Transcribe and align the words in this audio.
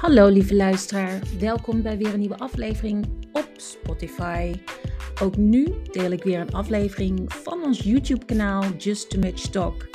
Hallo 0.00 0.28
lieve 0.28 0.54
luisteraar, 0.54 1.20
welkom 1.38 1.82
bij 1.82 1.98
weer 1.98 2.12
een 2.12 2.18
nieuwe 2.18 2.38
aflevering 2.38 3.06
op 3.32 3.48
Spotify. 3.56 4.54
Ook 5.22 5.36
nu 5.36 5.74
deel 5.92 6.10
ik 6.10 6.22
weer 6.22 6.40
een 6.40 6.52
aflevering 6.52 7.32
van 7.32 7.62
ons 7.62 7.82
YouTube-kanaal 7.82 8.62
Just 8.78 9.10
Too 9.10 9.20
Much 9.20 9.40
Talk. 9.40 9.88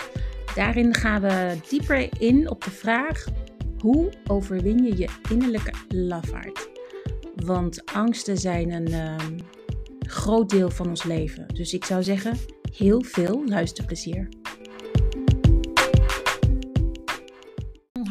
Daarin 0.56 0.96
gaan 0.96 1.22
we 1.22 1.56
dieper 1.70 2.22
in 2.22 2.50
op 2.50 2.64
de 2.64 2.72
vraag: 2.72 3.26
hoe 3.80 4.12
overwin 4.28 4.84
je 4.84 4.98
je 4.98 5.10
innerlijke 5.30 5.74
lafaard? 5.88 6.70
Want 7.36 7.86
angsten 7.86 8.38
zijn 8.38 8.72
een 8.72 8.88
ehm, 8.88 9.38
groot 10.00 10.50
deel 10.50 10.70
van 10.70 10.90
ons 10.90 11.04
leven. 11.04 11.48
Dus 11.54 11.74
ik 11.74 11.86
zou 11.86 12.04
zeggen, 12.04 12.38
heel 12.76 13.04
veel 13.04 13.44
luisterplezier. 13.48 14.30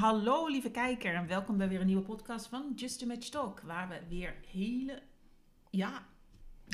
Hallo 0.01 0.47
lieve 0.47 0.71
kijker 0.71 1.15
en 1.15 1.27
welkom 1.27 1.57
bij 1.57 1.69
weer 1.69 1.81
een 1.81 1.87
nieuwe 1.87 2.03
podcast 2.03 2.47
van 2.47 2.73
Just 2.77 3.03
a 3.03 3.07
Match 3.07 3.29
Talk. 3.29 3.61
Waar 3.61 3.89
we 3.89 4.01
weer 4.09 4.35
hele, 4.53 5.03
ja, 5.71 6.07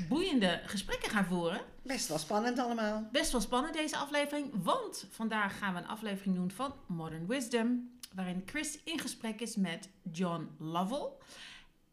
boeiende 0.09 0.61
gesprekken 0.65 1.11
gaan 1.11 1.25
voeren. 1.25 1.61
Best 1.83 2.09
wel 2.09 2.19
spannend 2.19 2.59
allemaal. 2.59 3.09
Best 3.13 3.33
wel 3.33 3.41
spannend 3.41 3.75
deze 3.75 3.97
aflevering, 3.97 4.63
want 4.63 5.07
vandaag 5.11 5.59
gaan 5.59 5.75
we 5.75 5.81
een 5.81 5.87
aflevering 5.87 6.35
doen 6.35 6.51
van 6.51 6.75
Modern 6.87 7.27
Wisdom. 7.27 7.91
Waarin 8.15 8.43
Chris 8.45 8.83
in 8.85 8.99
gesprek 8.99 9.41
is 9.41 9.57
met 9.57 9.89
John 10.13 10.49
Lovell. 10.59 11.09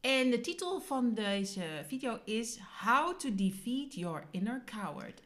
En 0.01 0.29
de 0.29 0.41
titel 0.41 0.81
van 0.81 1.13
deze 1.13 1.83
video 1.87 2.19
is 2.25 2.59
How 2.81 3.19
to 3.19 3.35
Defeat 3.35 3.93
Your 3.93 4.27
Inner 4.31 4.63
Coward. 4.65 5.21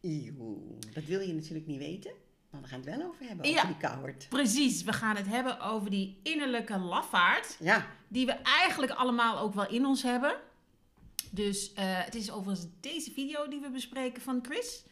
Eeuw, 0.00 0.78
dat 0.94 1.04
wil 1.04 1.20
je 1.20 1.34
natuurlijk 1.34 1.66
niet 1.66 1.78
weten. 1.78 2.12
Maar 2.52 2.60
we 2.60 2.66
gaan 2.68 2.80
het 2.80 2.96
wel 2.98 3.02
over 3.08 3.26
hebben, 3.26 3.48
Ja. 3.50 3.62
over 3.62 3.66
die 3.78 3.88
coward. 3.90 4.26
Precies, 4.28 4.82
we 4.82 4.92
gaan 4.92 5.16
het 5.16 5.26
hebben 5.26 5.60
over 5.60 5.90
die 5.90 6.20
innerlijke 6.22 6.78
lafaard. 6.78 7.56
Ja, 7.60 7.86
Die 8.08 8.26
we 8.26 8.32
eigenlijk 8.32 8.92
allemaal 8.92 9.38
ook 9.38 9.54
wel 9.54 9.68
in 9.68 9.86
ons 9.86 10.02
hebben. 10.02 10.36
Dus 11.30 11.72
eh, 11.72 11.84
het 12.04 12.14
is 12.14 12.30
overigens 12.30 12.66
deze 12.80 13.10
video 13.10 13.48
die 13.48 13.60
we 13.60 13.70
bespreken 13.70 14.22
van 14.22 14.38
Chris. 14.42 14.84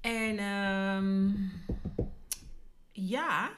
En 0.00 0.38
ehm, 0.38 1.32
ja, 2.92 3.50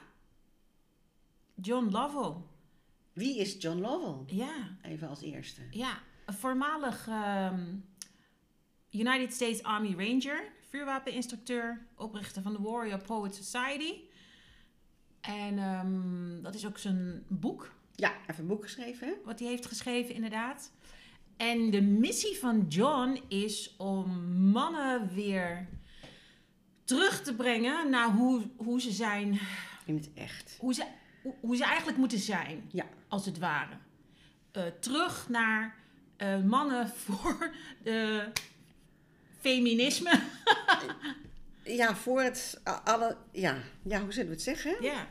John 1.55 1.89
Lovell. 1.89 2.41
wie 3.13 3.37
is 3.39 3.55
John 3.59 3.79
Lovell? 3.79 4.35
Ja, 4.37 4.77
Even 4.81 5.07
als 5.09 5.21
eerste. 5.21 5.61
ja, 5.71 5.99
een 6.25 6.33
voormalig 6.33 7.07
ehm, 7.07 7.75
United 8.91 9.33
States 9.33 9.63
Army 9.63 9.93
Ranger, 9.97 10.43
vuurwapeninstructeur, 10.71 11.85
oprichter 11.95 12.41
van 12.41 12.53
de 12.53 12.61
Warrior 12.61 13.01
Poet 13.01 13.35
Society. 13.35 13.93
En 15.21 15.57
ehm, 15.59 16.41
dat 16.41 16.55
is 16.55 16.65
ook 16.65 16.77
zijn 16.77 17.23
boek, 17.27 17.71
Ja, 17.95 18.13
even 18.27 18.41
een 18.41 18.47
boek 18.47 18.63
geschreven, 18.63 19.13
wat 19.25 19.39
hij 19.39 19.47
heeft 19.47 19.65
geschreven, 19.65 20.15
inderdaad. 20.15 20.71
En 21.37 21.69
de 21.71 21.81
missie 21.81 22.37
van 22.37 22.65
John 22.69 23.21
is 23.27 23.75
om 23.77 24.35
mannen 24.51 25.13
weer 25.13 25.67
terug 26.83 27.21
te 27.23 27.35
brengen 27.35 27.89
naar 27.89 28.09
hoe, 28.11 28.41
hoe 28.57 28.81
ze 28.81 28.91
zijn, 28.91 29.39
In 29.85 29.95
het 29.95 30.09
echt. 30.13 30.55
hoe 30.59 30.73
ze, 30.73 30.85
hoe- 31.23 31.35
hoe 31.41 31.55
ze 31.55 31.63
eigenlijk 31.65 31.97
moeten 31.97 32.19
zijn, 32.19 32.63
Ja, 32.71 32.85
als 33.07 33.25
het 33.25 33.39
ware. 33.39 33.73
Eh, 34.51 34.63
terug 34.79 35.29
naar 35.29 35.75
eh, 36.17 36.41
mannen 36.43 36.89
voor 37.03 37.51
de 37.83 38.27
feminisme. 39.41 40.19
ja 41.63 41.95
voor 41.95 42.21
het 42.21 42.61
alle... 42.83 43.17
Ja, 43.31 43.57
ja 43.83 44.01
hoe 44.01 44.11
zullen 44.11 44.27
we 44.29 44.33
het 44.35 44.43
zeggen? 44.43 44.75
ja, 44.81 45.07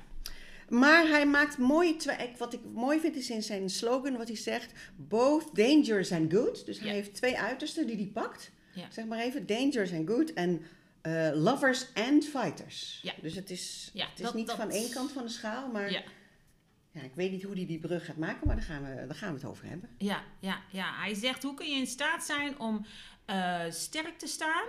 Maar 0.69 1.06
hij 1.09 1.27
maakt 1.27 1.59
mooi... 1.59 1.97
twa- 1.97 2.17
Wat 2.39 2.53
ik 2.53 2.61
mooi 2.72 3.00
vind 3.00 3.17
is 3.17 3.31
in 3.31 3.42
zijn 3.42 3.70
slogan 3.70 4.17
wat 4.17 4.28
hij 4.28 4.37
zegt... 4.37 4.72
Both 4.97 5.55
dangerous 5.55 6.12
and 6.12 6.32
good. 6.32 6.66
Dus 6.66 6.78
hij 6.78 6.88
Ja. 6.88 6.93
heeft 6.94 7.15
twee 7.15 7.38
uitersten 7.38 7.87
die 7.87 7.97
hij 7.97 8.06
pakt. 8.06 8.50
Ja. 8.75 8.87
Zeg 8.91 9.04
maar 9.04 9.19
even. 9.19 9.47
Dangerous 9.47 9.93
and 9.93 10.09
good. 10.09 10.33
En 10.33 10.62
eh, 11.03 11.31
lovers 11.34 11.87
and 11.94 12.25
fighters. 12.25 12.99
Ja. 13.03 13.12
Dus 13.22 13.34
het 13.34 13.50
is, 13.50 13.91
het 13.94 14.09
is 14.19 14.22
dat- 14.25 14.34
niet 14.34 14.47
dat- 14.47 14.56
van 14.56 14.71
één 14.71 14.91
kant 14.91 15.12
van 15.12 15.22
de 15.22 15.28
schaal. 15.28 15.69
Maar 15.69 15.91
ja. 15.91 16.03
Ja, 16.93 17.00
ik 17.03 17.15
weet 17.15 17.31
niet 17.31 17.43
hoe 17.43 17.54
hij 17.54 17.66
die 17.66 17.78
brug 17.78 18.04
gaat 18.04 18.16
maken, 18.16 18.47
maar 18.47 18.56
daar 18.56 18.65
gaan 18.65 18.83
we, 18.84 19.06
daar 19.06 19.15
gaan 19.16 19.28
we 19.28 19.41
het 19.41 19.49
over 19.49 19.66
hebben. 19.66 19.88
Ja, 19.99 20.22
ja, 20.41 20.60
ja. 20.71 20.94
Hij 20.94 21.15
zegt: 21.15 21.43
hoe 21.43 21.54
kun 21.54 21.71
je 21.71 21.77
in 21.77 21.87
staat 21.87 22.25
zijn 22.25 22.59
om 22.60 22.87
eh, 23.30 23.60
sterk 23.70 24.18
te 24.18 24.26
staan 24.26 24.68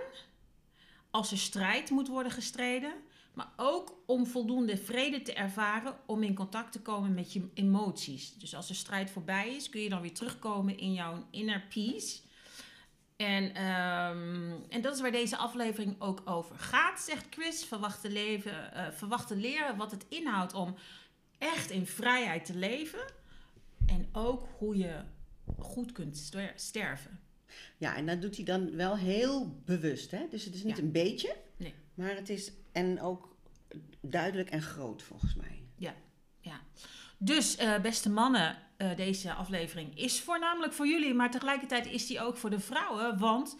als 1.10 1.30
er 1.30 1.38
strijd 1.38 1.90
moet 1.90 2.08
worden 2.08 2.32
gestreden, 2.32 2.92
maar 3.34 3.52
ook 3.56 3.94
om 4.06 4.26
voldoende 4.26 4.76
vrede 4.76 5.22
te 5.22 5.32
ervaren 5.32 5.96
om 6.06 6.22
in 6.22 6.34
contact 6.34 6.72
te 6.72 6.80
komen 6.80 7.14
met 7.14 7.32
je 7.32 7.48
emoties. 7.54 8.34
Dus 8.34 8.54
als 8.54 8.68
de 8.68 8.74
strijd 8.74 9.10
voorbij 9.10 9.54
is, 9.54 9.68
kun 9.68 9.80
je 9.80 9.88
dan 9.88 10.00
weer 10.00 10.14
terugkomen 10.14 10.78
in 10.78 10.92
jouw 10.92 11.26
inner 11.30 11.62
peace. 11.74 12.20
En, 13.16 13.54
ehm, 13.54 14.52
en 14.68 14.80
dat 14.80 14.94
is 14.94 15.00
waar 15.00 15.12
deze 15.12 15.36
aflevering 15.36 16.00
ook 16.00 16.22
over 16.24 16.58
gaat, 16.58 17.00
zegt 17.00 17.26
Chris. 17.30 17.64
Verwachte, 17.64 18.10
leven, 18.10 18.72
verwachte 18.94 19.36
leren 19.36 19.76
wat 19.76 19.90
het 19.90 20.06
inhoudt 20.08 20.54
om 20.54 20.74
echt 21.38 21.70
in 21.70 21.86
vrijheid 21.86 22.44
te 22.44 22.54
leven. 22.54 23.04
En 23.86 24.08
ook 24.12 24.48
hoe 24.58 24.76
je 24.76 25.02
goed 25.58 25.92
kunt 25.92 26.16
ster- 26.16 26.52
sterven. 26.56 27.21
Ja, 27.82 27.96
en 27.96 28.06
dat 28.06 28.20
doet 28.22 28.36
hij 28.36 28.44
dan 28.44 28.76
wel 28.76 28.96
heel 28.96 29.60
bewust, 29.64 30.10
hè? 30.10 30.26
Dus 30.30 30.44
het 30.44 30.54
is 30.54 30.62
niet 30.62 30.76
Ja. 30.76 30.82
een 30.82 30.92
beetje, 30.92 31.36
Nee. 31.56 31.74
maar 31.94 32.14
het 32.14 32.28
is 32.28 32.52
en 32.72 33.00
ook 33.00 33.36
duidelijk 34.00 34.50
en 34.50 34.62
groot 34.62 35.02
volgens 35.02 35.34
mij. 35.34 35.62
Ja. 35.76 35.94
Dus, 37.18 37.56
eh, 37.56 37.80
beste 37.80 38.10
mannen, 38.10 38.56
eh, 38.76 38.96
deze 38.96 39.32
aflevering 39.32 39.98
is 39.98 40.20
voornamelijk 40.20 40.72
voor 40.72 40.86
jullie, 40.86 41.14
maar 41.14 41.30
tegelijkertijd 41.30 41.86
is 41.86 42.06
die 42.06 42.20
ook 42.20 42.36
voor 42.36 42.50
de 42.50 42.60
vrouwen, 42.60 43.18
want 43.18 43.56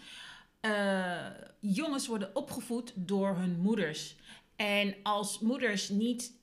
eh, 0.59 1.27
jongens 1.59 2.07
worden 2.07 2.35
opgevoed 2.35 2.93
door 2.95 3.35
hun 3.35 3.59
moeders. 3.59 4.15
En 4.55 4.95
als 5.03 5.39
moeders 5.39 5.89
niet 5.89 6.41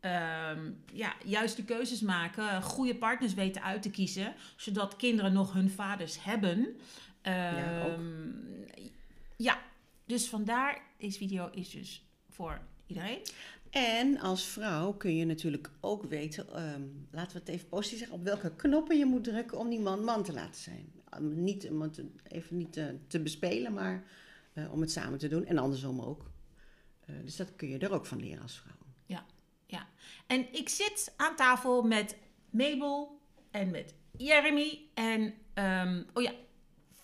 ehm, 0.00 0.70
ja, 0.92 1.14
juiste 1.24 1.64
keuzes 1.64 2.00
maken, 2.00 2.62
goede 2.62 2.96
partners 2.96 3.34
weten 3.34 3.62
uit 3.62 3.82
te 3.82 3.90
kiezen, 3.90 4.34
zodat 4.56 4.96
kinderen 4.96 5.32
nog 5.32 5.52
hun 5.52 5.70
vaders 5.70 6.24
hebben. 6.24 6.76
Ja, 7.30 7.82
ook. 7.82 7.92
Ehm, 7.92 8.86
ja, 9.36 9.62
dus 10.04 10.28
vandaar, 10.28 10.82
deze 10.98 11.18
video 11.18 11.50
is 11.50 11.70
dus 11.70 12.06
voor 12.28 12.60
iedereen. 12.86 13.18
En 13.70 14.20
als 14.20 14.44
vrouw 14.44 14.92
kun 14.92 15.16
je 15.16 15.24
natuurlijk 15.24 15.70
ook 15.80 16.04
weten, 16.04 16.48
ehm, 16.48 16.82
laten 17.10 17.32
we 17.32 17.38
het 17.38 17.48
even 17.48 17.68
positief 17.68 17.98
zeggen, 17.98 18.16
op 18.16 18.24
welke 18.24 18.54
knoppen 18.56 18.98
je 18.98 19.06
moet 19.06 19.24
drukken 19.24 19.58
om 19.58 19.68
die 19.68 19.80
man 19.80 20.04
man 20.04 20.22
te 20.22 20.32
laten 20.32 20.62
zijn. 20.62 20.92
Um, 21.18 21.42
niet 21.42 21.68
om 21.70 21.82
het 21.82 22.02
even 22.22 22.56
niet 22.56 22.72
te, 22.72 22.98
te 23.06 23.20
bespelen, 23.20 23.72
maar 23.72 24.04
eh, 24.52 24.72
om 24.72 24.80
het 24.80 24.90
samen 24.90 25.18
te 25.18 25.28
doen 25.28 25.44
en 25.44 25.58
andersom 25.58 26.00
ook. 26.00 26.30
Eh, 27.06 27.14
dus 27.24 27.36
dat 27.36 27.56
kun 27.56 27.68
je 27.68 27.78
er 27.78 27.92
ook 27.92 28.06
van 28.06 28.20
leren 28.20 28.42
als 28.42 28.58
vrouw. 28.58 28.74
Ja, 29.66 29.86
en 30.26 30.54
ik 30.54 30.68
zit 30.68 31.12
aan 31.16 31.36
tafel 31.36 31.82
met 31.82 32.16
Mabel 32.50 33.20
en 33.50 33.70
met 33.70 33.94
Jeremy. 34.16 34.80
En, 34.94 35.34
ehm, 35.54 36.02
oh 36.14 36.22
ja, 36.22 36.32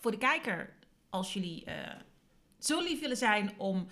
voor 0.02 0.10
de 0.10 0.18
kijker, 0.18 0.74
als 1.10 1.32
jullie 1.32 1.64
eh, 1.64 1.96
zo 2.58 2.80
lief 2.80 3.00
willen 3.00 3.16
zijn 3.16 3.52
om 3.56 3.88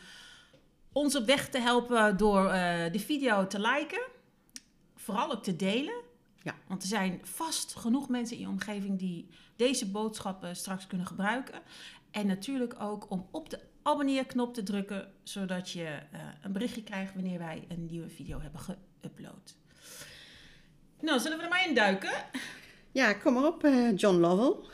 ons 0.92 1.16
op 1.16 1.26
weg 1.26 1.48
te 1.48 1.58
helpen 1.58 2.16
door 2.16 2.48
eh, 2.48 2.92
de 2.92 2.98
video 2.98 3.46
te 3.46 3.60
liken, 3.60 4.02
vooral 4.96 5.32
ook 5.32 5.42
te 5.42 5.56
delen. 5.56 6.02
Ja. 6.42 6.54
Want 6.66 6.82
er 6.82 6.88
zijn 6.88 7.20
vast 7.22 7.74
genoeg 7.74 8.08
mensen 8.08 8.36
in 8.36 8.42
je 8.42 8.48
omgeving 8.48 8.98
die 8.98 9.28
deze 9.56 9.90
boodschappen 9.90 10.56
straks 10.56 10.86
kunnen 10.86 11.06
gebruiken. 11.06 11.62
En 12.10 12.26
natuurlijk 12.26 12.80
ook 12.80 13.10
om 13.10 13.28
op 13.30 13.50
de 13.50 13.60
abonneerknop 13.82 14.54
te 14.54 14.62
drukken, 14.62 15.12
zodat 15.22 15.70
je 15.70 15.84
eh, 15.84 16.20
een 16.42 16.52
berichtje 16.52 16.82
krijgt 16.82 17.14
wanneer 17.14 17.38
wij 17.38 17.64
een 17.68 17.86
nieuwe 17.86 18.08
video 18.08 18.40
hebben 18.40 18.60
geüpload. 18.60 19.54
Nou, 21.00 21.20
zullen 21.20 21.38
we 21.38 21.44
er 21.44 21.50
maar 21.50 21.68
in 21.68 21.74
duiken? 21.74 22.12
Ja, 22.92 23.12
kom 23.12 23.34
maar 23.34 23.46
op, 23.46 23.64
eh, 23.64 23.96
John 23.96 24.16
Lovell. 24.16 24.68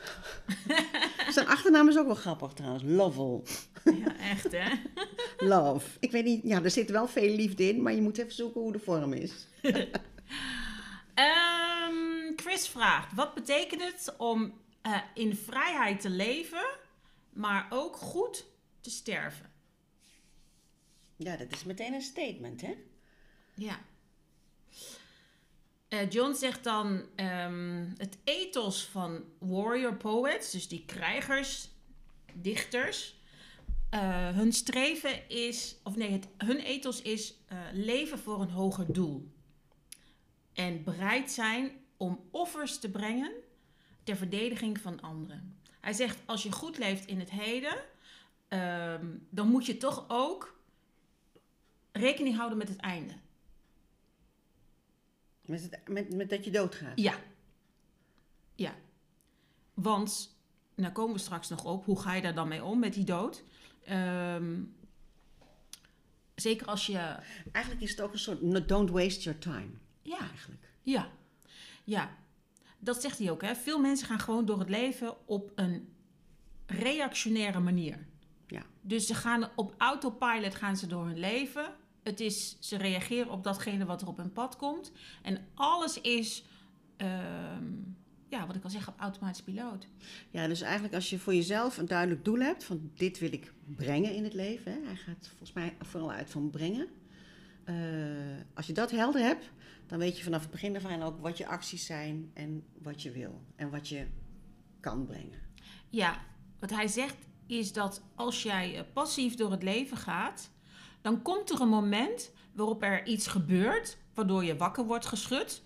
Zijn 1.33 1.47
achternaam 1.47 1.89
is 1.89 1.97
ook 1.97 2.05
wel 2.05 2.15
grappig 2.15 2.53
trouwens, 2.53 2.83
Lovell. 2.85 3.41
Ja, 3.95 4.17
echt 4.17 4.51
hè? 4.51 4.69
Love. 5.49 5.87
Ik 5.99 6.11
weet 6.11 6.25
niet, 6.25 6.43
ja, 6.43 6.63
er 6.63 6.71
zit 6.71 6.89
wel 6.89 7.07
veel 7.07 7.35
liefde 7.35 7.69
in, 7.69 7.81
maar 7.81 7.93
je 7.93 8.01
moet 8.01 8.17
even 8.17 8.33
zoeken 8.33 8.61
hoe 8.61 8.71
de 8.71 8.79
vorm 8.79 9.13
is. 9.13 9.47
Ehm, 11.13 12.35
Chris 12.35 12.67
vraagt: 12.67 13.13
wat 13.13 13.33
betekent 13.33 13.83
het 13.83 14.13
om 14.17 14.53
eh, 14.81 15.01
in 15.13 15.35
vrijheid 15.35 16.01
te 16.01 16.09
leven, 16.09 16.65
maar 17.33 17.67
ook 17.69 17.95
goed 17.95 18.45
te 18.81 18.89
sterven? 18.89 19.51
Ja, 21.15 21.37
dat 21.37 21.51
is 21.51 21.63
meteen 21.63 21.93
een 21.93 22.01
statement, 22.01 22.61
hè? 22.61 22.73
Ja. 23.55 23.79
Eh, 25.87 26.09
John 26.09 26.33
zegt 26.33 26.63
dan 26.63 27.05
ehm, 27.15 27.85
het 27.97 28.17
ethos 28.23 28.85
van 28.85 29.23
warrior 29.39 29.95
poets, 29.95 30.51
dus 30.51 30.67
die 30.67 30.85
krijgers, 30.85 31.69
dichters. 32.33 33.15
eh, 33.89 34.29
hun 34.29 34.53
streven 34.53 35.29
is, 35.29 35.75
of 35.83 35.95
nee, 35.95 36.11
het, 36.11 36.27
hun 36.37 36.57
ethos 36.57 37.01
is 37.01 37.33
eh, 37.47 37.57
leven 37.73 38.19
voor 38.19 38.41
een 38.41 38.49
hoger 38.49 38.93
doel. 38.93 39.31
En 40.53 40.83
bereid 40.83 41.31
zijn 41.31 41.71
om 41.97 42.27
offers 42.31 42.79
te 42.79 42.89
brengen 42.89 43.31
ter 44.03 44.15
verdediging 44.15 44.79
van 44.79 45.01
anderen. 45.01 45.59
Hij 45.81 45.93
zegt, 45.93 46.17
als 46.25 46.43
je 46.43 46.51
goed 46.51 46.77
leeft 46.77 47.05
in 47.05 47.19
het 47.19 47.31
heden, 47.31 47.75
ehm, 48.47 49.05
dan 49.29 49.47
moet 49.47 49.65
je 49.65 49.77
toch 49.77 50.05
ook 50.07 50.59
rekening 51.91 52.35
houden 52.35 52.57
met 52.57 52.69
het 52.69 52.79
einde. 52.79 53.13
Met, 55.47 55.61
het, 55.61 55.87
met, 55.87 56.13
met 56.15 56.29
dat 56.29 56.45
je 56.45 56.51
doodgaat. 56.51 56.99
Ja. 56.99 57.13
Ja. 58.55 58.75
Want, 59.73 60.37
nou 60.75 60.91
komen 60.93 61.15
we 61.15 61.21
straks 61.21 61.49
nog 61.49 61.65
op, 61.65 61.85
hoe 61.85 61.99
ga 61.99 62.13
je 62.13 62.21
daar 62.21 62.35
dan 62.35 62.47
mee 62.47 62.63
om 62.63 62.79
met 62.79 62.93
die 62.93 63.03
dood? 63.03 63.43
Ehm, 63.83 64.61
zeker 66.35 66.67
als 66.67 66.85
je... 66.85 67.15
Eigenlijk 67.51 67.83
is 67.83 67.91
het 67.91 68.01
ook 68.01 68.13
een 68.13 68.19
soort 68.19 68.67
don't 68.67 68.89
waste 68.89 69.21
your 69.21 69.39
time. 69.39 69.69
Ja, 70.01 70.19
Eigenlijk. 70.19 70.61
ja, 70.81 71.09
ja. 71.83 72.15
Dat 72.79 73.01
zegt 73.01 73.17
hij 73.17 73.31
ook, 73.31 73.41
hè. 73.41 73.55
Veel 73.55 73.79
mensen 73.79 74.07
gaan 74.07 74.19
gewoon 74.19 74.45
door 74.45 74.59
het 74.59 74.69
leven 74.69 75.27
op 75.27 75.51
een 75.55 75.93
reactionaire 76.65 77.59
manier. 77.59 78.05
Ja. 78.47 78.61
Dus 78.81 79.07
ze 79.07 79.15
gaan 79.15 79.49
op 79.55 79.73
autopilot 79.77 80.55
gaan 80.55 80.77
ze 80.77 80.87
door 80.87 81.05
hun 81.05 81.19
leven. 81.19 81.73
Het 82.07 82.19
is, 82.19 82.57
ze 82.59 82.77
reageren 82.77 83.31
op 83.31 83.43
datgene 83.43 83.85
wat 83.85 84.01
er 84.01 84.07
op 84.07 84.17
hun 84.17 84.31
pad 84.31 84.55
komt. 84.55 84.91
En 85.21 85.47
alles 85.53 86.01
is, 86.01 86.43
ehm, 86.97 87.65
ja, 88.29 88.47
wat 88.47 88.55
ik 88.55 88.63
al 88.63 88.69
zeg, 88.69 88.87
op 88.87 88.99
automatisch 88.99 89.41
piloot. 89.41 89.87
Ja, 90.29 90.47
dus 90.47 90.61
eigenlijk 90.61 90.93
als 90.93 91.09
je 91.09 91.19
voor 91.19 91.33
jezelf 91.35 91.77
een 91.77 91.85
duidelijk 91.85 92.25
doel 92.25 92.39
hebt 92.39 92.63
van 92.63 92.91
dit 92.95 93.19
wil 93.19 93.33
ik 93.33 93.53
brengen 93.75 94.15
in 94.15 94.23
het 94.23 94.33
leven. 94.33 94.71
Hè? 94.71 94.79
Hij 94.85 94.95
gaat 94.95 95.27
volgens 95.27 95.53
mij 95.53 95.75
vooral 95.81 96.11
uit 96.11 96.29
van 96.29 96.49
brengen. 96.49 96.87
Eh, 97.63 97.75
als 98.53 98.67
je 98.67 98.73
dat 98.73 98.91
helder 98.91 99.21
hebt, 99.21 99.49
dan 99.87 99.99
weet 99.99 100.17
je 100.17 100.23
vanaf 100.23 100.41
het 100.41 100.51
begin 100.51 100.75
af 100.75 100.85
aan 100.85 101.03
ook 101.03 101.19
wat 101.19 101.37
je 101.37 101.47
acties 101.47 101.85
zijn 101.85 102.31
en 102.33 102.63
wat 102.81 103.01
je 103.01 103.11
wil 103.11 103.41
en 103.55 103.69
wat 103.69 103.87
je 103.87 104.07
kan 104.79 105.05
brengen. 105.05 105.39
Ja, 105.89 106.25
wat 106.59 106.69
hij 106.69 106.87
zegt 106.87 107.17
is 107.45 107.73
dat 107.73 108.01
als 108.15 108.43
jij 108.43 108.75
eh, 108.75 108.83
passief 108.93 109.35
door 109.35 109.51
het 109.51 109.63
leven 109.63 109.97
gaat, 109.97 110.49
dan 111.07 111.21
komt 111.21 111.49
er 111.49 111.61
een 111.61 111.69
moment 111.69 112.31
waarop 112.53 112.83
er 112.83 113.05
iets 113.05 113.27
gebeurt, 113.27 113.97
waardoor 114.13 114.43
je 114.43 114.57
wakker 114.57 114.85
wordt 114.85 115.05
geschud. 115.05 115.63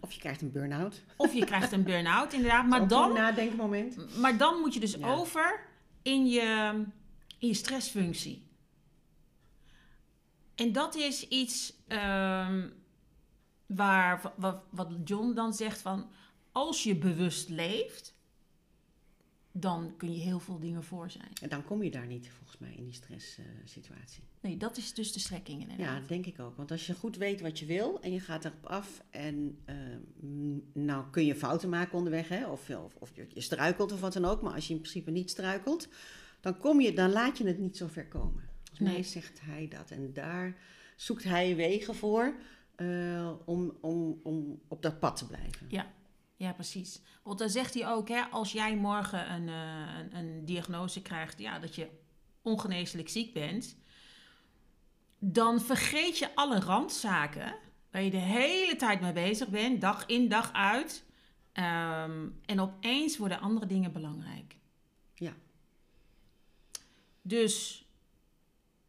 Of 0.00 0.12
je 0.12 0.20
krijgt 0.20 0.42
een 0.42 0.52
burn-out. 0.52 1.02
Of 1.16 1.34
je 1.34 1.44
krijgt 1.44 1.72
een 1.72 1.82
burn-out, 1.82 2.32
inderdaad. 2.38 2.66
Maar 2.66 2.88
dan, 2.88 3.08
een 3.08 3.14
nadenkmoment. 3.14 4.18
maar 4.18 4.36
dan 4.36 4.60
moet 4.60 4.74
je 4.74 4.80
dus 4.80 4.94
Ja. 4.94 5.14
over 5.14 5.66
in 6.02 6.26
je, 6.26 6.72
in 7.38 7.48
je 7.48 7.54
stressfunctie. 7.54 8.46
En 10.54 10.72
dat 10.72 10.94
is 10.94 11.28
iets 11.28 11.72
ehm, 11.88 12.68
waar, 13.66 14.32
wat, 14.36 14.62
wat 14.70 14.88
John 15.04 15.32
dan 15.34 15.54
zegt 15.54 15.80
van... 15.80 16.10
als 16.52 16.82
je 16.82 16.96
bewust 16.96 17.48
leeft, 17.48 18.13
dan 19.56 19.94
kun 19.96 20.12
je 20.12 20.18
heel 20.18 20.40
veel 20.40 20.58
dingen 20.58 20.84
voor 20.84 21.10
zijn. 21.10 21.30
En 21.42 21.48
dan 21.48 21.64
kom 21.64 21.82
je 21.82 21.90
daar 21.90 22.06
niet, 22.06 22.28
volgens 22.28 22.58
mij, 22.58 22.74
in 22.76 22.84
die 22.84 22.94
stresssituatie. 22.94 24.22
Nee, 24.40 24.56
dat 24.56 24.76
is 24.76 24.94
dus 24.94 25.12
de 25.12 25.18
strekking 25.18 25.62
ja, 25.62 25.68
inderdaad. 25.68 25.98
dat 25.98 26.08
denk 26.08 26.26
ik 26.26 26.40
ook. 26.40 26.56
Want 26.56 26.70
als 26.70 26.86
je 26.86 26.94
goed 26.94 27.16
weet 27.16 27.40
wat 27.40 27.58
je 27.58 27.66
wil 27.66 28.00
en 28.00 28.12
je 28.12 28.20
gaat 28.20 28.44
erop 28.44 28.66
af 28.66 29.02
en 29.10 29.58
eh, 29.64 29.76
mm, 30.20 30.62
nou 30.72 31.04
kun 31.10 31.24
je 31.26 31.34
fouten 31.34 31.68
maken 31.68 31.98
onderweg, 31.98 32.28
hè? 32.28 32.46
Of, 32.46 32.70
of, 32.70 32.94
of 32.98 33.10
je, 33.14 33.40
struikelt 33.40 33.92
of 33.92 34.00
wat 34.00 34.12
dan 34.12 34.24
ook, 34.24 34.42
maar 34.42 34.54
als 34.54 34.66
je 34.66 34.74
in 34.74 34.80
principe 34.80 35.10
niet 35.10 35.30
struikelt, 35.30 35.88
dan, 36.40 36.58
kom 36.58 36.80
je, 36.80 36.92
dan 36.92 37.10
laat 37.10 37.38
je 37.38 37.46
het 37.46 37.58
niet 37.58 37.76
zo 37.76 37.86
ver 37.86 38.06
komen. 38.06 38.48
Volgens 38.64 38.88
mij 38.88 39.02
zegt 39.02 39.40
hij 39.42 39.68
dat. 39.68 39.90
En 39.90 40.12
daar 40.12 40.56
zoekt 40.96 41.24
hij 41.24 41.56
wegen 41.56 41.94
voor 41.94 42.34
eh, 42.74 43.32
om, 43.44 43.76
om, 43.80 44.20
om 44.22 44.60
op 44.68 44.82
dat 44.82 44.98
pad 44.98 45.16
te 45.16 45.26
blijven. 45.26 45.66
Ja, 45.68 45.92
precies. 46.52 47.00
Want 47.22 47.38
dan 47.38 47.50
zegt 47.50 47.74
hij 47.74 47.88
ook, 47.88 48.08
hè, 48.08 48.22
als 48.22 48.52
jij 48.52 48.76
morgen 48.76 49.32
een, 49.32 49.48
eh, 49.48 49.98
een, 49.98 50.16
een 50.16 50.44
diagnose 50.44 51.02
krijgt 51.02 51.38
ja, 51.38 51.58
dat 51.58 51.74
je 51.74 51.88
ongeneeslijk 52.42 53.08
ziek 53.08 53.32
bent, 53.32 53.76
dan 55.18 55.60
vergeet 55.60 56.18
je 56.18 56.34
alle 56.34 56.60
randzaken 56.60 57.54
waar 57.90 58.02
je 58.02 58.10
de 58.10 58.16
hele 58.16 58.76
tijd 58.76 59.00
mee 59.00 59.12
bezig 59.12 59.48
bent, 59.48 59.80
dag 59.80 60.06
in, 60.06 60.28
dag 60.28 60.52
uit. 60.52 61.04
Ehm, 61.52 62.28
en 62.44 62.60
opeens 62.60 63.16
worden 63.16 63.40
andere 63.40 63.66
dingen 63.66 63.92
belangrijk. 63.92 64.56
Ja. 65.14 65.32
Dus 67.22 67.86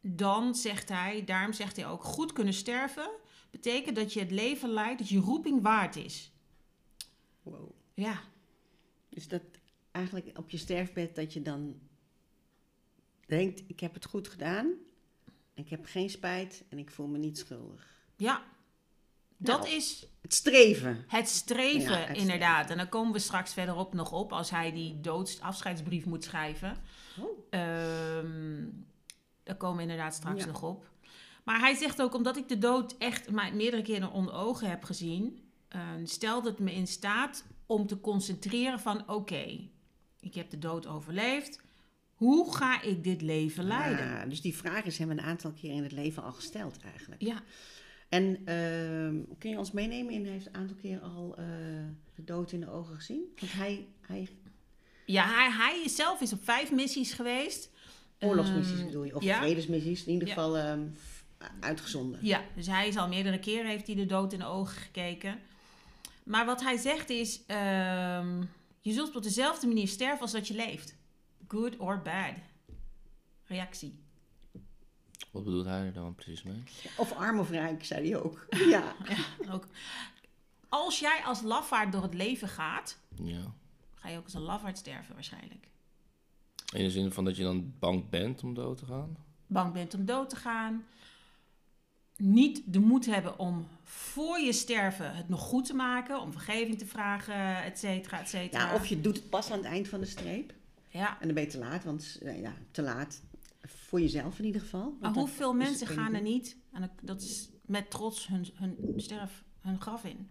dan 0.00 0.54
zegt 0.54 0.88
hij, 0.88 1.24
daarom 1.24 1.52
zegt 1.52 1.76
hij 1.76 1.86
ook, 1.86 2.04
goed 2.04 2.32
kunnen 2.32 2.54
sterven 2.54 3.10
betekent 3.50 3.96
dat 3.96 4.12
je 4.12 4.20
het 4.20 4.30
leven 4.30 4.68
leidt 4.68 4.98
dat 4.98 5.08
je 5.08 5.18
roeping 5.18 5.62
waard 5.62 5.96
is. 5.96 6.30
Wow. 7.50 7.70
Ja, 7.94 8.20
Dus 9.08 9.28
dat 9.28 9.42
eigenlijk 9.90 10.38
op 10.38 10.50
je 10.50 10.56
sterfbed 10.56 11.14
dat 11.16 11.32
je 11.32 11.42
dan 11.42 11.80
denkt, 13.26 13.62
ik 13.66 13.80
heb 13.80 13.94
het 13.94 14.04
goed 14.04 14.28
gedaan, 14.28 14.72
ik 15.54 15.68
heb 15.68 15.84
geen 15.86 16.10
spijt 16.10 16.64
en 16.68 16.78
ik 16.78 16.90
voel 16.90 17.06
me 17.06 17.18
niet 17.18 17.38
schuldig. 17.38 18.04
Ja, 18.16 18.42
dat 19.36 19.60
Nou. 19.60 19.70
is 19.74 20.06
Het 20.20 20.34
streven. 20.34 21.04
het 21.08 21.28
streven, 21.28 21.98
Ja, 21.98 22.06
het 22.06 22.16
inderdaad. 22.16 22.70
En 22.70 22.76
dan 22.76 22.88
komen 22.88 23.12
we 23.12 23.18
straks 23.18 23.52
verderop 23.52 23.92
nog 23.94 24.12
op 24.12 24.32
als 24.32 24.50
hij 24.50 24.72
die 24.72 25.00
doodsafscheidsbrief 25.00 26.04
moet 26.04 26.24
schrijven. 26.24 26.76
Oh. 27.20 27.38
Ehm, 27.50 28.68
daar 29.42 29.56
komen 29.56 29.76
we 29.76 29.82
inderdaad 29.82 30.14
straks 30.14 30.40
Ja. 30.44 30.46
nog 30.50 30.62
op. 30.62 30.90
Maar 31.44 31.58
hij 31.60 31.74
zegt 31.74 32.02
ook, 32.02 32.14
omdat 32.14 32.36
ik 32.36 32.48
de 32.48 32.58
dood 32.58 32.96
echt 32.98 33.30
meerdere 33.30 33.82
keren 33.82 34.10
onder 34.10 34.34
ogen 34.34 34.68
heb 34.70 34.84
gezien, 34.84 35.45
eh, 35.76 35.90
stelde 36.04 36.48
het 36.48 36.58
me 36.58 36.72
in 36.74 36.86
staat 36.86 37.44
om 37.66 37.86
te 37.86 38.00
concentreren 38.00 38.80
van 38.80 39.08
oké, 39.10 39.68
ik 40.20 40.34
heb 40.34 40.50
de 40.50 40.58
dood 40.58 40.86
overleefd. 40.86 41.60
Hoe 42.14 42.54
ga 42.54 42.82
ik 42.82 43.04
dit 43.04 43.22
leven 43.22 43.64
leiden? 43.64 44.06
Ja, 44.06 44.26
dus 44.26 44.40
die 44.40 44.56
vraag 44.56 44.84
is 44.84 44.98
hem 44.98 45.10
een 45.10 45.20
aantal 45.20 45.52
keer 45.52 45.72
in 45.72 45.82
het 45.82 45.92
leven 45.92 46.22
al 46.22 46.32
gesteld 46.32 46.78
eigenlijk. 46.92 47.22
Ja, 47.22 47.42
En 48.08 48.36
ehm, 48.44 49.38
kun 49.38 49.50
je 49.50 49.58
ons 49.58 49.72
meenemen 49.72 50.12
in, 50.14 50.22
hij 50.22 50.32
heeft 50.32 50.46
een 50.46 50.54
aantal 50.54 50.76
keer 50.76 51.00
al 51.00 51.34
eh, 51.38 51.44
de 52.14 52.24
dood 52.24 52.52
in 52.52 52.60
de 52.60 52.70
ogen 52.70 52.94
gezien? 52.96 53.22
Want 53.40 53.52
hij, 53.52 53.86
hij 54.00 54.28
ja 55.06 55.24
hij, 55.26 55.50
hij 55.50 55.88
zelf 55.88 56.20
is 56.20 56.32
op 56.32 56.44
vijf 56.44 56.72
missies 56.72 57.12
geweest. 57.12 57.70
oorlogsmissies 58.20 58.76
Ehm, 58.78 58.86
bedoel 58.86 59.04
je, 59.04 59.16
of 59.16 59.22
ja. 59.22 59.36
vredesmissies 59.38 60.04
in 60.04 60.12
ieder 60.12 60.28
Ja. 60.28 60.34
geval 60.34 60.56
ehm, 60.58 60.86
uitgezonden. 61.60 62.18
Ja, 62.22 62.42
dus 62.54 62.66
hij 62.66 62.88
is 62.88 62.96
al 62.96 63.08
meerdere 63.08 63.38
keren 63.38 63.70
heeft 63.70 63.86
hij 63.86 63.96
de 63.96 64.06
dood 64.06 64.32
in 64.32 64.38
de 64.38 64.44
ogen 64.44 64.76
gekeken. 64.76 65.38
Maar 66.26 66.46
wat 66.46 66.62
hij 66.62 66.76
zegt 66.76 67.10
is, 67.10 67.46
ehm, 67.46 68.42
je 68.80 68.92
zult 68.92 69.16
op 69.16 69.22
dezelfde 69.22 69.66
manier 69.66 69.88
sterven 69.88 70.20
als 70.20 70.32
dat 70.32 70.48
je 70.48 70.54
leeft. 70.54 70.96
Good 71.48 71.76
or 71.76 72.02
bad. 72.02 72.34
Reactie. 73.44 73.98
Wat 75.30 75.44
bedoelt 75.44 75.66
hij 75.66 75.80
er 75.86 75.92
dan 75.92 76.14
precies 76.14 76.42
mee? 76.42 76.62
Of 76.96 77.12
arm 77.12 77.38
of 77.38 77.50
rijk, 77.50 77.84
zei 77.84 78.10
hij 78.10 78.20
ook. 78.22 78.46
Ja. 78.68 78.94
Ja, 79.08 79.52
ook. 79.52 79.66
Als 80.68 80.98
jij 80.98 81.20
als 81.24 81.42
lafaard 81.42 81.92
door 81.92 82.02
het 82.02 82.14
leven 82.14 82.48
gaat, 82.48 82.98
Ja. 83.22 83.52
ga 83.94 84.08
je 84.08 84.16
ook 84.18 84.24
als 84.24 84.34
een 84.34 84.40
lafaard 84.40 84.78
sterven 84.78 85.14
waarschijnlijk. 85.14 85.68
In 86.74 86.82
de 86.82 86.90
zin 86.90 87.12
van 87.12 87.24
dat 87.24 87.36
je 87.36 87.42
dan 87.42 87.74
bang 87.78 88.08
bent 88.10 88.42
om 88.42 88.54
dood 88.54 88.78
te 88.78 88.84
gaan? 88.86 89.16
Bang 89.46 89.72
bent 89.72 89.94
om 89.94 90.04
dood 90.04 90.30
te 90.30 90.36
gaan. 90.36 90.84
Niet 92.16 92.62
de 92.72 92.78
moed 92.78 93.06
hebben 93.06 93.38
om 93.38 93.66
voor 93.82 94.38
je 94.38 94.52
sterven 94.52 95.14
het 95.16 95.28
nog 95.28 95.40
goed 95.40 95.64
te 95.64 95.74
maken. 95.74 96.20
Om 96.20 96.32
vergeving 96.32 96.78
te 96.78 96.86
vragen, 96.86 97.62
et 97.64 97.78
cetera, 97.78 98.20
et 98.20 98.28
cetera. 98.28 98.68
ja, 98.68 98.74
of 98.74 98.86
je 98.86 99.00
doet 99.00 99.16
het 99.16 99.28
pas 99.28 99.50
aan 99.50 99.58
het 99.58 99.66
eind 99.66 99.88
van 99.88 100.00
de 100.00 100.06
streep. 100.06 100.54
Ja, 100.88 101.20
En 101.20 101.26
dan 101.26 101.34
ben 101.34 101.44
je 101.44 101.50
te 101.50 101.58
laat, 101.58 101.84
want 101.84 102.18
eh, 102.22 102.40
ja, 102.40 102.54
te 102.70 102.82
laat. 102.82 103.22
Voor 103.62 104.00
jezelf 104.00 104.38
in 104.38 104.44
ieder 104.44 104.60
geval. 104.60 104.96
Maar 105.00 105.12
hoeveel 105.12 105.54
mensen 105.54 105.86
gaan 105.86 106.14
er 106.14 106.22
niet, 106.22 106.56
en 106.72 106.90
dat- 107.02 107.20
is 107.22 107.48
met 107.66 107.90
trots 107.90 108.26
hun, 108.26 108.46
hun 108.54 108.76
sterf, 108.96 109.44
hun 109.60 109.80
graf 109.80 110.04
in? 110.04 110.28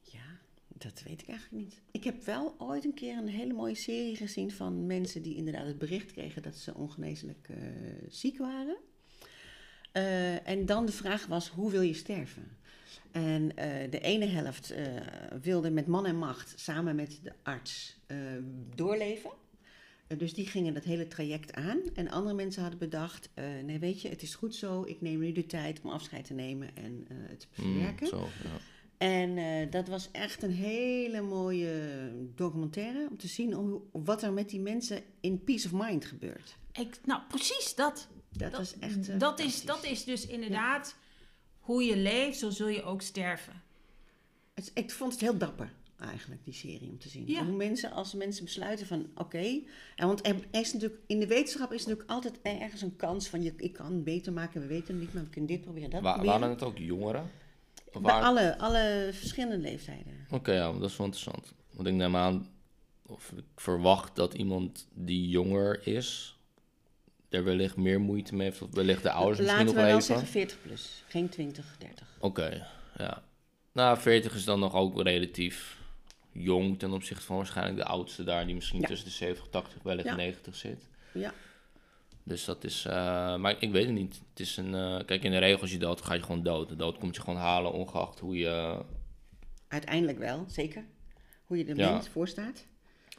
Ja, 0.00 0.38
dat 0.68 1.02
weet 1.02 1.22
ik 1.22 1.28
eigenlijk 1.28 1.64
niet. 1.64 1.80
Ik 1.90 2.04
heb 2.04 2.24
wel 2.24 2.54
ooit 2.58 2.84
een 2.84 2.94
keer 2.94 3.16
een 3.16 3.28
hele 3.28 3.52
mooie 3.52 3.74
serie 3.74 4.16
gezien 4.16 4.50
van 4.50 4.86
mensen 4.86 5.22
die 5.22 5.34
inderdaad 5.36 5.66
het 5.66 5.78
bericht 5.78 6.12
kregen 6.12 6.42
dat 6.42 6.54
ze 6.56 6.74
ongeneeslijk 6.74 7.48
eh, 7.48 7.56
ziek 8.08 8.38
waren. 8.38 8.76
Eh, 9.92 10.48
en 10.48 10.66
dan 10.66 10.86
de 10.86 10.92
vraag 10.92 11.26
was, 11.26 11.48
hoe 11.48 11.70
wil 11.70 11.80
je 11.80 11.94
sterven? 11.94 12.56
En 13.10 13.56
eh, 13.56 13.90
de 13.90 14.00
ene 14.00 14.26
helft 14.26 14.70
eh, 14.70 14.84
wilde 15.42 15.70
met 15.70 15.86
man 15.86 16.06
en 16.06 16.16
macht 16.16 16.52
samen 16.56 16.96
met 16.96 17.18
de 17.22 17.32
arts 17.42 17.96
eh, 18.06 18.16
doorleven. 18.74 19.30
Dus 20.16 20.34
die 20.34 20.46
gingen 20.46 20.74
dat 20.74 20.84
hele 20.84 21.08
traject 21.08 21.52
aan. 21.54 21.78
En 21.94 22.08
andere 22.10 22.34
mensen 22.34 22.60
hadden 22.62 22.78
bedacht, 22.80 23.28
eh, 23.34 23.44
nee 23.64 23.78
weet 23.78 24.02
je, 24.02 24.08
het 24.08 24.22
is 24.22 24.34
goed 24.34 24.54
zo. 24.54 24.82
Ik 24.86 25.00
neem 25.00 25.18
nu 25.18 25.32
de 25.32 25.46
tijd 25.46 25.80
om 25.82 25.90
afscheid 25.90 26.24
te 26.24 26.34
nemen 26.34 26.76
en 26.76 27.04
eh, 27.08 27.16
het 27.28 27.40
te 27.40 27.46
Mm, 27.62 27.72
verwerken. 27.72 28.06
zo, 28.06 28.18
ja. 28.18 28.50
En 28.98 29.36
eh, 29.38 29.70
dat 29.70 29.88
was 29.88 30.08
echt 30.10 30.42
een 30.42 30.50
hele 30.52 31.20
mooie 31.20 31.72
documentaire 32.34 33.06
om 33.10 33.16
te 33.16 33.28
zien 33.28 33.52
hoe, 33.52 33.80
wat 33.92 34.22
er 34.22 34.32
met 34.32 34.48
die 34.50 34.60
mensen 34.60 35.02
in 35.20 35.44
peace 35.44 35.66
of 35.66 35.86
mind 35.86 36.04
gebeurt. 36.04 36.56
Ik, 36.72 37.00
nou, 37.04 37.20
precies 37.28 37.74
dat. 37.74 38.08
Dat, 38.32 38.50
Dat- 38.50 38.60
was 38.60 38.78
echt. 38.78 39.08
eh, 39.08 39.18
dat, 39.18 39.40
is, 39.40 39.62
dat 39.64 39.84
is 39.84 40.04
dus 40.04 40.26
inderdaad 40.26 40.96
hoe 41.60 41.82
je 41.84 41.96
leeft, 41.96 42.38
zo 42.38 42.50
zul 42.50 42.68
je 42.68 42.82
ook 42.82 43.02
sterven. 43.02 43.62
Het- 44.54 44.70
ik 44.74 44.90
vond 44.90 45.12
het 45.12 45.20
heel 45.20 45.38
dapper, 45.38 45.72
eigenlijk, 45.98 46.44
die 46.44 46.54
serie 46.54 46.88
om 46.90 46.98
te 46.98 47.08
zien. 47.08 47.26
Ja. 47.28 47.44
Hoe 47.44 47.56
mensen, 47.56 47.92
als 47.92 48.14
mensen 48.14 48.44
besluiten 48.44 48.86
van, 48.86 49.06
oké... 49.14 49.60
en 49.96 50.06
want 50.06 50.26
er 50.26 50.36
is 50.50 50.72
natuurlijk, 50.72 51.00
in 51.06 51.20
de 51.20 51.26
wetenschap 51.26 51.72
is 51.72 51.84
natuurlijk 51.86 52.10
altijd 52.10 52.38
ergens 52.42 52.82
een 52.82 52.96
kans 52.96 53.28
van... 53.28 53.42
Je, 53.42 53.52
ik 53.56 53.72
kan 53.72 53.92
het 53.92 54.04
beter 54.04 54.32
maken, 54.32 54.60
we 54.60 54.66
weten 54.66 54.94
het 54.94 55.02
niet, 55.04 55.14
maar 55.14 55.22
we 55.24 55.28
kunnen 55.30 55.50
dit 55.50 55.60
proberen, 55.60 55.90
dat 55.90 56.02
Wa- 56.02 56.12
proberen. 56.12 56.40
waren 56.40 56.54
het 56.54 56.62
ook 56.64 56.78
jongeren? 56.78 57.30
Of 57.92 58.02
Bij 58.02 58.12
waren- 58.12 58.26
alle, 58.26 58.58
alle 58.58 59.10
verschillende 59.12 59.58
leeftijden. 59.58 60.26
Oké, 60.30 60.52
ja, 60.52 60.72
dat 60.72 60.90
is 60.90 60.96
wel 60.96 61.06
interessant. 61.06 61.52
Want 61.70 61.88
ik 61.88 61.94
neem 61.94 62.16
aan, 62.16 62.48
of 63.06 63.32
ik 63.36 63.44
verwacht 63.56 64.16
dat 64.16 64.34
iemand 64.34 64.86
die 64.94 65.28
jonger 65.28 65.86
is, 65.86 66.36
er 67.32 67.44
wellicht 67.44 67.76
meer 67.76 68.00
moeite 68.00 68.34
mee 68.34 68.46
heeft, 68.48 68.62
of 68.62 68.68
wellicht 68.72 69.02
de 69.02 69.10
ouders 69.10 69.38
misschien 69.38 69.58
Laten 69.58 69.74
nog 69.74 69.74
we 69.84 69.88
wel 69.88 69.90
even. 69.98 70.02
zeggen 70.02 70.26
40 70.28 70.58
plus, 70.62 71.04
geen 71.08 71.28
20, 71.28 71.76
30. 71.78 72.06
Oké, 72.20 72.66
ja. 72.98 73.22
Nou, 73.72 73.98
40 73.98 74.34
is 74.34 74.44
dan 74.44 74.60
nog 74.60 74.74
ook 74.74 75.02
relatief 75.02 75.78
jong 76.32 76.78
ten 76.78 76.92
opzichte 76.92 77.24
van 77.24 77.36
waarschijnlijk 77.36 77.76
de 77.76 77.84
oudste 77.84 78.24
daar, 78.24 78.46
die 78.46 78.54
misschien 78.54 78.80
Ja. 78.80 78.86
tussen 78.86 79.06
de 79.06 79.12
70, 79.14 79.48
80, 79.50 79.82
wellicht 79.82 80.08
Ja. 80.08 80.14
90 80.14 80.54
zit. 80.56 80.88
Ja. 81.14 81.32
Dus 82.24 82.44
dat 82.44 82.64
is, 82.64 82.84
eh, 82.84 83.36
maar 83.36 83.56
ik 83.58 83.70
weet 83.70 83.84
het 83.86 83.94
niet. 83.94 84.20
Het 84.30 84.40
is 84.40 84.56
een, 84.56 84.74
eh, 84.74 85.04
kijk, 85.06 85.22
in 85.22 85.30
de 85.30 85.38
regel 85.38 85.60
als 85.60 85.70
je 85.70 85.78
dood, 85.78 86.00
ga 86.02 86.14
je 86.14 86.22
gewoon 86.22 86.42
dood. 86.42 86.68
De 86.68 86.76
dood 86.76 86.98
komt 86.98 87.14
je 87.16 87.20
gewoon 87.22 87.38
halen, 87.38 87.72
ongeacht 87.72 88.18
hoe 88.18 88.36
je, 88.36 88.84
Uiteindelijk 89.68 90.18
wel, 90.18 90.44
zeker. 90.48 90.84
Hoe 91.46 91.56
je 91.58 91.64
er 91.64 91.76
Ja. 91.76 91.90
bent, 91.92 92.08
voor 92.08 92.28
staat. 92.28 92.66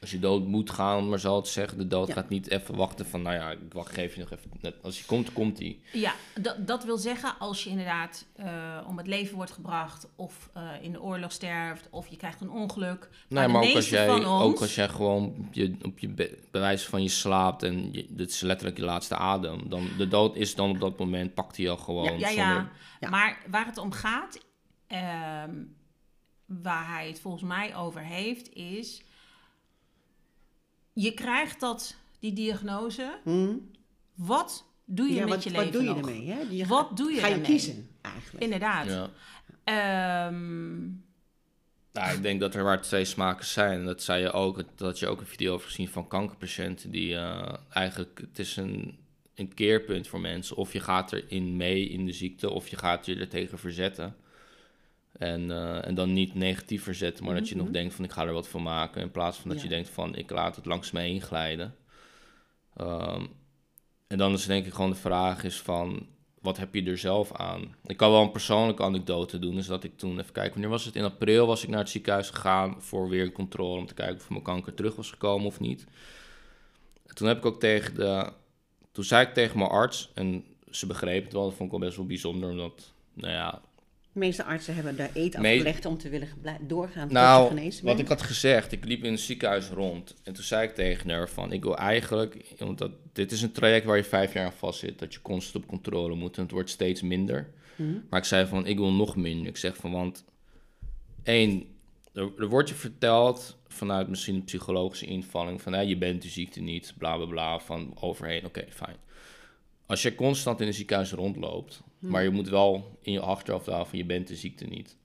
Als 0.04 0.12
je 0.12 0.20
dood 0.20 0.46
moet 0.46 0.70
gaan, 0.70 1.10
maar 1.10 1.20
zal 1.20 1.36
het 1.36 1.48
zeggen, 1.48 1.78
de 1.78 1.88
dood 1.88 2.08
Ja. 2.08 2.14
gaat 2.14 2.30
niet 2.30 2.50
even 2.50 2.76
wachten 2.76 3.06
van, 3.06 3.22
nou 3.22 3.36
ja, 3.36 3.52
ik 3.52 3.74
wacht, 3.74 3.94
geef 3.94 4.14
je 4.16 4.20
nog 4.20 4.32
even, 4.32 4.74
als 4.82 4.98
hij 4.98 5.06
komt, 5.08 5.34
komt 5.34 5.60
hij. 5.60 5.80
Ja, 5.94 6.14
dat, 6.42 6.68
dat 6.68 6.84
wil 6.84 6.98
zeggen 6.98 7.40
als 7.40 7.64
je 7.64 7.70
inderdaad 7.70 8.26
eh, 8.36 8.78
om 8.88 8.98
het 8.98 9.08
leven 9.08 9.36
wordt 9.36 9.52
gebracht 9.52 10.08
of 10.16 10.50
eh, 10.54 10.70
in 10.82 10.92
de 10.92 11.02
oorlog 11.02 11.32
sterft 11.32 11.88
of 11.92 12.08
je 12.08 12.16
krijgt 12.18 12.42
een 12.42 12.50
ongeluk. 12.52 13.10
Nee, 13.28 13.48
maar 13.48 13.64
ook 13.64 13.76
als, 13.76 13.90
jij, 13.90 14.10
ons, 14.10 14.26
ook 14.26 14.60
als 14.62 14.76
jij 14.76 14.90
gewoon 14.90 15.24
op 15.48 15.54
je, 15.54 15.76
op 15.82 16.00
je 16.00 16.08
be- 16.10 16.38
bij 16.52 16.62
wijze 16.62 16.90
van 16.90 17.02
je 17.04 17.10
slaapt 17.10 17.64
en 17.64 17.94
je, 17.94 18.06
dit 18.10 18.30
is 18.30 18.42
letterlijk 18.42 18.78
je 18.80 18.86
laatste 18.86 19.16
adem, 19.16 19.70
dan 19.70 19.88
de 19.98 20.08
dood 20.08 20.36
is 20.36 20.56
dan 20.56 20.70
op 20.70 20.80
dat 20.80 21.00
moment, 21.00 21.34
pakt 21.34 21.58
hij 21.58 21.70
al 21.70 21.78
gewoon. 21.78 22.20
Ja, 22.20 22.30
ja, 22.30 22.54
zonder- 22.56 22.72
Ja. 23.00 23.10
maar 23.10 23.42
waar 23.50 23.66
het 23.66 23.78
om 23.78 23.92
gaat, 23.92 24.40
ehm, 24.88 25.56
waar 26.46 26.88
hij 26.88 27.08
het 27.08 27.20
volgens 27.20 27.44
mij 27.44 27.76
over 27.76 28.02
heeft, 28.02 28.54
is... 28.54 29.04
Je 30.94 31.14
krijgt 31.14 31.60
dat, 31.60 31.96
die 32.20 32.34
diagnose. 32.34 33.20
Hm? 33.24 33.54
Wat 34.16 34.66
doe 34.86 35.08
je 35.08 35.14
ja, 35.14 35.20
met 35.26 35.30
wat, 35.30 35.44
je 35.44 35.52
wat 35.52 35.66
leven 35.66 35.72
doe 35.80 35.84
je 35.96 36.00
ermee? 36.00 36.30
Hè? 36.32 36.48
Die- 36.50 36.66
Wat 36.66 36.98
doe 36.98 37.12
je 37.12 37.20
Ga 37.20 37.28
je 37.28 37.34
ermee? 37.34 37.48
kiezen, 37.48 37.90
eigenlijk. 38.02 38.44
Inderdaad. 38.44 38.88
Ja. 38.88 39.10
Ehm, 39.64 40.82
Nou, 41.92 42.16
ik 42.16 42.22
denk 42.22 42.40
dat 42.40 42.56
er 42.56 42.64
maar 42.64 42.82
twee 42.82 43.06
smaken 43.06 43.46
zijn. 43.46 43.86
Dat 43.86 44.04
zei 44.04 44.22
je 44.22 44.32
ook, 44.32 44.56
dat 44.56 44.80
had 44.88 45.00
je 45.00 45.08
ook 45.08 45.20
een 45.20 45.26
video 45.26 45.54
over 45.54 45.68
gezien 45.68 45.88
van 45.88 46.08
kankerpatiënten 46.08 46.92
die 46.92 47.16
eh, 47.16 47.54
eigenlijk, 47.70 48.20
het 48.22 48.40
is 48.40 48.56
een, 48.58 48.98
een 49.36 49.54
keerpunt 49.54 50.08
voor 50.08 50.20
mensen. 50.22 50.56
Of 50.56 50.74
je 50.74 50.80
gaat 50.80 51.12
erin 51.14 51.58
mee 51.58 51.90
in 51.90 52.06
de 52.06 52.12
ziekte, 52.14 52.50
of 52.50 52.68
je 52.68 52.78
gaat 52.78 53.06
je 53.06 53.16
er 53.16 53.30
tegen 53.30 53.60
verzetten. 53.60 54.16
En, 55.13 55.51
eh, 55.51 55.88
en 55.88 55.96
dan 55.96 56.13
niet 56.13 56.34
negatief 56.36 56.84
verzetten, 56.84 57.25
maar 57.25 57.36
dat 57.36 57.50
je 57.50 57.55
nog 57.55 57.63
Mhm. 57.65 57.74
denkt 57.74 57.93
van 57.93 58.05
ik 58.05 58.12
ga 58.12 58.25
er 58.25 58.34
wat 58.34 58.48
van 58.48 58.63
maken. 58.63 59.01
In 59.01 59.12
plaats 59.12 59.38
van 59.38 59.50
dat 59.50 59.58
Ja. 59.58 59.63
je 59.63 59.70
denkt 59.70 59.89
van 59.89 60.15
ik 60.15 60.29
laat 60.32 60.55
het 60.55 60.65
langs 60.65 60.91
me 60.91 61.00
heen 61.00 61.22
glijden. 61.22 61.75
Ehm, 62.75 63.25
en 64.08 64.17
dan 64.17 64.34
is 64.34 64.46
denk 64.46 64.65
ik 64.65 64.74
gewoon 64.74 64.89
de 64.89 64.96
vraag 64.96 65.43
is 65.43 65.62
van 65.62 66.08
wat 66.41 66.58
heb 66.58 66.74
je 66.75 66.84
er 66.84 66.98
zelf 66.98 67.32
aan? 67.34 67.75
Ik 67.86 67.98
kan 67.98 68.12
wel 68.12 68.22
een 68.22 68.32
persoonlijke 68.32 68.84
anekdote 68.84 69.39
doen. 69.39 69.55
Dus 69.55 69.67
dat 69.67 69.84
ik 69.84 69.98
toen, 69.98 70.20
even 70.20 70.34
kijken, 70.34 70.51
wanneer 70.51 70.70
was 70.70 70.86
het? 70.86 70.96
In 70.96 71.03
april 71.03 71.48
was 71.48 71.63
ik 71.63 71.70
naar 71.70 71.79
het 71.79 71.89
ziekenhuis 71.89 72.29
gegaan 72.29 72.82
voor 72.82 73.10
weer 73.10 73.24
een 73.24 73.32
controle. 73.32 73.79
Om 73.79 73.86
te 73.86 73.93
kijken 73.93 74.15
of 74.15 74.29
mijn 74.29 74.41
kanker 74.41 74.74
terug 74.74 74.96
was 74.96 75.10
gekomen 75.12 75.48
of 75.48 75.60
niet. 75.60 75.86
En 77.08 77.15
toen 77.15 77.27
heb 77.27 77.38
ik 77.38 77.46
ook 77.46 77.60
tegen 77.60 77.96
de... 77.96 78.32
Toen 78.91 79.03
zei 79.03 79.25
ik 79.27 79.34
tegen 79.34 79.58
mijn 79.58 79.70
arts, 79.70 80.12
en 80.13 80.46
ze 80.72 80.86
begreep 80.88 81.24
het 81.24 81.34
wel. 81.34 81.43
Dat 81.43 81.53
vond 81.53 81.72
ik 81.74 81.77
wel 81.77 81.86
best 81.88 81.98
wel 81.98 82.05
bijzonder, 82.05 82.50
omdat... 82.50 82.93
Nou 83.13 83.34
ja, 83.34 83.62
De 84.13 84.20
meeste 84.20 84.43
artsen 84.43 84.75
hebben 84.75 84.96
daar 84.96 85.10
eet 85.13 85.36
afgelegd 85.36 85.86
om 85.86 85.98
te 85.98 86.10
willen 86.10 86.27
doorgaan 86.62 87.08
tot 87.08 87.17
nou, 87.17 87.48
genezen 87.48 87.86
wat 87.86 88.00
ik 88.00 88.08
had 88.08 88.22
gezegd, 88.22 88.72
ik 88.72 88.86
liep 88.86 89.03
in 89.03 89.12
het 89.12 89.20
ziekenhuis 89.22 89.70
rond. 89.70 90.15
En 90.24 90.34
toen 90.34 90.43
zei 90.43 90.67
ik 90.67 90.75
tegen 90.75 91.10
haar 91.10 91.29
van, 91.29 91.51
ik 91.51 91.63
wil 91.63 91.77
eigenlijk... 91.77 92.53
Want 92.58 92.77
dat, 92.77 92.91
dit 93.13 93.32
is 93.32 93.41
een 93.41 93.51
traject 93.51 93.86
waar 93.86 93.98
je 93.98 94.03
vijf 94.03 94.34
jaar 94.34 94.46
aan 94.46 94.53
vast 94.53 94.79
zit. 94.79 95.00
Dat 95.00 95.13
je 95.13 95.22
constant 95.22 95.63
op 95.63 95.70
controle 95.70 96.15
moet. 96.15 96.38
En 96.38 96.43
het 96.43 96.51
wordt 96.51 96.70
steeds 96.70 97.01
minder. 97.01 97.50
Hm? 97.75 97.93
Maar 98.10 98.20
ik 98.20 98.25
zei 98.25 98.48
van, 98.48 98.65
ik 98.65 98.77
wil 98.77 98.91
nog 98.91 99.15
minder. 99.15 99.48
Ik 99.48 99.58
zeg 99.58 99.75
van, 99.75 99.91
want... 99.91 100.25
één, 101.24 101.65
er, 102.13 102.32
er 102.38 102.48
wordt 102.48 102.70
je 102.70 102.75
verteld 102.75 103.58
vanuit 103.67 104.08
misschien 104.08 104.36
een 104.36 104.43
psychologische 104.43 105.05
invalling... 105.05 105.62
van, 105.62 105.74
hè, 105.74 105.82
je 105.82 105.98
bent 105.98 106.22
de 106.22 106.29
ziekte 106.29 106.62
niet, 106.62 106.93
bla, 106.98 107.15
bla, 107.15 107.25
bla, 107.25 107.60
van 107.60 107.91
overheen. 108.00 108.46
Oké, 108.46 108.65
fijn. 108.70 108.96
Als 109.86 110.02
je 110.02 110.16
constant 110.16 110.62
in 110.62 110.68
een 110.68 110.74
ziekenhuis 110.74 111.12
rondloopt... 111.12 111.82
maar 112.00 112.24
je 112.24 112.30
moet 112.30 112.50
wel 112.50 112.98
in 113.02 113.12
je 113.12 113.20
achterhoofd 113.20 113.66
houden 113.66 113.88
van, 113.88 113.98
je 113.98 114.06
bent 114.06 114.28
de 114.28 114.36
ziekte 114.36 114.66
niet. 114.66 114.98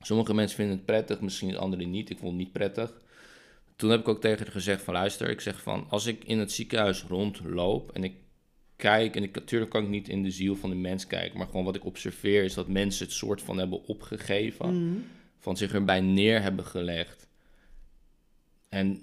Sommige 0.00 0.34
mensen 0.34 0.56
vinden 0.56 0.76
het 0.76 0.84
prettig, 0.84 1.20
misschien 1.20 1.56
anderen 1.56 1.90
niet. 1.90 2.10
Ik 2.10 2.18
vond 2.18 2.30
het 2.30 2.40
niet 2.40 2.52
prettig. 2.52 3.00
Toen 3.76 3.90
heb 3.90 4.00
ik 4.00 4.08
ook 4.08 4.20
tegen 4.20 4.38
haar 4.38 4.52
gezegd 4.52 4.82
van, 4.82 4.94
luister, 4.94 5.30
ik 5.30 5.40
zeg 5.40 5.62
van... 5.62 5.86
als 5.88 6.06
ik 6.06 6.24
in 6.24 6.38
het 6.38 6.52
ziekenhuis 6.52 7.02
rondloop 7.02 7.90
en 7.92 8.04
ik 8.04 8.14
kijk... 8.76 9.16
en 9.16 9.22
ik, 9.22 9.34
natuurlijk 9.34 9.70
kan 9.70 9.82
ik 9.82 9.88
niet 9.88 10.08
in 10.08 10.22
de 10.22 10.30
ziel 10.30 10.56
van 10.56 10.70
de 10.70 10.76
mens 10.76 11.06
kijken... 11.06 11.38
maar 11.38 11.46
gewoon 11.46 11.64
wat 11.64 11.76
ik 11.76 11.84
observeer 11.84 12.44
is 12.44 12.54
dat 12.54 12.68
mensen 12.68 13.06
het 13.06 13.14
soort 13.14 13.42
van 13.42 13.58
hebben 13.58 13.84
opgegeven... 13.86 14.88
Mhm. 14.88 14.98
van 15.38 15.56
zich 15.56 15.72
erbij 15.72 16.00
neer 16.00 16.42
hebben 16.42 16.64
gelegd. 16.64 17.28
En 18.68 19.02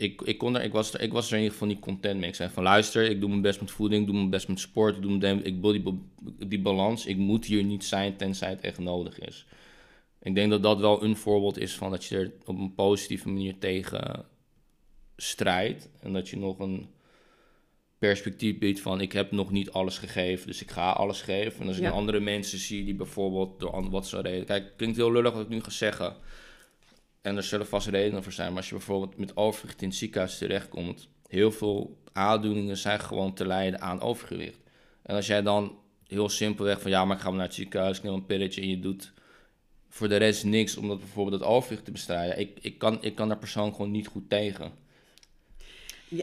ik, 0.00 0.22
ik, 0.22 0.38
kon 0.38 0.56
er, 0.56 0.62
ik, 0.62 0.72
was 0.72 0.94
er, 0.94 1.00
ik 1.00 1.12
was 1.12 1.26
er 1.26 1.32
in 1.32 1.38
ieder 1.38 1.52
geval 1.52 1.68
niet 1.68 1.80
content 1.80 2.20
mee. 2.20 2.28
Ik 2.28 2.34
zei 2.34 2.50
van 2.50 2.62
luister, 2.62 3.10
ik 3.10 3.20
doe 3.20 3.28
mijn 3.28 3.40
best 3.40 3.60
met 3.60 3.70
voeding, 3.70 4.00
ik 4.00 4.06
doe 4.06 4.16
mijn 4.16 4.30
best 4.30 4.48
met 4.48 4.60
sport, 4.60 4.96
ik 4.96 5.02
doe 5.02 5.18
mijn, 5.18 5.44
ik 5.44 5.60
wil 5.60 5.72
die, 5.72 6.02
die 6.48 6.60
balans. 6.60 7.06
Ik 7.06 7.16
moet 7.16 7.44
hier 7.44 7.64
niet 7.64 7.84
zijn 7.84 8.16
tenzij 8.16 8.50
het 8.50 8.60
echt 8.60 8.78
nodig 8.78 9.18
is. 9.18 9.46
Ik 10.22 10.34
denk 10.34 10.50
dat 10.50 10.62
dat 10.62 10.80
wel 10.80 11.02
een 11.04 11.16
voorbeeld 11.16 11.58
is 11.58 11.74
van 11.74 11.90
dat 11.90 12.04
je 12.04 12.16
er 12.16 12.32
op 12.44 12.58
een 12.58 12.74
positieve 12.74 13.28
manier 13.28 13.58
tegen 13.58 14.26
strijdt. 15.16 15.88
En 16.00 16.12
dat 16.12 16.28
je 16.28 16.36
nog 16.36 16.58
een 16.58 16.88
perspectief 17.98 18.58
biedt 18.58 18.80
van 18.80 19.00
ik 19.00 19.12
heb 19.12 19.30
nog 19.30 19.50
niet 19.50 19.70
alles 19.70 19.98
gegeven, 19.98 20.46
dus 20.46 20.62
ik 20.62 20.70
ga 20.70 20.90
alles 20.90 21.22
geven. 21.22 21.60
En 21.60 21.66
als 21.66 21.76
ik 21.76 21.82
Ja. 21.82 21.90
andere 21.90 22.20
mensen 22.20 22.58
zie 22.58 22.84
die 22.84 22.94
bijvoorbeeld 22.94 23.60
door 23.60 23.90
wat 23.90 24.06
ze 24.06 24.20
reden... 24.20 24.46
Kijk, 24.46 24.64
het 24.64 24.76
klinkt 24.76 24.96
heel 24.96 25.12
lullig 25.12 25.32
wat 25.32 25.42
ik 25.42 25.48
nu 25.48 25.60
ga 25.60 25.70
zeggen. 25.70 26.16
En 27.22 27.36
er 27.36 27.42
zullen 27.42 27.66
vast 27.66 27.86
redenen 27.86 28.22
voor 28.22 28.32
zijn. 28.32 28.48
Maar 28.48 28.56
als 28.56 28.68
je 28.68 28.74
bijvoorbeeld 28.74 29.16
met 29.16 29.36
overgewicht 29.36 29.82
in 29.82 29.88
het 29.88 29.96
ziekenhuis 29.96 30.38
terechtkomt... 30.38 31.08
heel 31.28 31.52
veel 31.52 31.98
aandoeningen 32.12 32.76
zijn 32.76 33.00
gewoon 33.00 33.34
te 33.34 33.46
lijden 33.46 33.80
aan 33.80 34.00
overgewicht. 34.00 34.58
En 35.02 35.14
als 35.14 35.26
jij 35.26 35.42
dan 35.42 35.78
heel 36.06 36.28
simpelweg 36.28 36.80
van... 36.80 36.90
ja, 36.90 37.04
maar 37.04 37.16
ik 37.16 37.22
ga 37.22 37.30
naar 37.30 37.44
het 37.44 37.54
ziekenhuis, 37.54 37.96
ik 37.96 38.02
neem 38.02 38.12
een 38.12 38.26
pilletje... 38.26 38.60
en 38.60 38.68
je 38.68 38.80
doet 38.80 39.12
voor 39.88 40.08
de 40.08 40.16
rest 40.16 40.44
niks 40.44 40.76
om 40.76 40.88
dat 40.88 40.98
bijvoorbeeld 40.98 41.40
het 41.40 41.50
overgewicht 41.50 41.84
te 41.84 41.90
bestrijden. 41.90 42.38
Ik, 42.38 42.58
ik, 42.60 42.78
kan, 42.78 42.98
ik 43.02 43.14
kan 43.14 43.28
daar 43.28 43.38
persoonlijk 43.38 43.76
gewoon 43.76 43.90
niet 43.90 44.06
goed 44.06 44.30
tegen. 44.30 44.72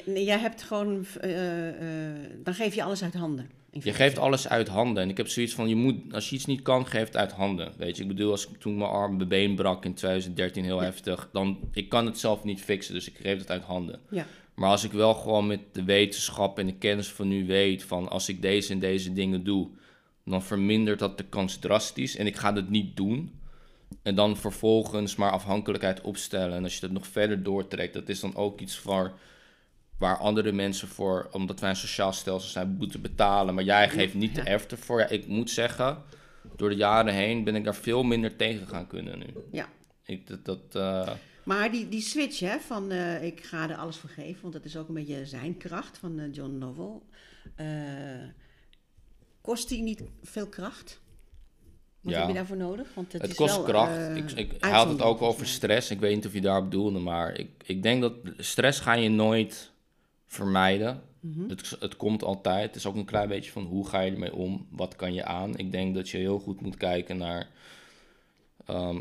Jij 0.06 0.40
hebt 0.40 0.64
gewoon, 0.64 1.06
eh, 1.22 1.70
eh, 1.70 2.32
dan 2.44 2.54
geef 2.54 2.76
je 2.76 2.84
alles 2.84 3.04
uit 3.04 3.14
handen. 3.14 3.50
Je 3.84 3.94
geeft 3.94 4.18
alles 4.18 4.48
uit 4.48 4.68
handen. 4.68 5.04
En 5.04 5.10
ik 5.10 5.18
heb 5.18 5.28
zoiets 5.28 5.54
van, 5.54 5.70
je 5.70 5.76
moet, 5.76 6.14
als 6.14 6.30
je 6.30 6.36
iets 6.36 6.46
niet 6.46 6.62
kan, 6.62 6.88
geef 6.88 7.06
het 7.06 7.18
uit 7.18 7.32
handen. 7.32 7.74
Weet 7.78 7.96
je, 7.96 8.02
ik 8.02 8.08
bedoel, 8.08 8.32
als 8.32 8.48
ik 8.48 8.60
toen 8.60 8.78
mijn 8.78 8.90
arm, 8.90 9.16
mijn 9.16 9.30
been 9.30 9.56
brak 9.56 9.86
in 9.86 9.94
2013 9.94 10.64
heel 10.64 10.82
heftig, 10.82 11.30
dan, 11.32 11.60
ik 11.74 11.90
kan 11.90 12.06
het 12.06 12.20
zelf 12.20 12.44
niet 12.44 12.62
fixen, 12.62 12.94
dus 12.94 13.10
ik 13.10 13.18
geef 13.22 13.40
het 13.40 13.52
uit 13.52 13.64
handen. 13.64 14.00
Ja. 14.10 14.26
Maar 14.56 14.70
als 14.70 14.84
ik 14.84 14.92
wel 14.92 15.14
gewoon 15.14 15.48
met 15.48 15.60
de 15.72 15.84
wetenschap 15.84 16.60
en 16.60 16.66
de 16.66 16.78
kennis 16.78 17.08
van 17.08 17.28
nu 17.28 17.46
weet, 17.46 17.84
van 17.84 18.10
als 18.10 18.30
ik 18.30 18.42
deze 18.42 18.74
en 18.74 18.80
deze 18.80 19.14
dingen 19.14 19.44
doe, 19.44 19.70
dan 20.26 20.44
vermindert 20.44 21.00
dat 21.00 21.18
de 21.18 21.24
kans 21.24 21.58
drastisch. 21.58 22.16
En 22.16 22.26
ik 22.26 22.36
ga 22.36 22.52
dat 22.52 22.70
niet 22.70 22.96
doen. 22.96 23.32
En 24.02 24.16
dan 24.16 24.38
vervolgens 24.38 25.16
maar 25.16 25.32
afhankelijkheid 25.32 26.02
opstellen. 26.02 26.56
En 26.56 26.64
als 26.64 26.74
je 26.74 26.82
dat 26.82 26.92
nog 26.92 27.08
verder 27.08 27.44
doortrekt, 27.44 27.94
dat 27.94 28.10
is 28.10 28.20
dan 28.20 28.36
ook 28.36 28.60
iets 28.60 28.78
voor 28.78 29.14
waar 29.98 30.18
andere 30.18 30.52
mensen 30.52 30.88
voor, 30.88 31.28
omdat 31.32 31.60
wij 31.60 31.70
een 31.70 31.76
sociaal 31.76 32.14
stelsel 32.14 32.50
zijn, 32.50 32.76
moeten 32.78 33.02
betalen. 33.02 33.54
Maar 33.56 33.64
jij 33.64 33.90
geeft 33.90 34.14
niet 34.14 34.36
de 34.36 34.42
erfte 34.42 34.78
voor. 34.78 35.00
Ja, 35.00 35.08
ik 35.08 35.28
moet 35.28 35.50
zeggen, 35.50 36.04
door 36.56 36.70
de 36.70 36.76
jaren 36.76 37.14
heen 37.14 37.44
ben 37.44 37.56
ik 37.56 37.64
daar 37.64 37.76
veel 37.76 38.04
minder 38.04 38.36
tegen 38.36 38.68
gaan 38.68 38.88
kunnen 38.88 39.20
nu. 39.20 39.26
Ja. 39.52 39.70
Ik, 40.04 40.28
dat, 40.28 40.46
dat, 40.46 40.60
eh, 40.72 41.10
Maar 41.44 41.72
die, 41.72 41.90
die 41.90 42.02
switch 42.02 42.40
hè, 42.40 42.60
van 42.60 42.92
eh, 42.92 43.24
ik 43.24 43.44
ga 43.46 43.70
er 43.70 43.76
alles 43.76 43.98
voor 43.98 44.10
geven, 44.10 44.42
want 44.42 44.54
dat 44.54 44.66
is 44.66 44.78
ook 44.78 44.88
een 44.88 44.94
beetje 44.94 45.26
zijn 45.26 45.58
kracht 45.58 45.98
van 45.98 46.20
eh, 46.20 46.34
John 46.34 46.58
Novel. 46.58 47.04
Kost 49.42 49.70
die 49.70 49.82
niet 49.82 50.02
veel 50.24 50.48
kracht? 50.48 51.00
Wat 52.02 52.14
Ja. 52.14 52.20
heb 52.20 52.28
je 52.28 52.34
daarvoor 52.34 52.58
nodig? 52.58 52.88
Want 52.94 53.14
het, 53.14 53.22
het 53.22 53.32
is 53.32 53.38
kost 53.38 53.56
wel, 53.56 53.64
kracht. 53.64 54.16
ik, 54.18 54.32
ik, 54.32 54.52
hij 54.60 54.72
had 54.72 54.90
het 54.90 55.02
ook 55.02 55.22
over 55.22 55.48
stress. 55.48 55.92
Ik 55.92 56.00
weet 56.00 56.16
niet 56.16 56.26
of 56.26 56.34
je 56.34 56.42
daarop 56.42 56.72
doelde, 56.72 57.00
maar 57.00 57.40
ik, 57.40 57.50
ik 57.66 57.84
denk 57.84 58.02
dat 58.02 58.14
stress 58.38 58.80
ga 58.80 58.94
je 58.94 59.10
nooit 59.10 59.72
vermijden. 60.28 61.02
Mhm. 61.20 61.50
het, 61.50 61.78
het 61.80 61.96
komt 61.96 62.24
altijd. 62.24 62.66
Het 62.66 62.76
is 62.76 62.86
ook 62.86 62.96
een 62.96 63.06
klein 63.06 63.28
beetje 63.28 63.52
van 63.52 63.64
hoe 63.64 63.88
ga 63.88 64.00
je 64.00 64.12
ermee 64.12 64.34
om? 64.34 64.68
Wat 64.70 64.96
kan 64.96 65.14
je 65.14 65.26
aan? 65.26 65.58
Ik 65.58 65.72
denk 65.72 65.96
dat 65.96 66.10
je 66.10 66.18
heel 66.18 66.40
goed 66.40 66.62
moet 66.62 66.78
kijken 66.78 67.18
naar 67.18 67.48
ehm, 68.66 69.00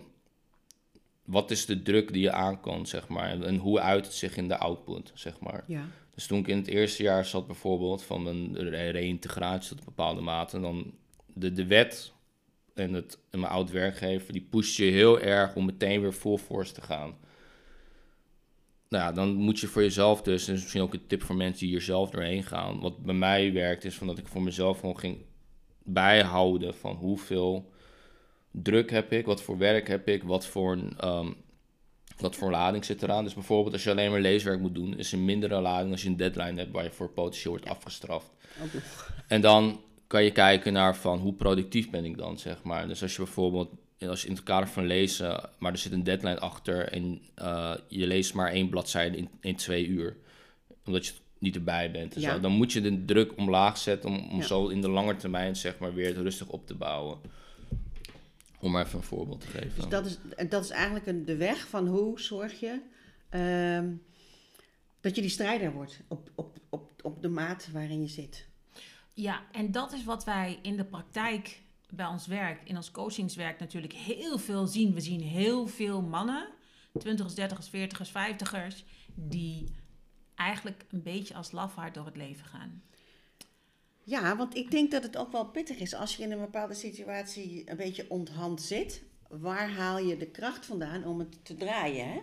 wat 1.25 1.51
is 1.51 1.67
de 1.67 1.83
druk 1.83 2.13
die 2.13 2.23
je 2.23 2.33
aan 2.33 2.61
kan, 2.61 2.87
zeg 2.87 3.09
maar. 3.09 3.41
En, 3.41 3.57
hoe 3.57 3.81
uit 3.81 4.07
het 4.07 4.15
zich 4.15 4.37
in 4.37 4.49
de 4.49 4.59
output, 4.59 5.11
zeg 5.15 5.41
maar. 5.41 5.65
Ja. 5.67 5.85
Dus 6.15 6.27
toen 6.27 6.39
ik 6.39 6.47
in 6.47 6.57
het 6.57 6.67
eerste 6.67 7.03
jaar 7.03 7.25
zat 7.25 7.47
bijvoorbeeld 7.47 8.03
van 8.03 8.23
mijn 8.23 8.57
re- 8.57 8.91
reïntegratie 8.91 9.69
tot 9.69 9.79
een 9.79 9.85
bepaalde 9.85 10.21
mate, 10.21 10.61
dan 10.61 10.93
de, 11.27 11.53
de 11.53 11.67
wet 11.67 12.13
en, 12.75 12.93
het, 12.93 13.19
en 13.31 13.41
mijn 13.41 13.53
oud 13.53 13.71
werkgever, 13.71 14.33
die 14.33 14.47
pusht 14.51 14.77
je 14.77 14.85
heel 14.85 15.21
erg 15.21 15.55
om 15.55 15.65
meteen 15.65 16.01
weer 16.01 16.13
full 16.13 16.37
force 16.37 16.73
te 16.73 16.83
gaan. 16.83 17.15
Nou 18.89 19.05
ja, 19.05 19.13
dan 19.13 19.35
moet 19.35 19.59
je 19.59 19.67
voor 19.67 19.83
jezelf 19.83 20.23
dus, 20.23 20.41
en 20.41 20.47
dat 20.47 20.57
is 20.57 20.63
misschien 20.63 20.83
ook 20.83 20.95
een 20.95 21.07
tip 21.07 21.23
voor 21.23 21.37
mensen 21.37 21.59
die 21.59 21.69
hier 21.69 21.81
zelf 21.81 22.11
doorheen 22.11 22.43
gaan. 22.43 22.81
Wat 22.81 23.03
bij 23.03 23.15
mij 23.15 23.53
werkt 23.53 23.85
is 23.85 23.95
van 23.95 24.07
dat 24.07 24.19
ik 24.19 24.27
voor 24.27 24.43
mezelf 24.43 24.81
gewoon 24.81 24.99
ging 24.99 25.19
bijhouden 25.83 26.75
van 26.75 26.95
hoeveel 26.95 27.71
druk 28.51 28.91
heb 28.91 29.13
ik, 29.13 29.27
wat 29.27 29.43
voor 29.43 29.59
werk 29.59 29.89
heb 29.89 30.09
ik, 30.09 30.23
wat 30.23 30.47
voor, 30.47 30.79
ehm, 30.99 31.33
wat 32.19 32.37
voor 32.37 32.51
lading 32.51 32.85
zit 32.85 33.03
eraan. 33.03 33.25
Dus 33.25 33.35
bijvoorbeeld 33.35 33.75
als 33.75 33.85
je 33.85 33.91
alleen 33.91 34.11
maar 34.11 34.21
leeswerk 34.21 34.61
moet 34.61 34.75
doen, 34.75 34.99
is 34.99 35.13
een 35.13 35.25
mindere 35.25 35.61
lading 35.61 35.93
als 35.93 36.03
je 36.03 36.09
een 36.09 36.17
deadline 36.17 36.61
hebt 36.61 36.73
waar 36.73 36.85
je 36.85 36.91
voor 36.91 37.11
potentieel 37.11 37.53
wordt 37.53 37.69
afgestraft. 37.69 38.31
Nog. 38.73 39.13
En 39.29 39.41
dan 39.41 39.81
kan 40.07 40.25
je 40.25 40.31
kijken 40.33 40.73
naar 40.73 40.97
van 40.97 41.19
hoe 41.19 41.33
productief 41.33 41.91
ben 41.91 42.05
ik 42.05 42.19
dan, 42.19 42.39
zeg 42.39 42.63
maar. 42.63 42.89
Dus 42.89 43.03
als 43.03 43.17
je 43.17 43.23
bijvoorbeeld, 43.23 43.71
als 44.01 44.23
je 44.23 44.29
in 44.29 44.35
het 44.35 44.43
kader 44.43 44.69
van 44.69 44.87
lezen, 44.87 45.51
maar 45.59 45.73
er 45.73 45.79
zit 45.79 45.93
een 45.93 46.05
deadline 46.05 46.39
achter 46.39 46.89
en 46.93 47.21
eh, 47.35 47.75
je 47.89 48.07
leest 48.07 48.35
maar 48.35 48.51
één 48.53 48.69
bladzijde 48.69 49.17
in, 49.17 49.29
in 49.41 49.57
twee 49.57 49.87
uur, 49.87 50.17
omdat 50.85 51.07
je 51.07 51.13
niet 51.39 51.55
erbij 51.55 51.91
bent. 51.91 52.15
en 52.15 52.21
Ja. 52.21 52.35
zo, 52.35 52.41
dan 52.41 52.53
moet 52.53 52.73
je 52.73 52.81
de 52.81 53.05
druk 53.05 53.37
omlaag 53.37 53.79
zetten 53.79 54.11
om, 54.11 54.29
om 54.31 54.39
Ja. 54.39 54.47
zo 54.47 54.69
in 54.69 54.81
de 54.81 54.89
lange 54.89 55.17
termijn, 55.17 55.57
zeg 55.57 55.79
maar, 55.79 55.95
weer 55.95 56.07
het 56.07 56.17
rustig 56.17 56.49
op 56.49 56.67
te 56.67 56.75
bouwen. 56.75 57.19
Om 58.61 58.71
maar 58.73 58.87
even 58.87 58.99
een 58.99 59.05
voorbeeld 59.05 59.41
te 59.41 59.47
geven. 59.47 59.73
Dus 59.77 59.89
dat 59.89 60.07
is, 60.07 60.19
dat 60.49 60.65
is 60.65 60.71
eigenlijk 60.71 61.07
een, 61.07 61.25
de 61.25 61.37
weg 61.37 61.69
van 61.69 61.87
hoe 61.87 62.21
zorg 62.21 62.61
je 62.61 62.81
ehm, 63.29 63.91
dat 65.01 65.15
je 65.15 65.21
die 65.21 65.31
strijder 65.31 65.73
wordt 65.73 66.01
op, 66.09 66.31
op, 66.35 66.57
op, 66.69 66.91
op 67.03 67.23
de 67.23 67.29
maat 67.29 67.69
waarin 67.73 68.01
je 68.03 68.09
zit. 68.09 68.47
Ja, 69.15 69.43
en 69.53 69.73
dat 69.73 69.93
is 69.93 70.05
wat 70.05 70.25
wij 70.25 70.59
in 70.63 70.77
de 70.77 70.85
praktijk 70.85 71.61
bij 71.91 72.07
ons 72.07 72.27
werk, 72.27 72.61
in 72.65 72.77
ons 72.77 72.91
coachingswerk 72.91 73.59
natuurlijk 73.59 73.93
heel 73.93 74.39
veel 74.39 74.67
zien. 74.67 74.95
We 74.95 75.01
zien 75.01 75.21
heel 75.21 75.67
veel 75.67 76.03
mannen, 76.03 76.49
20ers, 76.99 77.35
30ers, 77.41 77.71
40ers, 77.71 78.11
50ers, 78.11 78.85
die 79.15 79.65
eigenlijk 80.35 80.85
een 80.91 81.03
beetje 81.03 81.35
als 81.35 81.53
lafaard 81.53 81.95
door 81.95 82.07
het 82.07 82.17
leven 82.17 82.47
gaan. 82.47 82.83
Ja, 84.03 84.37
want 84.37 84.57
ik 84.57 84.71
denk 84.71 84.91
dat 84.91 85.03
het 85.03 85.17
ook 85.17 85.33
wel 85.33 85.47
pittig 85.47 85.79
is 85.79 85.95
als 85.95 86.17
je 86.17 86.23
in 86.23 86.33
een 86.33 86.41
bepaalde 86.41 86.75
situatie 86.75 87.71
een 87.71 87.77
beetje 87.77 88.11
onthand 88.11 88.63
zit. 88.63 89.03
Waar 89.29 89.71
haal 89.71 89.99
je 89.99 90.17
de 90.17 90.31
kracht 90.31 90.67
vandaan 90.67 91.05
om 91.05 91.19
het 91.19 91.45
te 91.45 91.55
draaien? 91.55 92.09
Hè? 92.09 92.21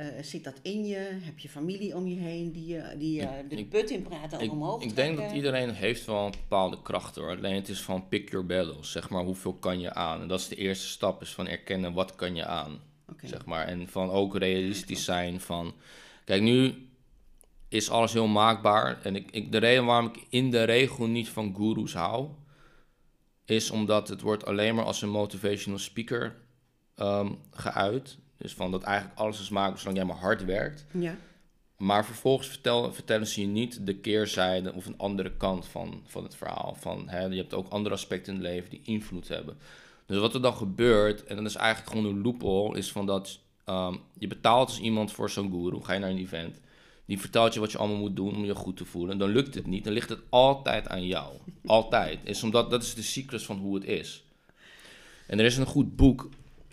Eh, 0.00 0.22
zit 0.22 0.44
dat 0.44 0.58
in 0.62 0.84
je? 0.86 1.18
Heb 1.20 1.38
je 1.38 1.48
familie 1.48 1.96
om 1.96 2.06
je 2.06 2.16
heen 2.16 2.52
die, 2.52 2.66
je 2.66 2.94
die 2.98 3.20
de 3.48 3.56
Ik- 3.56 3.68
put 3.68 3.90
in 3.90 4.02
praten 4.02 4.40
Ik, 4.40 4.50
omhoog 4.50 4.82
ik 4.82 4.96
denk 4.96 5.16
dat 5.16 5.32
iedereen 5.32 5.70
heeft 5.70 6.04
wel 6.06 6.24
een 6.24 6.30
bepaalde 6.30 6.82
kracht 6.82 7.16
hoor. 7.16 7.36
Alleen 7.36 7.54
het 7.54 7.68
is 7.68 7.80
van 7.80 8.08
pick 8.08 8.30
your 8.30 8.46
battles. 8.46 8.90
Zeg 8.90 9.10
maar, 9.10 9.22
hoeveel 9.22 9.54
kan 9.54 9.80
je 9.80 9.94
aan? 9.94 10.20
En 10.20 10.28
dat 10.28 10.40
is 10.40 10.48
de 10.48 10.56
eerste 10.56 10.86
stap, 10.86 11.22
is 11.22 11.32
van 11.34 11.46
erkennen 11.48 11.92
wat 11.92 12.14
kan 12.14 12.34
je 12.34 12.44
aan. 12.44 12.80
Zeg 13.24 13.44
maar. 13.44 13.66
En 13.66 13.88
van 13.88 14.10
ook 14.10 14.36
realistisch 14.36 15.04
zijn 15.04 15.40
van... 15.40 15.74
Kijk, 16.24 16.42
nu 16.42 16.88
is 17.68 17.90
alles 17.90 18.12
heel 18.12 18.26
maakbaar. 18.26 19.02
En 19.02 19.16
ik, 19.16 19.30
ik, 19.30 19.52
de 19.52 19.58
reden 19.58 19.84
waarom 19.84 20.06
ik 20.06 20.26
in 20.28 20.50
de 20.50 20.62
regel 20.62 21.06
niet 21.06 21.28
van 21.28 21.54
gurus 21.56 21.94
hou... 21.94 22.28
is 23.44 23.70
omdat 23.70 24.08
het 24.08 24.20
wordt 24.20 24.46
alleen 24.46 24.74
maar 24.74 24.84
als 24.84 25.02
een 25.02 25.10
motivational 25.10 25.78
speaker 25.78 26.36
ehm, 26.94 27.32
geuit. 27.50 28.18
Dus 28.40 28.54
van 28.54 28.70
dat 28.70 28.82
eigenlijk 28.82 29.18
alles 29.18 29.40
is 29.40 29.48
maakbaar 29.48 29.78
zolang 29.78 29.96
jij 29.96 30.06
maar 30.06 30.16
hard 30.16 30.44
werkt. 30.44 30.86
Ja. 30.92 31.16
Maar 31.76 32.04
vervolgens 32.04 32.48
vertel, 32.48 32.92
vertellen 32.92 33.26
ze 33.26 33.40
je 33.40 33.46
niet 33.46 33.86
de 33.86 33.96
keerzijde 33.96 34.72
of 34.72 34.86
een 34.86 34.98
andere 34.98 35.36
kant 35.36 35.66
van, 35.66 36.02
van 36.06 36.22
het 36.22 36.36
verhaal. 36.36 36.76
Van, 36.78 37.08
hè, 37.08 37.24
je 37.24 37.36
hebt 37.36 37.54
ook 37.54 37.68
andere 37.68 37.94
aspecten 37.94 38.34
in 38.34 38.40
het 38.40 38.48
leven 38.48 38.70
die 38.70 38.80
invloed 38.84 39.28
hebben. 39.28 39.56
Dus 40.06 40.18
wat 40.18 40.34
er 40.34 40.42
dan 40.42 40.54
gebeurt, 40.54 41.24
en 41.24 41.36
dat 41.36 41.44
is 41.44 41.54
eigenlijk 41.54 41.90
gewoon 41.90 42.14
een 42.14 42.22
loophole, 42.22 42.78
is 42.78 42.92
van 42.92 43.06
dat 43.06 43.38
ehm, 43.64 43.96
je 44.18 44.26
betaalt 44.26 44.68
als 44.68 44.80
iemand 44.80 45.12
voor 45.12 45.30
zo'n 45.30 45.50
guru, 45.50 45.82
ga 45.82 45.92
je 45.92 45.98
naar 45.98 46.10
een 46.10 46.18
event, 46.18 46.60
die 47.04 47.20
vertelt 47.20 47.54
je 47.54 47.60
wat 47.60 47.72
je 47.72 47.78
allemaal 47.78 47.96
moet 47.96 48.16
doen 48.16 48.36
om 48.36 48.44
je 48.44 48.54
goed 48.54 48.76
te 48.76 48.84
voelen. 48.84 49.18
Dan 49.18 49.30
lukt 49.30 49.54
het 49.54 49.66
niet, 49.66 49.84
dan 49.84 49.92
ligt 49.92 50.08
het 50.08 50.20
altijd 50.28 50.88
aan 50.88 51.06
jou. 51.06 51.32
Altijd. 51.64 52.18
Is 52.24 52.42
omdat, 52.42 52.70
dat 52.70 52.82
is 52.82 52.94
de 52.94 53.02
cyclus 53.02 53.44
van 53.44 53.58
hoe 53.58 53.74
het 53.74 53.84
is. 53.84 54.24
En 55.26 55.38
er 55.38 55.44
is 55.44 55.56
een 55.56 55.66
goed 55.66 55.96
boek, 55.96 56.28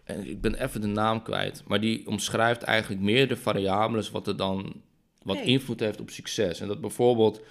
en 0.07 0.27
ik 0.29 0.41
ben 0.41 0.63
even 0.63 0.81
de 0.81 0.87
naam 0.87 1.21
kwijt, 1.23 1.63
maar 1.67 1.79
die 1.81 2.07
omschrijft 2.07 2.61
eigenlijk 2.63 3.01
meerdere 3.01 3.39
variabelen 3.39 4.11
wat 4.11 4.27
er 4.27 4.37
dan 4.37 4.81
wat 5.21 5.35
Hey. 5.37 5.45
invloed 5.45 5.79
heeft 5.79 5.99
op 5.99 6.09
succes. 6.09 6.59
En 6.59 6.67
dat 6.67 6.81
bijvoorbeeld, 6.81 7.41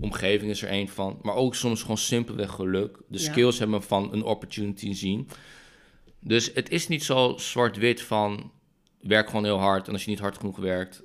omgeving 0.00 0.50
is 0.50 0.62
er 0.62 0.68
één 0.68 0.88
van, 0.88 1.18
maar 1.22 1.34
ook 1.34 1.54
soms 1.54 1.80
gewoon 1.80 1.98
simpelweg 1.98 2.50
geluk. 2.50 2.98
De 3.08 3.18
Ja. 3.18 3.24
skills 3.24 3.58
hebben 3.58 3.82
van 3.82 4.12
een 4.12 4.22
opportunity 4.22 4.92
zien. 4.92 5.28
Dus 6.20 6.50
het 6.54 6.70
is 6.70 6.88
niet 6.88 7.04
zo 7.04 7.34
zwart-wit 7.36 8.02
van 8.02 8.50
werk 9.00 9.26
gewoon 9.26 9.44
heel 9.44 9.58
hard 9.58 9.86
en 9.86 9.92
als 9.92 10.04
je 10.04 10.10
niet 10.10 10.18
hard 10.18 10.36
genoeg 10.38 10.56
werkt, 10.56 11.02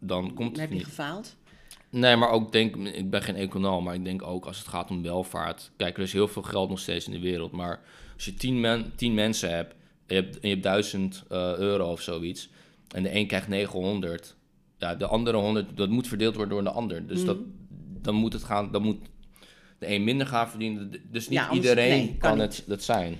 dan 0.00 0.34
komt 0.34 0.50
het 0.50 0.60
heb 0.60 0.68
je 0.68 0.74
niet. 0.74 0.84
gefaald. 0.84 1.36
Nee, 1.90 2.16
maar 2.16 2.30
ook 2.30 2.52
denk, 2.52 2.76
ik 2.76 3.10
ben 3.10 3.22
geen 3.22 3.36
econoom, 3.36 3.84
maar 3.84 3.94
ik 3.94 4.04
denk 4.04 4.22
ook 4.22 4.46
als 4.46 4.58
het 4.58 4.68
gaat 4.68 4.90
om 4.90 5.02
welvaart. 5.02 5.70
Kijk, 5.76 5.96
er 5.96 6.02
is 6.02 6.12
heel 6.12 6.28
veel 6.28 6.42
geld 6.42 6.68
nog 6.68 6.78
steeds 6.78 7.06
in 7.06 7.12
de 7.12 7.20
wereld, 7.20 7.52
maar 7.52 7.80
als 8.14 8.24
je 8.24 8.34
tien, 8.34 8.60
men, 8.60 8.92
tien 8.96 9.14
mensen 9.14 9.54
hebt 9.54 9.74
je 10.14 10.20
hebt, 10.20 10.38
je 10.40 10.48
hebt 10.48 10.62
1000 10.62 11.22
eh, 11.28 11.56
euro 11.58 11.90
of 11.90 12.00
zoiets, 12.00 12.48
en 12.94 13.02
de 13.02 13.14
een 13.14 13.26
krijgt 13.26 13.48
900, 13.48 14.36
ja, 14.78 14.94
de 14.94 15.06
andere 15.06 15.36
100, 15.36 15.76
dat 15.76 15.88
moet 15.88 16.08
verdeeld 16.08 16.34
worden 16.36 16.54
door 16.54 16.64
de 16.64 16.70
ander. 16.70 17.06
Dus 17.06 17.24
dat, 17.24 17.36
dan 18.02 18.14
moet 18.14 18.32
het 18.32 18.44
gaan, 18.44 18.72
dan 18.72 18.82
moet 18.82 18.98
de 19.78 19.88
een 19.88 20.04
minder 20.04 20.26
gaan 20.26 20.48
verdienen. 20.50 20.90
Dus 21.10 21.28
niet 21.28 21.38
Ja, 21.38 21.46
anders- 21.46 21.68
iedereen 21.68 21.90
nee, 21.98 22.16
kan 22.18 22.30
kan, 22.30 22.38
niet. 22.38 22.56
het 22.56 22.64
dat 22.68 22.82
zijn. 22.82 23.18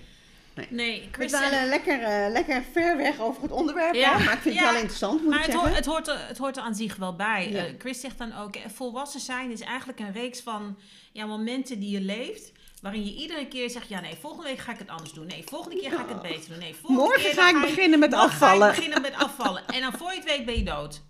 Nee, 0.70 1.00
We 1.00 1.08
Chris 1.10 1.30
dwalen 1.32 1.68
lekker, 1.68 2.00
eh, 2.02 2.30
lekker 2.32 2.62
ver 2.72 2.96
weg 2.96 3.20
over 3.20 3.42
het 3.42 3.50
onderwerp, 3.52 3.94
Ja. 3.94 4.18
maar 4.18 4.32
ik 4.32 4.38
vind 4.38 4.54
het 4.54 4.64
wel 4.64 4.74
interessant, 4.74 5.20
moet 5.20 5.30
Maar 5.30 5.38
ik 5.38 5.44
het, 5.44 5.54
zeggen. 5.54 5.74
het, 5.74 5.86
hoort 5.86 6.08
er, 6.08 6.26
het 6.28 6.38
hoort 6.38 6.56
er 6.56 6.62
aan 6.62 6.74
zich 6.74 6.96
wel 6.96 7.16
bij. 7.16 7.50
Ja. 7.50 7.64
Eh, 7.66 7.72
Chris 7.78 8.00
zegt 8.00 8.18
dan 8.18 8.36
ook, 8.36 8.56
eh, 8.56 8.62
volwassen 8.68 9.20
zijn 9.20 9.50
is 9.50 9.60
eigenlijk 9.60 10.00
een 10.00 10.12
reeks 10.12 10.40
van 10.40 10.78
ja, 11.12 11.26
momenten 11.26 11.80
die 11.80 11.90
je 11.90 12.00
leeft. 12.00 12.52
Waarin 12.82 13.04
je 13.04 13.14
iedere 13.14 13.48
keer 13.48 13.70
zegt, 13.70 13.88
ja 13.88 14.00
nee, 14.00 14.14
volgende 14.20 14.48
week 14.48 14.58
ga 14.58 14.72
ik 14.72 14.78
het 14.78 14.88
anders 14.88 15.12
doen. 15.12 15.26
Nee, 15.26 15.42
volgende 15.46 15.80
keer 15.80 15.90
ga 15.90 16.02
ik 16.02 16.08
het 16.08 16.22
beter 16.22 16.48
doen. 16.48 16.58
Nee, 16.58 16.74
volgende 16.74 17.02
Morgen 17.02 17.22
keer 17.22 17.34
ga 17.34 17.48
ik 17.48 17.60
beginnen 17.60 17.98
met 17.98 18.10
morgen 18.10 18.28
ga 18.30 18.36
ik 18.36 18.42
afvallen. 18.42 18.74
beginnen 18.74 19.02
met 19.02 19.14
afvallen. 19.14 19.66
En 19.66 19.80
dan 19.80 19.92
voor 19.92 20.10
je 20.10 20.16
het 20.16 20.24
weet 20.24 20.44
ben 20.44 20.56
je 20.56 20.64
dood. 20.64 21.02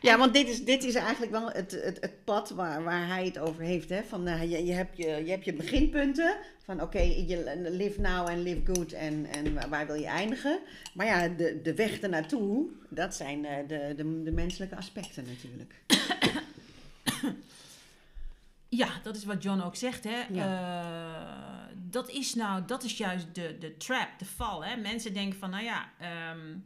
Ja, 0.00 0.18
want 0.18 0.32
dit 0.34 0.48
is, 0.48 0.64
dit 0.64 0.84
is 0.84 0.94
eigenlijk 0.94 1.32
wel 1.32 1.50
het, 1.50 1.70
het, 1.70 2.00
het 2.00 2.24
pad 2.24 2.50
waar, 2.50 2.82
waar 2.82 3.06
hij 3.06 3.24
het 3.24 3.38
over 3.38 3.62
heeft. 3.62 3.88
Hè? 3.88 4.02
Van, 4.02 4.26
eh, 4.26 4.50
je, 4.50 4.64
je, 4.64 4.72
hebt 4.72 4.96
je, 4.96 5.06
je 5.06 5.30
hebt 5.30 5.44
je 5.44 5.52
beginpunten. 5.52 6.36
Van 6.64 6.82
oké, 6.82 7.00
je 7.00 7.68
live 7.70 8.00
now 8.00 8.28
and 8.28 8.38
live 8.38 8.60
good 8.64 8.92
en, 8.92 9.26
en 9.26 9.54
waar, 9.54 9.68
waar 9.68 9.86
wil 9.86 9.94
je 9.96 10.06
eindigen. 10.06 10.58
Maar 10.94 11.06
ja, 11.06 11.28
de, 11.28 11.60
de 11.62 11.74
weg 11.74 12.00
ernaartoe, 12.00 12.66
dat 12.88 13.14
zijn 13.14 13.44
eh, 13.44 13.56
de, 13.68 13.94
de, 13.96 14.22
de 14.22 14.32
menselijke 14.32 14.76
aspecten 14.76 15.24
natuurlijk. 15.26 15.74
Ja, 18.68 18.88
dat 19.02 19.16
is 19.16 19.24
wat 19.24 19.42
John 19.42 19.60
ook 19.60 19.76
zegt. 19.76 20.04
Hè? 20.04 20.20
Eh, 20.20 21.74
dat 21.74 22.08
is 22.10 22.34
nou, 22.34 22.64
dat 22.66 22.82
is 22.84 22.96
juist 22.96 23.34
de, 23.34 23.56
de 23.58 23.76
trap, 23.76 24.08
de 24.18 24.24
val. 24.24 24.64
Hè? 24.64 24.76
Mensen 24.76 25.12
denken 25.14 25.38
van, 25.38 25.50
nou 25.50 25.64
ja, 25.64 25.88
ehm, 25.98 26.56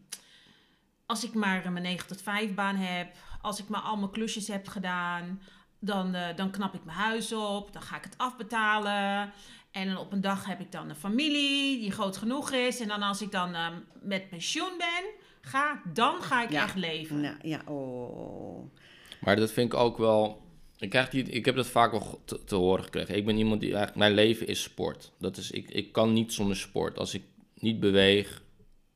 als 1.06 1.24
ik 1.24 1.34
maar 1.34 1.72
mijn 1.72 1.84
9 1.84 2.06
tot 2.06 2.22
5 2.22 2.54
baan 2.54 2.76
heb, 2.76 3.16
als 3.42 3.58
ik 3.60 3.68
maar 3.68 3.80
al 3.80 3.96
mijn 3.96 4.10
klusjes 4.10 4.48
heb 4.48 4.68
gedaan, 4.68 5.40
dan, 5.78 6.14
eh, 6.14 6.36
dan 6.36 6.50
knap 6.50 6.74
ik 6.74 6.84
mijn 6.84 6.98
huis 6.98 7.32
op, 7.32 7.72
dan 7.72 7.82
ga 7.82 7.96
ik 7.96 8.04
het 8.04 8.18
afbetalen. 8.18 9.32
En 9.70 9.86
dan 9.88 9.96
op 9.96 10.12
een 10.12 10.20
dag 10.20 10.46
heb 10.46 10.60
ik 10.60 10.72
dan 10.72 10.88
een 10.88 10.96
familie 10.96 11.80
die 11.80 11.90
groot 11.90 12.16
genoeg 12.16 12.50
is. 12.52 12.80
En 12.80 12.88
dan 12.88 13.02
als 13.02 13.22
ik 13.22 13.30
dan 13.30 13.54
ehm, 13.54 13.74
met 14.00 14.28
pensioen 14.28 14.72
ben, 14.78 15.04
ga, 15.40 15.82
dan 15.92 16.22
ga 16.22 16.42
ik 16.42 16.50
Ja. 16.50 16.62
echt 16.62 16.76
leven. 16.76 17.20
Nou, 17.20 17.36
ja, 17.42 17.60
oh. 17.66 18.72
Maar 19.20 19.36
dat 19.36 19.52
vind 19.52 19.72
ik 19.72 19.78
ook 19.78 19.98
wel. 19.98 20.41
Ik, 20.83 20.90
krijg 20.90 21.09
die, 21.09 21.25
ik 21.25 21.45
heb 21.45 21.57
dat 21.57 21.66
vaak 21.66 21.90
wel 21.90 22.21
te, 22.25 22.45
te 22.45 22.55
horen 22.55 22.85
gekregen. 22.85 23.16
Ik 23.16 23.27
ben 23.27 23.37
iemand 23.38 23.61
die 23.61 23.68
eigenlijk. 23.68 23.99
Mijn 23.99 24.14
leven 24.14 24.47
is 24.47 24.62
sport. 24.62 25.12
Dat 25.18 25.37
is, 25.37 25.51
ik, 25.51 25.71
ik 25.71 25.92
kan 25.92 26.12
niet 26.12 26.33
zonder 26.33 26.57
sport. 26.57 26.99
Als 26.99 27.14
ik 27.14 27.23
niet 27.55 27.81
beweeg. 27.81 28.42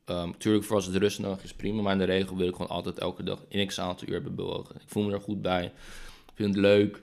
Um, 0.05 0.37
tuurlijk, 0.37 0.65
voor 0.65 0.75
als 0.75 0.85
het 0.85 0.95
rust 0.95 1.19
nodig 1.19 1.43
is 1.43 1.53
prima. 1.53 1.81
Maar 1.81 1.91
in 1.91 1.97
de 1.97 2.03
regel 2.05 2.37
wil 2.37 2.47
ik 2.47 2.55
gewoon 2.55 2.71
altijd 2.71 2.99
elke 2.99 3.23
dag 3.23 3.45
in 3.47 3.67
x 3.67 3.79
aantal 3.79 4.07
uur 4.07 4.13
hebben 4.13 4.35
bewogen. 4.35 4.75
Ik 4.75 4.81
voel 4.85 5.03
me 5.03 5.13
er 5.13 5.21
goed 5.21 5.41
bij. 5.41 5.65
Ik 6.25 6.33
vind 6.33 6.49
het 6.55 6.63
leuk. 6.63 7.01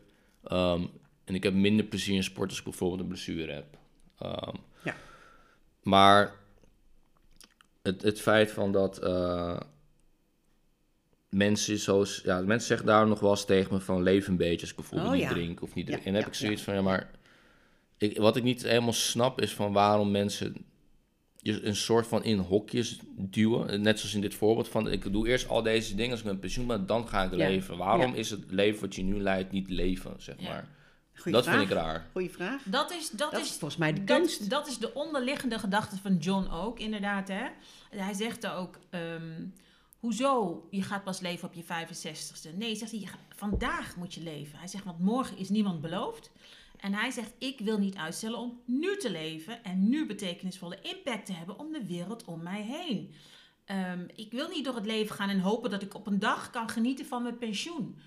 Um, 0.53 0.91
en 1.25 1.35
ik 1.35 1.43
heb 1.43 1.55
minder 1.55 1.85
plezier 1.85 2.15
in 2.17 2.25
sport 2.25 2.49
als 2.49 2.59
ik 2.59 2.65
bijvoorbeeld 2.65 3.01
een 3.01 3.09
blessure 3.09 3.53
heb. 3.53 3.79
Um, 4.23 4.55
Ja. 4.85 4.97
Maar 5.83 6.35
het, 7.83 8.03
het 8.03 8.21
feit 8.21 8.51
van 8.51 8.73
dat. 8.73 8.99
eh, 8.99 9.61
mensen, 11.35 11.79
zoals, 11.79 12.21
ja, 12.25 12.41
mensen 12.41 12.69
zeggen 12.69 12.87
daar 12.87 13.07
nog 13.07 13.21
wel 13.21 13.31
eens 13.31 13.45
tegen 13.45 13.75
me 13.75 13.81
van 13.81 14.03
leef 14.03 14.29
een 14.29 14.37
beetje 14.37 14.61
als 14.61 14.71
ik 14.71 14.77
bijvoorbeeld 14.77 15.11
Oh, 15.11 15.17
niet 15.17 15.23
ja. 15.23 15.29
drink 15.31 15.63
of 15.63 15.75
niet 15.75 15.87
Ja, 15.87 15.91
drink. 15.93 16.07
en 16.07 16.13
dan 16.13 16.23
heb 16.23 16.33
ja, 16.33 16.39
ik 16.39 16.45
zoiets 16.45 16.63
van, 16.63 16.75
ja, 16.75 16.83
maar 16.83 17.11
ik, 17.99 18.19
wat 18.19 18.37
ik 18.37 18.43
niet 18.43 18.63
helemaal 18.63 18.93
snap 18.93 19.41
is 19.41 19.53
van 19.53 19.73
waarom 19.73 20.11
mensen 20.11 20.57
je 21.37 21.63
een 21.65 21.77
soort 21.77 22.07
van 22.07 22.25
in 22.25 22.39
hokjes 22.39 22.99
duwen. 23.17 23.81
Net 23.83 23.99
zoals 23.99 24.15
in 24.15 24.21
dit 24.21 24.35
voorbeeld 24.35 24.69
van, 24.69 24.91
ik 24.91 25.13
doe 25.13 25.29
eerst 25.29 25.49
al 25.49 25.63
deze 25.63 25.95
dingen 25.95 26.11
als 26.11 26.21
ik 26.21 26.27
met 26.27 26.41
pensioen 26.41 26.67
ben, 26.67 26.87
dan 26.87 27.09
ga 27.09 27.23
ik 27.23 27.31
Ja, 27.31 27.37
leven. 27.37 27.77
Waarom 27.77 28.11
ja. 28.11 28.17
is 28.19 28.31
het 28.31 28.41
leven 28.51 28.81
wat 28.81 28.95
je 28.95 29.03
nu 29.03 29.21
leidt 29.21 29.53
niet 29.53 29.69
leven, 29.71 30.15
zeg 30.19 30.35
Ja. 30.39 30.49
maar. 30.49 30.69
Goeie 31.17 31.33
dat 31.35 31.45
vraag. 31.45 31.57
vind 31.59 31.71
ik 31.71 31.77
raar. 31.77 32.07
Goeie 32.13 32.31
vraag. 32.31 32.63
Dat 32.65 32.93
is, 32.93 33.11
dat 33.11 33.31
Dat 33.31 33.41
is, 33.41 33.47
is 33.49 33.57
volgens 33.57 33.77
mij 33.81 33.93
de 33.93 34.05
kunst. 34.05 34.51
dat 34.51 34.69
is 34.69 34.79
de 34.79 34.95
onderliggende 34.95 35.59
gedachte 35.59 35.97
van 35.97 36.17
John 36.17 36.49
ook, 36.51 36.79
inderdaad. 36.79 37.29
Hè? 37.29 37.45
Hij 37.91 38.13
zegt 38.15 38.45
er 38.45 38.55
ook, 38.55 38.79
ehm, 38.91 39.43
hoezo 40.05 40.67
je 40.71 40.83
gaat 40.83 41.05
pas 41.05 41.21
leven 41.21 41.49
op 41.49 41.55
je 41.55 41.63
65ste? 41.63 42.57
Nee, 42.57 42.77
zegt 42.77 42.91
hij, 42.91 43.09
vandaag 43.37 43.97
moet 43.97 44.15
je 44.15 44.23
leven. 44.23 44.59
Hij 44.59 44.69
zegt, 44.69 44.85
want 44.85 44.99
morgen 44.99 45.39
is 45.39 45.49
niemand 45.49 45.81
beloofd. 45.81 46.31
En 46.77 46.95
hij 46.95 47.11
zegt, 47.11 47.33
ik 47.39 47.59
wil 47.59 47.79
niet 47.79 47.97
uitstellen 47.97 48.39
om 48.39 48.61
nu 48.65 48.97
te 48.97 49.11
leven 49.11 49.65
en 49.65 49.89
nu 49.89 50.07
betekenisvolle 50.07 50.79
impact 50.83 51.27
te 51.27 51.33
hebben 51.33 51.59
om 51.59 51.73
de 51.73 51.85
wereld 51.87 52.25
om 52.25 52.43
mij 52.43 52.63
heen. 52.63 53.15
Ehm, 53.65 54.05
ik 54.15 54.31
wil 54.31 54.49
niet 54.49 54.65
door 54.65 54.75
het 54.75 54.87
leven 54.87 55.15
gaan 55.15 55.29
en 55.29 55.39
hopen 55.39 55.71
dat 55.71 55.83
ik 55.83 55.95
op 55.95 56.07
een 56.07 56.19
dag 56.19 56.51
kan 56.51 56.69
genieten 56.69 57.07
van 57.07 57.23
mijn 57.23 57.39
pensioen. 57.39 57.99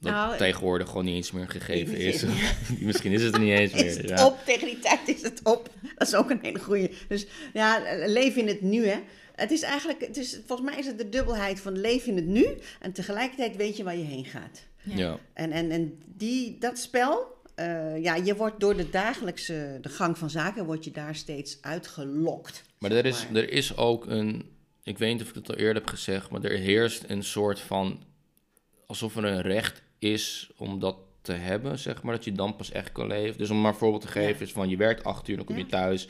Dat 0.00 0.12
Nou, 0.12 0.36
tegenwoordig 0.36 0.88
gewoon 0.88 1.04
niet 1.04 1.14
eens 1.14 1.30
meer 1.30 1.48
gegeven 1.48 1.96
is. 1.96 2.24
Misschien 2.78 3.12
is 3.12 3.22
het 3.22 3.34
er 3.34 3.40
niet 3.40 3.58
eens 3.58 3.72
meer. 3.72 3.86
Is 3.86 3.96
het 3.96 4.08
ja. 4.08 4.26
op? 4.26 4.38
Tegen 4.44 4.66
die 4.66 4.78
tijd 4.78 5.08
is 5.08 5.22
het 5.22 5.40
op. 5.42 5.70
Dat 5.96 6.08
is 6.08 6.14
ook 6.14 6.30
een 6.30 6.38
hele 6.42 6.58
goeie. 6.58 6.96
Dus 7.08 7.26
ja, 7.52 7.82
leef 8.06 8.36
in 8.36 8.48
het 8.48 8.60
nu, 8.60 8.86
hè. 8.86 8.98
Het 9.36 9.50
is 9.50 9.62
eigenlijk, 9.62 10.00
het 10.00 10.16
is, 10.16 10.40
volgens 10.46 10.70
mij 10.70 10.78
is 10.78 10.86
het 10.86 10.98
de 10.98 11.08
dubbelheid 11.08 11.60
van 11.60 11.78
leef 11.78 12.06
in 12.06 12.16
het 12.16 12.26
nu. 12.26 12.46
En 12.80 12.92
tegelijkertijd 12.92 13.56
weet 13.56 13.76
je 13.76 13.84
waar 13.84 13.96
je 13.96 14.04
heen 14.04 14.24
gaat. 14.24 14.64
Ja. 14.82 15.18
En, 15.32 15.50
en, 15.52 15.70
en 15.70 15.98
die, 16.06 16.58
dat 16.58 16.78
spel, 16.78 17.34
eh, 17.54 18.02
ja, 18.02 18.14
je 18.14 18.36
wordt 18.36 18.60
door 18.60 18.76
de 18.76 18.90
dagelijkse, 18.90 19.78
de 19.80 19.88
gang 19.88 20.18
van 20.18 20.30
zaken, 20.30 20.64
word 20.64 20.84
je 20.84 20.90
daar 20.90 21.14
steeds 21.14 21.58
uitgelokt. 21.60 22.62
Maar 22.78 22.90
er 22.90 23.06
is, 23.06 23.26
er 23.34 23.50
is 23.50 23.76
ook 23.76 24.06
een, 24.06 24.50
ik 24.82 24.98
weet 24.98 25.12
niet 25.12 25.22
of 25.22 25.28
ik 25.28 25.34
het 25.34 25.48
al 25.48 25.54
eerder 25.54 25.74
heb 25.82 25.86
gezegd, 25.86 26.30
maar 26.30 26.42
er 26.42 26.58
heerst 26.58 27.04
een 27.06 27.24
soort 27.24 27.60
van, 27.60 28.02
alsof 28.86 29.16
er 29.16 29.24
een 29.24 29.42
recht 29.42 29.82
is 29.98 30.50
om 30.56 30.80
dat 30.80 30.96
te 31.22 31.32
hebben, 31.32 31.78
zeg 31.78 32.02
maar, 32.02 32.14
dat 32.14 32.24
je 32.24 32.32
dan 32.32 32.56
pas 32.56 32.70
echt 32.70 32.92
kan 32.92 33.06
leven. 33.06 33.38
Dus 33.38 33.50
om 33.50 33.60
maar 33.60 33.72
een 33.72 33.78
voorbeeld 33.78 34.02
te 34.02 34.08
geven, 34.08 34.38
Ja. 34.38 34.44
is 34.44 34.52
van 34.52 34.68
je 34.68 34.76
werkt 34.76 35.04
acht 35.04 35.28
uur, 35.28 35.36
dan 35.36 35.44
kom 35.44 35.56
je 35.56 35.62
Ja. 35.62 35.68
thuis 35.68 36.08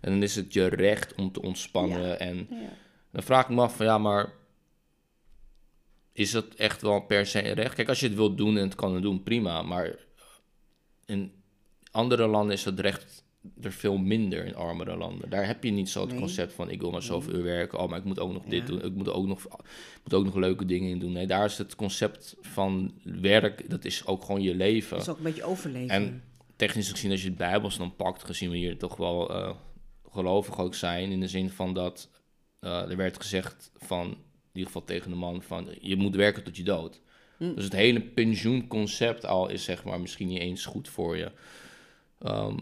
en 0.00 0.10
dan 0.12 0.22
is 0.22 0.36
het 0.36 0.52
je 0.52 0.66
recht 0.66 1.14
om 1.14 1.32
te 1.32 1.42
ontspannen. 1.42 2.00
Ja. 2.08 2.14
En 2.14 2.46
Ja. 2.50 2.56
dan 3.12 3.22
vraag 3.22 3.48
ik 3.48 3.54
me 3.54 3.60
af 3.62 3.76
van, 3.76 3.86
ja, 3.86 3.98
maar 3.98 4.32
is 6.12 6.30
dat 6.30 6.54
echt 6.54 6.82
wel 6.82 7.00
per 7.00 7.26
se 7.26 7.48
een 7.48 7.54
recht? 7.54 7.74
Kijk, 7.74 7.88
als 7.88 8.00
je 8.00 8.06
het 8.06 8.16
wilt 8.16 8.36
doen 8.36 8.56
en 8.56 8.62
het 8.64 8.74
kan 8.74 9.00
doen, 9.00 9.22
prima, 9.22 9.62
maar 9.62 9.94
in 11.06 11.32
andere 11.90 12.26
landen 12.26 12.54
is 12.54 12.62
dat 12.62 12.78
recht 12.80 13.24
er 13.62 13.72
veel 13.72 13.96
minder 13.96 14.44
in 14.44 14.54
armere 14.54 14.96
landen. 14.96 15.30
Daar 15.30 15.46
heb 15.46 15.64
je 15.64 15.70
niet 15.70 15.88
zo 15.88 16.00
het 16.00 16.10
Nee. 16.10 16.18
concept 16.18 16.52
van 16.52 16.70
ik 16.70 16.80
wil 16.80 16.90
maar 16.90 17.02
zoveel 17.02 17.34
uur 17.34 17.42
werken, 17.42 17.78
oh, 17.78 17.88
maar 17.88 17.98
ik 17.98 18.04
moet 18.04 18.18
ook 18.20 18.32
nog 18.32 18.44
dit 18.44 18.66
doen, 18.66 18.84
ik 18.84 18.92
moet 18.94 19.08
ook 19.10 19.26
nog, 19.26 19.46
moet 20.04 20.14
ook 20.14 20.24
nog 20.24 20.34
leuke 20.34 20.64
dingen 20.66 20.90
in 20.90 20.98
doen. 20.98 21.12
Nee, 21.12 21.26
daar 21.26 21.44
is 21.44 21.58
het 21.58 21.74
concept 21.76 22.36
van 22.40 22.94
werk, 23.02 23.70
dat 23.70 23.84
is 23.84 24.06
ook 24.06 24.24
gewoon 24.24 24.42
je 24.42 24.54
leven. 24.54 24.90
Dat 24.96 25.06
is 25.06 25.12
ook 25.12 25.16
een 25.18 25.22
beetje 25.24 25.44
overleven. 25.44 25.94
En 25.94 26.22
technisch 26.56 26.90
gezien, 26.90 27.10
als 27.10 27.22
je 27.22 27.28
het 27.28 27.36
Bijbels 27.36 27.78
dan 27.78 27.96
pakt, 27.96 28.24
gezien 28.24 28.50
we 28.50 28.56
hier 28.56 28.78
toch 28.78 28.96
wel 28.96 29.30
eh, 29.34 29.54
gelovig 30.10 30.58
ook 30.58 30.74
zijn, 30.74 31.10
in 31.10 31.20
de 31.20 31.28
zin 31.28 31.50
van 31.50 31.74
dat 31.74 32.10
eh, 32.58 32.90
er 32.90 32.96
werd 32.96 33.16
gezegd 33.16 33.70
van, 33.74 34.06
in 34.06 34.16
ieder 34.52 34.66
geval 34.66 34.84
tegen 34.84 35.10
de 35.10 35.16
man, 35.16 35.42
van 35.42 35.68
je 35.80 35.96
moet 35.96 36.14
werken 36.14 36.44
tot 36.44 36.56
je 36.56 36.62
dood. 36.62 37.00
Hm. 37.36 37.54
Dus 37.54 37.64
het 37.64 37.72
hele 37.72 38.00
pensioenconcept 38.00 39.26
al 39.26 39.48
is 39.48 39.64
zeg 39.64 39.84
maar 39.84 40.00
misschien 40.00 40.28
niet 40.28 40.40
eens 40.40 40.64
goed 40.64 40.88
voor 40.88 41.16
je. 41.16 41.32
Ehm, 42.18 42.56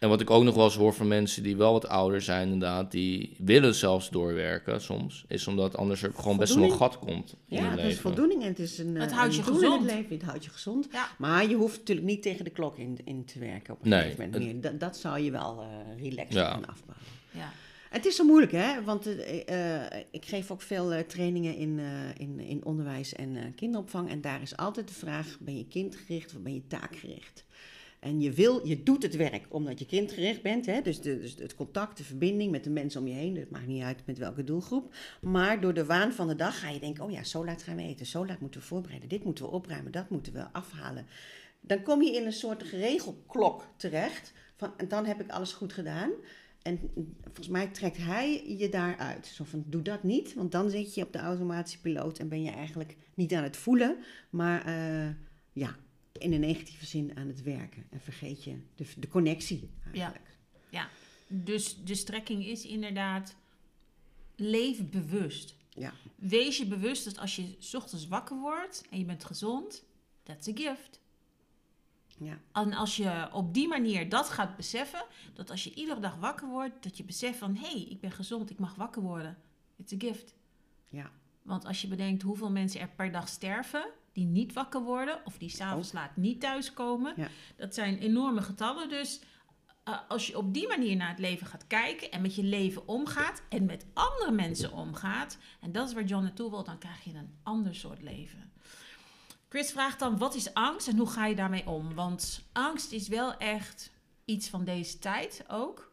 en 0.00 0.08
wat 0.08 0.20
ik 0.20 0.30
ook 0.30 0.42
nog 0.44 0.54
wel 0.54 0.64
eens 0.64 0.76
hoor 0.76 0.94
van 0.94 1.08
mensen 1.08 1.42
die 1.42 1.56
wel 1.56 1.72
wat 1.72 1.88
ouder 1.88 2.22
zijn 2.22 2.50
inderdaad, 2.50 2.90
die 2.90 3.36
willen 3.38 3.74
zelfs 3.74 4.10
doorwerken 4.10 4.80
soms, 4.80 5.24
is 5.28 5.46
omdat 5.46 5.76
anders 5.76 6.02
er 6.02 6.12
gewoon 6.14 6.36
best 6.36 6.54
wel 6.54 6.64
een 6.64 6.72
gat 6.72 6.98
komt 6.98 7.34
in 7.48 7.56
ja, 7.62 7.70
het 7.70 7.80
is 7.80 8.00
voldoening 8.00 8.42
en 8.42 8.48
het 8.48 8.58
is 8.58 8.78
een, 8.78 8.94
Het 8.94 9.10
eh, 9.10 9.16
houdt 9.16 9.36
een 9.36 9.44
je 9.44 9.50
in 9.50 9.56
gezond. 9.56 9.82
het 9.82 9.92
leven. 9.94 10.12
Het 10.16 10.22
houdt 10.22 10.44
je 10.44 10.50
gezond. 10.50 10.88
Ja. 10.92 11.08
Maar 11.18 11.48
je 11.48 11.54
hoeft 11.54 11.78
natuurlijk 11.78 12.06
niet 12.06 12.22
tegen 12.22 12.44
de 12.44 12.50
klok 12.50 12.78
in, 12.78 12.98
in 13.04 13.24
te 13.24 13.38
werken 13.38 13.74
op 13.74 13.82
een 13.82 13.88
Nee, 13.88 14.00
gegeven 14.00 14.24
moment 14.24 14.44
meer. 14.44 14.60
Dat, 14.60 14.80
dat 14.80 14.96
zou 14.96 15.18
je 15.18 15.30
wel 15.30 15.60
eh 15.62 16.02
relaxed 16.02 16.32
Ja. 16.34 16.50
gaan 16.50 16.66
afbouwen. 16.66 17.06
Ja. 17.30 17.52
Het 17.90 18.06
is 18.06 18.16
zo 18.16 18.24
moeilijk, 18.24 18.52
hè? 18.52 18.82
Want 18.84 19.06
eh, 19.06 19.82
eh, 19.94 20.04
ik 20.10 20.24
geef 20.24 20.50
ook 20.50 20.62
veel 20.62 20.92
eh, 20.92 21.00
trainingen 21.06 21.56
in, 21.56 21.78
eh, 21.78 21.86
in, 22.26 22.40
in 22.40 22.64
onderwijs 22.64 23.12
en 23.14 23.36
eh, 23.36 23.42
kinderopvang. 23.56 24.10
En 24.10 24.20
daar 24.20 24.42
is 24.42 24.56
altijd 24.56 24.88
de 24.88 24.94
vraag: 24.94 25.36
ben 25.40 25.56
je 25.56 25.66
kindgericht 25.66 26.34
of 26.36 26.40
ben 26.42 26.54
je 26.54 26.66
taakgericht? 26.66 27.44
En 28.04 28.20
je, 28.20 28.32
wil, 28.32 28.66
je 28.66 28.82
doet 28.82 29.02
het 29.02 29.16
werk 29.16 29.46
omdat 29.48 29.78
je 29.78 29.86
kindgericht 29.86 30.42
bent. 30.42 30.66
Hè? 30.66 30.80
Dus, 30.80 31.00
de, 31.00 31.18
dus 31.18 31.34
het 31.38 31.54
contact, 31.54 31.96
de 31.96 32.04
verbinding 32.04 32.50
met 32.50 32.64
de 32.64 32.70
mensen 32.70 33.00
om 33.00 33.06
je 33.06 33.14
heen. 33.14 33.36
Het 33.36 33.50
maakt 33.50 33.66
niet 33.66 33.82
uit 33.82 34.06
met 34.06 34.18
welke 34.18 34.44
doelgroep. 34.44 34.94
Maar 35.20 35.60
door 35.60 35.74
de 35.74 35.84
waan 35.84 36.12
van 36.12 36.28
de 36.28 36.36
dag 36.36 36.60
ga 36.60 36.68
je 36.68 36.80
denken: 36.80 37.04
oh 37.04 37.10
ja, 37.10 37.24
zo 37.24 37.44
laat 37.44 37.62
gaan 37.62 37.76
we 37.76 37.82
eten. 37.82 38.06
Zo 38.06 38.26
laat 38.26 38.40
moeten 38.40 38.60
we 38.60 38.66
voorbereiden. 38.66 39.08
Dit 39.08 39.24
moeten 39.24 39.44
we 39.44 39.50
opruimen. 39.50 39.92
Dat 39.92 40.10
moeten 40.10 40.32
we 40.32 40.52
afhalen. 40.52 41.06
Dan 41.60 41.82
kom 41.82 42.02
je 42.02 42.16
in 42.16 42.26
een 42.26 42.32
soort 42.32 42.62
regelklok 42.62 43.66
terecht. 43.76 44.32
Van, 44.56 44.72
en 44.76 44.88
dan 44.88 45.06
heb 45.06 45.20
ik 45.20 45.30
alles 45.30 45.52
goed 45.52 45.72
gedaan. 45.72 46.10
En 46.62 46.78
volgens 47.22 47.48
mij 47.48 47.66
trekt 47.66 47.96
hij 47.96 48.56
je 48.58 48.68
daaruit. 48.68 49.26
Zo 49.26 49.44
van, 49.44 49.64
doe 49.66 49.82
dat 49.82 50.02
niet, 50.02 50.34
want 50.34 50.52
dan 50.52 50.70
zit 50.70 50.94
je 50.94 51.02
op 51.02 51.12
de 51.12 51.18
automatische 51.18 51.80
piloot 51.80 52.18
en 52.18 52.28
ben 52.28 52.42
je 52.42 52.50
eigenlijk 52.50 52.96
niet 53.14 53.34
aan 53.34 53.42
het 53.42 53.56
voelen, 53.56 53.96
maar 54.30 54.64
eh, 54.66 55.08
ja, 55.52 55.76
in 56.18 56.32
een 56.32 56.40
negatieve 56.40 56.86
zin 56.86 57.16
aan 57.16 57.26
het 57.26 57.42
werken. 57.42 57.86
En 57.90 58.00
vergeet 58.00 58.44
je 58.44 58.58
de, 58.74 58.86
de 58.96 59.08
connectie 59.08 59.70
eigenlijk. 59.92 60.36
Ja, 60.70 60.88
dus 61.26 61.76
de 61.84 61.94
strekking 61.94 62.46
is 62.46 62.66
inderdaad, 62.66 63.36
leef 64.36 64.90
bewust. 64.90 65.54
Ja. 65.68 65.92
Wees 66.14 66.58
je 66.58 66.66
bewust 66.66 67.04
dat 67.04 67.18
als 67.18 67.36
je 67.36 67.56
's 67.58 67.74
ochtends 67.74 68.08
wakker 68.08 68.40
wordt 68.40 68.84
en 68.90 68.98
je 68.98 69.04
bent 69.04 69.24
gezond, 69.24 69.84
that's 70.22 70.48
a 70.48 70.52
gift. 70.54 71.00
Ja. 72.18 72.40
En 72.52 72.72
als 72.72 72.96
je 72.96 73.28
op 73.32 73.54
die 73.54 73.68
manier 73.68 74.08
dat 74.08 74.28
gaat 74.28 74.56
beseffen, 74.56 75.04
dat 75.32 75.50
als 75.50 75.64
je 75.64 75.74
iedere 75.74 76.00
dag 76.00 76.16
wakker 76.16 76.48
wordt, 76.48 76.82
dat 76.82 76.96
je 76.96 77.04
beseft 77.04 77.38
van, 77.38 77.56
hé, 77.56 77.70
hey, 77.70 77.82
ik 77.82 78.00
ben 78.00 78.10
gezond, 78.10 78.50
ik 78.50 78.58
mag 78.58 78.74
wakker 78.74 79.02
worden. 79.02 79.38
It's 79.76 79.92
a 79.92 79.96
gift. 79.98 80.34
Ja. 80.88 81.10
Want 81.42 81.64
als 81.64 81.82
je 81.82 81.88
bedenkt 81.88 82.22
hoeveel 82.22 82.50
mensen 82.50 82.80
er 82.80 82.88
per 82.88 83.12
dag 83.12 83.28
sterven, 83.28 83.90
die 84.14 84.26
niet 84.26 84.52
wakker 84.52 84.80
worden 84.82 85.20
of 85.24 85.38
die 85.38 85.48
s'avonds 85.48 85.92
laat 85.92 86.16
niet 86.16 86.40
thuiskomen, 86.40 87.12
Ja. 87.16 87.28
dat 87.56 87.74
zijn 87.74 87.98
enorme 87.98 88.42
getallen. 88.42 88.88
Dus 88.88 89.20
eh, 89.84 89.98
als 90.08 90.26
je 90.26 90.38
op 90.38 90.54
die 90.54 90.68
manier 90.68 90.96
naar 90.96 91.08
het 91.08 91.18
leven 91.18 91.46
gaat 91.46 91.66
kijken 91.66 92.10
en 92.10 92.22
met 92.22 92.34
je 92.34 92.42
leven 92.42 92.88
omgaat 92.88 93.42
en 93.48 93.64
met 93.64 93.86
andere 93.92 94.30
mensen 94.30 94.72
omgaat, 94.72 95.38
en 95.60 95.72
dat 95.72 95.88
is 95.88 95.94
waar 95.94 96.04
John 96.04 96.22
naartoe 96.22 96.50
wil, 96.50 96.64
dan 96.64 96.78
krijg 96.78 97.04
je 97.04 97.14
een 97.14 97.34
ander 97.42 97.74
soort 97.74 98.02
leven. 98.02 98.52
Chris 99.48 99.70
vraagt 99.72 99.98
dan, 99.98 100.18
wat 100.18 100.34
is 100.34 100.54
angst 100.54 100.88
en 100.88 100.96
hoe 100.96 101.06
ga 101.08 101.26
je 101.26 101.34
daarmee 101.34 101.66
om? 101.66 101.94
Want 101.94 102.44
angst 102.52 102.92
is 102.92 103.08
wel 103.08 103.36
echt 103.36 103.90
iets 104.24 104.48
van 104.48 104.64
deze 104.64 104.98
tijd 104.98 105.44
ook. 105.48 105.92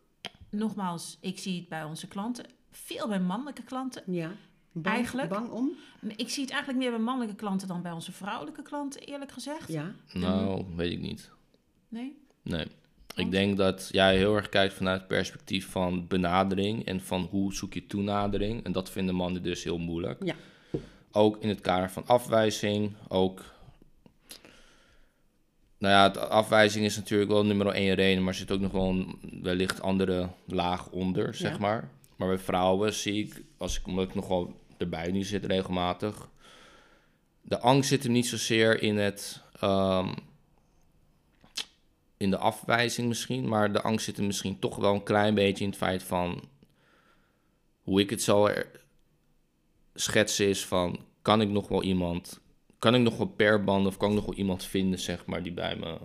Nogmaals, 0.49 1.17
ik 1.21 1.39
zie 1.39 1.59
het 1.59 1.69
bij 1.69 1.83
onze 1.83 2.07
klanten, 2.07 2.45
veel 2.71 3.07
bij 3.07 3.19
mannelijke 3.19 3.63
klanten. 3.63 4.03
ja. 4.05 4.31
Bang, 4.71 4.95
Eigenlijk? 4.95 5.29
Bang 5.29 5.49
om? 5.49 5.71
Ik 6.15 6.29
zie 6.29 6.41
het 6.43 6.51
eigenlijk 6.51 6.81
meer 6.81 6.91
bij 6.91 6.99
mannelijke 6.99 7.35
klanten 7.35 7.67
dan 7.67 7.81
bij 7.81 7.91
onze 7.91 8.11
vrouwelijke 8.11 8.61
klanten, 8.61 9.01
eerlijk 9.01 9.31
gezegd. 9.31 9.67
Ja. 9.71 9.91
Nou, 10.13 10.65
weet 10.75 10.91
ik 10.91 10.99
niet. 10.99 11.29
Nee? 11.87 12.17
Nee. 12.41 12.65
Ik 13.15 13.31
denk 13.31 13.57
dat 13.57 13.89
jij 13.91 14.17
heel 14.17 14.35
erg 14.35 14.49
kijkt 14.49 14.73
vanuit 14.73 14.99
het 14.99 15.07
perspectief 15.07 15.69
van 15.69 16.07
benadering 16.07 16.85
en 16.85 17.01
van 17.01 17.21
hoe 17.21 17.53
zoek 17.53 17.73
je 17.73 17.87
toenadering. 17.87 18.63
En 18.63 18.71
dat 18.71 18.89
vinden 18.89 19.15
mannen 19.15 19.43
dus 19.43 19.63
heel 19.63 19.77
moeilijk. 19.77 20.23
Ja. 20.25 20.35
Ook 21.11 21.37
in 21.39 21.49
het 21.49 21.61
kader 21.61 21.91
van 21.91 22.05
afwijzing, 22.07 22.91
ook... 23.07 23.43
Nou 25.77 25.93
ja, 25.93 26.03
het- 26.03 26.29
afwijzing 26.29 26.85
is 26.85 26.95
natuurlijk 26.95 27.31
wel 27.31 27.45
nummer 27.45 27.67
één 27.67 27.95
reden, 27.95 28.23
maar 28.23 28.33
er 28.33 28.39
zit 28.39 28.51
ook 28.51 28.59
nog 28.59 28.71
wel 28.71 28.89
een 28.89 29.19
wellicht 29.41 29.81
andere 29.81 30.29
laag 30.45 30.89
onder, 30.89 31.35
zeg 31.35 31.51
Ja. 31.51 31.57
maar. 31.59 31.89
Maar 32.15 32.27
bij 32.27 32.37
vrouwen 32.39 32.93
zie 32.93 33.25
ik, 33.25 33.43
als 33.57 33.79
ik, 33.79 33.87
omdat 33.87 34.07
ik 34.07 34.15
nog 34.15 34.27
wel 34.27 34.60
erbij 34.81 35.11
nu 35.11 35.23
zit 35.23 35.45
regelmatig, 35.45 36.29
de 37.41 37.59
angst 37.59 37.89
zit 37.89 38.03
er 38.03 38.09
niet 38.09 38.27
zozeer 38.27 38.81
in 38.81 38.97
het... 38.97 39.41
ehm, 39.59 40.13
in 42.17 42.29
de 42.29 42.37
afwijzing 42.37 43.07
misschien, 43.07 43.47
maar 43.47 43.73
de 43.73 43.81
angst 43.81 44.05
zit 44.05 44.17
er 44.17 44.23
misschien 44.23 44.59
toch 44.59 44.75
wel 44.75 44.93
een 44.93 45.03
klein 45.03 45.33
beetje 45.35 45.63
in 45.63 45.69
het 45.69 45.79
feit 45.79 46.03
van 46.03 46.41
hoe 47.81 47.99
ik 48.01 48.09
het 48.09 48.21
zo 48.21 48.45
er- 48.45 48.79
schetsen 49.93 50.47
is 50.47 50.65
van 50.65 50.99
kan 51.21 51.41
ik 51.41 51.49
nog 51.49 51.67
wel 51.67 51.83
iemand, 51.83 52.39
kan 52.79 52.95
ik 52.95 53.01
nog 53.01 53.17
wel 53.17 53.27
per 53.27 53.63
band 53.63 53.85
of 53.85 53.97
kan 53.97 54.09
ik 54.09 54.15
nog 54.15 54.25
wel 54.25 54.35
iemand 54.35 54.63
vinden 54.63 54.99
zeg 54.99 55.25
maar 55.25 55.43
die 55.43 55.51
bij 55.53 55.75
me, 55.75 55.97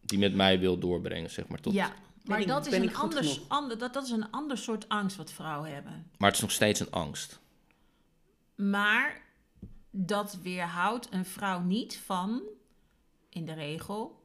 die 0.00 0.18
met 0.18 0.34
mij 0.34 0.58
wil 0.58 0.78
doorbrengen 0.78 1.30
zeg 1.30 1.48
maar 1.48 1.60
tot, 1.60 1.72
Ja, 1.72 1.92
maar 2.24 2.40
ik- 2.40 2.46
dat, 2.46 2.66
is 2.66 2.72
een 2.72 2.94
anders, 2.96 3.40
ander, 3.48 3.78
dat, 3.78 3.92
dat 3.94 4.04
is 4.04 4.10
een 4.10 4.30
ander 4.30 4.58
soort 4.58 4.88
angst 4.88 5.16
wat 5.16 5.32
vrouwen 5.32 5.72
hebben. 5.74 6.10
maar 6.18 6.28
het 6.28 6.36
is 6.36 6.42
nog 6.42 6.52
steeds 6.52 6.80
een 6.80 6.90
angst. 6.90 7.40
Maar 8.62 9.20
dat 9.90 10.38
weerhoudt 10.42 11.08
een 11.10 11.24
vrouw 11.24 11.60
niet 11.60 11.98
van, 12.04 12.42
in 13.28 13.44
de 13.46 13.52
regel, 13.54 14.24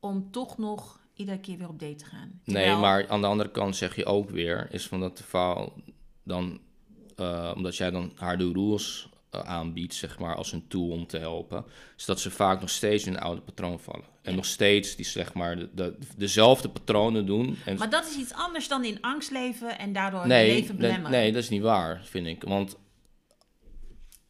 om 0.00 0.30
toch 0.30 0.58
nog 0.58 1.00
iedere 1.14 1.38
keer 1.38 1.58
weer 1.58 1.68
op 1.68 1.78
date 1.80 1.94
te 1.94 2.04
gaan. 2.04 2.40
Nee, 2.44 2.74
maar 2.76 3.08
aan 3.08 3.20
de 3.20 3.26
andere 3.26 3.50
kant 3.50 3.76
zeg 3.76 3.96
je 3.96 4.04
ook 4.04 4.30
weer, 4.30 4.68
is 4.70 4.86
van 4.86 5.00
dat 5.00 5.16
de 5.18 5.24
vrouw 5.24 5.72
dan, 6.22 6.60
eh, 7.16 7.52
omdat 7.54 7.76
jij 7.76 7.90
dan 7.90 8.12
haar 8.16 8.38
de 8.38 8.52
rules 8.52 9.08
eh, 9.30 9.40
aanbiedt, 9.40 9.94
zeg 9.94 10.18
maar, 10.18 10.36
als 10.36 10.52
een 10.52 10.66
tool 10.68 10.88
om 10.90 11.06
te 11.06 11.18
helpen, 11.18 11.64
is 11.96 12.04
dat 12.04 12.20
ze 12.20 12.30
vaak 12.30 12.60
nog 12.60 12.70
steeds 12.70 13.06
in 13.06 13.12
een 13.14 13.20
oude 13.20 13.40
patroon 13.40 13.80
vallen. 13.80 14.04
En 14.22 14.30
Ja. 14.30 14.36
nog 14.36 14.44
steeds 14.44 14.96
die, 14.96 15.04
zeg 15.04 15.34
maar, 15.34 15.56
de, 15.56 15.68
de- 15.74 15.98
dezelfde 16.16 16.68
patronen 16.68 17.26
doen. 17.26 17.56
En 17.64 17.76
Maar 17.78 17.90
dat 17.90 18.06
is 18.06 18.16
iets 18.16 18.32
anders 18.32 18.68
dan 18.68 18.84
in 18.84 18.98
angst 19.00 19.30
leven 19.30 19.78
en 19.78 19.92
daardoor 19.92 20.26
nee, 20.26 20.46
leven 20.54 20.68
nee, 20.68 20.76
belemmeren. 20.76 21.10
nee, 21.10 21.32
dat 21.32 21.42
is 21.42 21.48
niet 21.48 21.62
waar, 21.62 22.04
vind 22.04 22.26
ik. 22.26 22.42
Want 22.42 22.76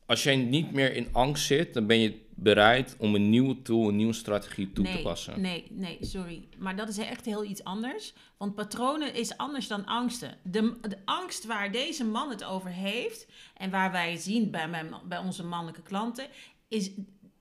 als 0.07 0.23
jij 0.23 0.37
niet 0.37 0.73
meer 0.73 0.95
in 0.95 1.09
angst 1.13 1.47
zit, 1.47 1.75
dan 1.75 1.87
ben 1.87 1.99
je 1.99 2.23
bereid 2.37 2.97
om 2.99 3.15
een 3.15 3.31
nieuwe 3.31 3.63
tool, 3.63 3.89
een 3.89 3.97
nieuwe 3.97 4.13
strategie 4.13 4.73
toe 4.73 4.85
nee, 4.85 4.97
te 4.97 5.03
passen. 5.03 5.41
Nee, 5.41 5.67
nee, 5.71 5.99
sorry. 6.01 6.49
Maar 6.59 6.77
dat 6.77 6.89
is 6.89 6.99
echt 6.99 7.25
heel 7.25 7.45
iets 7.45 7.65
anders. 7.65 8.13
Want 8.37 8.55
patronen 8.55 9.15
is 9.15 9.37
anders 9.37 9.69
dan 9.69 9.85
angsten. 9.85 10.39
De, 10.43 10.77
de 10.81 10.99
angst 11.05 11.45
waar 11.45 11.73
deze 11.73 12.05
man 12.05 12.31
het 12.31 12.45
over 12.45 12.71
heeft... 12.71 13.27
en 13.57 13.71
waar 13.71 13.93
wij 13.93 14.17
zien 14.17 14.51
bij, 14.51 14.69
mijn, 14.69 14.95
bij 15.09 15.19
onze 15.19 15.45
mannelijke 15.45 15.83
klanten... 15.83 16.27
is 16.69 16.91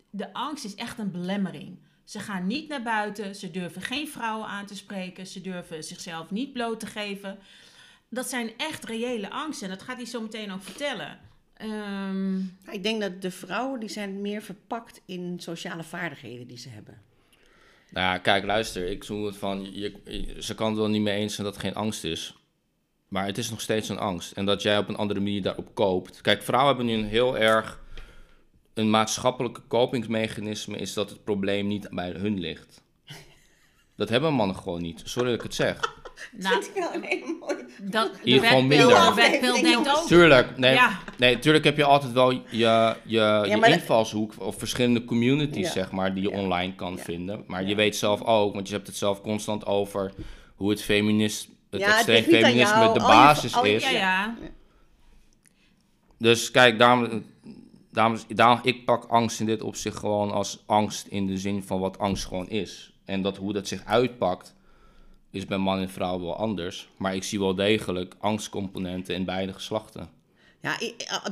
de 0.09 0.33
angst 0.33 0.65
is 0.65 0.75
echt 0.75 0.99
een 0.99 1.11
belemmering. 1.11 1.79
Ze 2.03 2.19
gaan 2.19 2.47
niet 2.47 2.67
naar 2.67 2.83
buiten. 2.83 3.35
Ze 3.35 3.51
durven 3.51 3.81
geen 3.81 4.07
vrouwen 4.07 4.47
aan 4.47 4.65
te 4.65 4.75
spreken. 4.75 5.27
Ze 5.27 5.41
durven 5.41 5.83
zichzelf 5.83 6.31
niet 6.31 6.53
bloot 6.53 6.79
te 6.79 6.85
geven. 6.85 7.39
Dat 8.09 8.29
zijn 8.29 8.57
echt 8.57 8.85
reële 8.85 9.29
angsten. 9.29 9.69
En 9.69 9.73
dat 9.77 9.83
gaat 9.83 9.97
hij 9.97 10.05
zo 10.05 10.21
meteen 10.21 10.51
ook 10.51 10.63
vertellen. 10.63 11.19
Ehm, 11.53 12.37
Ik 12.71 12.83
denk 12.83 13.01
dat 13.01 13.21
de 13.21 13.31
vrouwen 13.31 13.79
die 13.79 13.89
zijn 13.89 14.21
meer 14.21 14.41
verpakt 14.41 15.01
in 15.05 15.39
sociale 15.39 15.83
vaardigheden 15.83 16.47
die 16.47 16.57
ze 16.57 16.69
hebben. 16.69 17.01
Nou 17.89 18.05
ja, 18.05 18.17
kijk, 18.17 18.43
luister, 18.45 18.87
ik 18.89 19.03
het 19.25 19.37
van, 19.37 19.73
je, 19.73 19.93
je- 20.05 20.35
ze 20.43 20.55
kan 20.55 20.67
het 20.67 20.77
wel 20.77 20.87
niet 20.89 21.01
mee 21.01 21.17
eens 21.17 21.33
zijn 21.35 21.45
dat 21.47 21.55
het 21.55 21.65
geen 21.65 21.75
angst 21.75 22.03
is. 22.03 22.35
Maar 23.07 23.25
het 23.25 23.37
is 23.37 23.49
nog 23.49 23.61
steeds 23.61 23.89
een 23.89 23.97
angst. 23.97 24.31
En 24.31 24.45
dat 24.45 24.61
jij 24.61 24.77
op 24.77 24.87
een 24.89 24.95
andere 24.95 25.19
manier 25.19 25.41
daarop 25.41 25.75
koopt. 25.75 26.21
Kijk, 26.21 26.43
vrouwen 26.43 26.75
hebben 26.75 26.95
nu 26.95 27.01
een 27.01 27.09
heel 27.09 27.37
erg, 27.37 27.79
een 28.73 28.89
maatschappelijke 28.89 29.61
kopingsmechanisme 29.61 30.77
is 30.77 30.93
dat 30.93 31.09
het 31.09 31.23
probleem 31.23 31.67
niet 31.67 31.87
bij 31.89 32.11
hun 32.11 32.39
ligt. 32.39 32.81
Dat 33.95 34.09
hebben 34.09 34.33
mannen 34.33 34.55
gewoon 34.55 34.81
niet. 34.81 35.01
Sorry 35.03 35.27
dat 35.29 35.37
ik 35.37 35.43
het 35.43 35.55
zeg. 35.55 36.01
nou, 36.31 36.53
Vind 36.53 36.67
ik 36.67 36.73
wel 36.83 36.93
een 36.93 37.03
hele 37.03 37.37
mooie... 37.39 37.65
dat, 37.81 38.11
denkt 39.61 39.89
ook 39.97 40.07
Tuurlijk, 40.07 40.57
nee, 40.57 40.73
Ja. 40.73 40.99
nee, 41.17 41.39
tuurlijk 41.39 41.63
heb 41.63 41.77
je 41.77 41.83
altijd 41.83 42.11
wel 42.11 42.31
je, 42.31 42.41
je, 42.49 42.95
je 43.05 43.57
dat- 43.59 43.69
invalshoek 43.69 44.33
of 44.39 44.57
verschillende 44.57 45.05
communities, 45.05 45.65
Ja. 45.65 45.71
zeg 45.71 45.91
maar, 45.91 46.13
die 46.13 46.23
je 46.23 46.29
Ja. 46.29 46.37
online 46.39 46.75
kan 46.75 46.93
Ja. 46.95 47.03
vinden. 47.03 47.43
Maar 47.47 47.63
je 47.63 47.75
weet 47.75 47.95
zelf 47.95 48.21
ook, 48.21 48.53
want 48.53 48.67
je 48.67 48.73
hebt 48.73 48.87
het 48.87 48.95
zelf 48.97 49.21
constant 49.21 49.65
over 49.65 50.13
hoe 50.55 50.69
het 50.69 50.81
feminist, 50.81 51.47
het 51.69 51.81
extreem 51.81 52.23
feminisme 52.23 52.93
de 52.93 52.99
basis 52.99 53.55
al 53.55 53.65
je- 53.65 53.73
is. 53.73 53.83
Ja, 53.83 53.89
ja. 53.89 54.35
Dus 56.19 56.51
kijk, 56.51 56.79
daarom, 56.79 57.23
daarom, 57.91 58.17
daarom, 58.27 58.59
ik 58.63 58.85
pak 58.85 59.05
angst 59.05 59.39
in 59.39 59.45
dit 59.45 59.61
opzicht 59.61 59.97
gewoon 59.97 60.31
als 60.31 60.63
angst 60.65 61.07
in 61.07 61.27
de 61.27 61.37
zin 61.37 61.63
van 61.63 61.79
wat 61.79 61.97
angst 61.99 62.25
gewoon 62.25 62.49
is. 62.49 62.93
En 63.05 63.21
dat 63.21 63.37
hoe 63.37 63.53
dat 63.53 63.67
zich 63.67 63.85
uitpakt, 63.85 64.55
is 65.33 65.45
bij 65.45 65.57
man 65.57 65.79
en 65.79 65.89
vrouw 65.89 66.19
wel 66.19 66.35
anders. 66.35 66.89
Maar 66.97 67.15
ik 67.15 67.23
zie 67.23 67.39
wel 67.39 67.55
degelijk 67.55 68.15
angstcomponenten 68.19 69.15
in 69.15 69.25
beide 69.25 69.53
geslachten. 69.53 70.09
Ja, 70.61 70.77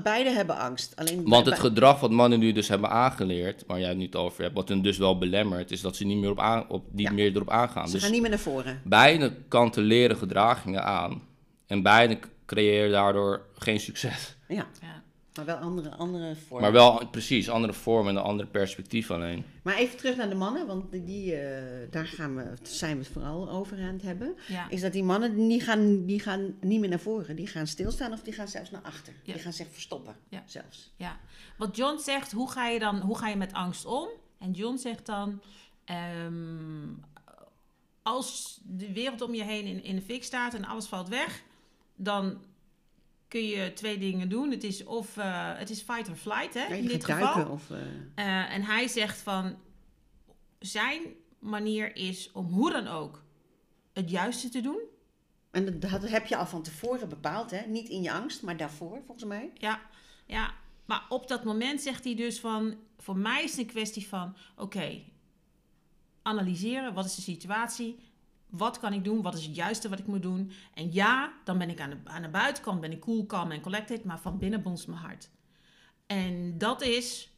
beide 0.03 0.29
hebben 0.29 0.57
angst. 0.57 0.95
Alleen 0.95 1.23
Want 1.29 1.45
het 1.45 1.59
gedrag 1.59 1.99
wat 1.99 2.11
mannen 2.11 2.39
nu 2.39 2.51
dus 2.51 2.67
hebben 2.67 2.89
aangeleerd, 2.89 3.63
waar 3.67 3.79
jij 3.79 3.89
het 3.89 3.97
niet 3.97 4.15
over 4.15 4.43
hebt, 4.43 4.55
wat 4.55 4.69
hen 4.69 4.81
dus 4.81 4.97
wel 4.97 5.17
belemmert, 5.17 5.71
is 5.71 5.81
dat 5.81 5.95
ze 5.95 6.05
niet 6.05 6.17
meer, 6.17 6.29
op 6.29 6.39
aan, 6.39 6.69
op, 6.69 6.85
niet 6.91 7.07
Ja. 7.07 7.13
meer 7.13 7.35
erop 7.35 7.49
aangaan. 7.49 7.85
ze 7.87 7.93
Dus 7.93 8.01
gaan 8.03 8.11
niet 8.11 8.21
meer 8.21 8.29
naar 8.29 8.39
voren. 8.39 8.81
beide 8.83 9.33
kanten 9.47 9.83
leren 9.83 10.17
gedragingen 10.17 10.83
aan. 10.83 11.21
En 11.67 11.81
beide 11.81 12.19
creëren 12.45 12.91
daardoor 12.91 13.45
geen 13.57 13.79
succes. 13.79 14.35
Ja, 14.47 14.65
ja. 14.81 15.00
Maar 15.35 15.45
wel 15.45 15.55
andere, 15.55 15.89
andere 15.95 16.35
vormen. 16.35 16.61
Maar 16.61 16.71
wel 16.71 17.07
precies 17.07 17.49
andere 17.49 17.73
vormen 17.73 18.11
en 18.13 18.19
een 18.19 18.25
ander 18.27 18.45
perspectief 18.47 19.11
alleen. 19.11 19.43
Maar 19.63 19.75
even 19.75 19.97
terug 19.97 20.15
naar 20.15 20.29
de 20.29 20.35
mannen, 20.35 20.67
want 20.67 20.91
die, 20.91 21.35
eh, 21.35 21.91
daar 21.91 22.05
gaan 22.07 22.35
we, 22.35 22.53
zijn 22.61 22.97
we 22.97 23.03
het 23.03 23.11
vooral 23.13 23.49
over 23.49 23.77
aan 23.77 23.93
het 23.93 24.01
hebben. 24.01 24.35
ja. 24.47 24.69
Is 24.69 24.81
dat 24.81 24.91
die 24.93 25.03
mannen, 25.03 25.47
die 25.47 25.61
gaan, 25.61 26.05
die 26.05 26.19
gaan 26.19 26.55
niet 26.61 26.79
meer 26.79 26.89
naar 26.89 26.99
voren. 26.99 27.35
Die 27.35 27.47
gaan 27.47 27.67
stilstaan 27.67 28.11
of 28.13 28.21
die 28.21 28.33
gaan 28.33 28.47
zelfs 28.47 28.71
naar 28.71 28.81
achter. 28.81 29.13
Ja. 29.23 29.33
Die 29.33 29.41
gaan 29.41 29.53
zich 29.53 29.67
verstoppen, 29.71 30.15
Ja. 30.29 30.43
zelfs. 30.45 30.91
Ja, 30.95 31.19
wat 31.57 31.75
John 31.75 31.97
zegt, 31.99 32.31
hoe 32.31 32.51
ga 32.51 32.67
je 32.67 32.79
dan, 32.79 32.99
hoe 32.99 33.17
ga 33.17 33.27
je 33.27 33.35
met 33.35 33.53
angst 33.53 33.85
om? 33.85 34.07
En 34.39 34.51
John 34.51 34.77
zegt 34.77 35.05
dan, 35.05 35.41
ehm, 35.85 36.87
als 38.03 38.59
de 38.63 38.93
wereld 38.93 39.21
om 39.21 39.33
je 39.33 39.43
heen 39.43 39.65
in, 39.65 39.83
in 39.83 39.95
de 39.95 40.01
fik 40.01 40.23
staat 40.23 40.53
en 40.53 40.65
alles 40.65 40.85
valt 40.85 41.09
weg, 41.09 41.41
dan 41.95 42.37
kun 43.31 43.45
je 43.45 43.73
twee 43.73 43.97
dingen 43.97 44.29
doen. 44.29 44.51
Het 44.51 44.63
is 44.63 44.83
of 44.83 45.15
het 45.15 45.57
het 45.57 45.69
is 45.69 45.81
fight 45.81 46.09
or 46.09 46.15
flight, 46.15 46.53
hè, 46.53 46.59
Ja, 46.65 46.75
in 46.75 46.83
je 46.83 46.89
dit 46.89 47.05
geval. 47.05 47.33
duiken 47.33 47.49
of... 47.53 47.69
eh, 47.71 47.77
Eh, 48.15 48.53
en 48.53 48.63
hij 48.63 48.87
zegt 48.87 49.21
van, 49.21 49.55
zijn 50.59 51.01
manier 51.39 51.95
is 51.95 52.31
om 52.31 52.45
hoe 52.45 52.71
dan 52.71 52.87
ook 52.87 53.23
het 53.93 54.09
juiste 54.09 54.49
te 54.49 54.61
doen. 54.61 54.79
en 55.51 55.65
dat, 55.65 55.81
dat 56.01 56.09
heb 56.09 56.25
je 56.27 56.35
al 56.35 56.45
van 56.45 56.63
tevoren 56.63 57.09
bepaald, 57.09 57.51
hè? 57.51 57.65
Niet 57.67 57.89
in 57.89 58.01
je 58.01 58.11
angst, 58.11 58.41
maar 58.41 58.57
daarvoor, 58.57 59.01
volgens 59.05 59.27
mij. 59.27 59.51
Ja, 59.57 59.81
ja. 60.25 60.53
Maar 60.85 61.05
op 61.09 61.27
dat 61.27 61.43
moment 61.43 61.81
zegt 61.81 62.03
hij 62.03 62.15
dus 62.15 62.39
van... 62.39 62.75
Voor 62.97 63.17
mij 63.17 63.43
is 63.43 63.49
het 63.51 63.59
een 63.59 63.65
kwestie 63.65 64.07
van... 64.07 64.35
Oké, 64.55 65.01
analyseren. 66.21 66.93
Wat 66.93 67.05
is 67.05 67.15
de 67.15 67.21
situatie? 67.21 67.99
Wat 68.51 68.79
kan 68.79 68.93
ik 68.93 69.03
doen? 69.03 69.21
Wat 69.21 69.33
is 69.33 69.45
het 69.45 69.55
juiste 69.55 69.89
wat 69.89 69.99
ik 69.99 70.07
moet 70.07 70.21
doen? 70.21 70.51
En 70.73 70.91
ja, 70.91 71.33
dan 71.43 71.57
ben 71.57 71.69
ik 71.69 71.79
aan 71.79 71.89
de, 71.89 71.97
aan 72.03 72.21
de 72.21 72.29
buitenkant 72.29 72.81
ben 72.81 72.91
ik 72.91 72.99
cool, 72.99 73.25
calm 73.25 73.51
en 73.51 73.61
collected. 73.61 74.03
Maar 74.03 74.19
van 74.19 74.37
binnen 74.37 74.61
bonst 74.61 74.87
mijn 74.87 74.99
hart. 74.99 75.29
En 76.05 76.57
dat 76.57 76.81
is 76.81 77.35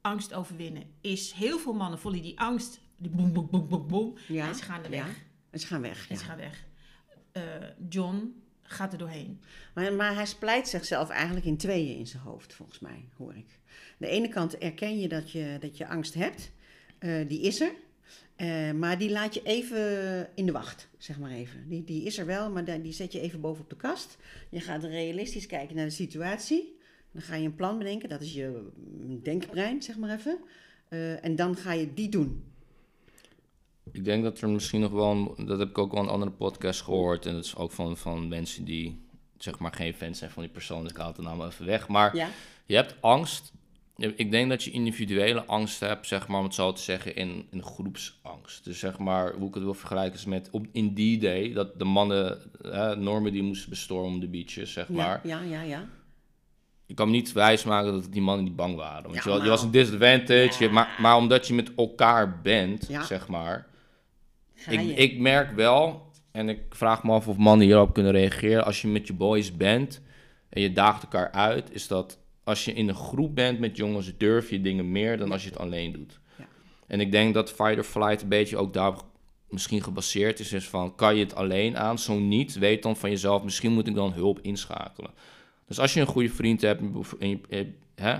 angst 0.00 0.34
overwinnen. 0.34 0.84
Is 1.00 1.32
heel 1.32 1.58
veel 1.58 1.74
mannen 1.74 1.98
voelen 1.98 2.22
die 2.22 2.40
angst... 2.40 2.80
Die 2.98 3.10
boem, 3.10 3.32
boem, 3.32 3.50
boem, 3.50 3.68
boem, 3.68 3.86
boem. 3.88 4.16
Ja, 4.28 4.48
En 4.48 4.54
ze 4.54 4.62
gaan 4.62 4.84
er 4.84 4.92
ja. 4.92 5.04
weg. 5.04 5.24
En 5.50 5.60
ze 5.60 5.66
gaan 5.66 5.80
weg, 5.80 6.08
En 6.08 6.14
ja. 6.14 6.20
ze 6.20 6.26
gaan 6.26 6.36
weg. 6.36 6.64
Eh, 7.32 7.42
John 7.88 8.42
gaat 8.62 8.92
er 8.92 8.98
doorheen. 8.98 9.40
Maar, 9.74 9.92
maar 9.92 10.14
hij 10.14 10.26
splijt 10.26 10.68
zichzelf 10.68 11.08
eigenlijk 11.08 11.46
in 11.46 11.56
tweeën 11.56 11.96
in 11.98 12.06
zijn 12.06 12.22
hoofd, 12.22 12.54
volgens 12.54 12.78
mij, 12.78 13.08
hoor 13.16 13.34
ik. 13.34 13.60
De 13.98 14.06
ene 14.06 14.28
kant 14.28 14.58
erken 14.58 14.98
je 14.98 15.08
dat 15.08 15.32
je, 15.32 15.56
dat 15.60 15.76
je 15.76 15.88
angst 15.88 16.14
hebt. 16.14 16.52
Eh, 16.98 17.28
die 17.28 17.40
is 17.40 17.60
er. 17.60 17.72
Eh, 18.36 18.70
maar 18.72 18.98
die 18.98 19.10
laat 19.10 19.34
je 19.34 19.42
even 19.42 20.28
in 20.34 20.46
de 20.46 20.52
wacht, 20.52 20.88
zeg 20.98 21.18
maar 21.18 21.30
even. 21.30 21.68
Die, 21.68 21.84
die 21.84 22.02
is 22.02 22.18
er 22.18 22.26
wel, 22.26 22.50
maar 22.50 22.82
die 22.82 22.92
zet 22.92 23.12
je 23.12 23.20
even 23.20 23.40
boven 23.40 23.62
op 23.62 23.70
de 23.70 23.76
kast. 23.76 24.16
Je 24.50 24.60
gaat 24.60 24.84
realistisch 24.84 25.46
kijken 25.46 25.76
naar 25.76 25.84
de 25.84 25.90
situatie. 25.90 26.78
Dan 27.12 27.22
ga 27.22 27.34
je 27.34 27.44
een 27.44 27.54
plan 27.54 27.78
bedenken, 27.78 28.08
dat 28.08 28.20
is 28.20 28.32
je 28.34 28.68
denkbrein, 29.22 29.82
zeg 29.82 29.96
maar 29.96 30.10
even. 30.18 30.38
Eh, 30.88 31.24
en 31.24 31.36
dan 31.36 31.56
ga 31.56 31.72
je 31.72 31.94
die 31.94 32.08
doen. 32.08 32.44
Ik 33.92 34.04
denk 34.04 34.22
dat 34.22 34.40
er 34.40 34.48
misschien 34.48 34.80
nog 34.80 34.92
wel, 34.92 35.10
een- 35.36 35.46
dat 35.46 35.58
heb 35.58 35.68
ik 35.68 35.78
ook 35.78 35.92
wel 35.92 36.02
een 36.02 36.08
andere 36.08 36.30
podcast 36.30 36.80
gehoord. 36.82 37.26
En 37.26 37.34
dat 37.34 37.44
is 37.44 37.56
ook 37.56 37.70
van, 37.72 37.96
van 37.96 38.28
mensen 38.28 38.64
die 38.64 39.00
zeg 39.38 39.58
maar 39.58 39.72
geen 39.72 39.94
fans 39.94 40.18
zijn 40.18 40.30
van 40.30 40.42
die 40.42 40.52
persoon. 40.52 40.82
Dus 40.82 40.90
ik 40.90 40.96
haal 40.96 41.06
het 41.06 41.16
dan 41.16 41.26
allemaal 41.26 41.46
even 41.46 41.66
weg. 41.66 41.88
Maar 41.88 42.16
Ja? 42.16 42.28
je 42.66 42.74
hebt 42.74 42.94
angst. 43.00 43.52
Ik 43.96 44.30
denk 44.30 44.48
dat 44.48 44.62
je 44.64 44.70
individuele 44.70 45.44
angst 45.44 45.80
hebt, 45.80 46.06
zeg 46.06 46.28
maar, 46.28 46.38
om 46.38 46.44
het 46.44 46.54
zo 46.54 46.72
te 46.72 46.82
zeggen, 46.82 47.16
in, 47.16 47.46
in 47.50 47.62
groepsangst. 47.62 48.64
Dus 48.64 48.78
zeg 48.78 48.98
maar, 48.98 49.32
hoe 49.32 49.48
ik 49.48 49.54
het 49.54 49.62
wil 49.62 49.74
vergelijken 49.74 50.18
is 50.18 50.24
met 50.24 50.48
op, 50.50 50.66
in 50.72 50.94
die 50.94 51.18
day, 51.18 51.52
dat 51.52 51.78
de 51.78 51.84
mannen, 51.84 52.38
hè, 52.62 52.96
Normen 52.96 53.32
die 53.32 53.42
moesten 53.42 53.70
bestormen 53.70 54.20
de 54.20 54.28
beaches, 54.28 54.72
zeg 54.72 54.88
maar. 54.88 55.20
Ja, 55.24 55.40
ja, 55.40 55.50
ja, 55.50 55.62
ja. 55.62 55.84
Je 56.86 56.94
kan 56.94 57.06
me 57.06 57.12
niet 57.12 57.32
wijsmaken 57.32 57.92
dat 57.92 58.12
die 58.12 58.22
mannen 58.22 58.44
niet 58.44 58.56
bang 58.56 58.76
waren. 58.76 59.02
Want 59.02 59.14
Ja, 59.14 59.20
je, 59.24 59.30
was- 59.30 59.42
je 59.42 59.48
was 59.48 59.62
een 59.62 59.70
disadvantage, 59.70 60.64
Ja. 60.64 60.70
maar, 60.70 60.96
maar 61.00 61.16
omdat 61.16 61.46
je 61.46 61.54
met 61.54 61.74
elkaar 61.76 62.40
bent, 62.40 62.88
zeg 63.06 63.28
maar. 63.28 63.66
Ik, 64.68 64.80
ik 64.96 65.18
merk 65.18 65.52
wel, 65.54 66.10
en 66.32 66.48
ik 66.48 66.60
vraag 66.70 67.02
me 67.04 67.12
af 67.12 67.28
of 67.28 67.36
mannen 67.36 67.66
hierop 67.66 67.94
kunnen 67.94 68.12
reageren, 68.12 68.64
als 68.64 68.80
je 68.82 68.88
met 68.88 69.06
je 69.06 69.12
boys 69.12 69.56
bent 69.56 70.02
en 70.48 70.60
je 70.62 70.72
daagt 70.72 71.02
elkaar 71.02 71.30
uit, 71.30 71.72
is 71.72 71.86
dat 71.88 72.18
als 72.46 72.64
je 72.64 72.72
in 72.72 72.88
een 72.88 72.94
groep 72.94 73.34
bent 73.34 73.58
met 73.58 73.76
jongens, 73.76 74.12
durf 74.16 74.50
je 74.50 74.60
dingen 74.60 74.92
meer 74.92 75.18
dan 75.18 75.32
als 75.32 75.42
je 75.42 75.48
het 75.48 75.58
alleen 75.58 75.92
doet. 75.92 76.20
Ja. 76.38 76.44
En 76.86 77.00
ik 77.00 77.10
denk 77.12 77.34
dat 77.34 77.52
fight 77.52 77.78
or 77.78 77.84
flight 77.84 78.22
een 78.22 78.28
beetje 78.28 78.56
ook 78.56 78.72
daar 78.72 78.94
misschien 79.48 79.82
gebaseerd 79.82 80.40
is, 80.40 80.52
is 80.52 80.68
van, 80.68 80.94
kan 80.94 81.16
je 81.16 81.24
het 81.24 81.34
alleen 81.34 81.76
aan? 81.76 81.98
Zo 81.98 82.18
niet, 82.18 82.58
weet 82.58 82.82
dan 82.82 82.96
van 82.96 83.10
jezelf, 83.10 83.42
misschien 83.42 83.72
moet 83.72 83.86
ik 83.86 83.94
dan 83.94 84.12
hulp 84.12 84.38
inschakelen. 84.42 85.10
Dus 85.66 85.80
als 85.80 85.94
je 85.94 86.00
een 86.00 86.06
goede 86.06 86.28
vriend 86.28 86.60
hebt, 86.60 86.80
en 87.18 87.28
je, 87.28 87.38
eh, 87.48 87.64
hè, 87.94 88.18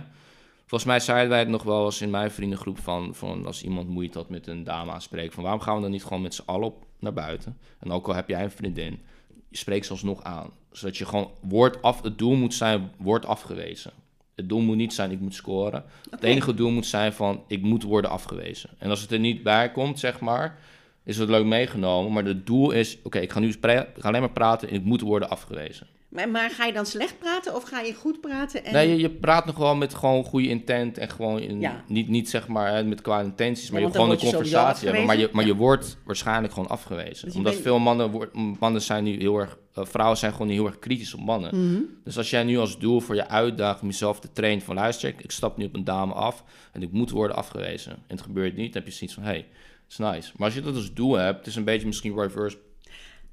Volgens 0.67 0.91
mij 0.91 1.01
zeiden 1.01 1.29
wij 1.29 1.39
het 1.39 1.49
nog 1.49 1.63
wel 1.63 1.85
eens 1.85 2.01
in 2.01 2.11
mijn 2.11 2.31
vriendengroep 2.31 2.79
van, 2.79 3.15
van 3.15 3.47
als 3.47 3.63
iemand 3.63 3.89
moeite 3.89 4.19
had 4.19 4.29
met 4.29 4.47
een 4.47 4.65
dame 4.65 4.93
aanspreken, 4.93 5.33
van 5.33 5.43
waarom 5.43 5.61
gaan 5.61 5.77
we 5.77 5.83
dan 5.83 5.91
niet 5.91 6.03
gewoon 6.03 6.23
met 6.23 6.35
z'n 6.35 6.43
allen 6.47 6.67
op 6.67 6.85
naar 6.99 7.13
buiten? 7.13 7.59
En 7.79 7.91
ook 7.91 8.09
al 8.09 8.15
heb 8.15 8.29
jij 8.29 8.43
een 8.43 8.51
vriendin, 8.51 9.01
je 9.49 9.57
spreekt 9.57 9.87
ze 9.87 9.93
alsnog 9.93 10.23
aan. 10.23 10.51
Zodat 10.73 10.97
je 10.97 11.05
gewoon 11.05 11.31
wordt 11.41 11.83
af, 11.83 12.03
het 12.03 12.19
doel 12.19 12.35
moet 12.35 12.55
zijn, 12.55 12.91
wordt 12.99 13.27
afgewezen. 13.27 13.93
Het 14.37 14.49
doel 14.49 14.61
moet 14.61 14.77
niet 14.77 14.93
zijn, 14.93 15.11
ik 15.11 15.21
moet 15.21 15.35
scoren. 15.35 15.85
Het 16.11 16.23
enige 16.23 16.55
doel 16.55 16.71
moet 16.71 16.87
zijn 16.87 17.13
van, 17.13 17.45
ik 17.49 17.63
moet 17.63 17.83
worden 17.83 18.11
afgewezen. 18.11 18.71
En 18.79 18.91
als 18.91 19.01
het 19.01 19.13
er 19.13 19.19
niet 19.19 19.43
bij 19.43 19.71
komt, 19.71 19.99
zeg 19.99 20.21
maar, 20.21 20.59
is 21.07 21.19
het 21.19 21.29
leuk 21.29 21.45
meegenomen. 21.45 22.13
Maar 22.13 22.25
het 22.25 22.47
doel 22.47 22.71
is, 22.71 22.99
oké, 23.03 23.19
ik 23.19 23.33
ga 23.33 23.41
nu 23.41 23.49
ik 23.49 23.57
ga 23.63 24.09
alleen 24.09 24.21
maar 24.21 24.31
praten 24.33 24.69
en 24.69 24.75
ik 24.75 24.85
moet 24.85 25.01
worden 25.01 25.29
afgewezen. 25.31 25.87
Maar, 26.09 26.29
maar 26.29 26.51
ga 26.51 26.65
je 26.65 26.73
dan 26.73 26.87
slecht 26.87 27.19
praten 27.19 27.55
of 27.55 27.63
ga 27.63 27.81
je 27.81 27.95
goed 27.95 28.21
praten? 28.21 28.65
En... 28.65 28.73
Nee, 28.73 28.89
je, 28.89 28.97
je 28.97 29.11
praat 29.11 29.47
nog 29.47 29.57
wel 29.57 29.75
met 29.77 29.95
gewoon 29.95 30.25
goede 30.25 30.49
intent 30.49 30.99
en 30.99 31.09
gewoon 31.11 31.41
in, 31.41 31.61
Ja. 31.61 31.85
niet, 31.89 32.09
niet 32.09 32.31
zeg 32.31 32.49
maar 32.49 32.75
hè, 32.75 32.85
met 32.85 33.01
qua 33.01 33.21
intenties, 33.21 33.71
maar 33.71 33.81
Ja, 33.81 33.87
je 33.87 33.93
gewoon 33.93 34.11
een 34.11 34.19
conversatie 34.19 34.87
hebben. 34.89 35.07
Maar 35.07 35.17
je, 35.19 35.29
maar 35.33 35.47
je 35.47 35.55
wordt 35.55 35.99
waarschijnlijk 36.05 36.53
gewoon 36.53 36.69
afgewezen. 36.69 37.27
Dus 37.27 37.37
Omdat 37.37 37.53
bent- 37.53 37.65
veel 37.65 37.79
mannen, 37.79 38.11
wordt- 38.11 38.35
mannen 38.61 38.83
zijn 38.83 39.05
nu 39.05 39.17
heel 39.19 39.39
erg, 39.39 39.59
eh, 39.75 39.85
vrouwen 39.85 40.19
zijn 40.19 40.33
gewoon 40.33 40.49
heel 40.49 40.67
erg 40.67 40.79
kritisch 40.79 41.15
op 41.15 41.21
mannen. 41.21 41.71
Mhm. 41.71 41.81
Dus 42.05 42.17
als 42.17 42.31
jij 42.31 42.45
nu 42.45 42.59
als 42.59 42.79
doel 42.79 43.01
voor 43.01 43.15
je 43.15 43.29
uitdagt 43.29 43.81
om 43.81 43.87
jezelf 43.89 44.21
te 44.21 44.33
trainen 44.33 44.65
van 44.65 44.75
luister, 44.75 45.09
ik, 45.09 45.21
ik 45.23 45.31
stap 45.31 45.57
nu 45.57 45.65
op 45.65 45.75
een 45.75 45.85
dame 45.85 46.13
af 46.13 46.45
en 46.73 46.83
ik 46.83 46.93
moet 46.93 47.11
worden 47.11 47.37
afgewezen. 47.37 47.93
En 47.93 48.03
het 48.17 48.21
gebeurt 48.23 48.57
niet, 48.57 48.73
dan 48.73 48.83
heb 48.83 48.91
je 48.91 48.97
zoiets 48.99 49.15
van, 49.17 49.25
hé, 49.25 49.31
hey, 49.31 49.47
is 49.89 49.97
nice. 49.97 50.33
Maar 50.37 50.47
als 50.47 50.55
je 50.55 50.63
dat 50.63 50.75
als 50.75 50.93
doel 50.93 51.15
hebt, 51.15 51.47
is 51.47 51.57
een 51.57 51.65
beetje 51.65 51.87
misschien 51.87 52.19
reverse 52.21 52.59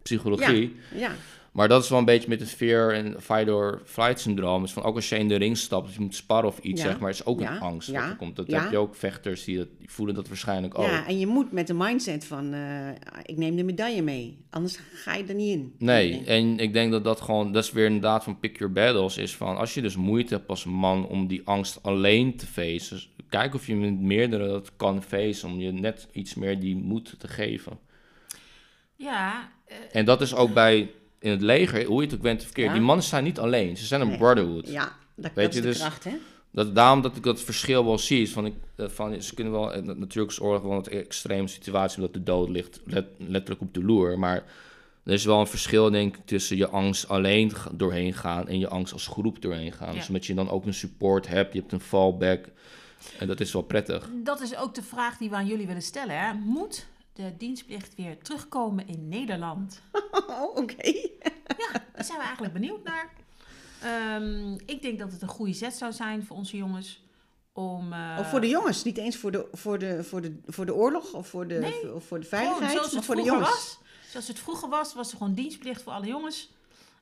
psychologie. 0.02 0.76
Ja, 0.96 1.16
Maar 1.54 1.68
dat 1.68 1.84
is 1.84 1.89
wel 1.89 2.00
een 2.00 2.06
beetje 2.06 2.30
met 2.30 2.39
het 2.39 2.50
fear 2.50 2.94
en 2.94 3.22
fight 3.22 3.50
or 3.50 3.82
flight 3.86 4.20
syndroom. 4.20 4.63
Is 4.63 4.72
van 4.74 4.84
ook 4.84 4.96
als 4.96 5.10
je 5.10 5.18
in 5.18 5.28
de 5.28 5.36
ring 5.36 5.58
stapt, 5.58 5.88
of 5.88 5.94
je 5.94 6.02
moet 6.02 6.16
sparren 6.16 6.50
of 6.50 6.60
iets, 6.60 6.82
Ja. 6.82 6.88
zeg 6.88 7.00
maar, 7.00 7.10
is 7.10 7.26
ook 7.26 7.39
Ja. 7.39 7.52
een 7.56 7.60
angst 7.62 7.89
Ja. 7.92 8.00
wat 8.02 8.10
er 8.10 8.16
komt. 8.16 8.36
Dat 8.36 8.48
Ja. 8.48 8.62
heb 8.62 8.72
je 8.72 8.78
ook 8.78 8.96
vechters 8.96 9.44
die, 9.44 9.58
dat, 9.58 9.68
die 9.80 9.89
voelen 9.92 10.16
dat 10.16 10.28
waarschijnlijk 10.28 10.78
ook. 10.80 10.86
ja, 10.86 11.08
en 11.08 11.20
je 11.20 11.28
moet 11.28 11.52
met 11.52 11.68
de 11.68 11.74
mindset 11.74 12.26
van, 12.26 12.54
eh, 12.54 12.89
ik 13.26 13.38
neem 13.38 13.56
de 13.56 13.63
medaille 13.63 14.02
mee. 14.02 14.38
Anders 14.50 14.80
ga 14.94 15.13
je 15.16 15.24
er 15.24 15.34
niet 15.36 15.54
in. 15.58 15.76
Nee, 15.78 16.24
en 16.26 16.60
ik 16.60 16.74
denk 16.74 16.92
dat 16.92 17.04
dat 17.04 17.22
gewoon, 17.22 17.52
dat 17.52 17.63
is 17.63 17.72
weer 17.72 17.86
inderdaad 17.86 18.24
van 18.24 18.39
pick 18.39 18.58
your 18.58 18.74
battles, 18.74 19.18
is 19.18 19.36
van 19.36 19.58
als 19.58 19.74
je 19.74 19.82
dus 19.82 19.96
moeite 19.96 20.34
hebt 20.34 20.48
als 20.50 20.66
man 20.66 21.08
om 21.08 21.28
die 21.28 21.42
angst 21.46 21.84
alleen 21.84 22.36
te 22.38 22.46
facen, 22.46 23.02
kijk 23.30 23.54
of 23.54 23.68
je 23.68 23.76
met 23.76 24.00
meerdere 24.00 24.48
dat 24.48 24.76
kan 24.76 25.04
facen, 25.04 25.50
om 25.50 25.60
je 25.60 25.72
net 25.72 26.08
iets 26.12 26.36
meer 26.36 26.60
die 26.60 26.76
moed 26.76 27.16
te 27.20 27.28
geven. 27.28 27.80
Ja, 28.96 29.52
eh, 29.66 29.76
En 29.92 30.06
dat 30.06 30.22
is 30.22 30.36
ook 30.36 30.54
bij 30.54 30.92
in 31.23 31.31
het 31.31 31.41
leger, 31.41 31.86
hoe 31.86 32.01
je 32.01 32.07
het 32.07 32.15
ook 32.15 32.21
bent 32.21 32.39
of 32.39 32.45
verkeerd, 32.45 32.67
Ja. 32.67 32.73
die 32.73 32.81
mannen 32.83 33.05
zijn 33.05 33.23
niet 33.23 33.39
alleen, 33.39 33.77
ze 33.77 33.86
zijn 33.86 34.01
een 34.01 34.07
Nee. 34.07 34.17
brotherhood. 34.17 34.67
Ja, 34.67 34.95
dat, 35.15 35.31
Weet 35.33 35.45
dat 35.45 35.53
je, 35.53 35.59
is 35.59 35.65
de 35.65 35.71
dus- 35.71 35.79
kracht, 35.79 36.03
hè? 36.03 36.12
Dat, 36.51 36.75
daarom 36.75 37.01
dat 37.01 37.15
ik 37.15 37.23
dat 37.23 37.41
verschil 37.41 37.86
wel 37.86 37.97
zie. 37.97 38.21
Is 38.21 38.31
van, 38.31 38.45
ik, 38.45 38.53
eh, 38.75 38.88
van, 38.88 39.21
ze 39.21 39.33
kunnen 39.33 39.53
wel, 39.53 39.73
eh, 39.73 39.81
natuurlijk 39.83 40.31
is 40.31 40.39
oorlog 40.41 40.62
wel 40.62 40.71
een 40.71 40.86
extreme 40.86 41.47
situatie, 41.47 41.97
omdat 41.97 42.13
de 42.13 42.23
dood 42.23 42.49
ligt 42.49 42.79
let- 42.86 43.07
letterlijk 43.17 43.62
op 43.62 43.73
de 43.73 43.83
loer. 43.83 44.19
Maar 44.19 44.43
er 45.03 45.13
is 45.13 45.25
wel 45.25 45.39
een 45.39 45.47
verschil, 45.47 45.91
denk 45.91 46.15
ik, 46.15 46.25
tussen 46.25 46.57
je 46.57 46.67
angst 46.67 47.07
alleen 47.07 47.51
doorheen 47.71 48.13
gaan 48.13 48.47
en 48.47 48.59
je 48.59 48.67
angst 48.67 48.93
als 48.93 49.07
groep 49.07 49.41
doorheen 49.41 49.71
gaan. 49.71 49.88
Ja. 49.93 49.93
Dus 49.99 50.07
omdat 50.07 50.25
je 50.25 50.33
dan 50.33 50.49
ook 50.49 50.65
een 50.65 50.73
support 50.73 51.27
hebt, 51.27 51.53
je 51.53 51.59
hebt 51.59 51.71
een 51.71 51.79
fallback. 51.79 52.45
En 53.19 53.27
dat 53.27 53.39
is 53.39 53.53
wel 53.53 53.62
prettig. 53.62 54.09
dat 54.23 54.41
is 54.41 54.57
ook 54.57 54.75
de 54.75 54.83
vraag 54.83 55.17
die 55.17 55.29
we 55.29 55.36
aan 55.36 55.47
jullie 55.47 55.67
willen 55.67 55.81
stellen. 55.81 56.19
Hè? 56.19 56.33
Moet 56.33 56.86
de 57.13 57.34
dienstplicht 57.38 57.95
weer 57.95 58.17
terugkomen 58.17 58.88
in 58.88 59.08
Nederland? 59.08 59.82
Oh, 60.28 60.56
oké. 60.56 60.88
Ja, 61.58 61.71
daar 61.93 62.04
zijn 62.06 62.17
we 62.17 62.23
eigenlijk 62.23 62.54
benieuwd 62.54 62.84
naar. 62.84 63.13
Ehm, 63.82 64.54
ik 64.65 64.82
denk 64.82 64.99
dat 64.99 65.12
het 65.12 65.21
een 65.21 65.28
goede 65.28 65.54
zet 65.54 65.73
zou 65.73 65.91
zijn 65.91 66.26
voor 66.26 66.38
onze 66.38 66.58
jongens. 66.58 67.04
Om, 67.54 67.93
eh, 67.93 68.17
Of 68.19 68.30
voor 68.30 68.41
de 68.41 68.47
jongens, 68.47 68.84
niet 68.84 68.97
eens 68.97 69.15
voor 69.17 69.32
de, 69.32 69.47
voor 69.52 69.80
de, 69.80 70.04
voor 70.04 70.21
de, 70.21 70.39
voor 70.45 70.65
de 70.65 70.73
oorlog 70.73 71.13
of 71.13 71.28
voor 71.28 71.47
de, 71.47 71.54
Nee, 71.54 71.93
of 71.93 72.06
voor 72.06 72.19
de 72.19 72.26
veiligheid, 72.26 72.71
zoals 72.71 72.86
maar 72.88 72.95
het 72.95 73.06
voor 73.06 73.15
de 73.15 73.21
vroeger 73.21 73.41
jongens. 73.47 73.65
was. 73.65 73.80
Zoals 74.10 74.28
het 74.28 74.39
vroeger 74.39 74.69
was, 74.69 74.93
was 74.93 75.12
er 75.12 75.17
gewoon 75.17 75.34
dienstplicht 75.34 75.82
voor 75.82 75.93
alle 75.93 76.08
jongens. 76.08 76.52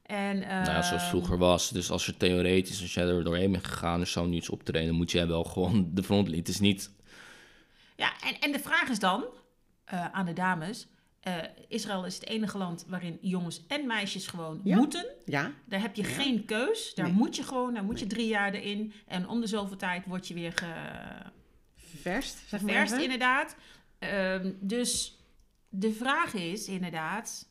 En, 0.02 0.39
nou 0.39 0.50
ja, 0.50 0.63
zoals 0.65 0.86
ehm, 0.86 0.95
het 0.95 1.04
vroeger 1.04 1.38
was. 1.38 1.69
Dus 1.69 1.91
als 1.91 2.06
je 2.06 2.17
theoretisch, 2.17 2.82
als 2.82 2.93
jij 2.93 3.08
er 3.08 3.24
doorheen 3.24 3.52
bent 3.52 3.67
gegaan 3.67 4.00
en 4.00 4.08
zo 4.08 4.26
nu 4.26 4.36
iets 4.36 4.50
optreden, 4.50 4.95
moet 4.95 5.12
jij 5.12 5.28
wel 5.28 5.43
gewoon 5.43 5.89
de 5.93 6.04
frontlinie. 6.04 6.39
Het 6.39 6.50
is 6.50 6.60
niet... 6.60 6.91
Ja, 7.95 8.12
en, 8.24 8.39
en 8.39 8.52
de 8.52 8.60
vraag 8.60 8.89
is 8.89 9.00
dan 9.00 9.24
eh, 9.91 10.06
aan 10.12 10.25
de 10.25 10.34
dames. 10.34 10.88
eh, 11.21 11.36
Israël 11.67 12.06
is 12.06 12.13
het 12.15 12.25
enige 12.27 12.58
land 12.58 12.86
waarin 12.88 13.17
jongens 13.21 13.65
en 13.67 13.88
meisjes 13.88 14.27
gewoon 14.27 14.62
Ja. 14.63 14.75
moeten. 14.77 15.06
Ja, 15.25 15.51
Daar 15.65 15.82
heb 15.82 15.95
je 15.95 16.04
geen 16.04 16.45
keus. 16.45 16.93
Daar 16.95 17.06
Nee. 17.06 17.15
moet 17.15 17.36
je 17.36 17.43
gewoon, 17.43 17.73
daar 17.73 17.84
moet 17.84 17.99
je 17.99 18.08
drie 18.08 18.27
jaar 18.27 18.54
erin. 18.54 18.93
En 19.08 19.27
om 19.27 19.41
de 19.41 19.47
zoveel 19.47 19.77
tijd 19.77 20.06
word 20.06 20.27
je 20.27 20.34
weer 20.34 20.54
verst, 21.75 22.38
zeg 22.47 22.62
maar 22.62 22.69
geverst, 22.71 22.91
even. 22.91 23.04
inderdaad. 23.04 23.56
Ehm, 23.99 24.51
dus 24.60 25.19
de 25.69 25.93
vraag 25.93 26.34
is 26.34 26.67
inderdaad... 26.67 27.49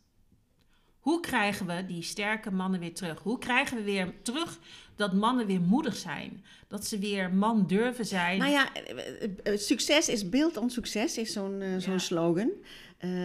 Hoe 1.01 1.21
krijgen 1.21 1.67
we 1.67 1.87
die 1.87 2.03
sterke 2.03 2.51
mannen 2.51 2.81
weer 2.81 2.95
terug? 2.95 3.23
Hoe 3.23 3.39
krijgen 3.39 3.77
we 3.77 3.83
weer 3.83 4.13
terug 4.23 4.59
dat 4.97 5.13
mannen 5.13 5.47
weer 5.47 5.61
moedig 5.61 5.97
zijn? 5.97 6.45
Dat 6.69 6.87
ze 6.87 6.99
weer 6.99 7.35
man 7.35 7.67
durven 7.67 8.05
zijn? 8.07 8.39
Nou 8.39 8.51
ja, 8.51 8.75
eh, 8.75 8.99
eh, 9.23 9.31
eh, 9.43 9.59
succes 9.59 10.09
is 10.09 10.29
beeld 10.29 10.57
on 10.57 10.71
succes, 10.71 11.19
is 11.19 11.33
zo'n 11.33 11.63
zo'n 11.79 11.93
Ja. 11.93 11.99
slogan. 11.99 12.51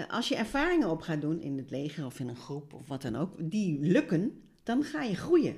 Als 0.08 0.28
je 0.28 0.36
ervaringen 0.36 0.90
op 0.90 1.02
gaat 1.02 1.22
doen 1.22 1.42
in 1.42 1.58
het 1.58 1.70
leger 1.72 2.06
of 2.06 2.20
in 2.20 2.28
een 2.28 2.36
groep 2.36 2.74
of 2.74 2.88
wat 2.88 3.02
dan 3.02 3.16
ook, 3.16 3.34
die 3.40 3.80
lukken, 3.80 4.42
dan 4.64 4.84
ga 4.84 5.02
je 5.04 5.16
groeien. 5.16 5.56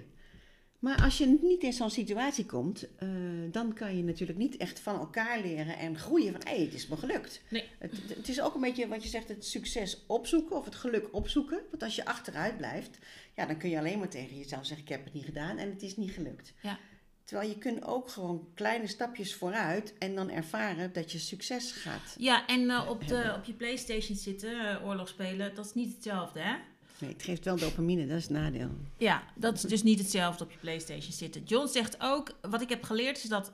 Maar 0.79 1.01
als 1.03 1.17
je 1.17 1.37
niet 1.41 1.63
in 1.63 1.73
zo'n 1.73 1.89
situatie 1.89 2.45
komt, 2.45 2.95
eh, 2.95 3.07
dan 3.51 3.73
kan 3.73 3.97
je 3.97 4.03
natuurlijk 4.03 4.39
niet 4.39 4.57
echt 4.57 4.79
van 4.79 4.99
elkaar 4.99 5.41
leren 5.41 5.77
en 5.77 5.97
groeien 5.97 6.31
van, 6.31 6.41
hé, 6.47 6.63
het 6.65 6.73
is 6.73 6.87
me 6.87 6.97
gelukt. 6.97 7.41
Nee. 7.49 7.63
Het, 7.79 7.91
het- 7.91 8.15
het 8.17 8.29
is 8.29 8.41
ook 8.41 8.55
een 8.55 8.61
beetje 8.61 8.87
wat 8.87 9.03
je 9.03 9.09
zegt, 9.09 9.27
het 9.27 9.45
succes 9.45 10.03
opzoeken 10.07 10.55
of 10.55 10.65
het 10.65 10.75
geluk 10.75 11.07
opzoeken. 11.13 11.61
Want 11.69 11.83
als 11.83 11.95
je 11.95 12.05
achteruit 12.05 12.57
blijft, 12.57 12.97
ja, 13.35 13.45
dan 13.45 13.57
kun 13.57 13.69
je 13.69 13.77
alleen 13.77 13.99
maar 13.99 14.09
tegen 14.09 14.37
jezelf 14.37 14.65
zeggen, 14.65 14.85
ik 14.85 14.91
heb 14.91 15.03
het 15.03 15.13
niet 15.13 15.25
gedaan 15.25 15.57
en 15.57 15.69
het 15.69 15.81
is 15.81 15.95
niet 15.97 16.11
gelukt. 16.11 16.53
Ja. 16.61 16.79
Terwijl 17.23 17.49
je 17.49 17.57
kunt 17.57 17.83
ook 17.85 18.09
gewoon 18.09 18.47
kleine 18.53 18.87
stapjes 18.87 19.35
vooruit 19.35 19.93
en 19.97 20.15
dan 20.15 20.29
ervaren 20.29 20.93
dat 20.93 21.11
je 21.11 21.17
succes 21.19 21.71
gaat. 21.71 22.15
Ja, 22.17 22.45
en 22.47 22.69
eh, 22.69 22.89
op, 22.89 23.07
de, 23.07 23.33
op 23.37 23.43
je 23.43 23.53
Playstation 23.53 24.17
zitten, 24.17 24.59
eh, 24.79 24.85
oorlog 24.87 25.07
spelen, 25.07 25.55
dat 25.55 25.65
is 25.65 25.73
niet 25.73 25.93
hetzelfde, 25.93 26.39
hè? 26.39 26.55
Nee, 26.99 27.09
het 27.13 27.23
geeft 27.23 27.45
wel 27.45 27.57
dopamine, 27.57 28.07
dat 28.07 28.17
is 28.17 28.23
het 28.23 28.31
nadeel. 28.31 28.69
Ja, 28.97 29.23
dat 29.35 29.55
is 29.55 29.61
dus 29.61 29.83
niet 29.83 29.99
hetzelfde 29.99 30.43
op 30.43 30.51
je 30.51 30.57
Playstation 30.57 31.11
zitten. 31.11 31.43
John 31.43 31.67
zegt 31.67 31.95
ook, 31.99 32.37
wat 32.41 32.61
ik 32.61 32.69
heb 32.69 32.83
geleerd 32.83 33.23
is 33.23 33.29
dat 33.29 33.51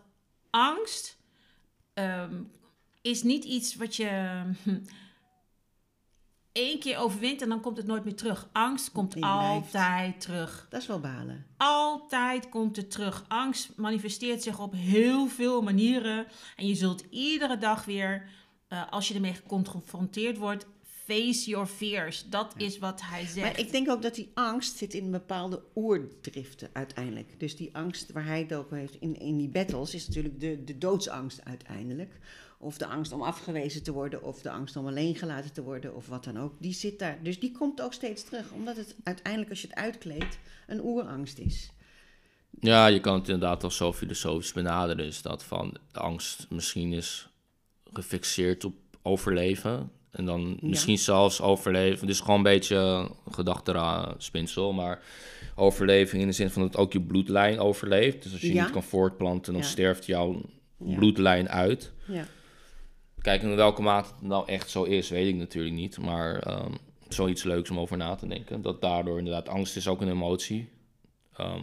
angst 0.50 1.18
ehm, 1.94 2.42
is 3.02 3.24
niet 3.24 3.44
iets 3.44 3.76
wat 3.76 3.96
je 3.96 4.42
hm, 4.64 4.80
één 6.52 6.80
keer 6.80 6.98
overwint 6.98 7.42
en 7.42 7.50
dan 7.50 7.62
komt 7.62 7.78
het 7.78 7.86
nooit 7.86 8.04
meer 8.04 8.16
terug. 8.16 8.50
Angst 8.52 8.92
komt 8.92 9.10
blijft. 9.10 9.36
altijd 9.36 10.22
terug. 10.22 10.68
Dat 10.70 10.82
is 10.82 10.88
wel 10.88 11.00
balen. 11.00 11.46
Altijd 11.58 12.50
komt 12.50 12.76
het 12.76 12.92
terug. 12.92 13.26
Angst 13.28 13.72
manifesteert 13.76 14.44
zich 14.44 14.60
op 14.60 14.74
heel 14.74 15.28
veel 15.28 15.62
manieren. 15.62 16.28
En 16.56 16.68
je 16.68 16.76
zult 16.76 17.04
iedere 17.10 17.58
dag 17.58 17.86
weer, 17.86 18.30
eh, 18.68 18.92
als 18.92 19.08
je 19.08 19.14
ermee 19.14 19.34
geconfronteerd 19.34 20.38
wordt, 20.38 20.66
face 21.06 21.50
your 21.50 21.68
fears. 21.68 22.26
Dat 22.30 22.54
is 22.58 22.80
wat 22.80 23.02
hij 23.02 23.26
zegt. 23.26 23.36
Maar 23.36 23.60
ik 23.60 23.72
denk 23.72 23.90
ook 23.90 24.02
dat 24.02 24.16
die 24.16 24.32
angst 24.34 24.78
zit 24.78 24.94
in 24.94 25.12
bepaalde 25.12 25.64
oerdriften 25.76 26.70
uiteindelijk. 26.74 27.40
Dus 27.40 27.56
die 27.56 27.76
angst 27.76 28.12
waar 28.12 28.26
hij 28.26 28.40
het 28.40 28.54
over 28.54 28.78
heeft 28.78 28.96
in, 29.00 29.20
in 29.20 29.38
die 29.38 29.50
battles 29.50 29.94
is 29.94 30.08
natuurlijk 30.08 30.40
de, 30.40 30.64
de 30.64 30.78
doodsangst 30.78 31.44
uiteindelijk. 31.44 32.20
Of 32.60 32.78
de 32.78 32.88
angst 32.88 33.12
om 33.12 33.22
afgewezen 33.22 33.84
te 33.84 33.92
worden, 33.92 34.24
of 34.24 34.42
de 34.42 34.50
angst 34.50 34.76
om 34.76 34.88
alleen 34.88 35.16
gelaten 35.16 35.54
te 35.54 35.64
worden, 35.64 35.96
of 35.96 36.08
wat 36.08 36.24
dan 36.24 36.40
ook. 36.40 36.54
Die 36.60 36.74
zit 36.74 37.00
daar. 37.00 37.20
Dus 37.24 37.40
die 37.40 37.52
komt 37.52 37.82
ook 37.82 37.94
steeds 37.94 38.24
terug, 38.24 38.52
omdat 38.52 38.78
het 38.78 38.96
uiteindelijk, 39.04 39.52
als 39.52 39.62
je 39.62 39.68
het 39.68 39.78
uitkleedt, 39.78 40.40
een 40.68 40.84
oerangst 40.84 41.38
is. 41.38 41.72
Ja, 42.60 42.88
je 42.88 43.00
kan 43.00 43.14
het 43.14 43.30
inderdaad 43.30 43.64
al 43.64 43.72
zo 43.72 43.94
filosofisch 43.94 44.52
benaderen. 44.52 45.06
Is 45.06 45.22
dat 45.22 45.44
van 45.44 45.78
de 45.92 46.00
angst 46.00 46.46
misschien 46.50 46.94
is 46.94 47.30
gefixeerd 47.94 48.64
op 48.64 48.76
overleven. 49.02 49.92
En 50.14 50.26
dan 50.26 50.58
misschien 50.62 50.98
zelfs 50.98 51.42
overleven. 51.42 52.08
Dus 52.08 52.20
gewoon 52.20 52.36
een 52.38 52.44
beetje 52.44 53.10
gedachtenspinsel. 53.32 54.74
Maar 54.74 55.02
overleving 55.56 56.22
in 56.22 56.28
de 56.28 56.34
zin 56.34 56.50
van 56.50 56.62
dat 56.62 56.78
ook 56.78 56.94
je 56.94 57.02
bloedlijn 57.02 57.60
overleeft. 57.60 58.24
Dus 58.24 58.32
als 58.32 58.42
je 58.42 58.54
Ja. 58.54 58.64
niet 58.64 58.72
kan 58.72 58.84
voortplanten, 58.84 59.54
dan 59.54 59.62
Ja. 59.62 59.68
sterft 59.68 60.06
jouw 60.06 60.42
bloedlijn 60.78 61.50
uit. 61.50 61.92
Ja. 62.08 62.26
Kijk, 63.22 63.42
in 63.42 63.56
welke 63.56 63.82
mate 63.82 64.10
het 64.14 64.22
nou 64.22 64.48
echt 64.48 64.70
zo 64.70 64.84
is, 64.84 65.10
weet 65.10 65.28
ik 65.28 65.36
natuurlijk 65.36 65.76
niet. 65.76 65.98
Maar 65.98 66.40
ehm 66.40 66.74
zoiets 67.14 67.44
leuks 67.44 67.70
om 67.70 67.80
over 67.80 67.98
na 67.98 68.16
te 68.16 68.28
denken. 68.28 68.62
Dat 68.62 68.82
daardoor 68.82 69.18
inderdaad, 69.18 69.50
angst 69.50 69.76
is 69.76 69.88
ook 69.88 70.02
een 70.02 70.10
emotie. 70.10 70.70
Ehm, 71.34 71.62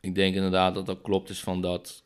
ik 0.00 0.14
denk 0.14 0.34
inderdaad 0.34 0.74
dat 0.74 0.86
dat 0.86 0.98
klopt 1.02 1.28
is 1.30 1.40
van 1.40 1.60
dat... 1.60 2.02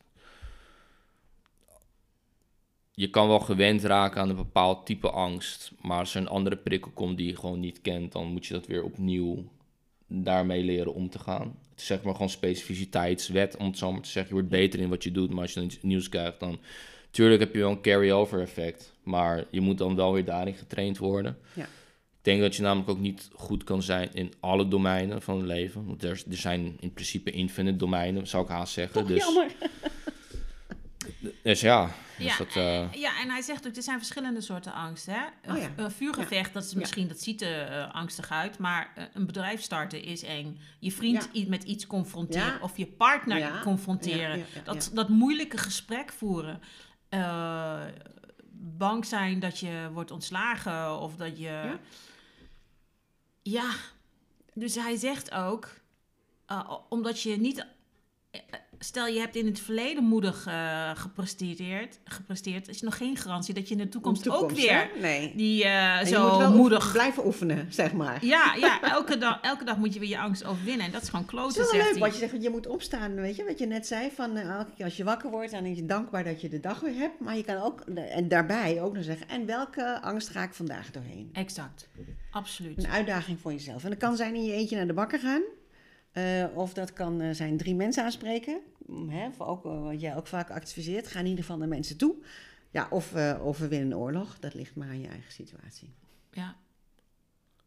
Je 3.00 3.10
kan 3.10 3.28
wel 3.28 3.40
gewend 3.40 3.84
raken 3.84 4.20
aan 4.20 4.28
een 4.28 4.36
bepaald 4.36 4.86
type 4.86 5.10
angst. 5.10 5.72
Maar 5.80 5.98
als 5.98 6.14
er 6.14 6.20
een 6.20 6.28
andere 6.28 6.56
prikkel 6.56 6.90
komt 6.90 7.16
die 7.16 7.26
je 7.26 7.36
gewoon 7.36 7.60
niet 7.60 7.80
kent... 7.80 8.12
dan 8.12 8.26
moet 8.26 8.46
je 8.46 8.54
dat 8.54 8.66
weer 8.66 8.82
opnieuw 8.82 9.44
daarmee 10.06 10.64
leren 10.64 10.94
om 10.94 11.10
te 11.10 11.18
gaan. 11.18 11.58
Het 11.70 11.80
is 11.80 11.86
zeg 11.86 12.02
maar 12.02 12.12
gewoon 12.12 12.30
specificiteitswet, 12.30 13.56
om 13.56 13.66
het 13.66 13.78
zo 13.78 13.92
maar 13.92 14.00
te 14.00 14.08
zeggen. 14.08 14.34
Je 14.34 14.40
wordt 14.40 14.54
beter 14.54 14.80
in 14.80 14.88
wat 14.88 15.02
je 15.04 15.12
doet, 15.12 15.30
maar 15.30 15.42
als 15.42 15.52
je 15.52 15.60
dan 15.60 15.68
iets 15.68 15.82
nieuws 15.82 16.08
krijgt... 16.08 16.40
dan 16.40 16.58
Tuurlijk 17.10 17.40
heb 17.40 17.54
je 17.54 17.60
wel 17.60 17.70
een 17.70 17.80
carry-over 17.80 18.40
effect, 18.40 18.92
maar 19.02 19.44
je 19.50 19.60
moet 19.60 19.78
dan 19.78 19.96
wel 19.96 20.12
weer 20.12 20.24
daarin 20.24 20.54
getraind 20.54 20.98
worden. 20.98 21.38
Ja. 21.52 21.62
Ik 21.62 22.26
denk 22.26 22.40
dat 22.40 22.56
je 22.56 22.62
namelijk 22.62 22.90
ook 22.90 22.98
niet 22.98 23.28
goed 23.32 23.64
kan 23.64 23.82
zijn 23.82 24.08
in 24.12 24.32
alle 24.40 24.68
domeinen 24.68 25.22
van 25.22 25.36
het 25.36 25.46
leven. 25.46 25.86
Want 25.86 26.02
er, 26.02 26.22
er 26.30 26.36
zijn 26.36 26.76
in 26.80 26.92
principe 26.92 27.30
infinite 27.30 27.76
domeinen, 27.76 28.26
zou 28.26 28.44
ik 28.44 28.50
haast 28.50 28.72
zeggen. 28.72 29.00
Toch 29.00 29.08
dus, 29.08 29.24
jammer. 29.24 29.52
dus 31.42 31.60
ja, 31.60 31.94
dus 32.20 32.30
Ja, 32.36 32.44
dat, 32.44 32.56
eh, 32.56 32.92
Ja, 32.92 33.20
en 33.20 33.30
hij 33.30 33.42
zegt 33.42 33.66
ook, 33.66 33.76
er 33.76 33.82
zijn 33.82 33.98
verschillende 33.98 34.40
soorten 34.40 34.72
angst. 34.72 35.06
Hè? 35.06 35.20
Een, 35.42 35.54
Oh 35.56 35.62
ja. 35.62 35.70
een 35.76 35.90
vuurgevecht, 35.90 36.52
dat 36.52 36.64
is 36.64 36.72
Ja. 36.72 36.78
misschien, 36.78 37.08
dat 37.08 37.20
ziet 37.20 37.42
er 37.42 37.66
eh, 37.68 37.94
angstig 37.94 38.30
uit, 38.30 38.58
maar 38.58 38.92
eh, 38.94 39.04
een 39.12 39.26
bedrijf 39.26 39.62
starten 39.62 40.02
is 40.02 40.22
eng. 40.22 40.58
Je 40.78 40.92
vriend 40.92 41.28
Ja. 41.32 41.44
met 41.48 41.62
iets 41.64 41.86
confronteren 41.86 42.46
Ja. 42.52 42.58
of 42.60 42.76
je 42.76 42.86
partner 42.86 43.38
Ja. 43.38 43.60
confronteren. 43.62 44.20
Ja, 44.20 44.34
ja, 44.34 44.44
ja, 44.54 44.60
dat, 44.64 44.84
ja. 44.84 44.94
dat 44.94 45.08
moeilijke 45.08 45.58
gesprek 45.58 46.12
voeren. 46.12 46.60
Eh, 47.08 47.80
bang 48.52 49.06
zijn 49.06 49.38
dat 49.40 49.58
je 49.58 49.88
wordt 49.92 50.10
ontslagen 50.10 50.98
of 51.00 51.16
dat 51.16 51.38
je... 51.38 51.44
Ja. 51.44 51.78
Ja, 53.42 53.70
dus 54.54 54.74
hij 54.74 54.96
zegt 54.96 55.32
ook, 55.34 55.68
omdat 56.88 57.22
je 57.22 57.36
niet 57.36 57.66
Stel, 58.82 59.06
je 59.06 59.18
hebt 59.18 59.36
in 59.36 59.46
het 59.46 59.60
verleden 59.60 60.04
moedig 60.04 60.46
eh, 60.46 60.90
gepresteerd, 60.94 61.98
gepresteerd, 62.04 62.68
is 62.68 62.80
nog 62.80 62.96
geen 62.96 63.16
garantie 63.16 63.54
dat 63.54 63.68
je 63.68 63.74
in 63.74 63.80
de 63.80 63.88
toekomst, 63.88 64.28
ook 64.28 64.38
Toekomst, 64.38 64.64
weer? 64.66 64.90
Nee. 65.00 65.32
die 65.36 65.64
eh, 65.64 66.04
zo 66.06 66.28
moet 66.28 66.38
wel 66.38 66.52
moedig. 66.56 66.78
oefen- 66.78 66.92
blijven 66.92 67.26
oefenen, 67.26 67.66
zeg 67.72 67.92
maar. 67.92 68.24
Ja, 68.24 68.54
ja 68.54 68.82
elke, 68.96 69.18
dag, 69.18 69.40
elke 69.40 69.64
dag 69.64 69.76
moet 69.76 69.94
je 69.94 70.00
weer 70.00 70.08
je 70.08 70.18
angst 70.18 70.44
overwinnen. 70.44 70.86
En 70.86 70.92
dat 70.92 71.02
is 71.02 71.08
gewoon 71.08 71.24
Het 71.24 71.30
kloten, 71.34 71.62
is 71.62 71.70
wel 71.70 71.80
zegt 71.80 71.90
leuk 71.92 71.98
wat 72.02 72.12
je 72.12 72.18
zegt, 72.28 72.42
je 72.42 72.50
moet 72.50 72.66
opstaan, 72.66 73.14
weet 73.14 73.36
je, 73.36 73.44
wat 73.44 73.58
je 73.58 73.66
net 73.66 73.86
zei, 73.86 74.10
van 74.14 74.36
elke 74.36 74.70
keer 74.76 74.84
als 74.84 74.96
je 74.96 75.04
wakker 75.04 75.30
wordt, 75.30 75.50
dan 75.50 75.64
is 75.64 75.76
je 75.76 75.86
dankbaar 75.86 76.24
dat 76.24 76.40
je 76.40 76.48
de 76.48 76.60
dag 76.60 76.80
weer 76.80 76.94
hebt, 76.94 77.20
maar 77.20 77.36
je 77.36 77.44
kan 77.44 77.56
ook, 77.56 77.80
en 77.94 78.28
daarbij 78.28 78.82
ook 78.82 78.94
nog 78.94 79.04
zeggen, 79.04 79.28
en 79.28 79.46
welke 79.46 80.00
angst 80.02 80.28
ga 80.28 80.42
ik 80.42 80.54
vandaag 80.54 80.90
doorheen? 80.90 81.30
Exact, 81.32 81.88
absoluut. 82.30 82.78
Een 82.78 82.90
uitdaging 82.90 83.40
voor 83.40 83.52
jezelf. 83.52 83.84
En 83.84 83.90
dat 83.90 83.98
kan 83.98 84.16
zijn 84.16 84.34
in 84.34 84.44
je 84.44 84.52
eentje 84.52 84.76
naar 84.76 84.86
de 84.86 84.92
bakker 84.92 85.18
gaan, 85.18 85.42
eh, 86.12 86.44
of 86.54 86.72
dat 86.74 86.92
kan 86.92 87.20
eh, 87.20 87.30
zijn 87.34 87.56
drie 87.56 87.74
mensen 87.74 88.04
aanspreken, 88.04 88.60
Mm, 88.86 89.08
hè, 89.08 89.30
voor 89.32 89.46
ook, 89.46 89.64
eh, 89.64 89.82
wat 89.82 90.00
jij 90.00 90.16
ook 90.16 90.26
vaak 90.26 90.50
adviseert, 90.50 91.06
ga 91.06 91.18
in 91.18 91.26
ieder 91.26 91.40
geval 91.44 91.58
naar 91.58 91.68
mensen 91.68 91.96
toe. 91.96 92.14
Ja, 92.70 92.86
of, 92.90 93.14
eh 93.14 93.40
of 93.44 93.58
we 93.58 93.68
winnen 93.68 93.90
een 93.90 93.96
oorlog, 93.96 94.38
dat 94.38 94.54
ligt 94.54 94.74
maar 94.74 94.88
aan 94.88 95.00
je 95.00 95.08
eigen 95.08 95.32
situatie. 95.32 95.94
Ja. 96.32 96.56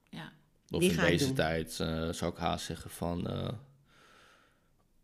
Ja. 0.09 0.31
Of 0.71 0.79
Die 0.79 0.91
in 0.91 0.97
deze 0.97 1.25
doen. 1.25 1.35
tijd 1.35 1.79
eh, 1.79 2.09
zou 2.09 2.31
ik 2.31 2.37
haast 2.37 2.65
zeggen 2.65 2.89
van... 2.89 3.27
eh, 3.29 3.49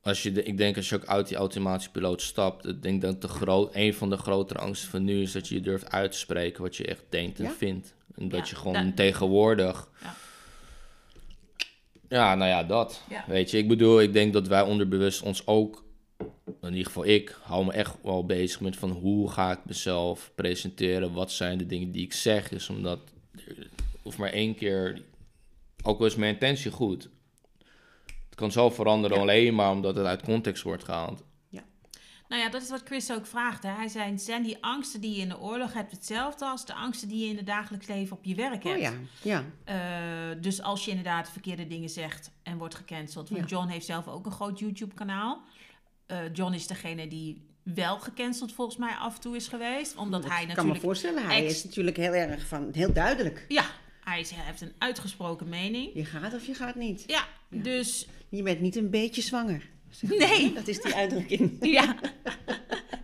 als 0.02 0.24
je 0.24 0.32
de, 0.32 0.44
ik 0.44 0.58
denk 0.58 0.76
als 0.76 0.90
je 0.90 0.96
ook 0.96 1.06
uit 1.06 1.28
die 1.28 1.38
automatische 1.38 1.92
piloot 1.92 2.22
stapt... 2.22 2.66
Ik 2.68 2.82
denk 2.82 3.02
dat 3.02 3.22
de 3.22 3.28
groot, 3.28 3.70
een 3.76 3.94
van 3.94 4.10
de 4.10 4.18
grotere 4.18 4.60
angsten 4.60 4.90
van 4.90 5.04
nu 5.04 5.22
is 5.22 5.32
dat 5.32 5.48
je 5.48 5.56
je 5.56 5.62
durft 5.62 5.92
uit 5.92 6.12
te 6.12 6.18
spreken... 6.18 6.62
wat 6.62 6.76
je 6.76 6.86
echt 6.86 7.04
denkt 7.10 7.40
en 7.40 7.46
Ja. 7.46 7.52
vindt. 7.52 7.94
En 8.16 8.30
dat 8.30 8.40
Ja, 8.40 8.46
je 8.50 8.56
gewoon 8.56 8.86
dat- 8.86 8.96
tegenwoordig... 8.96 9.90
Ja. 10.02 10.16
Ja, 12.10 12.36
nou 12.36 12.50
ja, 12.50 12.64
dat. 12.64 13.02
Ja. 13.10 13.24
Weet 13.28 13.52
je, 13.52 13.58
ik 13.58 13.68
bedoel, 13.68 14.02
ik 14.02 14.14
denk 14.14 14.34
dat 14.34 14.48
wij 14.48 14.62
onderbewust 14.62 15.22
ons 15.22 15.48
ook... 15.48 15.84
In 16.62 16.70
ieder 16.70 16.86
geval 16.86 17.06
ik, 17.06 17.38
hou 17.42 17.66
me 17.66 17.72
echt 17.72 17.96
wel 18.04 18.26
bezig 18.26 18.60
met 18.60 18.76
van 18.78 18.90
hoe 18.92 19.32
ga 19.32 19.52
ik 19.52 19.60
mezelf 19.66 20.32
presenteren? 20.36 21.14
Wat 21.14 21.32
zijn 21.32 21.58
de 21.58 21.66
dingen 21.66 21.92
die 21.92 22.04
ik 22.04 22.14
zeg? 22.14 22.52
Is 22.52 22.70
omdat, 22.70 23.00
of 24.04 24.18
maar 24.18 24.30
één 24.30 24.56
keer, 24.56 25.02
ook 25.84 26.00
al 26.00 26.06
is 26.06 26.16
mijn 26.16 26.34
intentie 26.34 26.72
goed. 26.72 27.10
Het 28.30 28.36
kan 28.36 28.52
zo 28.52 28.70
veranderen 28.70 29.18
Ja. 29.18 29.24
alleen 29.24 29.56
maar 29.56 29.72
omdat 29.72 29.96
het 29.96 30.06
uit 30.06 30.22
context 30.24 30.64
wordt 30.64 30.84
gehaald. 30.84 31.24
Nou 32.30 32.42
ja, 32.42 32.50
dat 32.50 32.62
is 32.62 32.70
wat 32.70 32.82
Chris 32.86 33.12
ook 33.12 33.26
vraagt. 33.26 33.64
Hè. 33.64 33.70
Hij 33.70 33.88
zei, 33.88 34.18
zijn 34.20 34.44
die 34.44 34.58
angsten 34.62 35.02
die 35.02 35.16
je 35.16 35.22
in 35.22 35.30
de 35.30 35.40
oorlog 35.40 35.74
hebt 35.74 35.92
hetzelfde 35.92 36.46
als 36.46 36.66
de 36.66 36.74
angsten 36.74 37.08
die 37.08 37.24
je 37.24 37.30
in 37.30 37.38
het 37.38 37.46
dagelijks 37.46 37.88
leven 37.88 38.18
op 38.18 38.24
je 38.26 38.36
werk 38.36 38.64
hebt? 38.64 38.76
Oh 38.76 38.82
ja, 38.82 38.94
ja. 39.22 39.44
Eh, 39.64 40.42
dus 40.42 40.62
als 40.62 40.86
je 40.86 40.90
inderdaad 40.90 41.32
verkeerde 41.32 41.68
dingen 41.68 41.90
zegt 41.90 42.32
en 42.44 42.58
wordt 42.58 42.76
gecanceld. 42.76 43.30
Want 43.30 43.42
Ja. 43.42 43.48
John 43.48 43.68
heeft 43.68 43.86
zelf 43.86 44.08
ook 44.08 44.26
een 44.26 44.32
groot 44.32 44.60
YouTube-kanaal. 44.60 45.42
Eh, 46.06 46.18
John 46.34 46.54
is 46.54 46.68
degene 46.68 47.08
die 47.08 47.48
wel 47.64 48.00
gecanceld 48.00 48.54
volgens 48.54 48.78
mij 48.78 48.94
af 48.94 49.16
en 49.16 49.22
toe 49.22 49.36
is 49.36 49.48
geweest. 49.48 49.96
Omdat 49.96 50.22
hij 50.28 50.32
Ik 50.32 50.36
kan 50.38 50.48
me 50.48 50.54
natuurlijk... 50.56 50.82
voorstellen, 50.84 51.26
hij 51.26 51.46
ex- 51.46 51.54
is 51.56 51.64
natuurlijk 51.64 51.98
heel 51.98 52.14
erg 52.14 52.48
van, 52.48 52.70
heel 52.72 52.94
duidelijk. 52.94 53.46
Ja, 53.48 53.66
hij, 54.04 54.20
is- 54.20 54.32
hij 54.32 54.46
heeft 54.46 54.62
een 54.62 54.74
uitgesproken 54.78 55.50
mening. 55.50 55.92
Je 55.94 56.06
gaat 56.06 56.34
of 56.34 56.46
je 56.46 56.54
gaat 56.54 56.76
niet. 56.76 57.04
Ja, 57.08 57.26
dus... 57.50 58.08
Je 58.30 58.44
bent 58.44 58.60
niet 58.62 58.76
een 58.76 58.90
beetje 58.90 59.22
zwanger. 59.22 59.70
Nee. 60.02 60.54
Dat 60.54 60.68
is 60.68 60.82
die 60.82 60.96
uitdrukking. 60.96 61.58
Ja. 61.80 61.96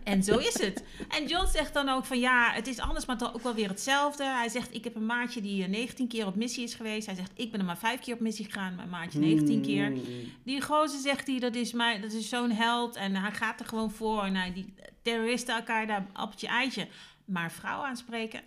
En 0.04 0.22
zo 0.22 0.38
is 0.38 0.60
het. 0.60 0.84
En 1.08 1.26
John 1.26 1.46
zegt 1.46 1.74
dan 1.74 1.88
ook 1.88 2.04
van 2.04 2.18
ja, 2.18 2.52
het 2.52 2.66
is 2.66 2.78
anders, 2.78 3.06
maar 3.06 3.18
toch 3.18 3.34
ook 3.34 3.42
wel 3.42 3.54
weer 3.54 3.68
hetzelfde. 3.68 4.24
Hij 4.24 4.48
zegt, 4.48 4.74
ik 4.74 4.84
heb 4.84 4.94
een 4.94 5.06
maatje 5.06 5.40
die 5.40 5.62
eh, 5.62 5.68
19 5.68 6.08
keer 6.08 6.26
op 6.26 6.36
missie 6.36 6.64
is 6.64 6.74
geweest. 6.74 7.06
Hij 7.06 7.14
zegt, 7.14 7.30
ik 7.34 7.50
ben 7.50 7.60
er 7.60 7.66
maar 7.66 7.78
vijf 7.78 8.00
keer 8.00 8.14
op 8.14 8.20
missie 8.20 8.44
gegaan, 8.44 8.74
mijn 8.74 8.88
maatje 8.88 9.18
19 9.18 9.62
keer. 9.62 9.90
Mm. 9.90 10.02
Die 10.44 10.62
gozer 10.62 11.00
zegt 11.00 11.26
hij, 11.26 11.38
dat 11.38 11.54
is, 11.54 11.70
dat 12.00 12.12
is 12.12 12.28
zo'n 12.28 12.50
held 12.50 12.96
en 12.96 13.14
hij 13.14 13.32
gaat 13.32 13.60
er 13.60 13.66
gewoon 13.66 13.90
voor. 13.90 14.22
En 14.22 14.34
hij, 14.34 14.52
die 14.52 14.74
terroristen 15.02 15.54
elkaar 15.54 15.86
daar 15.86 16.06
appeltje 16.12 16.46
eitje. 16.46 16.86
Maar 17.26 17.52
vrouw 17.52 17.80
aanspreken. 17.84 18.40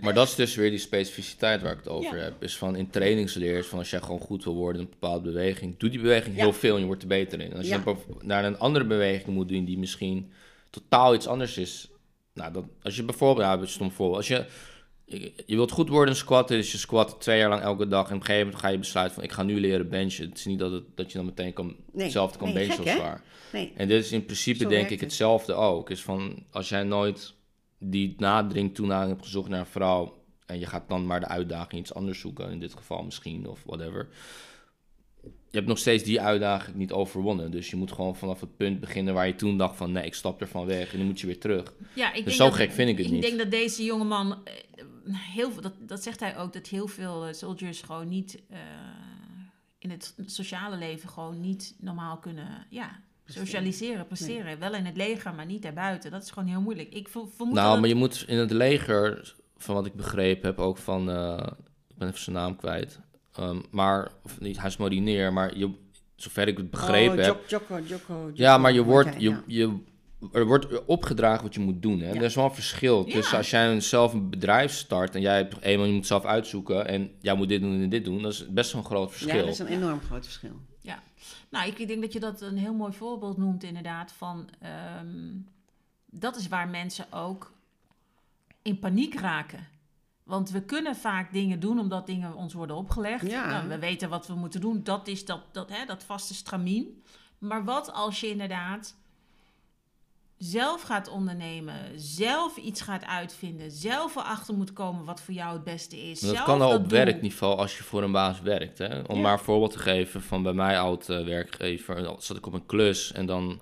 Maar 0.00 0.14
dat 0.14 0.26
is 0.28 0.34
dus 0.34 0.54
weer 0.54 0.70
die 0.70 0.78
specificiteit 0.78 1.62
waar 1.62 1.72
ik 1.72 1.78
het 1.78 1.88
over 1.88 2.16
Ja. 2.16 2.22
heb. 2.22 2.42
Is 2.42 2.56
van 2.56 2.76
in 2.76 2.90
trainingsleer, 2.90 3.58
is 3.58 3.66
van 3.66 3.78
als 3.78 3.90
jij 3.90 4.00
gewoon 4.00 4.20
goed 4.20 4.44
wil 4.44 4.54
worden 4.54 4.80
in 4.80 4.86
een 4.86 4.92
bepaalde 5.00 5.30
beweging, 5.30 5.76
doe 5.78 5.90
die 5.90 6.00
beweging 6.00 6.36
Ja. 6.36 6.42
heel 6.42 6.52
veel 6.52 6.74
en 6.74 6.80
je 6.80 6.86
wordt 6.86 7.02
er 7.02 7.08
beter 7.08 7.40
in. 7.40 7.50
En 7.50 7.56
als 7.56 7.66
Ja. 7.68 7.76
je 7.76 7.82
dan 7.84 7.98
naar 8.22 8.44
een 8.44 8.58
andere 8.58 8.84
beweging 8.84 9.26
moet 9.34 9.48
doen 9.48 9.64
die 9.64 9.78
misschien 9.78 10.30
totaal 10.70 11.14
iets 11.14 11.26
anders 11.26 11.58
is. 11.58 11.88
Nou, 12.34 12.52
dat, 12.52 12.64
als 12.82 12.96
je 12.96 13.02
bijvoorbeeld, 13.04 13.60
een 13.60 13.68
stom 13.68 13.90
voorbeeld, 13.90 14.16
als 14.16 14.28
je, 14.28 14.44
je, 15.04 15.32
je 15.46 15.56
wilt 15.56 15.70
goed 15.70 15.88
worden 15.88 16.14
in 16.14 16.20
squatten, 16.20 16.56
dus 16.56 16.72
je 16.72 16.78
squat 16.78 17.20
twee 17.20 17.38
jaar 17.38 17.48
lang 17.48 17.62
elke 17.62 17.88
dag 17.88 18.08
en 18.08 18.14
op 18.14 18.20
een 18.20 18.26
gegeven 18.26 18.44
moment 18.46 18.62
ga 18.64 18.68
je 18.70 18.78
besluiten 18.78 19.14
van 19.14 19.24
ik 19.24 19.32
ga 19.32 19.42
nu 19.42 19.60
leren 19.60 19.88
benchen. 19.88 20.28
Het 20.28 20.38
is 20.38 20.44
niet 20.44 20.58
dat, 20.58 20.72
het, 20.72 20.84
dat 20.94 21.10
je 21.12 21.16
dan 21.16 21.26
meteen 21.26 21.52
kan, 21.52 21.76
Nee. 21.92 22.02
hetzelfde 22.04 22.38
kan 22.38 22.52
Nee, 22.52 22.66
benchen 22.66 22.84
gek, 22.86 22.96
zwaar. 22.96 23.22
Nee. 23.52 23.72
En 23.76 23.88
dit 23.88 24.04
is 24.04 24.12
in 24.12 24.24
principe 24.24 24.62
Zo 24.62 24.68
denk 24.68 24.84
ik 24.84 24.90
het. 24.90 25.00
hetzelfde 25.00 25.54
ook. 25.54 25.90
Is 25.90 26.02
van 26.02 26.44
als 26.50 26.68
jij 26.68 26.82
nooit 26.82 27.34
die 27.78 28.14
nadring 28.18 28.74
toenadering 28.74 29.12
hebt 29.12 29.24
gezocht 29.24 29.48
naar 29.48 29.60
een 29.60 29.66
vrouw 29.66 30.24
en 30.46 30.58
je 30.58 30.66
gaat 30.66 30.88
dan 30.88 31.06
maar 31.06 31.20
de 31.20 31.28
uitdaging 31.28 31.80
iets 31.80 31.94
anders 31.94 32.20
zoeken, 32.20 32.50
in 32.50 32.60
dit 32.60 32.74
geval 32.74 33.02
misschien 33.04 33.46
of 33.48 33.62
whatever. 33.66 34.08
Je 35.22 35.62
hebt 35.62 35.66
nog 35.66 35.78
steeds 35.78 36.04
die 36.04 36.20
uitdaging 36.20 36.76
niet 36.76 36.92
overwonnen. 36.92 37.50
Dus 37.50 37.70
je 37.70 37.76
moet 37.76 37.92
gewoon 37.92 38.16
vanaf 38.16 38.40
het 38.40 38.56
punt 38.56 38.80
beginnen 38.80 39.14
waar 39.14 39.26
je 39.26 39.34
toen 39.34 39.56
dacht 39.58 39.76
van 39.76 39.92
nee, 39.92 40.04
ik 40.04 40.14
stap 40.14 40.40
ervan 40.40 40.66
weg 40.66 40.92
en 40.92 40.98
dan 40.98 41.06
moet 41.06 41.20
je 41.20 41.26
weer 41.26 41.40
terug. 41.40 41.74
Ja, 41.94 42.08
ik 42.08 42.14
Dus 42.14 42.24
denk 42.24 42.36
zo 42.36 42.44
dat- 42.44 42.54
gek 42.54 42.70
vind 42.72 42.88
ik 42.90 42.96
het 42.96 43.06
ik 43.06 43.12
niet. 43.12 43.22
denk 43.22 43.38
dat 43.38 43.50
deze 43.50 43.84
jongeman, 43.84 44.44
eh, 44.44 44.52
heel 45.14 45.50
veel, 45.50 45.62
dat, 45.62 45.74
dat 45.80 46.02
zegt 46.02 46.20
hij 46.20 46.38
ook, 46.38 46.52
dat 46.52 46.66
heel 46.66 46.86
veel 46.88 47.26
eh, 47.26 47.32
soldiers 47.32 47.80
gewoon 47.82 48.08
niet 48.08 48.42
eh, 48.48 48.58
in 49.78 49.90
het 49.90 50.14
sociale 50.26 50.76
leven 50.76 51.08
gewoon 51.08 51.40
niet 51.40 51.74
normaal 51.80 52.18
kunnen, 52.18 52.66
ja, 52.70 53.00
socialiseren, 53.26 54.06
presteren. 54.06 54.58
Wel 54.58 54.74
in 54.74 54.84
het 54.84 54.96
leger, 54.96 55.34
maar 55.34 55.46
niet 55.46 55.62
daarbuiten. 55.62 56.10
Dat 56.10 56.22
is 56.22 56.30
gewoon 56.30 56.48
heel 56.48 56.60
moeilijk. 56.60 56.92
Ik 56.94 57.08
ver- 57.08 57.28
vermoed 57.36 57.54
nou, 57.54 57.70
dat 57.70 57.80
maar 57.80 57.88
je 57.88 57.94
moet 57.94 58.24
in 58.26 58.38
het 58.38 58.50
leger, 58.50 59.34
van 59.56 59.74
wat 59.74 59.86
ik 59.86 59.94
begrepen 59.94 60.48
heb, 60.48 60.58
ook 60.58 60.78
van, 60.78 61.10
eh, 61.10 61.46
ik 61.88 61.96
ben 61.96 62.08
even 62.08 62.20
zijn 62.20 62.36
naam 62.36 62.56
kwijt. 62.56 63.00
Ehm, 63.32 63.58
maar, 63.70 64.10
of 64.24 64.40
niet, 64.40 64.58
hij 64.58 64.66
is 64.68 64.76
marinier, 64.76 65.32
maar 65.32 65.56
je, 65.58 65.70
zover 66.16 66.48
ik 66.48 66.56
het 66.56 66.70
begrepen 66.70 67.18
oh, 67.18 67.24
heb, 67.24 67.34
Jok- 67.48 67.48
Joko, 67.68 67.80
Joko, 67.86 68.30
Ja, 68.34 68.58
maar 68.58 68.72
je 68.72 68.82
wordt 68.82 69.14
je, 69.18 69.28
ja. 69.30 69.42
je, 69.46 69.76
er 70.32 70.46
wordt 70.46 70.84
opgedragen 70.84 71.42
wat 71.42 71.54
je 71.54 71.60
moet 71.60 71.82
doen. 71.82 72.00
Hè? 72.00 72.08
Ja. 72.08 72.14
Er 72.14 72.22
is 72.22 72.34
wel 72.34 72.44
een 72.44 72.54
verschil 72.54 73.04
Ja. 73.06 73.12
tussen 73.12 73.36
als 73.36 73.50
jij 73.50 73.68
een- 73.72 73.82
zelf 73.82 74.12
een 74.12 74.30
bedrijf 74.30 74.72
start 74.72 75.14
en 75.14 75.20
jij 75.20 75.36
hebt 75.36 75.60
eenmaal, 75.60 75.86
je 75.86 75.92
moet 75.92 76.06
zelf 76.06 76.24
uitzoeken 76.24 76.86
en 76.88 77.10
jij 77.20 77.34
moet 77.34 77.48
dit 77.48 77.60
doen 77.60 77.82
en 77.82 77.88
dit 77.88 78.04
doen. 78.04 78.22
Dat 78.22 78.32
is 78.32 78.46
best 78.48 78.72
wel 78.72 78.80
een 78.80 78.86
groot 78.86 79.08
Ja, 79.10 79.16
verschil. 79.16 79.40
dat 79.44 79.48
is 79.48 79.58
een 79.58 79.66
enorm 79.66 80.00
groot 80.00 80.24
verschil. 80.24 80.60
Nou, 81.50 81.68
ik 81.68 81.88
denk 81.88 82.00
dat 82.00 82.12
je 82.12 82.20
dat 82.20 82.40
een 82.40 82.58
heel 82.58 82.74
mooi 82.74 82.92
voorbeeld 82.92 83.36
noemt, 83.36 83.62
inderdaad. 83.62 84.12
Van 84.12 84.48
ehm, 84.60 85.34
dat 86.06 86.36
is 86.36 86.48
waar 86.48 86.68
mensen 86.68 87.12
ook 87.12 87.52
in 88.62 88.78
paniek 88.78 89.14
raken. 89.14 89.68
Want 90.22 90.50
we 90.50 90.62
kunnen 90.62 90.96
vaak 90.96 91.32
dingen 91.32 91.60
doen 91.60 91.78
omdat 91.78 92.06
dingen 92.06 92.34
ons 92.34 92.52
worden 92.54 92.76
opgelegd. 92.76 93.26
Ja. 93.26 93.50
Nou, 93.50 93.68
we 93.68 93.78
weten 93.78 94.08
wat 94.08 94.26
we 94.26 94.34
moeten 94.34 94.60
doen. 94.60 94.82
Dat 94.82 95.08
is 95.08 95.24
dat, 95.24 95.40
dat, 95.52 95.70
hè, 95.70 95.84
dat 95.84 96.04
vaste 96.04 96.34
stramien. 96.34 97.02
Maar 97.38 97.64
wat 97.64 97.92
als 97.92 98.20
je 98.20 98.28
inderdaad 98.28 98.96
zelf 100.38 100.82
gaat 100.82 101.08
ondernemen, 101.08 102.00
zelf 102.00 102.56
iets 102.56 102.80
gaat 102.80 103.04
uitvinden, 103.04 103.70
zelf 103.70 104.16
erachter 104.16 104.54
moet 104.54 104.72
komen 104.72 105.04
wat 105.04 105.20
voor 105.20 105.34
jou 105.34 105.52
het 105.52 105.64
beste 105.64 105.96
is. 105.96 106.20
Maar 106.20 106.30
dat 106.30 106.36
zelf 106.36 106.48
kan 106.48 106.60
al 106.60 106.70
dat 106.70 106.80
op 106.80 106.90
werkniveau 106.90 107.56
als 107.56 107.76
je 107.76 107.82
voor 107.82 108.02
een 108.02 108.12
baas 108.12 108.40
werkt. 108.40 108.78
Hè? 108.78 109.00
Om 109.00 109.16
Ja. 109.16 109.22
maar 109.22 109.32
een 109.32 109.38
voorbeeld 109.38 109.72
te 109.72 109.78
geven 109.78 110.22
van 110.22 110.42
bij 110.42 110.52
mij 110.52 110.78
oud 110.80 111.08
eh, 111.08 111.24
werkgever, 111.24 112.14
zat 112.18 112.36
ik 112.36 112.46
op 112.46 112.52
een 112.52 112.66
klus 112.66 113.12
en 113.12 113.26
dan 113.26 113.60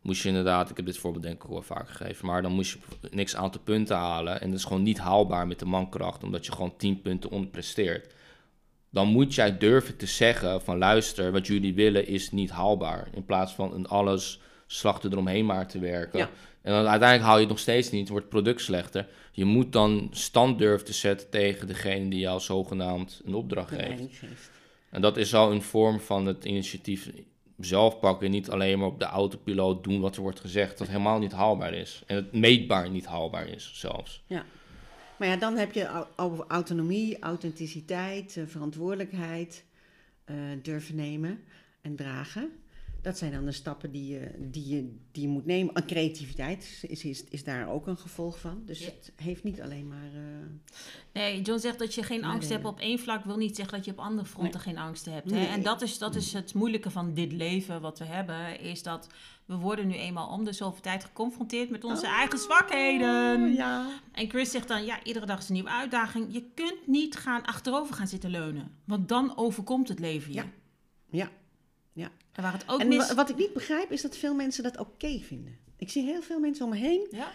moest 0.00 0.22
je 0.22 0.28
inderdaad, 0.28 0.70
ik 0.70 0.76
heb 0.76 0.86
dit 0.86 0.98
voorbeeld 0.98 1.24
denk 1.24 1.42
ik 1.42 1.50
wel 1.50 1.62
vaak 1.62 1.88
gegeven, 1.90 2.26
maar 2.26 2.42
dan 2.42 2.52
moest 2.52 2.72
je 2.72 3.08
niks 3.10 3.36
aantal 3.36 3.60
punten 3.60 3.96
halen 3.96 4.40
en 4.40 4.50
dat 4.50 4.58
is 4.58 4.64
gewoon 4.64 4.82
niet 4.82 4.98
haalbaar 4.98 5.46
met 5.46 5.58
de 5.58 5.64
mankracht, 5.64 6.22
omdat 6.22 6.46
je 6.46 6.52
gewoon 6.52 6.76
10 6.76 7.02
punten 7.02 7.30
onderpresteert. 7.30 8.14
Dan 8.90 9.08
moet 9.08 9.34
jij 9.34 9.58
durven 9.58 9.96
te 9.96 10.06
zeggen 10.06 10.62
van 10.62 10.78
luister, 10.78 11.32
wat 11.32 11.46
jullie 11.46 11.74
willen 11.74 12.06
is 12.06 12.30
niet 12.30 12.50
haalbaar. 12.50 13.08
In 13.12 13.24
plaats 13.24 13.52
van 13.52 13.74
in 13.74 13.88
alles 13.88 14.40
slachten 14.66 15.12
eromheen 15.12 15.46
maar 15.46 15.68
te 15.68 15.78
werken. 15.78 16.18
Ja. 16.18 16.30
En 16.62 16.72
dan 16.72 16.86
uiteindelijk 16.86 17.22
haal 17.22 17.34
je 17.34 17.40
het 17.40 17.48
nog 17.48 17.58
steeds 17.58 17.90
niet, 17.90 18.08
wordt 18.08 18.24
het 18.24 18.34
product 18.34 18.60
slechter. 18.60 19.08
Je 19.32 19.44
moet 19.44 19.72
dan 19.72 20.08
stand 20.10 20.58
durven 20.58 20.86
te 20.86 20.92
zetten 20.92 21.30
tegen 21.30 21.66
degene 21.66 22.10
die 22.10 22.18
jou 22.18 22.40
zogenaamd 22.40 23.22
een 23.24 23.34
opdracht 23.34 23.74
geeft. 23.74 24.22
En 24.90 25.00
dat 25.00 25.16
is 25.16 25.34
al 25.34 25.52
een 25.52 25.62
vorm 25.62 26.00
van 26.00 26.26
het 26.26 26.44
initiatief 26.44 27.10
zelf 27.58 27.98
pakken. 27.98 28.30
Niet 28.30 28.50
alleen 28.50 28.78
maar 28.78 28.88
op 28.88 28.98
de 28.98 29.04
autopiloot 29.04 29.84
doen 29.84 30.00
wat 30.00 30.16
er 30.16 30.22
wordt 30.22 30.40
gezegd. 30.40 30.78
Dat 30.78 30.86
helemaal 30.86 31.18
niet 31.18 31.32
haalbaar 31.32 31.74
is. 31.74 32.02
En 32.06 32.16
het 32.16 32.32
meetbaar 32.32 32.90
niet 32.90 33.06
haalbaar 33.06 33.48
is 33.48 33.70
zelfs. 33.74 34.24
Maar 35.16 35.28
ja, 35.28 35.36
dan 35.36 35.56
heb 35.56 35.72
je 35.72 35.86
au- 36.16 36.44
autonomie, 36.48 37.18
authenticiteit, 37.18 38.36
eh, 38.36 38.44
verantwoordelijkheid 38.46 39.64
eh, 40.24 40.36
durven 40.62 40.94
nemen 40.96 41.40
en 41.80 41.96
dragen. 41.96 42.50
Dat 43.06 43.18
zijn 43.18 43.32
dan 43.32 43.44
de 43.44 43.52
stappen 43.52 43.90
die 43.90 44.12
je, 44.12 44.30
die 44.38 44.68
je, 44.68 44.96
die 45.12 45.22
je 45.22 45.28
moet 45.28 45.46
nemen. 45.46 45.74
En 45.74 45.86
creativiteit 45.86 46.84
is, 46.88 47.04
is, 47.04 47.24
is 47.24 47.44
daar 47.44 47.68
ook 47.68 47.86
een 47.86 47.96
gevolg 47.96 48.38
van. 48.40 48.62
Dus 48.64 48.78
Ja. 48.78 48.84
het 48.86 49.12
heeft 49.16 49.44
niet 49.44 49.60
alleen 49.60 49.88
maar... 49.88 50.10
eh, 50.14 50.46
Nee, 51.12 51.42
John 51.42 51.58
zegt 51.60 51.78
dat 51.78 51.94
je 51.94 52.02
geen 52.02 52.24
angst 52.24 52.48
hebt 52.48 52.64
op 52.64 52.80
één 52.80 52.98
vlak, 52.98 53.24
wil 53.24 53.36
niet 53.36 53.56
zeggen 53.56 53.76
dat 53.76 53.84
je 53.84 53.90
op 53.90 53.98
andere 53.98 54.26
fronten 54.28 54.60
geen 54.60 54.78
angst 54.78 55.04
hebt. 55.04 55.30
Hè? 55.30 55.36
Nee. 55.36 55.46
En 55.46 55.62
dat 55.62 55.82
is, 55.82 55.98
dat 55.98 56.14
is 56.14 56.32
het 56.32 56.54
moeilijke 56.54 56.90
van 56.90 57.14
dit 57.14 57.32
leven 57.32 57.80
wat 57.80 57.98
we 57.98 58.04
hebben, 58.04 58.60
is 58.60 58.82
dat 58.82 59.06
we 59.44 59.56
worden 59.56 59.86
nu 59.86 59.94
eenmaal 59.94 60.28
om 60.28 60.44
de 60.44 60.52
zoveel 60.52 60.82
tijd 60.82 61.04
geconfronteerd 61.04 61.70
met 61.70 61.84
onze 61.84 62.06
eigen 62.06 62.38
zwakheden. 62.38 63.42
Oh, 63.42 63.54
ja. 63.54 63.88
En 64.12 64.28
Chris 64.28 64.50
zegt 64.50 64.68
dan, 64.68 64.84
ja, 64.84 65.04
iedere 65.04 65.26
dag 65.26 65.38
is 65.38 65.48
een 65.48 65.54
nieuwe 65.54 65.70
uitdaging. 65.70 66.32
Je 66.32 66.44
kunt 66.54 66.86
niet 66.86 67.16
gaan 67.16 67.44
achterover 67.44 67.94
gaan 67.94 68.08
zitten 68.08 68.30
leunen, 68.30 68.70
want 68.84 69.08
dan 69.08 69.36
overkomt 69.36 69.88
het 69.88 69.98
leven 69.98 70.32
je. 70.32 70.38
Ja. 70.38 70.46
Ja. 71.10 71.30
En 72.36 72.42
waar 72.42 72.52
het 72.52 72.68
ook 72.68 72.80
En 72.80 72.88
mis... 72.88 73.08
wa- 73.08 73.14
wat 73.14 73.30
ik 73.30 73.36
niet 73.36 73.52
begrijp 73.52 73.90
is 73.92 74.02
dat 74.02 74.16
veel 74.16 74.34
mensen 74.34 74.62
dat 74.62 74.78
oké 74.78 75.18
vinden. 75.18 75.58
Ik 75.76 75.90
zie 75.90 76.04
heel 76.04 76.22
veel 76.22 76.38
mensen 76.40 76.64
om 76.64 76.70
me 76.70 76.76
heen. 76.76 77.06
Ja? 77.10 77.32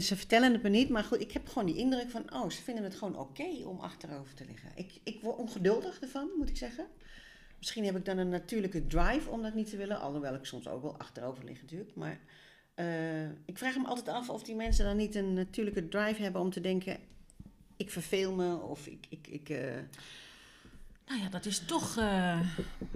Ze 0.00 0.16
vertellen 0.16 0.52
het 0.52 0.62
me 0.62 0.68
niet, 0.68 0.88
maar 0.88 1.04
goed, 1.04 1.20
ik 1.20 1.32
heb 1.32 1.48
gewoon 1.48 1.66
die 1.66 1.76
indruk 1.76 2.10
van, 2.10 2.32
oh, 2.32 2.50
ze 2.50 2.62
vinden 2.62 2.84
het 2.84 2.94
gewoon 2.94 3.18
oké 3.18 3.64
om 3.64 3.80
achterover 3.80 4.34
te 4.34 4.44
liggen. 4.44 4.70
Ik, 4.74 4.92
ik 5.02 5.20
word 5.22 5.36
ongeduldig 5.36 6.00
ervan, 6.00 6.28
moet 6.38 6.48
ik 6.48 6.56
zeggen. 6.56 6.86
Misschien 7.58 7.84
heb 7.84 7.96
ik 7.96 8.04
dan 8.04 8.18
een 8.18 8.28
natuurlijke 8.28 8.86
drive 8.86 9.30
om 9.30 9.42
dat 9.42 9.54
niet 9.54 9.70
te 9.70 9.76
willen, 9.76 10.00
alhoewel 10.00 10.34
ik 10.34 10.44
soms 10.44 10.68
ook 10.68 10.82
wel 10.82 10.96
achterover 10.98 11.44
lig 11.44 11.60
natuurlijk. 11.60 11.94
Maar 11.94 12.20
eh, 12.74 13.24
ik 13.24 13.58
vraag 13.58 13.76
me 13.76 13.86
altijd 13.86 14.08
af 14.08 14.28
of 14.30 14.42
die 14.42 14.54
mensen 14.54 14.84
dan 14.84 14.96
niet 14.96 15.14
een 15.14 15.32
natuurlijke 15.32 15.88
drive 15.88 16.22
hebben 16.22 16.40
om 16.40 16.50
te 16.50 16.60
denken, 16.60 16.98
ik 17.76 17.90
verveel 17.90 18.32
me 18.34 18.56
of 18.56 18.86
ik, 18.86 19.06
ik, 19.08 19.26
ik 19.28 19.48
eh, 19.48 19.58
Nou 21.06 21.20
ja, 21.20 21.28
dat 21.28 21.46
is 21.46 21.58
toch... 21.66 21.96
eh, 21.96 22.40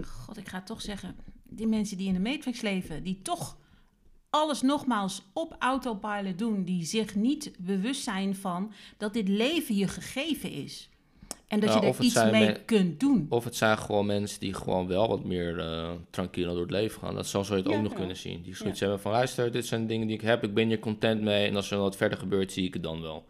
God, 0.05 0.37
ik 0.37 0.47
ga 0.47 0.57
het 0.57 0.65
toch 0.65 0.81
zeggen. 0.81 1.15
Die 1.43 1.67
mensen 1.67 1.97
die 1.97 2.07
in 2.07 2.13
de 2.13 2.19
Matrix 2.29 2.61
leven, 2.61 3.03
die 3.03 3.19
toch 3.21 3.57
alles 4.29 4.61
nogmaals 4.61 5.21
op 5.33 5.55
autopilot 5.59 6.37
doen, 6.37 6.63
die 6.63 6.85
zich 6.85 7.15
niet 7.15 7.51
bewust 7.59 8.03
zijn 8.03 8.35
van 8.35 8.71
dat 8.97 9.13
dit 9.13 9.27
leven 9.27 9.75
je 9.75 9.87
gegeven 9.87 10.51
is. 10.51 10.89
En 11.47 11.59
dat 11.59 11.69
Ja, 11.73 11.79
je 11.81 11.87
er 11.87 12.01
iets 12.01 12.15
mee 12.23 12.31
men- 12.45 12.65
kunt 12.65 12.99
doen. 12.99 13.25
Of 13.29 13.43
het 13.43 13.55
zijn 13.55 13.77
gewoon 13.77 14.05
mensen 14.05 14.39
die 14.39 14.53
gewoon 14.53 14.87
wel 14.87 15.07
wat 15.07 15.23
meer 15.23 15.59
eh 15.59 15.91
tranquilo 16.09 16.51
door 16.51 16.61
het 16.61 16.71
leven 16.71 17.01
gaan. 17.01 17.15
Dat 17.15 17.27
zou 17.27 17.43
zo 17.43 17.55
je 17.55 17.61
het 17.61 17.71
Ja, 17.71 17.77
ook 17.77 17.83
nog 17.83 17.91
ja. 17.91 17.97
kunnen 17.97 18.15
zien. 18.17 18.41
Die 18.41 18.55
zoiets 18.55 18.79
hebben 18.79 18.99
van, 18.99 19.11
luister, 19.11 19.51
dit 19.51 19.65
zijn 19.65 19.87
dingen 19.87 20.07
die 20.07 20.15
ik 20.15 20.21
heb. 20.21 20.43
Ik 20.43 20.53
ben 20.53 20.67
hier 20.67 20.79
content 20.79 21.21
mee. 21.21 21.47
En 21.47 21.55
als 21.55 21.71
er 21.71 21.77
wat 21.77 21.95
verder 21.95 22.17
gebeurt, 22.17 22.51
zie 22.51 22.65
ik 22.65 22.73
het 22.73 22.83
dan 22.83 23.01
wel. 23.01 23.25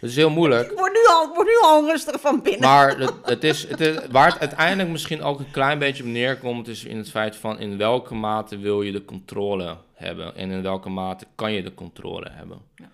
Het 0.00 0.10
is 0.10 0.16
heel 0.16 0.30
moeilijk. 0.30 0.70
ik 0.70 0.78
word 0.78 0.92
nu 0.92 1.06
al, 1.08 1.34
word 1.34 1.46
nu 1.46 1.58
al 1.62 1.86
rustig 1.86 2.20
van 2.20 2.42
binnen. 2.42 2.68
Maar 2.68 2.98
het, 3.00 3.12
het 3.22 3.44
is, 3.44 3.68
het 3.68 3.80
is, 3.80 4.06
waar 4.10 4.32
het 4.32 4.40
uiteindelijk 4.40 4.88
misschien 4.88 5.22
ook 5.22 5.38
een 5.38 5.50
klein 5.50 5.78
beetje 5.78 6.02
op 6.02 6.08
neerkomt, 6.08 6.68
is 6.68 6.84
in 6.84 6.96
het 6.96 7.10
feit 7.10 7.36
van 7.36 7.58
in 7.58 7.76
welke 7.76 8.14
mate 8.14 8.58
wil 8.58 8.82
je 8.82 8.92
de 8.92 9.04
controle 9.04 9.76
hebben 9.94 10.36
en 10.36 10.50
in 10.50 10.62
welke 10.62 10.88
mate 10.88 11.26
kan 11.34 11.52
je 11.52 11.62
de 11.62 11.74
controle 11.74 12.28
hebben. 12.30 12.58
Ja. 12.76 12.90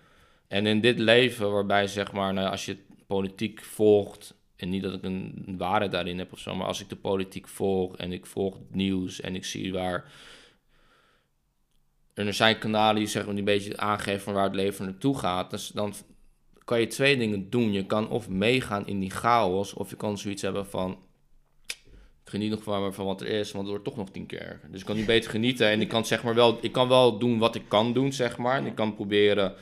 En 0.47 0.65
in 0.65 0.81
dit 0.81 0.99
leven, 0.99 1.51
waarbij 1.51 1.87
zeg 1.87 2.11
maar, 2.11 2.33
nou, 2.33 2.49
als 2.49 2.65
je 2.65 2.77
politiek 3.07 3.63
volgt, 3.63 4.33
en 4.55 4.69
niet 4.69 4.83
dat 4.83 4.93
ik 4.93 5.03
een 5.03 5.55
waarde 5.57 5.87
daarin 5.87 6.17
heb 6.17 6.31
of 6.33 6.39
zo, 6.39 6.55
maar 6.55 6.67
als 6.67 6.81
ik 6.81 6.89
de 6.89 6.95
politiek 6.95 7.47
volg 7.47 7.97
en 7.97 8.11
ik 8.11 8.25
volg 8.25 8.53
het 8.53 8.75
nieuws 8.75 9.21
en 9.21 9.35
ik 9.35 9.45
zie 9.45 9.73
waar. 9.73 10.11
En 12.13 12.27
er 12.27 12.33
zijn 12.33 12.57
kanalen 12.57 12.95
die 12.95 13.07
zeg 13.07 13.25
maar, 13.25 13.35
die 13.35 13.39
een 13.39 13.53
beetje 13.53 13.77
aangeven 13.77 14.21
van 14.21 14.33
waar 14.33 14.43
het 14.43 14.55
leven 14.55 14.85
naartoe 14.85 15.17
gaat. 15.17 15.51
Dus 15.51 15.67
dan 15.67 15.93
kan 16.65 16.79
je 16.79 16.87
twee 16.87 17.17
dingen 17.17 17.49
doen. 17.49 17.71
Je 17.71 17.85
kan 17.85 18.09
of 18.09 18.29
meegaan 18.29 18.87
in 18.87 18.99
die 18.99 19.09
chaos, 19.09 19.73
of 19.73 19.89
je 19.89 19.95
kan 19.95 20.17
zoiets 20.17 20.41
hebben 20.41 20.65
van. 20.65 20.97
Ik 22.23 22.31
geniet 22.31 22.49
nog 22.49 22.63
maar 22.63 22.93
van 22.93 23.05
wat 23.05 23.21
er 23.21 23.27
is, 23.27 23.51
want 23.51 23.63
het 23.63 23.69
wordt 23.69 23.83
toch 23.83 23.95
nog 23.95 24.09
tien 24.09 24.25
keer 24.25 24.41
erger. 24.41 24.71
Dus 24.71 24.79
ik 24.79 24.85
kan 24.85 24.95
nu 24.95 25.05
beter 25.05 25.29
genieten 25.29 25.67
en 25.67 25.81
ik 25.81 25.87
kan, 25.87 26.05
zeg 26.05 26.23
maar 26.23 26.35
wel, 26.35 26.57
ik 26.61 26.71
kan 26.71 26.87
wel 26.87 27.17
doen 27.17 27.37
wat 27.37 27.55
ik 27.55 27.63
kan 27.67 27.93
doen, 27.93 28.13
zeg 28.13 28.37
maar. 28.37 28.57
En 28.57 28.65
ik 28.65 28.75
kan 28.75 28.95
proberen 28.95 29.55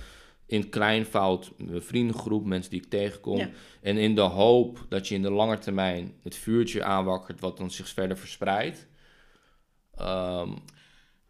in 0.45 0.69
kleinvoud, 0.69 1.51
mijn 1.57 1.81
vriendengroep, 1.81 2.45
mensen 2.45 2.71
die 2.71 2.81
ik 2.81 2.89
tegenkom. 2.89 3.37
Ja. 3.37 3.49
En 3.81 3.97
in 3.97 4.15
de 4.15 4.21
hoop 4.21 4.85
dat 4.89 5.07
je 5.07 5.15
in 5.15 5.21
de 5.21 5.31
lange 5.31 5.57
termijn 5.57 6.13
het 6.21 6.35
vuurtje 6.35 6.83
aanwakkert, 6.83 7.39
wat 7.39 7.57
dan 7.57 7.71
zich 7.71 7.87
verder 7.87 8.17
verspreidt. 8.17 8.87
Ehm, 9.95 10.51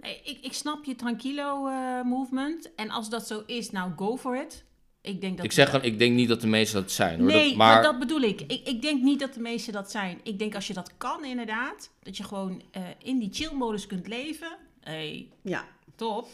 Nee, 0.03 0.21
ik, 0.23 0.37
ik 0.41 0.53
snap 0.53 0.83
je 0.83 0.95
tranquilo 0.95 1.67
eh, 1.67 2.01
movement. 2.01 2.75
En 2.75 2.89
als 2.89 3.09
dat 3.09 3.27
zo 3.27 3.43
is, 3.45 3.71
nou 3.71 3.91
go 3.95 4.17
for 4.17 4.41
it. 4.41 4.65
Ik 5.05 5.21
denk 5.21 5.35
dat 5.37 5.45
ik 5.45 5.51
zeg, 5.51 5.69
gewoon, 5.69 5.85
ik 5.85 5.99
denk 5.99 6.15
niet 6.15 6.27
dat 6.27 6.41
de 6.41 6.47
meesten 6.47 6.81
dat 6.81 6.91
zijn. 6.91 7.19
Hoor. 7.19 7.27
Nee, 7.27 7.47
Dat- 7.47 7.57
maar... 7.57 7.73
maar 7.73 7.83
dat 7.83 7.99
bedoel 7.99 8.21
ik. 8.21 8.41
ik. 8.41 8.67
Ik 8.67 8.81
denk 8.81 9.01
niet 9.03 9.19
dat 9.19 9.33
de 9.33 9.39
meesten 9.39 9.73
dat 9.73 9.91
zijn. 9.91 10.19
Ik 10.23 10.39
denk 10.39 10.55
als 10.55 10.67
je 10.67 10.73
dat 10.73 10.91
kan 10.97 11.25
inderdaad, 11.25 11.89
dat 12.03 12.17
je 12.17 12.23
gewoon 12.23 12.61
eh, 12.71 12.81
in 13.03 13.19
die 13.19 13.29
chill-modus 13.33 13.87
kunt 13.87 14.07
leven. 14.07 14.57
hey, 14.79 15.27
Ja, 15.41 15.65
top. 15.95 16.27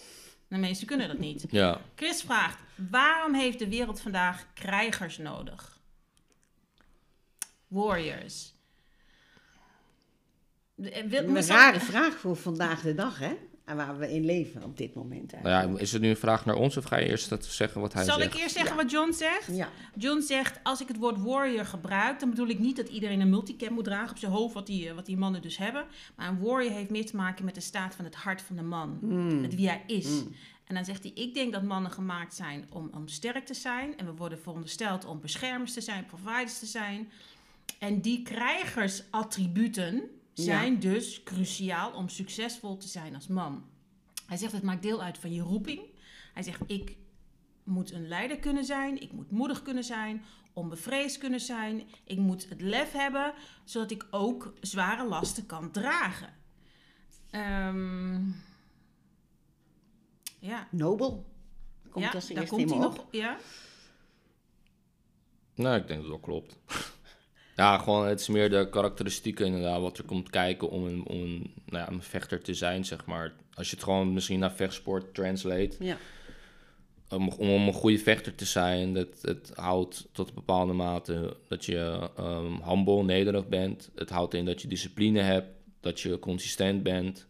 De 0.48 0.58
meesten 0.58 0.88
kunnen 0.88 1.08
dat 1.08 1.18
niet. 1.20 1.46
ja. 1.50 1.82
Chris 1.96 2.22
vraagt, 2.22 2.58
waarom 2.90 3.34
heeft 3.34 3.60
de 3.60 3.70
wereld 3.70 4.02
vandaag 4.02 4.46
krijgers 4.54 5.18
nodig? 5.18 5.80
Warriors. 7.68 8.54
Eh, 10.84 11.12
een 11.12 11.42
rare 11.48 11.80
vraag 11.80 12.14
voor 12.18 12.36
vandaag 12.36 12.82
de 12.82 12.96
dag, 12.96 13.20
hè? 13.20 13.34
En 13.70 13.76
waar 13.76 13.98
we 13.98 14.14
in 14.14 14.26
leven 14.26 14.64
op 14.64 14.78
dit 14.78 14.94
moment 14.94 15.32
Nou 15.44 15.74
ja, 15.74 15.80
is 15.80 15.92
het 15.92 16.02
nu 16.02 16.10
een 16.10 16.18
vraag 16.18 16.46
naar 16.46 16.56
ons 16.56 16.78
of 16.78 16.84
ga 16.84 16.98
je 16.98 17.10
eerst 17.10 17.30
dat 17.30 17.46
zeggen 17.46 17.82
wat 17.82 17.94
hij 17.94 18.04
Zal 18.04 18.20
zegt? 18.20 18.34
ik 18.34 18.40
eerst 18.40 18.56
zeggen 18.56 18.76
Ja. 18.76 18.82
wat 18.82 18.92
John 18.92 19.12
zegt? 19.12 19.48
Ja. 19.52 19.70
John 19.96 20.22
zegt, 20.22 20.60
als 20.64 20.82
ik 20.82 20.88
het 20.88 20.98
woord 20.98 21.22
warrior 21.22 21.66
gebruik, 21.66 22.20
dan 22.20 22.30
bedoel 22.30 22.48
ik 22.48 22.60
niet 22.60 22.76
dat 22.76 22.90
iedereen 22.90 23.22
een 23.22 23.30
multicam 23.30 23.74
moet 23.74 23.84
dragen 23.84 24.10
op 24.10 24.18
zijn 24.18 24.32
hoofd, 24.32 24.54
wat 24.54 24.66
die, 24.68 24.90
eh, 24.90 24.96
wat 24.96 25.06
die 25.06 25.18
mannen 25.18 25.42
dus 25.42 25.58
hebben. 25.58 25.86
Maar 26.16 26.28
een 26.28 26.40
warrior 26.40 26.72
heeft 26.72 26.90
meer 26.90 27.06
te 27.06 27.16
maken 27.16 27.46
met 27.46 27.56
de 27.56 27.62
staat 27.62 27.96
van 27.96 28.06
het 28.06 28.16
hart 28.16 28.42
van 28.42 28.56
de 28.56 28.62
man. 28.62 28.98
Mm. 29.02 29.42
Met 29.42 29.56
wie 29.56 29.68
hij 29.68 29.84
is. 29.88 30.24
En 30.64 30.76
dan 30.76 30.86
zegt 30.86 31.04
hij, 31.04 31.12
ik 31.16 31.34
denk 31.34 31.54
dat 31.54 31.64
mannen 31.64 31.92
gemaakt 31.92 32.36
zijn 32.36 32.66
om, 32.70 32.90
om 32.94 33.08
sterk 33.08 33.46
te 33.46 33.54
zijn. 33.54 33.98
En 33.98 34.06
we 34.06 34.12
worden 34.14 34.40
verondersteld 34.40 35.06
om 35.06 35.20
beschermers 35.22 35.74
te 35.74 35.82
zijn, 35.82 36.06
providers 36.06 36.60
te 36.60 36.66
zijn. 36.66 37.12
En 37.80 38.02
die 38.02 38.22
krijgersattributen 38.22 40.02
zijn 40.40 40.80
dus 40.80 41.24
cruciaal 41.24 41.92
om 41.92 42.10
succesvol 42.10 42.78
te 42.78 42.88
zijn 42.88 43.16
als 43.16 43.28
man. 43.28 43.64
Hij 44.26 44.38
zegt, 44.38 44.52
het 44.52 44.64
maakt 44.64 44.82
deel 44.82 45.02
uit 45.02 45.18
van 45.18 45.34
je 45.34 45.42
roeping. 45.42 45.82
Hij 46.34 46.44
zegt, 46.44 46.62
ik 46.68 46.96
moet 47.64 47.92
een 47.92 48.08
leider 48.08 48.40
kunnen 48.40 48.66
zijn. 48.66 49.02
Ik 49.02 49.12
moet 49.12 49.32
moedig 49.32 49.62
kunnen 49.62 49.84
zijn. 49.84 50.24
Onbevreesd 50.54 51.18
kunnen 51.18 51.40
zijn. 51.40 51.84
Ik 52.04 52.18
moet 52.18 52.50
het 52.50 52.62
lef 52.62 52.92
hebben, 52.92 53.34
zodat 53.64 53.92
ik 53.92 54.08
ook 54.12 54.54
zware 54.62 55.08
lasten 55.08 55.46
kan 55.46 55.72
dragen. 55.72 56.34
Ehm, 57.30 58.22
ja, 60.40 60.68
Nobel. 60.72 61.26
Komt 61.90 62.06
ja 62.06 62.12
als 62.12 62.28
daar 62.28 62.48
komt 62.48 62.70
hij 62.70 62.80
nog. 62.80 63.00
op. 63.00 63.14
Ja? 63.14 63.38
Nou, 65.56 65.78
ik 65.78 65.88
denk 65.88 66.02
dat 66.02 66.12
dat 66.12 66.22
klopt. 66.22 66.60
Ja, 67.60 67.78
gewoon 67.78 68.08
het 68.08 68.20
is 68.20 68.28
meer 68.28 68.50
de 68.50 68.68
karakteristieken 68.70 69.46
inderdaad, 69.46 69.82
wat 69.82 69.98
er 69.98 70.04
komt 70.04 70.30
kijken 70.30 70.70
om 70.70 70.86
een, 70.86 71.06
om 71.06 71.16
een, 71.22 71.54
nou 71.66 71.84
ja, 71.86 71.90
een 71.92 72.02
vechter 72.04 72.42
te 72.42 72.54
zijn, 72.54 72.86
zeg 72.86 73.06
maar. 73.06 73.34
Als 73.54 73.70
je 73.70 73.76
het 73.76 73.84
gewoon 73.84 74.14
misschien 74.14 74.40
naar 74.40 74.52
vechtsport 74.52 75.14
translate, 75.14 75.72
Ja. 75.80 75.98
om, 77.10 77.28
om, 77.30 77.50
een 77.68 77.74
goede 77.74 77.98
vechter 78.00 78.36
te 78.36 78.46
zijn, 78.46 78.94
dat 78.94 79.08
het 79.22 79.52
houdt 79.56 80.08
tot 80.12 80.28
een 80.30 80.36
bepaalde 80.36 80.74
mate 80.74 81.38
dat 81.48 81.66
je 81.66 82.10
um, 82.20 82.62
humble, 82.64 83.04
nederig 83.04 83.48
bent. 83.48 83.90
Het 83.96 84.10
houdt 84.10 84.34
in 84.34 84.46
dat 84.46 84.62
je 84.62 84.68
discipline 84.68 85.20
hebt, 85.22 85.50
dat 85.80 86.00
je 86.00 86.20
consistent 86.20 86.84
bent. 86.84 87.28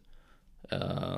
eh, 0.62 1.18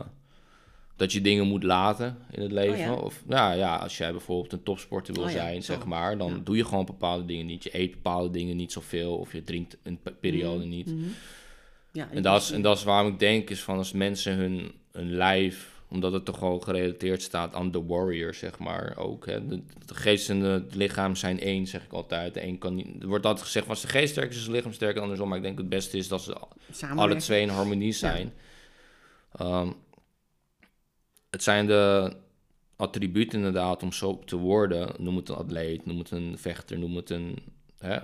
dat 1.02 1.12
je 1.12 1.22
dingen 1.22 1.47
moet 1.47 1.64
laten 1.64 2.18
in 2.32 2.41
het 2.41 2.52
leven. 2.52 2.74
Oh 2.74 2.80
ja. 2.80 2.93
Of 2.93 3.24
ja, 3.30 3.52
ja, 3.52 3.76
als 3.76 3.97
jij 3.97 4.12
bijvoorbeeld 4.12 4.54
een 4.54 4.64
topsporter 4.64 5.14
wil 5.14 5.24
Oh 5.24 5.30
ja, 5.32 5.36
zijn, 5.38 5.64
zo. 5.64 5.74
zeg 5.74 5.86
maar, 5.86 6.18
dan 6.18 6.32
Ja. 6.34 6.39
doe 6.43 6.58
je 6.58 6.66
gewoon 6.66 6.86
bepaalde 6.86 7.26
dingen 7.26 7.45
niet. 7.45 7.64
Je 7.64 7.78
eet 7.80 7.91
bepaalde 7.91 8.30
dingen 8.32 8.56
niet 8.56 8.72
zoveel, 8.72 9.18
of 9.18 9.34
je 9.34 9.43
drinkt 9.43 9.78
een 9.84 9.99
pe- 10.02 10.12
periode 10.12 10.66
niet. 10.66 10.86
Mhm. 10.88 11.08
Ja, 11.91 12.08
En 12.12 12.22
dat, 12.22 12.41
is, 12.41 12.52
en 12.52 12.62
dat 12.62 12.78
is 12.78 12.84
waarom 12.84 13.12
ik 13.12 13.20
denk, 13.20 13.49
is 13.49 13.62
van 13.62 13.78
als 13.78 13.91
mensen 13.91 14.36
hun, 14.36 14.72
hun 14.91 15.12
lijf, 15.16 15.70
omdat 15.89 16.12
het 16.14 16.26
toch 16.26 16.39
wel 16.39 16.60
gerelateerd 16.60 17.22
staat 17.22 17.54
aan 17.54 17.72
de 17.72 17.84
warrior, 17.86 18.34
zeg 18.34 18.60
maar, 18.60 18.97
ook. 18.97 19.26
Hè. 19.26 19.47
De, 19.47 19.62
de 19.86 19.95
geest 19.95 20.30
en 20.30 20.39
het 20.39 20.76
lichaam 20.76 21.16
zijn 21.16 21.39
één, 21.39 21.68
zeg 21.68 21.84
ik 21.84 21.91
altijd. 21.93 22.34
De 22.34 22.43
een 22.43 22.58
kan 22.58 22.76
niet, 22.76 22.88
er 23.02 23.08
wordt 23.08 23.26
altijd 23.26 23.45
gezegd, 23.45 23.66
van 23.66 23.74
als 23.76 23.84
de 23.84 23.89
geest 23.89 24.12
sterk 24.12 24.30
is, 24.30 24.36
is 24.36 24.41
het 24.43 24.52
lichaam 24.52 24.74
sterk, 24.74 24.95
en 24.95 25.02
andersom. 25.02 25.28
Maar 25.28 25.38
ik 25.38 25.43
denk 25.43 25.58
het 25.58 25.70
beste 25.70 25.97
is 25.97 26.08
dat 26.08 26.22
ze 26.22 26.36
alle 26.95 27.16
twee 27.16 27.41
in 27.41 27.49
harmonie 27.49 27.91
zijn. 27.93 28.34
Ehm, 29.36 29.70
het 31.32 31.43
zijn 31.43 31.67
de, 31.67 32.13
attribuut 32.82 33.34
inderdaad 33.34 33.84
om 33.84 33.91
zo 33.91 34.19
te 34.19 34.36
worden. 34.36 34.93
Noem 34.97 35.15
het 35.15 35.29
een 35.29 35.36
atleet, 35.36 35.86
noem 35.86 35.97
het 35.97 36.11
een 36.11 36.38
vechter, 36.38 36.79
noem 36.79 36.95
het 36.95 37.09
een... 37.09 37.38
Hè, 37.77 37.97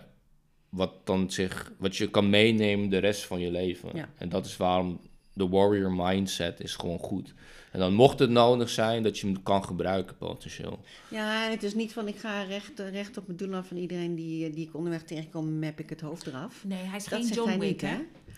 wat, 0.69 1.05
dan 1.05 1.31
zich, 1.31 1.71
wat 1.77 1.95
je 1.95 2.09
kan 2.09 2.29
meenemen 2.29 2.89
de 2.89 2.97
rest 2.97 3.25
van 3.25 3.39
je 3.39 3.51
leven. 3.51 3.89
Ja. 3.93 4.09
En 4.17 4.29
dat 4.29 4.45
is 4.45 4.57
waarom 4.57 4.99
de 5.33 5.47
warrior 5.47 5.91
mindset 5.91 6.59
is 6.59 6.75
gewoon 6.75 6.99
goed. 6.99 7.33
En 7.71 7.79
dan 7.79 7.93
mocht 7.93 8.19
het 8.19 8.29
nodig 8.29 8.69
zijn 8.69 9.03
dat 9.03 9.19
je 9.19 9.27
hem 9.27 9.43
kan 9.43 9.63
gebruiken 9.63 10.17
potentieel. 10.17 10.79
Ja, 11.09 11.45
en 11.45 11.51
het 11.51 11.63
is 11.63 11.73
niet 11.73 11.93
van 11.93 12.07
ik 12.07 12.15
ga 12.15 12.43
recht, 12.43 12.79
recht 12.79 13.17
op 13.17 13.27
mijn 13.27 13.37
doel 13.37 13.55
af 13.55 13.67
van 13.67 13.77
iedereen 13.77 14.15
die, 14.15 14.49
die 14.49 14.67
ik 14.67 14.75
onderweg 14.75 15.03
tegenkom, 15.03 15.59
map 15.59 15.79
ik 15.79 15.89
het 15.89 16.01
hoofd 16.01 16.27
eraf. 16.27 16.63
Nee, 16.65 16.83
hij 16.83 16.97
is 16.97 17.05
Dat 17.05 17.19
geen 17.19 17.33
John 17.33 17.49
Wick, 17.49 17.59
niet, 17.59 17.81
hè? 17.81 17.97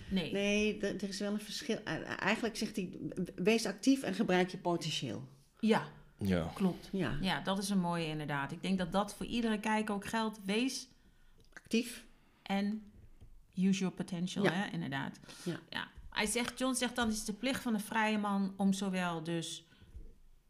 Nee. 0.10 0.32
Nee, 0.32 0.80
er 0.82 1.03
is 1.10 1.20
wel 1.20 1.34
een 1.34 1.39
verschil. 1.39 1.84
Eigenlijk 2.18 2.55
zegt 2.57 2.76
hij, 2.76 2.89
wees 3.36 3.66
actief 3.66 4.03
en 4.03 4.14
gebruik 4.14 4.49
je 4.49 4.57
potentieel. 4.57 5.28
Ja, 5.60 5.88
Ja. 6.18 6.51
klopt. 6.53 6.89
Ja, 6.91 7.18
Ja, 7.22 7.39
dat 7.41 7.57
is 7.57 7.70
een 7.70 7.80
mooie 7.80 8.05
inderdaad. 8.07 8.51
Ik 8.51 8.62
denk 8.62 8.78
dat 8.78 8.91
dat 8.91 9.16
voor 9.16 9.26
iedere 9.26 9.60
kijker 9.60 9.95
ook 9.95 10.05
geldt. 10.05 10.39
Wees 10.45 10.88
actief. 11.53 12.05
en 12.43 12.91
use 13.55 13.80
your 13.80 13.93
potential, 13.95 14.43
Ja. 14.43 14.51
hè, 14.51 14.72
inderdaad. 14.72 15.20
Ja. 15.43 15.88
Hij 16.10 16.26
zegt, 16.26 16.60
John 16.60 16.74
zegt 16.76 16.95
dan, 16.95 17.07
het 17.07 17.16
is 17.18 17.26
de 17.26 17.34
plicht 17.34 17.62
van 17.62 17.74
een 17.74 17.80
vrije 17.80 18.18
man 18.18 18.53
om 18.57 18.74
zowel 18.74 19.24
dus 19.24 19.66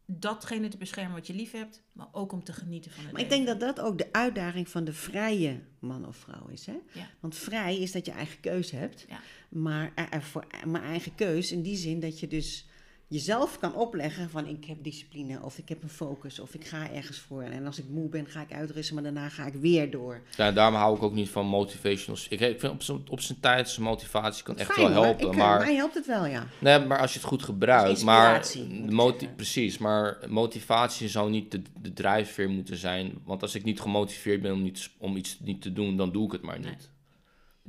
datgene 0.06 0.68
te 0.68 0.76
beschermen 0.76 1.14
wat 1.14 1.26
je 1.26 1.34
lief 1.34 1.50
hebt, 1.52 1.82
maar 1.92 2.06
ook 2.12 2.32
om 2.32 2.44
te 2.44 2.52
genieten 2.52 2.90
van 2.90 3.04
het 3.04 3.12
Maar 3.12 3.20
ik 3.22 3.28
denk 3.28 3.46
dat 3.46 3.60
dat 3.60 3.80
ook 3.80 3.98
de 3.98 4.12
uitdaging 4.12 4.68
van 4.68 4.84
de 4.84 4.92
vrije 4.92 5.60
man 5.78 6.06
of 6.06 6.16
vrouw 6.16 6.46
is. 6.48 6.66
Hè? 6.66 6.76
Ja. 6.92 7.08
Want 7.20 7.34
vrij 7.36 7.78
is 7.78 7.92
dat 7.92 8.06
je 8.06 8.12
eigen 8.12 8.40
keus 8.40 8.70
hebt. 8.70 9.04
Ja. 9.08 9.20
Maar, 9.50 9.92
eh, 9.94 10.04
eh, 10.10 10.20
voor, 10.20 10.44
maar 10.66 10.82
eigen 10.82 11.14
keus 11.14 11.52
in 11.52 11.62
die 11.62 11.76
zin 11.76 12.00
dat 12.00 12.20
je 12.20 12.26
dus 12.26 12.64
jezelf 13.06 13.58
kan 13.58 13.74
opleggen 13.74 14.30
van 14.30 14.46
ik 14.46 14.64
heb 14.64 14.76
discipline 14.82 15.42
of 15.42 15.58
ik 15.58 15.68
heb 15.68 15.82
een 15.82 15.88
focus 15.88 16.38
of 16.40 16.54
ik 16.54 16.66
ga 16.66 16.90
ergens 16.90 17.18
voor. 17.18 17.42
En 17.42 17.66
als 17.66 17.78
ik 17.78 17.84
moe 17.88 18.08
ben 18.08 18.26
ga 18.26 18.40
ik 18.40 18.52
uitrusten, 18.52 18.94
maar 18.94 19.02
daarna 19.04 19.28
ga 19.28 19.46
ik 19.46 19.54
weer 19.54 19.90
door. 19.90 20.22
ja, 20.36 20.52
daarom 20.52 20.74
hou 20.74 20.96
ik 20.96 21.02
ook 21.02 21.12
niet 21.12 21.28
van 21.28 21.46
motivational. 21.46 22.20
Ik, 22.28 22.40
ik 22.40 22.60
vind 22.60 22.72
op 22.72 22.82
zijn, 22.82 23.02
op 23.08 23.20
zijn 23.20 23.40
tijd 23.40 23.68
zijn 23.68 23.86
motivatie 23.86 24.42
kan 24.44 24.56
echt 24.58 24.72
Fijn, 24.72 24.92
wel 24.92 25.02
helpen. 25.02 25.30
Eh, 25.30 25.36
maar 25.36 25.58
Mij 25.60 25.74
helpt 25.74 25.94
het 25.94 26.06
wel, 26.06 26.26
ja. 26.26 26.46
Nee, 26.58 26.78
maar 26.86 26.98
als 26.98 27.12
je 27.12 27.18
het 27.18 27.28
goed 27.28 27.42
gebruikt. 27.42 28.04
Maar 28.04 28.46
moti- 28.88 29.28
precies, 29.36 29.78
maar 29.78 30.18
motivatie 30.28 31.08
zou 31.08 31.30
niet 31.30 31.50
de, 31.50 31.62
de 31.80 31.92
drijfveer 31.92 32.48
moeten 32.50 32.76
zijn. 32.76 33.18
Want 33.24 33.42
als 33.42 33.54
ik 33.54 33.64
niet 33.64 33.80
gemotiveerd 33.80 34.42
ben 34.42 34.52
om, 34.52 34.62
niet, 34.62 34.90
om 34.98 35.16
iets 35.16 35.38
niet 35.40 35.62
te 35.62 35.72
doen, 35.72 35.96
dan 35.96 36.12
doe 36.12 36.26
ik 36.26 36.32
het 36.32 36.42
maar 36.42 36.58
niet. 36.58 36.66
Nee. 36.66 36.76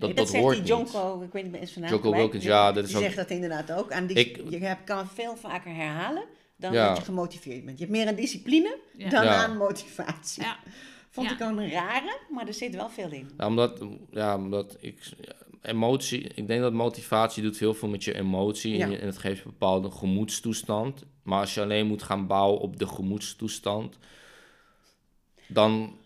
Dat, 0.02 0.10
Nee, 0.10 0.20
dat, 0.26 0.30
zegt 0.30 0.44
hoort 0.44 0.66
die 0.66 0.76
niet. 0.76 0.92
Jonko, 0.94 1.22
ik 1.22 1.32
weet 1.32 1.44
niet 1.44 1.52
meer 1.52 1.62
eens. 1.62 1.74
Jocko 1.90 2.12
Wilkins, 2.12 2.44
ja, 2.44 2.72
dat 2.72 2.84
is 2.84 2.90
die 2.90 2.98
ook- 2.98 3.04
zegt 3.04 3.16
dat 3.16 3.30
inderdaad 3.30 3.72
ook. 3.72 3.92
Aan 3.92 4.06
die, 4.08 4.18
Ik- 4.18 4.42
je 4.50 4.58
hebt, 4.58 4.84
kan 4.84 5.08
veel 5.08 5.36
vaker 5.36 5.76
herhalen 5.76 6.24
dan 6.56 6.74
Ja. 6.74 6.88
dat 6.88 6.98
je 6.98 7.04
gemotiveerd 7.04 7.66
bent. 7.66 7.78
Je 7.80 7.86
hebt 7.86 7.98
meer 7.98 8.08
aan 8.08 8.16
discipline 8.16 8.78
Ja. 8.98 9.10
dan 9.10 9.24
Ja. 9.24 9.36
aan 9.44 9.58
motivatie. 9.58 10.44
Ja, 10.44 10.58
Vond 11.10 11.28
Ja. 11.30 11.34
ik 11.36 11.42
ook 11.42 11.58
een 11.58 11.72
rare, 11.72 12.18
maar 12.30 12.48
er 12.48 12.54
zit 12.54 12.76
wel 12.76 12.90
veel 12.90 13.12
in. 13.12 13.30
Ja, 13.38 13.48
omdat, 13.48 13.82
ja, 14.12 14.36
omdat 14.36 14.78
ik... 14.80 15.00
emotie, 15.62 16.22
ik 16.36 16.48
denk 16.48 16.62
dat 16.62 16.74
motivatie 16.74 17.44
doet 17.44 17.58
heel 17.60 17.74
veel 17.74 17.90
met 17.90 18.04
je 18.04 18.14
emotie. 18.16 18.78
Ja. 18.78 18.84
En, 18.86 18.92
je- 18.92 18.98
en 18.98 19.06
het 19.08 19.18
geeft 19.18 19.44
een 19.46 19.52
bepaalde 19.52 19.92
gemoedstoestand. 19.92 21.04
Maar 21.24 21.40
als 21.40 21.54
je 21.54 21.62
alleen 21.62 21.88
moet 21.88 22.04
gaan 22.04 22.28
bouwen 22.28 22.60
op 22.62 22.80
de 22.80 22.88
gemoedstoestand... 22.88 23.98
Dan, 25.48 25.98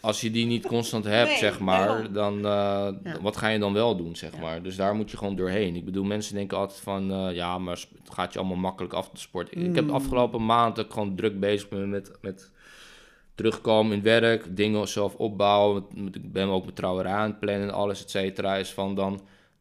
als 0.00 0.20
je 0.20 0.30
die 0.30 0.46
niet 0.46 0.66
constant 0.66 1.04
hebt, 1.04 1.28
Nee, 1.28 1.38
zeg 1.38 1.60
maar... 1.60 2.12
Dan, 2.12 2.36
eh, 2.36 2.42
Ja. 2.42 3.20
wat 3.20 3.36
ga 3.36 3.48
je 3.48 3.58
dan 3.58 3.72
wel 3.72 3.96
doen, 3.96 4.16
zeg 4.16 4.32
Ja. 4.34 4.40
maar? 4.40 4.62
Dus 4.62 4.76
daar 4.76 4.94
moet 4.94 5.10
je 5.10 5.16
gewoon 5.16 5.36
doorheen. 5.36 5.76
Ik 5.76 5.84
bedoel, 5.84 6.04
mensen 6.04 6.34
denken 6.34 6.58
altijd 6.58 6.80
van... 6.80 7.12
eh, 7.12 7.34
ja, 7.34 7.58
maar 7.58 7.84
het 8.04 8.14
gaat 8.14 8.32
je 8.32 8.38
allemaal 8.38 8.56
makkelijk 8.56 8.92
af, 8.94 9.08
de 9.10 9.18
sport. 9.18 9.48
Ik 9.50 9.64
heb 9.64 9.74
de 9.74 9.80
Mm. 9.82 9.90
afgelopen 9.90 10.44
maand 10.46 10.84
gewoon 10.88 11.14
druk 11.16 11.40
bezig 11.40 11.68
ben 11.68 11.90
met... 11.90 12.18
met 12.20 12.50
terugkomen 13.34 13.96
in 13.96 14.02
werk, 14.02 14.56
dingen 14.56 14.88
zelf 14.88 15.14
opbouwen. 15.14 15.84
Ik 16.12 16.32
ben 16.32 16.48
ook 16.48 16.62
mijn 16.62 16.74
trouwerij 16.74 17.12
aan 17.12 17.30
het 17.30 17.40
plannen 17.40 17.68
en 17.68 17.74
alles, 17.74 18.02
et 18.02 18.10
cetera. 18.10 18.56
Is 18.56 18.70
van 18.70 18.94
dan, 18.94 19.20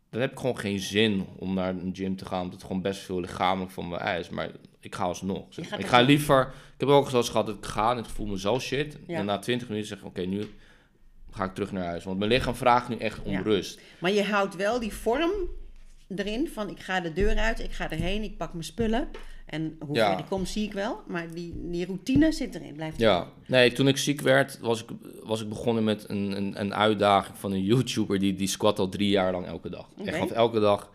dan 0.10 0.22
heb 0.22 0.32
ik 0.32 0.40
gewoon 0.40 0.58
geen 0.58 0.80
zin 0.80 1.26
om 1.38 1.54
naar 1.54 1.70
een 1.70 1.92
gym 1.94 2.16
te 2.16 2.26
gaan. 2.26 2.40
Omdat 2.42 2.54
het 2.56 2.66
gewoon 2.68 2.82
best 2.82 3.02
veel 3.02 3.20
lichamelijk 3.20 3.72
van 3.72 3.88
me 3.88 3.96
eist. 3.98 4.32
Maar 4.32 4.50
ik 4.80 4.96
ga 4.96 5.04
alsnog. 5.04 5.46
zeg 5.50 5.78
Ik 5.78 5.86
ga 5.88 6.00
liever... 6.02 6.42
Ik 6.74 6.86
heb 6.88 6.90
ook 6.90 7.10
wel 7.10 7.16
eens 7.22 7.30
gehad 7.30 7.46
dat 7.46 7.56
ik 7.56 7.66
ga 7.66 7.92
en 7.92 7.98
ik 7.98 8.06
voel 8.06 8.26
me 8.26 8.40
zo 8.40 8.60
shit. 8.60 8.98
Ja. 9.08 9.18
En 9.18 9.26
na 9.26 9.40
20 9.40 9.68
minuten 9.68 9.88
zeg 9.90 10.00
ik, 10.00 10.06
oké, 10.06 10.22
nu 10.22 10.46
ga 11.32 11.44
ik 11.44 11.54
terug 11.54 11.72
naar 11.72 11.86
huis. 11.86 12.04
Want 12.04 12.18
mijn 12.20 12.32
lichaam 12.32 12.56
vraagt 12.56 12.90
nu 12.90 12.96
echt 12.96 13.22
om 13.24 13.32
Ja. 13.32 13.42
rust. 13.42 13.80
Maar 14.00 14.12
je 14.12 14.24
houdt 14.24 14.56
wel 14.56 14.80
die 14.80 14.94
vorm 14.94 15.32
erin 16.16 16.48
van 16.54 16.70
ik 16.70 16.80
ga 16.80 17.00
de 17.00 17.14
deur 17.14 17.38
uit, 17.38 17.60
ik 17.60 17.72
ga 17.72 17.92
erheen, 17.92 18.24
ik 18.24 18.38
pak 18.38 18.52
mijn 18.54 18.64
spullen. 18.66 19.08
En 19.46 19.76
hoe 19.80 19.96
Ja. 19.96 20.18
ik 20.18 20.26
kom, 20.30 20.46
zie 20.46 20.66
ik 20.66 20.74
wel. 20.74 21.02
Maar 21.08 21.34
die, 21.34 21.54
die 21.70 21.86
routine 21.86 22.32
zit 22.32 22.56
erin, 22.56 22.74
blijft 22.74 23.00
Ja, 23.00 23.28
nee, 23.46 23.72
toen 23.72 23.88
ik 23.88 23.98
ziek 23.98 24.22
werd, 24.22 24.60
was 24.60 24.82
ik, 24.84 24.90
was 25.24 25.42
ik 25.42 25.50
begonnen 25.50 25.84
met 25.84 26.10
een, 26.10 26.38
een, 26.38 26.60
een 26.60 26.74
uitdaging 26.74 27.38
van 27.38 27.52
een 27.52 27.64
YouTuber 27.64 28.20
die, 28.20 28.36
die 28.36 28.48
squat 28.48 28.80
al 28.80 28.90
drie 28.90 29.10
jaar 29.10 29.32
lang 29.32 29.46
elke 29.46 29.70
dag. 29.70 29.90
Oké. 30.00 30.10
Echt 30.10 30.32
elke 30.32 30.60
dag. 30.60 30.92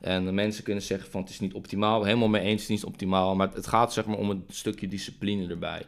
En 0.00 0.24
de 0.24 0.32
mensen 0.32 0.64
kunnen 0.64 0.82
zeggen 0.82 1.10
van 1.10 1.20
het 1.20 1.30
is 1.30 1.40
niet 1.40 1.54
optimaal. 1.54 2.04
Helemaal 2.04 2.28
mee 2.28 2.42
eens, 2.42 2.60
het 2.60 2.70
is 2.70 2.76
niet 2.76 2.84
optimaal. 2.84 3.34
Maar 3.34 3.52
het 3.54 3.66
gaat 3.66 3.92
zeg 3.92 4.06
maar 4.06 4.18
om 4.18 4.30
een 4.30 4.44
stukje 4.48 4.88
discipline 4.88 5.48
erbij. 5.48 5.86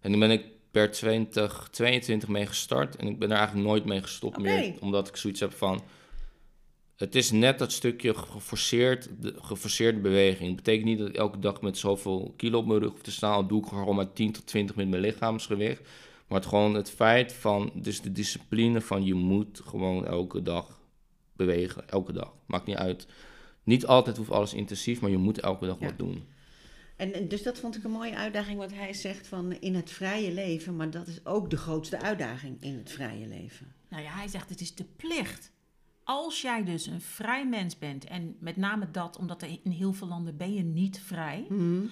En 0.00 0.10
toen 0.10 0.20
ben 0.20 0.30
ik 0.30 0.44
per 0.70 0.90
2022 0.90 2.28
mee 2.28 2.46
gestart. 2.46 2.96
En 2.96 3.06
ik 3.06 3.18
ben 3.18 3.30
er 3.30 3.36
eigenlijk 3.36 3.66
nooit 3.66 3.84
mee 3.84 4.02
gestopt 4.02 4.38
Oké. 4.38 4.48
meer. 4.48 4.74
Omdat 4.80 5.08
ik 5.08 5.16
zoiets 5.16 5.40
heb 5.40 5.52
van... 5.52 5.82
Het 6.96 7.14
is 7.14 7.30
net 7.30 7.58
dat 7.58 7.72
stukje 7.72 8.14
geforceerd, 8.14 9.08
de 9.20 9.34
geforceerde 9.40 10.00
beweging. 10.00 10.46
Het 10.46 10.56
betekent 10.56 10.84
niet 10.84 10.98
dat 10.98 11.08
ik 11.08 11.16
elke 11.16 11.38
dag 11.38 11.60
met 11.60 11.78
zoveel 11.78 12.34
kilo 12.36 12.58
op 12.58 12.66
mijn 12.66 12.80
rug 12.80 12.90
hoef 12.90 13.02
te 13.02 13.10
staan. 13.10 13.40
Dat 13.40 13.48
doe 13.48 13.62
ik 13.62 13.68
gewoon 13.68 13.94
maar 13.94 14.12
10 14.12 14.32
tot 14.32 14.46
20 14.46 14.76
met 14.76 14.88
mijn 14.88 15.02
lichaamsgewicht. 15.02 15.80
Maar 16.28 16.38
het 16.38 16.48
gewoon 16.48 16.74
het 16.74 16.90
feit 16.90 17.32
van, 17.32 17.70
dus 17.74 18.00
de 18.00 18.12
discipline 18.12 18.80
van 18.80 19.04
je 19.04 19.14
moet 19.14 19.60
gewoon 19.64 20.06
elke 20.06 20.42
dag 20.42 20.80
bewegen. 21.32 21.88
Elke 21.88 22.12
dag. 22.12 22.32
Maakt 22.46 22.66
niet 22.66 22.76
uit. 22.76 23.06
Niet 23.64 23.86
altijd 23.86 24.16
hoeft 24.16 24.30
alles 24.30 24.54
intensief, 24.54 25.00
maar 25.00 25.10
je 25.10 25.16
moet 25.16 25.40
elke 25.40 25.66
dag 25.66 25.76
Ja. 25.80 25.86
wat 25.86 25.98
doen. 25.98 26.24
En, 26.96 27.12
en 27.14 27.28
dus 27.28 27.42
dat 27.42 27.58
vond 27.58 27.76
ik 27.76 27.84
een 27.84 27.90
mooie 27.90 28.16
uitdaging, 28.16 28.58
wat 28.58 28.72
hij 28.72 28.92
zegt 28.92 29.26
van 29.26 29.52
in 29.60 29.74
het 29.74 29.90
vrije 29.90 30.32
leven. 30.32 30.76
Maar 30.76 30.90
dat 30.90 31.06
is 31.06 31.26
ook 31.26 31.50
de 31.50 31.56
grootste 31.56 32.00
uitdaging 32.00 32.56
in 32.60 32.76
het 32.76 32.90
vrije 32.92 33.26
leven. 33.26 33.72
Nou 33.88 34.02
ja, 34.02 34.10
hij 34.10 34.28
zegt 34.28 34.48
het 34.48 34.60
is 34.60 34.74
de 34.74 34.84
plicht. 34.96 35.52
Als 36.04 36.40
jij 36.42 36.64
dus 36.64 36.86
een 36.86 37.00
vrij 37.00 37.46
mens 37.48 37.78
bent, 37.78 38.04
en 38.04 38.36
met 38.40 38.56
name 38.56 38.90
dat, 38.90 39.16
omdat 39.18 39.42
er 39.42 39.48
in 39.62 39.70
heel 39.70 39.92
veel 39.92 40.08
landen 40.08 40.36
ben 40.36 40.54
je 40.54 40.62
niet 40.62 41.00
vrij. 41.00 41.46
En 41.48 41.90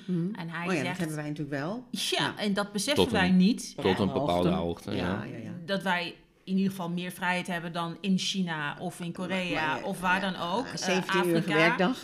hij 0.49 0.67
oh 0.69 0.73
ja, 0.73 0.79
dat 0.79 0.87
zegt, 0.87 0.99
hebben 0.99 1.17
wij 1.17 1.29
natuurlijk 1.29 1.57
wel. 1.57 1.85
ja, 1.91 2.01
Ja. 2.19 2.39
en 2.39 2.55
dat 2.55 2.73
beseffen 2.73 3.05
Tot 3.05 3.13
een- 3.13 3.19
wij 3.21 3.31
niet. 3.31 3.75
Tot 3.77 3.99
een 3.99 4.07
bepaalde 4.13 4.49
hoogte. 4.49 4.51
hoogte. 4.51 4.91
Ja, 4.91 4.97
Ja. 4.97 5.25
ja, 5.25 5.37
ja. 5.37 5.53
Dat 5.67 5.83
wij 5.83 6.15
in 6.45 6.57
ieder 6.57 6.71
geval 6.71 6.89
meer 6.89 7.11
vrijheid 7.11 7.47
hebben 7.47 7.73
dan 7.73 7.97
in 8.01 8.19
China 8.19 8.77
of 8.79 9.01
in 9.01 9.13
Korea 9.13 9.67
Maar, 9.67 9.79
eh, 9.81 9.87
of 9.87 10.01
waar 10.01 10.21
ja, 10.25 10.31
dan 10.31 10.41
ook. 10.41 10.65
eh, 10.67 10.73
Eh, 10.73 10.79
17 10.79 11.27
uur 11.29 11.45
werkdag. 11.47 11.97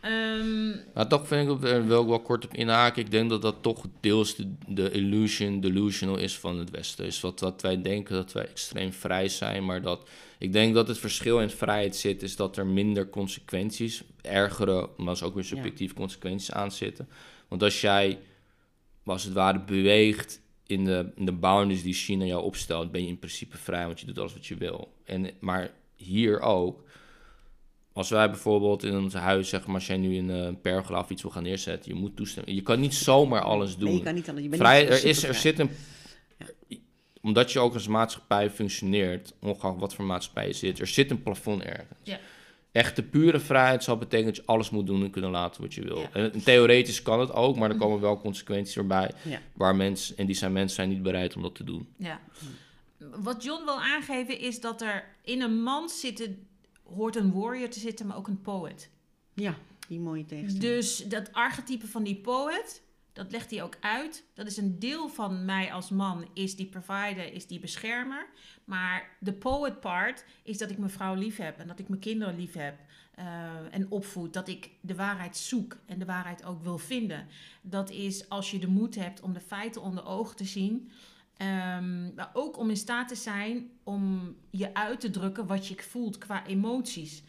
Ehm, 0.00 0.68
Nou, 0.94 1.08
toch 1.08 1.26
vind 1.28 1.50
ik, 1.50 1.60
daar 1.60 1.86
wil 1.86 2.02
ik 2.02 2.08
wel 2.08 2.20
kort 2.22 2.44
op 2.44 2.54
inhaken. 2.54 3.02
Ik 3.02 3.10
denk 3.10 3.30
dat 3.30 3.42
dat 3.42 3.56
toch 3.62 3.84
deels 4.00 4.34
de, 4.36 4.54
de 4.66 4.90
illusion, 4.90 5.60
delusional 5.60 6.16
is 6.18 6.38
van 6.38 6.58
het 6.58 6.70
Westen. 6.70 7.06
Is 7.06 7.20
wat, 7.20 7.40
wat 7.40 7.62
wij 7.62 7.82
denken 7.82 8.14
dat 8.14 8.32
wij 8.32 8.46
extreem 8.48 8.92
vrij 8.92 9.28
zijn. 9.28 9.64
Maar 9.64 9.82
dat, 9.82 10.08
ik 10.38 10.52
denk 10.52 10.74
dat 10.74 10.88
het 10.88 10.98
verschil 10.98 11.40
in 11.40 11.50
vrijheid 11.50 11.96
zit, 11.96 12.22
is 12.22 12.36
dat 12.36 12.56
er 12.56 12.66
minder 12.66 13.08
consequenties, 13.10 14.02
ergere, 14.22 14.88
maar 14.96 15.22
ook 15.22 15.34
weer 15.34 15.44
subjectieve 15.44 15.94
consequenties 15.94 16.52
aan 16.52 16.72
zitten. 16.72 17.08
Want 17.48 17.62
als 17.62 17.80
jij, 17.80 18.18
als 19.04 19.24
het 19.24 19.32
ware, 19.32 19.60
beweegt 19.60 20.40
in 20.66 20.84
de, 20.84 21.12
in 21.16 21.24
de 21.24 21.32
boundaries 21.32 21.82
die 21.82 21.94
China 21.94 22.24
jou 22.24 22.42
opstelt, 22.42 22.92
ben 22.92 23.02
je 23.02 23.08
in 23.08 23.18
principe 23.18 23.56
vrij, 23.56 23.86
want 23.86 24.00
je 24.00 24.06
doet 24.06 24.18
alles 24.18 24.32
wat 24.32 24.46
je 24.46 24.56
wil. 24.56 24.92
En, 25.04 25.30
maar 25.40 25.70
hier 25.96 26.40
ook, 26.40 26.84
als 27.92 28.10
wij 28.10 28.30
bijvoorbeeld 28.30 28.82
in 28.84 28.96
ons 28.96 29.14
huis, 29.14 29.48
zeg 29.48 29.66
maar, 29.66 29.74
als 29.74 29.86
jij 29.86 29.96
nu 29.96 30.16
in 30.16 30.30
eh, 30.30 30.36
een 30.36 30.60
pergola 30.60 31.00
of 31.00 31.10
iets 31.10 31.22
wil 31.22 31.30
gaan 31.30 31.42
neerzetten, 31.42 31.94
je 31.94 32.00
moet 32.00 32.16
toestemmen. 32.16 32.54
Je 32.54 32.62
kan 32.62 32.80
niet 32.80 32.94
zomaar 32.94 33.42
alles 33.42 33.76
doen. 33.76 33.88
Nee, 33.88 33.98
je 33.98 34.04
kan 34.04 34.14
niet 34.14 34.28
anders. 34.28 34.44
Je 34.44 34.50
bent 34.50 34.62
Vrij, 34.62 34.80
niet 34.80 34.90
er, 34.90 35.04
is, 35.04 35.22
er 35.22 35.34
zit 35.34 35.58
een. 35.58 35.70
Omdat 37.22 37.52
je 37.52 37.58
ook 37.58 37.74
als 37.74 37.88
maatschappij 37.88 38.50
functioneert, 38.50 39.34
ongeacht 39.40 39.80
wat 39.80 39.94
voor 39.94 40.04
maatschappij 40.04 40.46
je 40.46 40.52
zit, 40.52 40.80
er 40.80 40.86
zit 40.86 41.10
een 41.10 41.22
plafond 41.22 41.62
ergens. 41.62 41.98
Ja. 42.02 42.18
Echte 42.74 43.02
pure 43.02 43.40
vrijheid 43.40 43.84
zal 43.84 43.96
betekenen 43.96 44.34
dat 44.34 44.36
je 44.36 44.50
alles 44.50 44.70
moet 44.70 44.86
doen 44.86 45.02
en 45.02 45.10
kunnen 45.10 45.30
laten 45.30 45.62
wat 45.62 45.74
je 45.74 45.82
wil. 45.82 45.98
Ja. 45.98 46.10
En, 46.12 46.42
theoretisch 46.44 47.02
kan 47.02 47.20
het 47.20 47.32
ook, 47.32 47.56
maar 47.56 47.70
er 47.70 47.76
komen 47.76 48.00
wel 48.00 48.20
consequenties 48.20 48.76
erbij. 48.76 49.10
Ja. 49.22 49.40
Waar 49.52 49.76
mensen, 49.76 50.16
en 50.16 50.26
die 50.26 50.34
zijn 50.34 50.52
mensen 50.52 50.76
zijn 50.76 50.88
niet 50.88 51.02
bereid 51.02 51.36
om 51.36 51.42
dat 51.42 51.54
te 51.54 51.64
doen. 51.64 51.88
Ja. 51.96 52.20
Wat 52.98 53.44
John 53.44 53.64
wil 53.64 53.80
aangeven 53.80 54.38
is 54.38 54.60
dat 54.60 54.82
er 54.82 55.04
in 55.22 55.42
een 55.42 55.62
man 55.62 55.88
zitten, 55.88 56.46
hoort 56.82 57.16
een 57.16 57.32
warrior 57.32 57.68
te 57.68 57.78
zitten, 57.78 58.06
maar 58.06 58.16
ook 58.16 58.28
een 58.28 58.40
poet. 58.40 58.88
Ja, 59.34 59.54
die 59.88 60.00
mooie 60.00 60.24
tegenstelling. 60.24 60.74
Dus 60.74 60.96
dat 60.96 61.32
archetype 61.32 61.86
van 61.86 62.02
die 62.02 62.16
poet, 62.16 62.82
dat 63.14 63.32
legt 63.32 63.50
hij 63.50 63.62
ook 63.62 63.76
uit. 63.80 64.24
Dat 64.34 64.46
is 64.46 64.56
een 64.56 64.78
deel 64.78 65.08
van 65.08 65.44
mij 65.44 65.72
als 65.72 65.90
man, 65.90 66.28
is 66.34 66.56
die 66.56 66.66
provider, 66.66 67.32
is 67.32 67.46
die 67.46 67.58
beschermer. 67.60 68.26
Maar 68.64 69.16
de 69.20 69.32
poet 69.32 69.80
part 69.80 70.24
is 70.42 70.58
dat 70.58 70.70
ik 70.70 70.78
mijn 70.78 70.90
vrouw 70.90 71.14
lief 71.14 71.36
heb 71.36 71.58
en 71.58 71.66
dat 71.66 71.78
ik 71.78 71.88
mijn 71.88 72.00
kinderen 72.00 72.36
lief 72.36 72.54
heb. 72.54 72.78
eh, 73.14 73.24
en 73.70 73.90
opvoed, 73.90 74.32
dat 74.32 74.48
ik 74.48 74.70
de 74.80 74.94
waarheid 74.94 75.36
zoek 75.36 75.76
en 75.86 75.98
de 75.98 76.04
waarheid 76.04 76.44
ook 76.44 76.62
wil 76.62 76.78
vinden. 76.78 77.26
Dat 77.62 77.90
is 77.90 78.28
als 78.28 78.50
je 78.50 78.58
de 78.58 78.66
moed 78.68 78.94
hebt 78.94 79.20
om 79.20 79.32
de 79.32 79.40
feiten 79.40 79.82
onder 79.82 80.06
ogen 80.06 80.36
te 80.36 80.44
zien. 80.44 80.90
ehm, 81.36 82.14
maar 82.14 82.30
ook 82.32 82.58
om 82.58 82.70
in 82.70 82.76
staat 82.76 83.08
te 83.08 83.14
zijn 83.14 83.70
om 83.82 84.36
je 84.50 84.74
uit 84.74 85.00
te 85.00 85.10
drukken 85.10 85.46
wat 85.46 85.66
je 85.66 85.74
voelt 85.82 86.18
qua 86.18 86.46
emoties. 86.46 87.22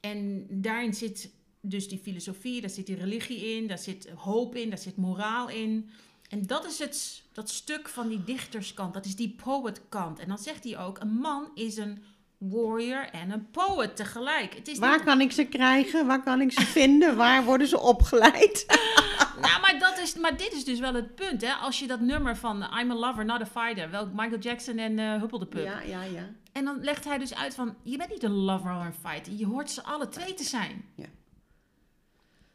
En 0.00 0.46
daarin 0.50 0.94
zit 0.94 1.30
dus 1.64 1.88
die 1.88 1.98
filosofie, 1.98 2.60
daar 2.60 2.70
zit 2.70 2.86
die 2.86 2.96
religie 2.96 3.56
in, 3.56 3.66
daar 3.66 3.78
zit 3.78 4.08
hoop 4.16 4.54
in, 4.54 4.68
daar 4.68 4.78
zit 4.78 4.96
moraal 4.96 5.48
in. 5.48 5.90
En 6.28 6.46
dat 6.46 6.66
is 6.66 6.78
het, 6.78 7.22
dat 7.32 7.50
stuk 7.50 7.88
van 7.88 8.08
die 8.08 8.24
dichterskant, 8.24 8.94
dat 8.94 9.04
is 9.04 9.16
die 9.16 9.36
poetkant. 9.44 10.18
En 10.18 10.28
dan 10.28 10.38
zegt 10.38 10.64
hij 10.64 10.78
ook, 10.78 11.00
een 11.00 11.12
man 11.12 11.50
is 11.54 11.76
een 11.76 12.02
warrior 12.38 13.08
en 13.10 13.30
een 13.30 13.50
poet 13.50 13.96
tegelijk. 13.96 14.54
Het 14.54 14.68
is 14.68 14.78
Waar 14.78 14.96
niet, 14.96 15.04
kan 15.04 15.20
ik 15.20 15.32
ze 15.32 15.44
krijgen? 15.44 16.06
Waar 16.06 16.22
kan 16.22 16.40
ik 16.40 16.52
ze 16.52 16.66
vinden? 16.66 17.16
Waar 17.16 17.44
worden 17.44 17.66
ze 17.66 17.80
opgeleid? 17.80 18.64
nou, 19.40 19.60
maar, 19.60 19.76
dat 19.78 19.98
is, 19.98 20.14
maar 20.14 20.36
dit 20.36 20.52
is 20.52 20.64
dus 20.64 20.78
wel 20.78 20.94
het 20.94 21.14
punt, 21.14 21.40
hè. 21.40 21.52
Als 21.52 21.78
je 21.78 21.86
dat 21.86 22.00
nummer 22.00 22.36
van 22.36 22.56
I'm 22.56 22.90
a 22.90 22.94
lover, 22.94 23.24
not 23.24 23.40
a 23.40 23.46
fighter, 23.46 23.90
wel 23.90 24.06
Michael 24.14 24.40
Jackson 24.40 24.78
en 24.78 24.98
eh 24.98 25.20
Huppel 25.20 25.38
de 25.38 25.46
Pup. 25.46 25.64
Ja, 25.64 25.80
ja, 25.80 26.02
ja. 26.02 26.28
En 26.52 26.64
dan 26.64 26.78
legt 26.80 27.04
hij 27.04 27.18
dus 27.18 27.34
uit 27.34 27.54
van, 27.54 27.74
je 27.82 27.96
bent 27.96 28.10
niet 28.10 28.22
een 28.22 28.34
lover 28.34 28.76
of 28.76 28.84
een 28.84 29.10
fighter, 29.10 29.32
je 29.32 29.46
hoort 29.46 29.70
ze 29.70 29.82
alle 29.82 30.08
twee 30.08 30.34
te 30.34 30.44
zijn. 30.44 30.84
Ja. 30.94 31.06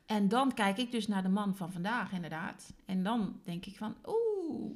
En 0.09 0.27
dan 0.27 0.53
kijk 0.53 0.77
ik 0.77 0.91
dus 0.91 1.07
naar 1.07 1.23
de 1.23 1.29
man 1.29 1.55
van 1.55 1.71
vandaag, 1.71 2.11
inderdaad. 2.11 2.73
En 2.85 3.03
dan 3.03 3.41
denk 3.43 3.65
ik 3.65 3.77
van, 3.77 3.95
oeh, 4.05 4.75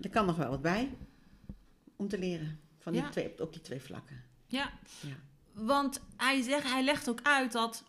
Er 0.00 0.10
kan 0.10 0.26
nog 0.26 0.36
wel 0.36 0.48
wat 0.50 0.62
bij 0.62 0.96
om 1.96 2.08
te 2.08 2.18
leren 2.18 2.60
van 2.78 2.92
die 2.92 3.02
Ja. 3.02 3.08
twee, 3.08 3.40
op 3.42 3.52
die 3.52 3.62
twee 3.62 3.80
vlakken. 3.80 4.22
ja. 4.46 4.70
Ja. 5.00 5.14
Want 5.52 6.00
hij, 6.16 6.42
zegt, 6.42 6.70
hij 6.72 6.84
legt 6.84 7.08
ook 7.08 7.20
uit 7.22 7.52
dat 7.52 7.84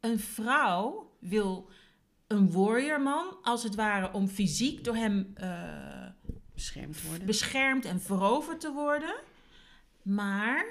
een 0.00 0.18
vrouw 0.18 1.12
wil 1.18 1.70
een 2.26 2.52
warriorman, 2.52 3.36
als 3.42 3.62
het 3.62 3.74
ware, 3.74 4.12
om 4.12 4.28
fysiek 4.28 4.84
door 4.84 4.96
hem 4.96 5.30
eh, 5.34 6.06
Beschermd 6.54 7.02
worden. 7.02 7.26
beschermd 7.26 7.84
en 7.84 8.00
veroverd 8.00 8.60
te 8.60 8.72
worden. 8.72 9.14
Maar 10.02 10.64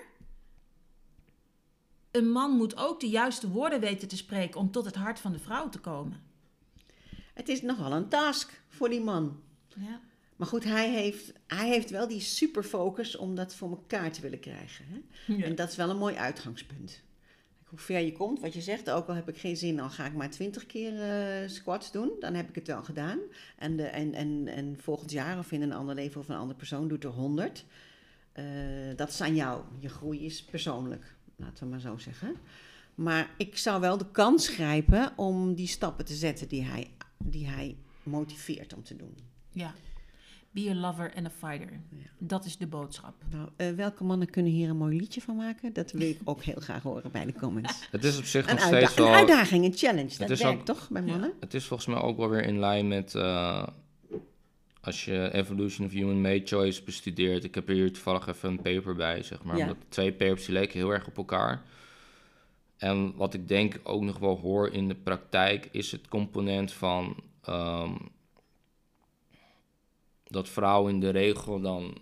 een 2.12 2.32
man 2.32 2.52
moet 2.52 2.78
ook 2.78 3.00
de 3.00 3.10
juiste 3.10 3.50
woorden 3.50 3.80
weten 3.80 4.08
te 4.08 4.18
spreken 4.18 4.60
om 4.60 4.72
tot 4.72 4.86
het 4.86 4.96
hart 4.96 5.20
van 5.20 5.32
de 5.32 5.40
vrouw 5.40 5.70
te 5.70 5.80
komen. 5.80 6.20
Het 7.34 7.50
is 7.50 7.62
nogal 7.62 7.92
een 7.92 8.08
task 8.08 8.62
voor 8.68 8.90
die 8.90 9.02
man. 9.02 9.40
Ja. 9.68 10.00
Maar 10.36 10.48
goed, 10.48 10.64
hij 10.64 10.90
heeft, 10.90 11.34
hij 11.48 11.68
heeft 11.68 11.90
wel 11.90 12.08
die 12.08 12.20
superfocus 12.20 13.16
om 13.16 13.36
dat 13.36 13.56
voor 13.56 13.70
elkaar 13.70 14.12
te 14.12 14.22
willen 14.22 14.40
krijgen. 14.40 14.86
Hè? 14.88 15.36
En 15.44 15.56
dat 15.56 15.70
is 15.70 15.76
wel 15.76 15.90
een 15.90 15.98
mooi 15.98 16.16
uitgangspunt. 16.16 17.02
Hoe 17.64 17.80
ver 17.80 18.00
je 18.00 18.12
komt, 18.12 18.40
wat 18.40 18.54
je 18.54 18.62
zegt, 18.62 18.90
ook 18.90 19.08
al 19.08 19.16
heb 19.16 19.30
ik 19.30 19.38
geen 19.38 19.58
zin, 19.58 19.76
dan 19.76 19.92
ga 19.92 20.06
ik 20.06 20.14
maar 20.14 20.30
twintig 20.30 20.66
keer 20.66 21.02
eh, 21.02 21.50
squats 21.50 21.92
doen. 21.92 22.12
Dan 22.20 22.34
heb 22.34 22.50
ik 22.50 22.56
het 22.56 22.68
wel 22.68 22.84
gedaan. 22.84 23.20
En, 23.58 23.78
de, 23.78 23.84
en, 23.84 24.14
en, 24.14 24.48
en 24.48 24.78
volgend 24.80 25.12
jaar 25.12 25.38
of 25.38 25.52
in 25.52 25.62
een 25.62 25.74
ander 25.74 25.96
leven 25.96 26.22
of 26.22 26.30
een 26.30 26.36
andere 26.36 26.58
persoon 26.58 26.88
doet 26.88 27.04
er 27.04 27.10
honderd. 27.10 27.66
Eh, 28.32 28.46
dat 28.96 29.10
is 29.10 29.22
aan 29.22 29.36
jou. 29.36 29.64
Je 29.80 29.90
groei 29.90 30.26
is 30.26 30.44
persoonlijk, 30.44 31.16
laten 31.42 31.64
we 31.64 31.70
maar 31.70 31.80
zo 31.80 31.98
zeggen. 31.98 32.36
Maar 32.96 33.30
ik 33.38 33.58
zou 33.58 33.82
wel 33.82 33.98
de 33.98 34.12
kans 34.12 34.48
grijpen 34.48 35.14
om 35.16 35.56
die 35.56 35.68
stappen 35.68 36.06
te 36.06 36.14
zetten 36.14 36.48
die 36.48 36.64
hij, 36.64 36.92
die 37.18 37.48
hij 37.48 37.76
motiveert 38.04 38.74
om 38.74 38.84
te 38.84 38.96
doen. 38.96 39.16
ja. 39.52 39.74
Be 40.54 40.70
a 40.70 40.74
lover 40.76 41.14
and 41.16 41.26
a 41.26 41.30
fighter. 41.30 41.72
Ja. 41.90 42.06
Dat 42.18 42.46
is 42.46 42.58
de 42.58 42.68
boodschap. 42.68 43.14
Nou, 43.30 43.50
eh, 43.56 43.70
welke 43.72 44.04
mannen 44.04 44.30
kunnen 44.30 44.52
hier 44.52 44.70
een 44.70 44.78
mooi 44.78 44.98
liedje 44.98 45.22
van 45.22 45.36
maken? 45.36 45.74
Dat 45.74 45.92
wil 45.92 46.10
ik 46.10 46.20
ook 46.24 46.44
heel 46.44 46.60
graag 46.60 46.84
horen 46.84 47.12
bij 47.12 47.26
de 47.26 47.34
comments. 47.34 47.88
Het 47.92 48.04
is 48.04 48.18
op 48.18 48.24
zich 48.26 48.48
Een, 48.48 48.56
nog 48.56 48.66
steeds 48.66 48.98
een 48.98 49.04
wel... 49.04 49.14
uitdaging, 49.14 49.66
een 49.66 49.74
challenge. 49.78 50.18
Dat 50.18 50.30
is 50.30 50.42
werkt 50.42 50.60
ook- 50.60 50.66
toch 50.66 50.90
bij 50.90 51.02
mannen? 51.02 51.34
Het 51.40 51.54
is 51.54 51.66
volgens 51.66 51.88
mij 51.90 51.98
ook 52.02 52.18
wel 52.18 52.30
weer 52.30 52.44
in 52.44 52.60
lijn 52.60 52.88
met... 52.88 53.16
eh, 53.16 53.68
als 54.82 55.06
je 55.06 55.34
Evolution 55.34 55.88
of 55.88 55.94
Human 55.94 56.22
Made 56.22 56.48
Choice 56.48 56.84
bestudeert... 56.84 57.44
Ik 57.44 57.56
heb 57.56 57.68
hier 57.68 57.94
toevallig 57.94 58.28
even 58.28 58.50
een 58.50 58.62
paper 58.62 58.96
bij, 58.96 59.24
zeg 59.24 59.44
maar. 59.44 59.58
Ja. 59.58 59.62
Omdat 59.62 59.78
twee 59.90 60.12
papers 60.12 60.46
die 60.46 60.54
leken 60.54 60.80
heel 60.80 60.90
erg 60.90 61.08
op 61.08 61.18
elkaar. 61.18 61.64
En 62.78 63.16
wat 63.16 63.34
ik 63.34 63.48
denk 63.48 63.80
ook 63.84 64.02
nog 64.02 64.18
wel 64.18 64.38
hoor 64.38 64.70
in 64.74 64.88
de 64.88 64.96
praktijk... 64.96 65.70
is 65.72 65.92
het 65.92 66.08
component 66.08 66.74
van... 66.74 67.16
ehm, 67.42 67.94
dat 70.28 70.50
vrouwen 70.50 70.94
in 70.94 71.00
de 71.00 71.10
regel 71.10 71.62
dan... 71.62 71.98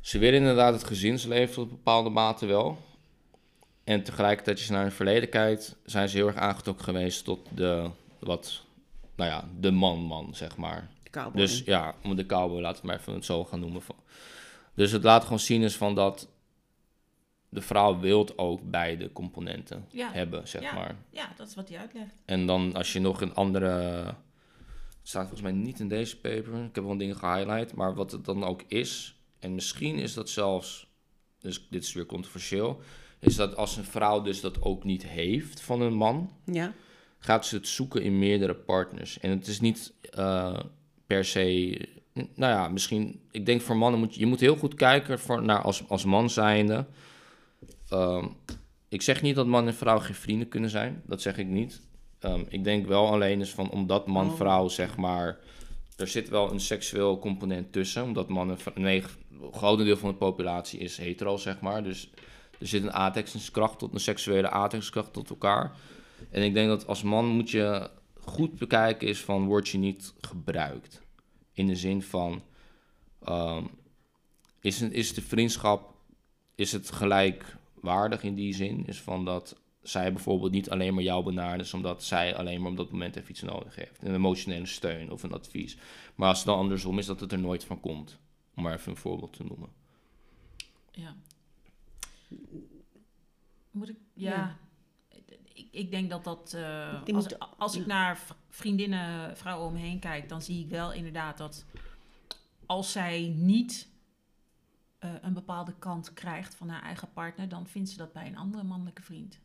Ze 0.00 0.18
willen 0.18 0.38
inderdaad 0.38 0.74
het 0.74 0.84
gezinsleven 0.84 1.54
tot 1.54 1.64
een 1.64 1.76
bepaalde 1.76 2.10
mate 2.10 2.46
wel. 2.46 2.78
En 3.84 4.02
tegelijkertijd, 4.02 4.56
als 4.56 4.66
je 4.66 4.72
naar 4.72 4.82
hun 4.82 4.92
verleden 4.92 5.28
kijkt, 5.28 5.76
zijn 5.84 6.08
ze 6.08 6.16
heel 6.16 6.26
erg 6.26 6.36
aangetrokken 6.36 6.84
geweest 6.84 7.24
tot 7.24 7.48
de, 7.54 7.90
wat, 8.18 8.65
nou 9.16 9.30
ja, 9.30 9.48
de 9.60 9.70
man-man, 9.70 10.34
zeg 10.34 10.56
maar. 10.56 10.90
De. 11.10 11.30
Dus 11.34 11.62
ja, 11.64 11.94
om 12.02 12.16
de 12.16 12.26
cowboy, 12.26 12.60
laten 12.60 12.80
we 12.80 12.86
maar 12.86 12.98
even 12.98 13.14
het 13.14 13.24
zo 13.24 13.44
gaan 13.44 13.60
noemen. 13.60 13.82
Van. 13.82 13.96
Dus 14.74 14.90
het 14.90 15.02
laat 15.02 15.22
gewoon 15.22 15.38
zien 15.38 15.62
is 15.62 15.76
van 15.76 15.94
dat 15.94 16.28
de 17.48 17.60
vrouw 17.60 17.98
wilt 17.98 18.38
ook 18.38 18.70
beide 18.70 19.12
componenten 19.12 19.84
Ja. 19.90 20.12
hebben, 20.12 20.48
zeg 20.48 20.62
Ja. 20.62 20.74
maar. 20.74 20.96
Ja, 21.10 21.32
dat 21.36 21.48
is 21.48 21.54
wat 21.54 21.68
hij 21.68 21.78
uitlegt. 21.78 22.14
En 22.24 22.46
dan 22.46 22.74
als 22.74 22.92
je 22.92 23.00
nog 23.00 23.20
een 23.20 23.34
andere... 23.34 23.68
Het 23.68 25.14
staat 25.14 25.28
volgens 25.28 25.42
mij 25.52 25.52
niet 25.52 25.80
in 25.80 25.88
deze 25.88 26.20
paper. 26.20 26.64
Ik 26.64 26.74
heb 26.74 26.84
wel 26.84 26.96
dingen 26.96 27.16
gehighlight. 27.16 27.74
Maar 27.74 27.94
wat 27.94 28.12
het 28.12 28.24
dan 28.24 28.44
ook 28.44 28.62
is... 28.68 29.20
En 29.38 29.54
misschien 29.54 29.96
is 29.98 30.14
dat 30.14 30.28
zelfs... 30.30 30.86
Dus 31.38 31.66
dit 31.70 31.82
is 31.82 31.92
weer 31.92 32.06
controversieel. 32.06 32.80
Is 33.18 33.36
dat 33.36 33.56
als 33.56 33.76
een 33.76 33.84
vrouw 33.84 34.22
dus 34.22 34.40
dat 34.40 34.62
ook 34.62 34.84
niet 34.84 35.06
heeft 35.06 35.60
van 35.60 35.80
een 35.80 35.94
man... 35.94 36.30
Ja, 36.44 36.72
gaat 37.18 37.46
ze 37.46 37.56
het 37.56 37.68
zoeken 37.68 38.02
in 38.02 38.18
meerdere 38.18 38.54
partners. 38.54 39.18
En 39.20 39.30
het 39.30 39.46
is 39.46 39.60
niet 39.60 39.92
eh, 40.10 40.58
per 41.06 41.24
se... 41.24 41.78
Nou 42.12 42.52
ja, 42.52 42.68
misschien... 42.68 43.20
Ik 43.30 43.46
denk 43.46 43.60
voor 43.60 43.76
mannen 43.76 44.00
moet 44.00 44.14
je... 44.14 44.20
Je 44.20 44.26
moet 44.26 44.40
heel 44.40 44.56
goed 44.56 44.74
kijken 44.74 45.18
voor, 45.18 45.42
naar 45.42 45.62
als, 45.62 45.88
als 45.88 46.04
man 46.04 46.30
zijnde... 46.30 46.86
Ehm, 47.88 48.26
ik 48.88 49.02
zeg 49.02 49.22
niet 49.22 49.34
dat 49.34 49.46
man 49.46 49.66
en 49.66 49.74
vrouw 49.74 49.98
geen 49.98 50.14
vrienden 50.14 50.48
kunnen 50.48 50.70
zijn. 50.70 51.02
Dat 51.06 51.22
zeg 51.22 51.38
ik 51.38 51.46
niet. 51.46 51.80
Ehm, 52.18 52.42
ik 52.48 52.64
denk 52.64 52.86
wel 52.86 53.06
alleen 53.06 53.40
is 53.40 53.50
van 53.50 53.70
omdat 53.70 54.06
man-vrouw, 54.06 54.68
zeg 54.68 54.96
maar. 54.96 55.38
Er 55.96 56.08
zit 56.08 56.28
wel 56.28 56.52
een 56.52 56.60
seksueel 56.60 57.18
component 57.18 57.72
tussen. 57.72 58.02
Omdat 58.02 58.28
man 58.28 58.50
en 58.50 58.58
vrou- 58.58 58.80
nee, 58.80 59.02
een 59.30 59.52
groot 59.52 59.78
deel 59.78 59.96
van 59.96 60.10
de 60.10 60.16
populatie 60.16 60.78
is 60.78 60.96
hetero, 60.96 61.36
zeg 61.36 61.60
maar. 61.60 61.82
Dus 61.84 62.10
er 62.58 62.66
zit 62.66 62.82
een 62.82 62.92
aantrekkingskracht 62.92 63.78
tot 63.78 63.94
een 63.94 64.00
seksuele 64.00 64.50
aantrekkingskracht 64.50 65.12
tot 65.12 65.30
elkaar. 65.30 65.76
En 66.30 66.42
ik 66.42 66.54
denk 66.54 66.68
dat 66.68 66.86
als 66.86 67.02
man 67.02 67.26
moet 67.26 67.50
je 67.50 67.90
goed 68.20 68.58
bekijken 68.58 69.08
is 69.08 69.20
van 69.20 69.46
word 69.46 69.68
je 69.68 69.78
niet 69.78 70.14
gebruikt. 70.20 71.02
In 71.52 71.66
de 71.66 71.76
zin 71.76 72.02
van 72.02 72.42
ehm, 73.22 73.64
is, 74.60 74.80
een, 74.80 74.92
is 74.92 75.14
de 75.14 75.22
vriendschap 75.22 75.94
is 76.54 76.72
het 76.72 76.90
gelijkwaardig 76.90 78.22
in 78.22 78.34
die 78.34 78.54
zin? 78.54 78.86
Is 78.86 79.00
van 79.00 79.24
dat 79.24 79.60
zij 79.82 80.12
bijvoorbeeld 80.12 80.52
niet 80.52 80.70
alleen 80.70 80.94
maar 80.94 81.02
jou 81.02 81.24
benadert, 81.24 81.74
omdat 81.74 82.04
zij 82.04 82.36
alleen 82.36 82.60
maar 82.60 82.70
op 82.70 82.76
dat 82.76 82.90
moment 82.90 83.16
even 83.16 83.30
iets 83.30 83.42
nodig 83.42 83.74
heeft. 83.74 84.02
Een 84.02 84.14
emotionele 84.14 84.66
steun 84.66 85.10
of 85.10 85.22
een 85.22 85.32
advies. 85.32 85.76
Maar 86.14 86.28
als 86.28 86.38
het 86.38 86.46
dan 86.46 86.58
andersom 86.58 86.98
is, 86.98 87.06
dat 87.06 87.20
het 87.20 87.32
er 87.32 87.38
nooit 87.38 87.64
van 87.64 87.80
komt. 87.80 88.18
Om 88.56 88.62
maar 88.62 88.74
even 88.74 88.90
een 88.90 88.96
voorbeeld 88.96 89.32
te 89.32 89.44
noemen. 89.44 89.68
Ja. 90.90 91.16
Moet 93.70 93.88
ik? 93.88 93.96
Ja. 94.12 94.30
Ja. 94.30 94.56
Ik, 95.76 95.90
denk 95.90 96.10
dat 96.10 96.24
dat. 96.24 96.52
eh, 96.52 96.92
als, 97.02 97.04
moet- 97.12 97.38
als 97.58 97.76
ik 97.76 97.86
naar 97.86 98.20
vriendinnen, 98.48 99.36
vrouwen 99.36 99.66
om 99.66 99.72
me 99.72 99.78
heen 99.78 99.98
kijk, 99.98 100.28
dan 100.28 100.42
zie 100.42 100.64
ik 100.64 100.70
wel 100.70 100.92
inderdaad 100.92 101.38
dat 101.38 101.64
als 102.66 102.92
zij 102.92 103.32
niet 103.36 103.88
eh, 104.98 105.10
een 105.22 105.32
bepaalde 105.34 105.74
kant 105.78 106.12
krijgt 106.12 106.54
van 106.54 106.68
haar 106.68 106.82
eigen 106.82 107.12
partner, 107.12 107.48
dan 107.48 107.66
vindt 107.66 107.88
ze 107.90 107.96
dat 107.96 108.12
bij 108.12 108.26
een 108.26 108.36
andere 108.36 108.62
mannelijke 108.64 109.02
vriend. 109.02 109.38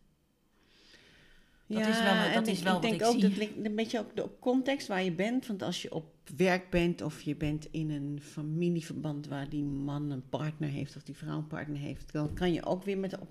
Dat 1.80 1.88
is 1.88 2.02
wel- 2.02 2.14
en 2.14 2.34
dat 2.34 2.48
is 2.48 2.58
ik- 2.58 2.64
wel 2.64 2.76
ik 2.76 2.82
wat 2.82 2.90
denk 2.90 3.02
ik 3.02 3.08
ook, 3.08 3.14
zie. 3.14 3.22
dat 3.22 3.38
ligt 3.38 3.52
een 3.64 3.76
beetje 3.76 4.00
ook 4.00 4.16
de 4.16 4.30
context 4.40 4.88
waar 4.88 5.04
je 5.04 5.12
bent. 5.12 5.48
Want 5.48 5.62
als 5.64 5.82
je 5.82 5.94
op 5.94 6.06
werk 6.38 6.70
bent 6.70 7.02
of 7.02 7.22
je 7.22 7.36
bent 7.36 7.68
in 7.72 7.90
een 7.90 8.20
familieverband 8.22 9.28
waar 9.28 9.50
die 9.50 9.64
man 9.64 10.12
een 10.12 10.30
partner 10.30 10.70
heeft 10.70 10.96
of 10.96 11.04
die 11.04 11.16
vrouw 11.16 11.38
een 11.38 11.48
partner 11.48 11.78
heeft, 11.80 12.12
dan 12.14 12.34
kan 12.34 12.54
je 12.54 12.66
ook 12.66 12.84
weer 12.84 12.98
met. 12.98 13.20
op- 13.20 13.28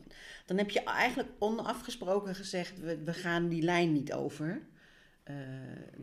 Dan 0.46 0.58
heb 0.58 0.70
je 0.70 0.82
eigenlijk 0.84 1.28
onafgesproken 1.38 2.34
gezegd: 2.34 2.80
we, 2.80 2.98
we 3.04 3.12
gaan 3.12 3.48
die 3.48 3.62
lijn 3.62 3.92
niet 3.92 4.12
over. 4.12 4.62
Eh, 5.22 5.34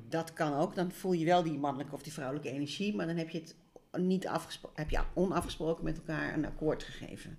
dat 0.09 0.33
kan 0.33 0.53
ook. 0.53 0.75
Dan 0.75 0.91
voel 0.91 1.11
je 1.13 1.25
wel 1.25 1.43
die 1.43 1.57
mannelijke 1.57 1.93
of 1.93 2.01
die 2.03 2.13
vrouwelijke 2.13 2.49
energie, 2.51 2.95
maar 2.95 3.07
dan 3.07 3.17
heb 3.17 3.29
je 3.29 3.39
het 3.39 3.55
niet 4.01 4.27
afgesproken, 4.27 4.79
heb 4.81 4.89
je 4.89 4.99
onafgesproken 5.13 5.83
met 5.83 5.97
elkaar 5.97 6.33
een 6.33 6.45
akkoord 6.45 6.83
gegeven. 6.83 7.37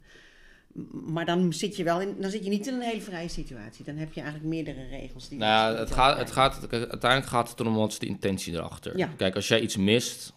Maar 0.91 1.24
dan 1.26 1.53
zit 1.53 1.76
je 1.76 1.85
wel 1.85 2.01
in, 2.01 2.16
dan 2.20 2.31
zit 2.31 2.45
je 2.45 2.51
niet 2.51 2.66
in 2.66 2.74
een 2.74 2.81
hele 2.81 3.01
vrije 3.01 3.29
situatie. 3.29 3.85
Dan 3.85 3.97
heb 3.97 4.12
je 4.12 4.20
eigenlijk 4.20 4.51
meerdere 4.51 4.87
regels. 4.91 5.29
Die 5.29 5.39
Nou 5.39 5.76
het 5.76 5.91
gaat, 5.91 6.18
het 6.18 6.31
gaat, 6.31 6.70
uiteindelijk 6.70 7.26
gaat 7.26 7.51
het 7.51 7.61
erom 7.61 7.74
wat 7.74 7.93
is 7.93 7.99
de 7.99 8.07
intentie 8.07 8.53
erachter. 8.55 8.97
Ja. 8.99 9.07
Kijk, 9.16 9.35
als 9.35 9.49
jij 9.49 9.61
iets 9.61 9.76
mist 9.76 10.33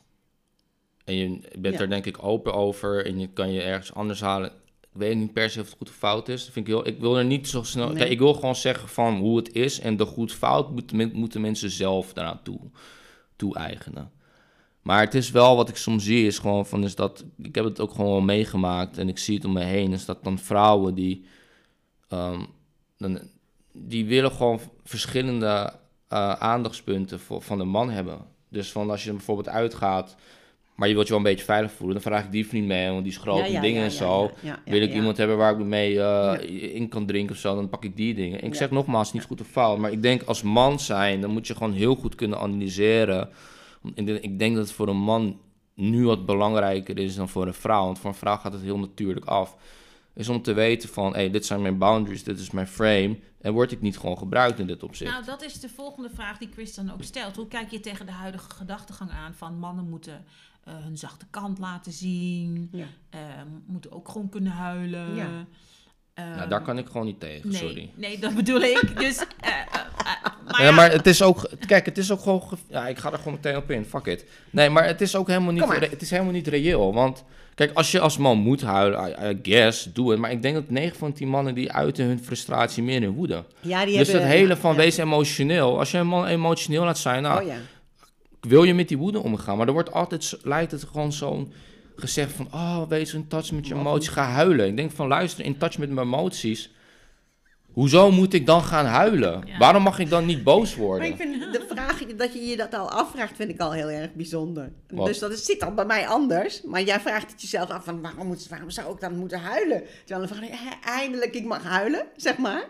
en 1.06 1.16
je 1.16 1.42
bent 1.60 1.76
Ja. 1.76 1.82
er 1.82 1.89
denk 1.89 2.06
ik 2.06 2.24
open 2.24 2.54
over 2.54 3.06
en 3.06 3.20
je 3.20 3.28
kan 3.28 3.52
je 3.52 3.62
ergens 3.62 3.94
anders 3.94 4.22
halen. 4.22 4.52
ik 4.82 4.98
weet 5.00 5.16
niet 5.16 5.34
per 5.34 5.50
se 5.50 5.60
of 5.60 5.66
het 5.70 5.78
goed 5.78 5.89
of 5.89 5.96
fout 5.96 6.28
is. 6.30 6.44
Dat 6.44 6.54
vind 6.54 6.68
ik, 6.68 6.74
heel, 6.74 6.88
ik 6.88 7.00
wil 7.00 7.18
er 7.18 7.26
niet 7.26 7.48
zo 7.48 7.64
snel... 7.64 7.88
Nee. 7.88 7.98
Kijk, 7.98 8.10
ik 8.10 8.20
wil 8.20 8.34
gewoon 8.34 8.56
zeggen 8.56 8.89
van 8.89 9.18
hoe 9.18 9.38
het 9.38 9.54
is. 9.54 9.80
En 9.80 9.98
de 9.98 10.06
goed-fout 10.06 10.72
moeten, 10.72 10.98
men- 10.98 11.12
moeten 11.14 11.42
mensen 11.42 11.70
zelf 11.70 12.14
daaraan 12.14 12.39
toe, 12.44 12.60
toe-eigenen. 13.36 14.12
Maar 14.82 15.02
het 15.02 15.14
is 15.14 15.32
wel 15.32 15.56
wat 15.56 15.70
ik 15.70 15.76
soms 15.76 16.04
zie, 16.04 16.26
is 16.26 16.40
gewoon 16.40 16.66
van, 16.66 16.84
is 16.84 16.96
dat, 16.96 17.26
ik 17.42 17.56
heb 17.56 17.66
het 17.66 17.80
ook 17.80 17.92
gewoon 17.92 18.12
wel 18.12 18.22
meegemaakt 18.22 18.98
en 18.98 19.10
ik 19.10 19.18
zie 19.18 19.36
het 19.36 19.46
om 19.46 19.54
me 19.54 19.64
heen, 19.64 19.94
is 19.94 20.06
dat 20.06 20.24
dan 20.24 20.40
vrouwen 20.40 20.94
die, 20.94 21.26
ehm, 22.08 22.42
dan, 22.98 23.20
die 23.72 24.06
willen 24.06 24.32
gewoon 24.32 24.60
verschillende 24.84 25.74
eh, 26.08 26.32
aandachtspunten 26.32 27.20
voor, 27.20 27.42
van 27.42 27.58
de 27.58 27.64
man 27.64 27.90
hebben. 27.90 28.20
Dus 28.50 28.72
van 28.72 28.90
als 28.90 29.04
je 29.04 29.12
bijvoorbeeld 29.12 29.50
uitgaat, 29.50 30.16
maar 30.76 30.88
je 30.88 30.94
wilt 30.94 31.08
je 31.08 31.14
wel 31.14 31.24
een 31.24 31.32
beetje 31.32 31.46
veilig 31.46 31.72
voelen, 31.72 31.94
dan 31.94 32.12
vraag 32.12 32.24
ik 32.24 32.32
die 32.32 32.48
vriend 32.48 32.68
mee, 32.68 32.90
want 32.90 33.04
die 33.04 33.12
is 33.12 33.18
groot 33.18 33.38
Ja, 33.38 33.46
en 33.46 33.52
ja, 33.52 33.62
dingen 33.62 33.80
ja, 33.80 33.86
en 33.86 33.92
zo. 33.92 34.32
Wil 34.66 34.82
ik 34.82 34.94
iemand 34.94 35.18
hebben 35.18 35.38
waar 35.38 35.60
ik 35.60 35.66
mee 35.66 36.02
eh, 36.02 36.76
in 36.76 36.90
kan 36.90 37.06
drinken 37.06 37.36
of 37.36 37.42
zo, 37.42 37.56
dan 37.56 37.70
pak 37.70 37.84
ik 37.84 37.96
die 37.96 38.14
dingen. 38.14 38.44
Ik 38.44 38.56
zeg 38.56 38.72
nogmaals, 38.72 39.14
niet 39.14 39.24
goed 39.24 39.42
of 39.42 39.48
fout, 39.48 39.78
maar 39.78 39.92
ik 39.92 40.02
denk 40.02 40.24
als 40.24 40.42
man 40.42 40.80
zijn, 40.80 41.22
dan 41.22 41.32
moet 41.32 41.48
je 41.48 41.54
gewoon 41.54 41.74
heel 41.74 41.96
goed 41.96 42.16
kunnen 42.16 42.40
analyseren. 42.40 43.30
Ik 43.96 44.06
denk- 44.06 44.20
Ik 44.24 44.40
denk 44.40 44.56
dat 44.56 44.66
het 44.66 44.74
voor 44.76 44.88
een 44.88 44.98
man 45.02 45.40
nu 45.76 46.06
wat 46.06 46.26
belangrijker 46.26 46.98
is 47.00 47.16
dan 47.16 47.30
voor 47.30 47.48
een 47.48 47.54
vrouw. 47.54 47.86
Want 47.86 48.00
voor 48.00 48.10
een 48.10 48.16
vrouw 48.16 48.38
gaat 48.38 48.54
het 48.54 48.62
heel 48.62 48.80
natuurlijk 48.80 49.26
af. 49.26 49.56
Is 50.14 50.30
om 50.30 50.42
te 50.42 50.54
weten 50.54 50.90
van, 50.90 51.14
hey, 51.14 51.30
dit 51.32 51.46
zijn 51.46 51.62
mijn 51.62 51.78
boundaries, 51.78 52.24
dit 52.24 52.40
is 52.40 52.52
mijn 52.52 52.68
frame. 52.68 53.20
En 53.42 53.54
word 53.54 53.72
ik 53.72 53.82
niet 53.82 53.98
gewoon 53.98 54.18
gebruikt 54.18 54.60
in 54.60 54.68
dit 54.68 54.84
opzicht? 54.84 55.12
Nou, 55.12 55.26
dat 55.26 55.44
is 55.44 55.60
de 55.60 55.70
volgende 55.70 56.10
vraag 56.10 56.38
die 56.38 56.50
Chris 56.54 56.76
dan 56.76 56.92
ook 56.94 57.04
stelt. 57.04 57.36
Hoe 57.36 57.48
kijk 57.48 57.70
je 57.72 57.80
tegen 57.80 58.06
de 58.06 58.12
huidige 58.12 58.50
gedachtegang 58.50 59.12
aan 59.12 59.34
van 59.34 59.60
mannen 59.60 59.90
moeten 59.90 60.26
eh, 60.64 60.74
hun 60.78 60.98
zachte 60.98 61.26
kant 61.30 61.60
laten 61.60 61.92
zien, 61.92 62.70
Ja. 62.72 62.86
eh, 63.10 63.20
moeten 63.66 63.92
ook 63.92 64.10
gewoon 64.10 64.30
kunnen 64.30 64.52
huilen. 64.52 65.16
Ja. 65.16 65.46
Ehm, 66.14 66.36
nou, 66.36 66.50
daar 66.50 66.62
kan 66.62 66.78
ik 66.78 66.88
gewoon 66.88 67.06
niet 67.06 67.20
tegen, 67.20 67.50
nee, 67.50 67.58
sorry. 67.58 67.92
Nee, 67.96 68.20
dat 68.20 68.36
bedoel 68.36 68.62
ik. 68.62 69.00
Dus, 69.00 69.18
eh, 69.18 69.50
eh, 69.50 69.58
eh, 69.72 70.01
maar 70.24 70.62
ja, 70.62 70.64
ja, 70.66 70.72
maar 70.72 70.92
het 70.92 71.08
is 71.08 71.22
ook, 71.22 71.50
kijk, 71.68 71.86
het 71.86 71.98
is 71.98 72.12
ook 72.12 72.20
gewoon, 72.22 72.42
ge- 72.42 72.56
ja, 72.70 72.88
ik 72.88 72.98
ga 72.98 73.12
er 73.12 73.18
gewoon 73.18 73.34
meteen 73.34 73.56
op 73.58 73.72
in, 73.72 73.86
fuck 73.86 74.06
it. 74.06 74.26
Nee, 74.50 74.70
maar 74.70 74.86
het 74.86 75.02
is 75.02 75.16
ook 75.16 75.28
helemaal 75.28 75.52
niet, 75.54 75.90
het 75.90 76.02
is 76.02 76.10
helemaal 76.10 76.32
niet 76.32 76.48
reëel, 76.48 76.94
want 76.94 77.24
kijk, 77.56 77.72
als 77.74 77.92
je 77.92 78.00
als 78.00 78.18
man 78.18 78.38
moet 78.38 78.62
huilen, 78.62 79.10
I, 79.10 79.30
I 79.30 79.40
guess, 79.52 79.84
doe 79.94 80.12
het. 80.12 80.20
Maar 80.20 80.32
ik 80.32 80.42
denk 80.42 80.56
dat 80.56 80.70
9 80.70 80.98
van 80.98 81.14
10 81.14 81.28
mannen 81.28 81.56
die 81.56 81.72
uiten 81.72 82.06
hun 82.06 82.24
frustratie 82.24 82.84
meer 82.84 83.02
in 83.04 83.10
woede. 83.10 83.44
Ja, 83.60 83.86
die 83.86 83.98
dus 83.98 84.08
hebben... 84.08 84.28
het 84.28 84.38
hele 84.38 84.56
van 84.56 84.76
wees 84.76 84.98
emotioneel, 84.98 85.80
als 85.80 85.92
je 85.92 85.98
een 85.98 86.08
man 86.08 86.26
emotioneel 86.26 86.84
laat 86.84 86.98
zijn, 86.98 87.22
nou, 87.22 87.42
Oh 87.42 87.48
ja. 87.48 87.56
wil 88.42 88.64
je 88.64 88.74
met 88.74 88.88
die 88.88 88.98
woede 88.98 89.20
omgaan? 89.20 89.58
Maar 89.58 89.68
er 89.68 89.74
wordt 89.74 89.92
altijd, 89.92 90.38
lijkt 90.44 90.72
het 90.72 90.84
gewoon 90.92 91.12
zo'n 91.14 91.54
gezegd 91.96 92.32
van, 92.32 92.48
oh, 92.54 92.82
wees 92.88 93.14
in 93.14 93.28
touch 93.28 93.52
met 93.52 93.68
je 93.68 93.74
emoties, 93.76 94.10
ga 94.10 94.24
huilen. 94.26 94.68
Ik 94.68 94.76
denk 94.76 94.92
van, 94.92 95.08
luister, 95.08 95.46
in 95.46 95.58
touch 95.58 95.78
met 95.78 95.90
mijn 95.90 96.08
emoties. 96.08 96.72
Hoezo 97.74 98.12
moet 98.12 98.34
ik 98.34 98.46
dan 98.46 98.64
gaan 98.64 98.86
huilen? 98.86 99.44
Ja. 99.46 99.58
Waarom 99.58 99.84
mag 99.84 100.00
ik 100.00 100.10
dan 100.10 100.26
niet 100.26 100.44
boos 100.44 100.76
Maar 100.76 100.86
worden? 100.86 101.08
ik 101.08 101.16
vind 101.16 101.54
de 101.54 101.66
vraag 101.74 102.06
dat 102.06 102.34
je 102.34 102.40
je 102.46 102.58
dat 102.58 102.74
al 102.74 102.90
afvraagt, 102.90 103.36
vind 103.36 103.50
ik 103.50 103.60
al 103.60 103.72
heel 103.72 103.90
erg 103.90 104.14
bijzonder. 104.14 104.72
Wat? 104.90 105.06
Dus 105.08 105.20
dat 105.20 105.32
is, 105.32 105.46
zit 105.46 105.64
al 105.64 105.74
bij 105.74 105.86
mij 105.86 106.08
anders. 106.08 106.62
Maar 106.62 106.82
jij 106.82 107.00
vraagt 107.00 107.32
het 107.32 107.42
jezelf 107.42 107.70
af 107.70 107.84
van 107.84 108.02
waarom, 108.02 108.28
moet, 108.28 108.48
waarom 108.48 108.70
zou 108.70 108.94
ik 108.94 109.00
dan 109.02 109.18
moeten 109.18 109.40
huilen? 109.40 109.84
Terwijl 110.06 110.28
dan 110.28 110.38
vraag 110.38 110.50
je, 110.50 110.56
"Hè, 110.56 110.90
eindelijk, 110.92 111.36
ik 111.36 111.46
mag 111.46 111.64
huilen, 111.64 112.06
zeg 112.16 112.38
maar. 112.38 112.64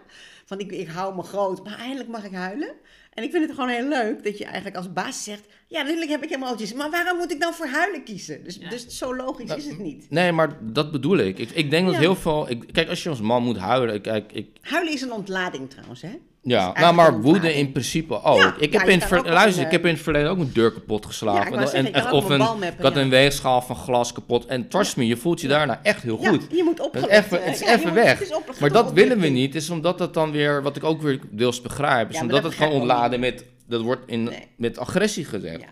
Van 0.46 0.60
ik, 0.60 0.72
ik 0.72 0.88
hou 0.88 1.16
me 1.16 1.22
groot, 1.24 1.64
maar 1.64 1.78
eindelijk 1.80 2.10
mag 2.10 2.24
ik 2.24 2.34
huilen. 2.34 2.72
En 3.14 3.24
ik 3.24 3.32
vind 3.32 3.44
het 3.46 3.54
gewoon 3.56 3.70
heel 3.70 3.88
leuk 3.88 4.24
dat 4.24 4.38
je 4.38 4.44
eigenlijk 4.46 4.76
als 4.76 4.94
baas 4.94 5.24
zegt, 5.24 5.46
ja 5.72 5.82
natuurlijk 5.82 6.12
heb 6.12 6.24
ik 6.24 6.32
emoties, 6.32 6.74
maar 6.74 6.90
waarom 6.90 7.18
moet 7.18 7.32
ik 7.32 7.40
dan 7.42 7.54
voor 7.54 7.68
huilen 7.68 8.04
kiezen? 8.04 8.44
Dus, 8.44 8.58
Ja. 8.62 8.70
dus 8.70 8.88
zo 8.88 9.16
logisch 9.16 9.48
Nou, 9.48 9.60
is 9.60 9.66
het 9.68 9.80
niet. 9.80 10.06
Nee, 10.10 10.32
maar 10.32 10.58
dat 10.62 10.92
bedoel 10.92 11.18
ik. 11.18 11.40
Ik, 11.40 11.50
ik 11.52 11.70
denk 11.70 11.86
dat 11.86 11.96
heel 11.96 12.16
veel... 12.16 12.50
Ik, 12.50 12.64
kijk, 12.72 12.90
als 12.90 13.04
je 13.04 13.10
als 13.10 13.22
man 13.22 13.44
moet 13.44 13.58
huilen... 13.58 14.02
Kijk, 14.02 14.32
ik, 14.34 14.48
Huilen 14.62 14.94
is 14.94 15.02
een 15.02 15.12
ontlading 15.14 15.70
trouwens, 15.70 16.02
hè? 16.02 16.10
ja, 16.44 16.72
nou, 16.80 16.94
maar 16.96 17.08
een 17.14 17.22
woede 17.22 17.54
in 17.54 17.72
principe 17.72 18.24
ook. 18.24 18.38
Ja, 18.38 18.56
ik 18.60 18.74
heb 18.74 18.88
in 18.88 19.02
ver- 19.02 19.24
luister, 19.32 19.60
een, 19.62 19.66
ik 19.66 19.72
heb 19.72 19.86
in 19.86 19.94
het 19.94 20.02
verleden 20.04 20.30
ook 20.30 20.38
mijn 20.38 20.50
deur 20.54 20.72
kapot 20.74 21.06
geslagen. 21.06 21.40
Ja, 21.42 21.48
ik 21.48 21.54
wou 21.54 21.62
En- 21.64 21.70
zeggen, 21.94 22.12
of 22.12 22.30
een 22.30 22.42
een, 22.42 22.64
ik 22.64 22.74
had 22.82 22.96
ja. 22.96 23.02
een 23.02 23.10
weegschaal 23.10 23.62
van 23.62 23.76
glas 23.76 24.12
kapot. 24.14 24.46
En 24.46 24.68
trust 24.68 24.98
me, 24.98 25.08
je 25.08 25.18
voelt 25.18 25.42
je 25.42 25.48
daarna 25.48 25.80
echt 25.84 26.04
heel 26.04 26.18
Ja, 26.22 26.30
goed. 26.30 26.46
je 26.52 26.64
moet 26.64 26.78
Het 26.78 26.86
opgelucht. 26.88 27.12
is 27.12 27.18
even, 27.18 27.40
eh, 27.42 27.46
het 27.46 27.62
is 27.62 27.68
even 27.68 27.82
moet- 27.88 27.94
weg. 27.94 28.20
het 28.20 28.28
is 28.28 28.36
opgelucht 28.36 28.60
Maar 28.60 28.72
dat 28.72 28.92
willen 28.94 29.20
we 29.20 29.28
niet. 29.28 29.56
Is 29.56 29.70
omdat 29.70 30.00
het 30.00 30.14
dan 30.14 30.32
weer, 30.32 30.64
wat 30.64 30.76
ik 30.76 30.84
ook 30.84 31.02
weer 31.02 31.20
deels 31.32 31.62
begrijp, 31.62 32.10
is 32.10 32.20
omdat 32.22 32.42
dat 32.42 32.52
het 32.52 32.62
gewoon 32.62 32.80
ontladen 32.80 33.20
met, 33.20 33.46
dat 33.72 33.82
wordt 33.82 34.08
in, 34.08 34.24
Nee. 34.24 34.48
met 34.58 34.78
agressie 34.78 35.26
gezegd. 35.26 35.62
Ja. 35.62 35.68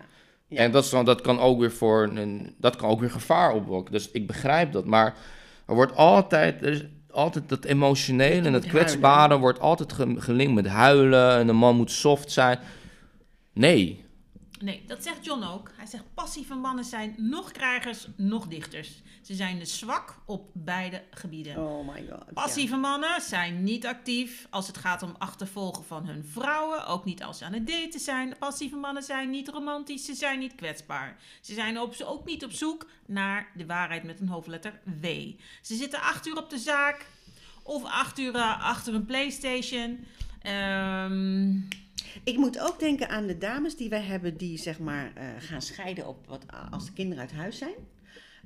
Ja. 0.48 0.56
En 0.56 0.70
dat, 0.70 0.84
is 0.84 0.90
dan, 0.90 1.04
dat 1.04 1.20
kan 1.20 1.38
ook 1.40 1.58
weer 1.60 1.72
voor 1.72 2.02
een, 2.14 2.54
dat 2.58 2.76
kan 2.76 2.90
ook 2.90 3.00
weer 3.00 3.10
gevaar 3.10 3.52
opwekken. 3.52 3.92
Dus 3.92 4.10
ik 4.10 4.26
begrijp 4.26 4.72
dat. 4.72 4.84
Maar 4.84 5.14
er 5.66 5.74
wordt 5.74 5.96
altijd, 5.96 6.62
er 6.62 6.72
is 6.72 6.84
altijd 7.10 7.48
dat 7.48 7.64
emotionele 7.64 8.34
en 8.34 8.42
huilen. 8.42 8.68
kwetsbare 8.68 9.38
wordt 9.38 9.60
altijd 9.60 9.92
ge- 9.92 10.14
gelinkt 10.20 10.54
met 10.54 10.66
huilen. 10.66 11.38
En 11.38 11.46
de 11.46 11.52
man 11.52 11.76
moet 11.76 11.90
soft 11.90 12.30
zijn. 12.30 12.58
Nee. 13.52 14.04
Nee, 14.60 14.82
dat 14.86 15.02
zegt 15.02 15.24
John 15.24 15.42
ook. 15.42 15.70
Hij 15.76 15.86
zegt 15.86 16.04
passieve 16.14 16.54
mannen 16.54 16.84
zijn 16.84 17.14
nog 17.16 17.52
krijgers, 17.52 18.08
nog 18.16 18.46
dichters. 18.46 19.02
Ze 19.22 19.34
zijn 19.34 19.58
dus 19.58 19.78
zwak 19.78 20.18
op 20.24 20.50
beide 20.52 21.02
gebieden. 21.10 21.56
Oh 21.56 21.86
my 21.88 21.94
god. 22.10 22.24
ja. 22.26 22.32
Passieve 22.32 22.76
mannen 22.76 23.20
zijn 23.20 23.62
niet 23.64 23.86
actief 23.86 24.46
als 24.50 24.66
het 24.66 24.76
gaat 24.78 25.02
om 25.02 25.14
achtervolgen 25.18 25.84
van 25.84 26.06
hun 26.06 26.24
vrouwen. 26.24 26.86
Ook 26.86 27.04
niet 27.04 27.22
als 27.22 27.38
ze 27.38 27.44
aan 27.44 27.52
het 27.52 27.66
daten 27.66 28.00
zijn. 28.00 28.34
Passieve 28.38 28.76
mannen 28.76 29.02
zijn 29.02 29.30
niet 29.30 29.48
romantisch, 29.48 30.04
ze 30.04 30.14
zijn 30.14 30.38
niet 30.38 30.54
kwetsbaar. 30.54 31.16
Ze 31.40 31.54
zijn 31.54 31.80
op, 31.80 31.94
ook 32.04 32.24
niet 32.24 32.44
op 32.44 32.52
zoek 32.52 32.86
naar 33.06 33.48
de 33.56 33.66
waarheid 33.66 34.02
met 34.02 34.20
een 34.20 34.28
hoofdletter 34.28 34.80
W. 35.00 35.04
Ze 35.62 35.74
zitten 35.74 36.00
acht 36.00 36.26
uur 36.26 36.36
op 36.36 36.50
de 36.50 36.58
zaak 36.58 37.06
of 37.62 37.84
acht 37.84 38.18
uur 38.18 38.34
eh, 38.34 38.64
achter 38.64 38.94
een 38.94 39.04
Playstation. 39.04 40.04
Ehm, 40.42 41.54
Ik 42.24 42.36
moet 42.36 42.58
ook 42.58 42.78
denken 42.78 43.08
aan 43.08 43.26
de 43.26 43.38
dames 43.38 43.76
die 43.76 43.88
wij 43.88 44.02
hebben 44.02 44.36
die 44.36 44.58
zeg 44.58 44.78
maar 44.78 45.12
eh, 45.14 45.26
gaan 45.38 45.62
scheiden 45.62 46.06
op 46.08 46.26
wat, 46.26 46.44
als 46.70 46.84
de 46.86 46.92
kinderen 46.92 47.22
uit 47.22 47.32
huis 47.32 47.58
zijn. 47.58 47.74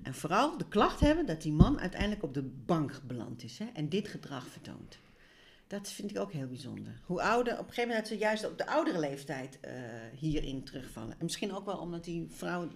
En 0.02 0.14
vooral 0.14 0.58
de 0.58 0.68
klacht 0.68 1.00
hebben 1.00 1.26
dat 1.26 1.42
die 1.42 1.52
man 1.52 1.80
uiteindelijk 1.80 2.22
op 2.22 2.34
de 2.34 2.42
bank 2.42 3.00
beland 3.06 3.42
is 3.42 3.58
hè, 3.58 3.66
en 3.72 3.88
dit 3.88 4.08
gedrag 4.08 4.46
vertoont. 4.46 4.98
Dat 5.66 5.90
vind 5.90 6.10
ik 6.10 6.18
ook 6.18 6.32
heel 6.32 6.46
bijzonder. 6.46 7.00
Hoe 7.04 7.22
ouder, 7.22 7.52
op 7.52 7.58
een 7.58 7.64
gegeven 7.68 7.88
moment 7.88 8.08
ze 8.08 8.16
juist 8.16 8.46
op 8.46 8.58
de 8.58 8.66
oudere 8.66 8.98
leeftijd 8.98 9.60
eh, 9.60 9.72
hierin 10.18 10.64
terugvallen. 10.64 11.12
En 11.18 11.24
misschien 11.24 11.54
ook 11.54 11.64
wel 11.64 11.78
omdat 11.78 12.04
die 12.04 12.26
vrouw 12.30 12.68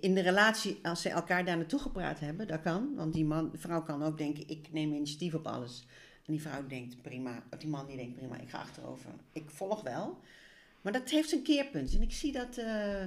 in 0.00 0.14
de 0.14 0.20
relatie, 0.20 0.78
als 0.82 1.02
ze 1.02 1.08
elkaar 1.08 1.44
daar 1.44 1.56
naartoe 1.56 1.80
gepraat 1.80 2.20
hebben, 2.20 2.46
dat 2.46 2.60
kan. 2.60 2.94
Want 2.94 3.12
die 3.12 3.24
man, 3.24 3.50
vrouw 3.54 3.82
kan 3.82 4.02
ook 4.02 4.18
denken, 4.18 4.48
ik 4.48 4.72
neem 4.72 4.92
initiatief 4.92 5.34
op 5.34 5.46
alles. 5.46 5.86
En 6.26 6.32
die 6.32 6.40
vrouw 6.40 6.66
denkt, 6.66 7.02
prima. 7.02 7.42
Of 7.50 7.58
die 7.58 7.68
man 7.68 7.86
die 7.86 7.96
denkt, 7.96 8.16
prima, 8.16 8.38
ik 8.38 8.48
ga 8.48 8.58
achterover. 8.58 9.10
Ik 9.32 9.50
volg 9.50 9.82
wel. 9.82 10.18
Maar 10.80 10.92
dat 10.92 11.10
heeft 11.10 11.28
zijn 11.28 11.42
keerpunt. 11.42 11.94
En 11.94 12.02
ik 12.02 12.12
zie 12.12 12.32
dat 12.32 12.56
eh, 12.56 13.04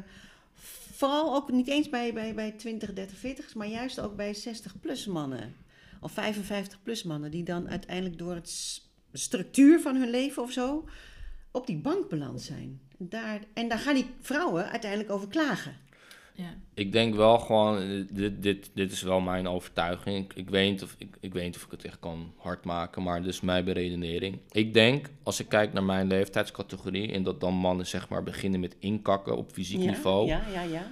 vooral 0.94 1.36
ook 1.36 1.52
niet 1.52 1.68
eens 1.68 1.90
bij, 1.90 2.14
bij, 2.14 2.34
bij 2.34 2.52
20, 2.52 2.94
30, 2.94 3.18
40, 3.18 3.56
maar 3.56 3.68
juist 3.68 4.00
ook 4.00 4.16
bij 4.16 4.36
60-plus 4.36 5.06
mannen. 5.06 5.56
Of 6.02 6.12
55-plus 6.12 7.04
mannen, 7.04 7.32
die 7.32 7.44
dan 7.44 7.70
uiteindelijk 7.70 8.18
door 8.18 8.36
het 8.36 8.82
structuur 9.14 9.80
van 9.80 9.96
hun 9.96 10.10
leven 10.10 10.44
of 10.44 10.52
zo 10.52 10.88
op 11.52 11.68
die 11.68 11.78
bank 11.78 12.10
beland 12.10 12.42
zijn. 12.42 12.82
Daar, 12.98 13.40
en 13.54 13.68
daar 13.68 13.80
gaan 13.80 13.94
die 13.94 14.10
vrouwen 14.20 14.70
uiteindelijk 14.70 15.12
over 15.12 15.28
klagen. 15.28 15.76
Ja. 16.36 16.58
Ik 16.74 16.92
denk 16.92 17.16
wel 17.16 17.40
gewoon, 17.40 17.78
eh, 17.78 17.88
dit, 18.10 18.44
dit, 18.44 18.70
dit 18.74 18.92
is 18.92 19.02
wel 19.02 19.20
mijn 19.20 19.48
overtuiging. 19.48 20.26
Ik, 20.26 20.34
ik, 20.34 20.50
weet 20.50 20.72
niet 20.72 20.84
of, 20.84 20.96
ik, 20.98 21.18
ik 21.20 21.34
weet 21.34 21.44
niet 21.44 21.56
of 21.56 21.64
ik 21.64 21.72
het 21.72 21.86
echt 21.86 22.00
kan 22.00 22.34
hard 22.38 22.66
maken, 22.66 23.04
maar 23.04 23.22
dit 23.22 23.30
is 23.30 23.42
mijn 23.42 23.66
beredenering. 23.66 24.40
Ik 24.52 24.74
denk, 24.74 25.10
als 25.24 25.40
ik 25.40 25.50
kijk 25.50 25.74
naar 25.74 25.84
mijn 25.84 26.08
leeftijdscategorie, 26.08 27.12
en 27.12 27.24
dat 27.24 27.40
dan 27.40 27.54
mannen 27.54 27.88
zeg 27.88 28.10
maar 28.10 28.24
beginnen 28.24 28.60
met 28.60 28.76
inkakken 28.80 29.38
op 29.38 29.52
fysiek 29.52 29.82
ja, 29.82 29.90
niveau. 29.90 30.28
Ja, 30.28 30.42
ja, 30.54 30.62
ja. 30.62 30.92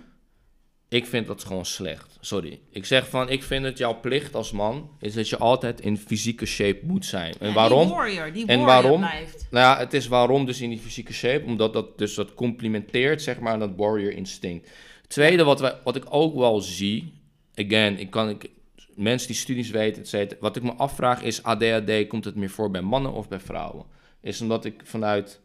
Ik 0.92 1.06
vind 1.06 1.28
dat 1.28 1.44
gewoon 1.44 1.66
slecht. 1.66 2.18
Sorry. 2.20 2.60
Ik 2.70 2.86
zeg 2.86 3.10
van, 3.10 3.30
ik 3.30 3.44
vind 3.44 3.66
het 3.66 3.78
jouw 3.78 4.00
plicht 4.00 4.36
als 4.36 4.52
man, 4.52 4.90
is 5.00 5.14
dat 5.14 5.30
je 5.30 5.38
altijd 5.38 5.82
in 5.82 5.98
fysieke 5.98 6.46
shape 6.46 6.80
moet 6.84 7.06
zijn. 7.06 7.34
En 7.40 7.48
Ja, 7.48 7.54
waarom? 7.54 7.86
Die 7.86 7.96
warrior, 7.96 8.34
die 8.34 8.46
En 8.46 8.60
waarom? 8.60 9.00
blijft. 9.00 9.48
Nou 9.52 9.66
ja, 9.66 9.84
het 9.84 9.94
is 9.94 10.08
waarom 10.08 10.46
dus 10.46 10.62
in 10.62 10.70
die 10.70 10.80
fysieke 10.80 11.14
shape, 11.14 11.46
omdat 11.46 11.74
dat 11.74 11.98
dus 11.98 12.14
dat 12.14 12.34
complementeert 12.34 13.22
zeg 13.22 13.40
maar 13.40 13.60
dat 13.60 13.72
warrior 13.76 14.12
instinct. 14.12 14.70
Tweede 15.12 15.44
wat, 15.44 15.78
wat 15.84 15.96
ik 15.96 16.06
ook 16.10 16.36
wel 16.36 16.60
zie, 16.62 17.14
again, 17.56 18.00
ik 18.00 18.10
kan, 18.10 18.30
ik, 18.30 18.50
mensen 18.96 19.28
die 19.28 19.36
studies 19.38 19.70
weten, 19.70 20.02
et 20.02 20.08
cetera, 20.08 20.40
wat 20.42 20.56
ik 20.56 20.64
me 20.64 20.72
afvraag 20.74 21.22
is 21.24 21.44
ADHD, 21.44 22.08
komt 22.08 22.26
het 22.26 22.36
meer 22.36 22.50
voor 22.50 22.72
bij 22.72 22.82
mannen 22.82 23.14
of 23.14 23.28
bij 23.28 23.40
vrouwen? 23.40 23.86
Is 24.22 24.42
omdat 24.42 24.66
ik 24.66 24.82
vanuit 24.84 25.40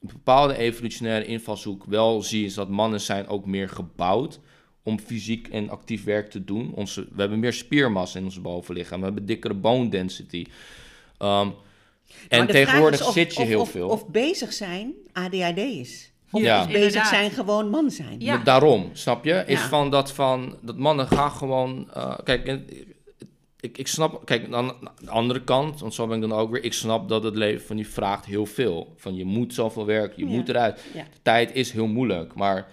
een 0.00 0.10
bepaalde 0.12 0.56
evolutionaire 0.56 1.24
invalshoek 1.26 1.84
wel 1.84 2.22
zie, 2.22 2.44
is 2.44 2.54
dat 2.54 2.68
mannen 2.68 3.00
zijn 3.00 3.26
ook 3.28 3.46
meer 3.46 3.68
gebouwd 3.68 4.40
om 4.82 4.98
fysiek 5.00 5.48
en 5.48 5.68
actief 5.68 6.04
werk 6.04 6.30
te 6.30 6.44
doen. 6.44 6.72
Onze, 6.74 7.00
we 7.00 7.20
hebben 7.20 7.38
meer 7.38 7.52
spiermassa 7.52 8.18
in 8.18 8.24
ons 8.24 8.40
bovenlichaam, 8.40 8.98
we 8.98 9.04
hebben 9.04 9.26
dikkere 9.26 9.54
bone 9.54 9.88
density. 9.88 10.44
Ehm, 11.18 11.48
en 12.28 12.46
tegenwoordig 12.46 13.06
of- 13.06 13.12
zit 13.12 13.34
je 13.34 13.40
of- 13.42 13.46
heel 13.48 13.60
of- 13.60 13.70
veel. 13.70 13.88
Of 13.88 14.08
bezig 14.08 14.52
zijn 14.52 14.92
ADHD 15.12 15.58
is. 15.58 16.09
Of, 16.30 16.42
Ja. 16.42 16.60
of 16.60 16.66
bezig 16.66 16.82
Inderdaad. 16.82 17.08
zijn 17.08 17.30
gewoon 17.30 17.68
man 17.70 17.90
zijn. 17.90 18.20
Ja. 18.20 18.36
Daarom, 18.36 18.90
snap 18.92 19.24
je? 19.24 19.42
Is 19.46 19.60
Ja. 19.60 19.68
van 19.68 19.90
dat 19.90 20.12
van 20.12 20.56
dat 20.62 20.76
mannen 20.76 21.06
gaan 21.06 21.30
gewoon. 21.30 21.88
eh, 21.94 22.18
kijk, 22.24 22.60
ik, 23.60 23.78
ik 23.78 23.86
snap, 23.88 24.24
kijk, 24.24 24.52
aan 24.52 24.72
de 25.00 25.10
andere 25.10 25.42
kant, 25.44 25.80
want 25.80 25.94
zo 25.94 26.06
ben 26.06 26.22
ik 26.22 26.28
dan 26.28 26.38
ook 26.38 26.50
weer, 26.50 26.64
ik 26.64 26.72
snap 26.72 27.08
dat 27.08 27.22
het 27.22 27.36
leven 27.36 27.66
van 27.66 27.76
die 27.76 27.88
vraagt 27.88 28.24
heel 28.24 28.46
veel. 28.46 28.92
Van 28.96 29.14
je 29.14 29.24
moet 29.24 29.54
zoveel 29.54 29.86
werken, 29.86 30.24
je 30.24 30.30
Ja. 30.30 30.36
moet 30.36 30.48
eruit. 30.48 30.80
Ja. 30.94 31.02
De 31.02 31.18
tijd 31.22 31.54
is 31.54 31.72
heel 31.72 31.86
moeilijk, 31.86 32.34
maar 32.34 32.66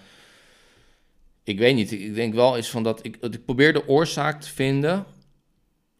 ik 1.44 1.58
weet 1.58 1.74
niet, 1.74 1.92
ik 1.92 2.14
denk 2.14 2.34
wel 2.34 2.56
eens 2.56 2.68
van 2.70 2.82
dat 2.82 3.04
ik, 3.04 3.20
dat 3.20 3.34
ik 3.34 3.44
probeer 3.44 3.72
de 3.72 3.88
oorzaak 3.88 4.40
te 4.40 4.48
vinden. 4.48 5.04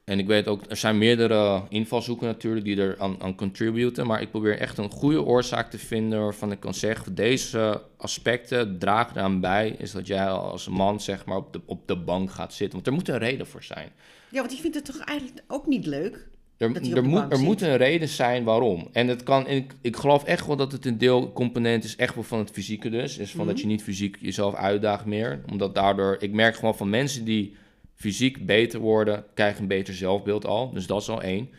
En 0.08 0.18
ik 0.18 0.26
weet 0.26 0.48
ook, 0.48 0.62
er 0.68 0.76
zijn 0.76 0.98
meerdere 0.98 1.62
invalshoeken 1.68 2.26
natuurlijk 2.26 2.64
die 2.64 2.80
er 2.80 2.94
aan, 2.98 3.16
aan 3.22 3.34
contributen, 3.34 4.06
maar 4.06 4.20
ik 4.20 4.30
probeer 4.30 4.58
echt 4.58 4.78
een 4.78 4.90
goede 4.90 5.22
oorzaak 5.22 5.70
te 5.70 5.78
vinden 5.78 6.20
waarvan 6.20 6.52
ik 6.52 6.60
kan 6.60 6.74
zeggen, 6.74 7.14
deze 7.14 7.82
aspecten 7.96 8.78
dragen 8.78 9.16
eraan 9.16 9.40
bij, 9.40 9.74
is 9.78 9.92
dat 9.92 10.06
jij 10.06 10.26
als 10.26 10.68
man 10.68 11.00
zeg 11.00 11.24
maar 11.24 11.36
op 11.36 11.52
de, 11.52 11.60
op 11.66 11.88
de 11.88 11.96
bank 11.96 12.30
gaat 12.30 12.52
zitten. 12.54 12.74
Want 12.74 12.86
er 12.86 12.92
moet 12.92 13.08
een 13.08 13.18
reden 13.18 13.46
voor 13.46 13.62
zijn. 13.62 13.88
Ja, 14.30 14.40
want 14.40 14.52
ik 14.52 14.58
vind 14.58 14.74
het 14.74 14.84
toch 14.84 14.98
eigenlijk 14.98 15.42
ook 15.46 15.66
niet 15.66 15.86
leuk? 15.86 16.26
Er, 16.56 16.94
er, 16.96 17.04
moet, 17.04 17.32
er 17.32 17.38
moet 17.38 17.62
een 17.62 17.76
reden 17.76 18.08
zijn 18.08 18.44
waarom. 18.44 18.88
En 18.92 19.08
het 19.08 19.22
kan, 19.22 19.46
en 19.46 19.56
ik, 19.56 19.72
ik 19.80 19.96
geloof 19.96 20.24
echt 20.24 20.46
wel 20.46 20.56
dat 20.56 20.72
het 20.72 20.84
een 20.86 20.98
deelcomponent 20.98 21.84
is, 21.84 21.96
echt 21.96 22.14
wel 22.14 22.24
van 22.24 22.38
het 22.38 22.50
fysieke 22.50 22.90
dus. 22.90 23.18
Is 23.18 23.30
van 23.30 23.40
Mhm. 23.40 23.48
dat 23.48 23.60
je 23.60 23.66
niet 23.66 23.82
fysiek 23.82 24.16
jezelf 24.20 24.54
uitdaagt 24.54 25.04
meer. 25.04 25.40
Omdat 25.50 25.74
daardoor, 25.74 26.16
ik 26.20 26.32
merk 26.32 26.54
gewoon 26.54 26.76
van 26.76 26.90
mensen 26.90 27.24
die 27.24 27.56
fysiek 27.98 28.46
beter 28.46 28.80
worden, 28.80 29.24
krijgen 29.34 29.62
een 29.62 29.68
beter 29.68 29.94
zelfbeeld 29.94 30.46
al. 30.46 30.72
Dus 30.72 30.86
dat 30.86 31.00
is 31.00 31.08
al 31.08 31.22
één. 31.22 31.50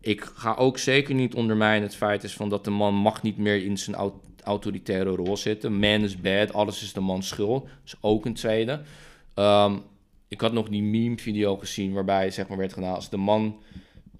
Ik 0.00 0.30
ga 0.34 0.54
ook 0.54 0.78
zeker 0.78 1.14
niet 1.14 1.34
ondermijnen 1.34 1.82
het 1.82 1.96
feit 1.96 2.24
is 2.24 2.32
van 2.34 2.48
dat 2.48 2.64
de 2.64 2.70
man 2.70 2.94
mag 2.94 3.22
niet 3.22 3.38
meer 3.38 3.64
in 3.64 3.78
zijn 3.78 3.96
au- 3.96 4.20
autoritaire 4.44 5.10
rol 5.10 5.36
zitten. 5.36 5.78
Man 5.78 6.02
is 6.02 6.20
bad, 6.20 6.52
alles 6.52 6.82
is 6.82 6.92
de 6.92 7.00
man's 7.00 7.28
schuld. 7.28 7.62
Dat 7.62 7.72
is 7.84 7.94
ook 8.00 8.24
een 8.24 8.34
tweede. 8.34 8.80
Ehm, 9.34 9.76
ik 10.28 10.40
had 10.40 10.52
nog 10.52 10.68
die 10.68 10.82
meme-video 10.82 11.56
gezien 11.56 11.92
waarbij 11.92 12.30
zeg 12.30 12.48
maar 12.48 12.58
werd 12.58 12.72
gedaan 12.72 12.94
als 12.94 13.10
de 13.10 13.16
man 13.16 13.62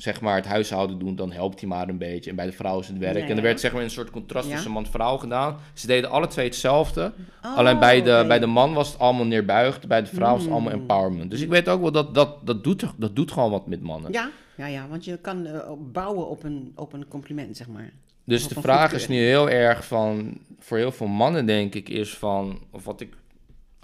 zeg 0.03 0.21
maar 0.21 0.37
het 0.37 0.47
huishouden 0.47 0.99
doet, 0.99 1.19
dan 1.19 1.33
helpt 1.33 1.61
hij 1.61 1.69
maar 1.69 1.89
een 1.89 1.99
beetje. 1.99 2.31
En 2.31 2.37
bij 2.37 2.47
de 2.47 2.53
vrouw 2.53 2.79
is 2.79 2.89
het 2.89 2.99
werk. 2.99 3.17
En 3.23 3.29
er 3.31 3.37
ja. 3.37 3.43
werd 3.43 3.61
zeg 3.61 3.73
maar 3.73 3.83
een 3.83 3.91
soort 3.91 4.11
contrast 4.11 4.49
Ja. 4.49 4.55
tussen 4.55 4.71
man 4.71 4.85
en 4.85 4.91
vrouw 4.91 5.17
gedaan. 5.17 5.57
Ze 5.73 5.87
deden 5.87 6.11
alle 6.11 6.27
twee 6.27 6.45
hetzelfde. 6.47 7.13
Oh, 7.45 7.57
Alleen 7.57 7.79
bij 7.79 8.03
de, 8.03 8.25
bij 8.29 8.39
de 8.39 8.47
man 8.47 8.73
was 8.75 8.89
het 8.93 8.99
allemaal 8.99 9.25
neerbuigd, 9.27 9.87
bij 9.89 10.01
de 10.03 10.07
vrouw 10.07 10.33
was 10.33 10.43
het 10.43 10.51
allemaal 10.53 10.73
Mm. 10.75 10.81
empowerment. 10.81 11.31
Dus 11.31 11.41
ik 11.41 11.49
weet 11.49 11.69
ook 11.69 11.81
wel 11.81 11.93
dat 11.93 12.15
dat, 12.15 12.47
dat, 12.47 12.65
doet, 12.65 12.85
dat 12.97 13.17
doet 13.17 13.33
gewoon 13.33 13.51
wat 13.51 13.67
met 13.67 13.83
mannen. 13.83 14.13
Ja, 14.13 14.31
ja, 14.57 14.67
ja, 14.67 14.89
want 14.89 15.05
je 15.05 15.17
kan 15.17 15.47
eh, 15.47 15.71
bouwen 15.93 16.29
op 16.29 16.43
een, 16.45 16.73
op 16.77 16.93
een 16.93 17.09
compliment, 17.09 17.57
zeg 17.57 17.69
maar. 17.69 17.91
Dus 18.25 18.45
Of 18.45 18.53
de 18.53 18.61
vraag 18.61 18.93
is 18.93 19.09
nu 19.09 19.17
heel 19.17 19.51
erg 19.51 19.85
van, 19.87 20.39
voor 20.59 20.77
heel 20.79 20.93
veel 20.93 21.07
mannen 21.07 21.47
denk 21.47 21.75
ik, 21.75 21.89
is 21.89 22.17
van, 22.17 22.59
of 22.71 22.85
wat 22.85 23.01
ik, 23.01 23.15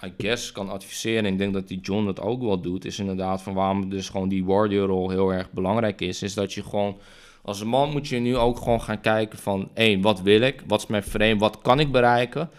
I 0.05 0.13
guess, 0.19 0.53
kan 0.53 0.69
adviseren, 0.69 1.25
en 1.25 1.33
ik 1.33 1.39
denk 1.39 1.53
dat 1.53 1.69
die 1.69 1.81
John 1.81 2.05
dat 2.05 2.21
ook 2.21 2.43
wel 2.43 2.61
doet, 2.61 2.85
is 2.85 2.99
inderdaad 2.99 3.43
van 3.43 3.55
waarom 3.55 3.91
dus 3.91 4.09
gewoon 4.09 4.29
die 4.29 4.45
warrior-rol 4.45 5.11
heel 5.11 5.33
erg 5.33 5.51
belangrijk 5.51 6.01
is, 6.01 6.23
is 6.23 6.35
dat 6.35 6.53
je 6.53 6.63
gewoon, 6.63 6.99
als 7.43 7.61
een 7.61 7.69
man 7.69 7.91
moet 7.91 8.09
je 8.09 8.19
nu 8.19 8.37
ook 8.37 8.59
gewoon 8.59 8.83
gaan 8.83 9.01
kijken 9.01 9.39
van, 9.39 9.71
één, 9.75 10.01
wat 10.01 10.21
wil 10.21 10.41
ik, 10.41 10.63
wat 10.67 10.81
is 10.81 10.87
mijn 10.87 11.03
frame, 11.03 11.37
wat 11.37 11.61
kan 11.61 11.81
ik 11.81 11.93
bereiken, 11.93 12.51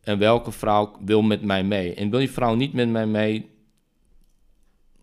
en 0.00 0.18
welke 0.18 0.52
vrouw 0.52 0.96
wil 1.04 1.22
met 1.22 1.42
mij 1.42 1.64
mee. 1.64 1.94
En 1.94 2.10
wil 2.10 2.18
die 2.18 2.30
vrouw 2.30 2.54
niet 2.54 2.72
met 2.72 2.88
mij 2.88 3.06
mee 3.06 3.50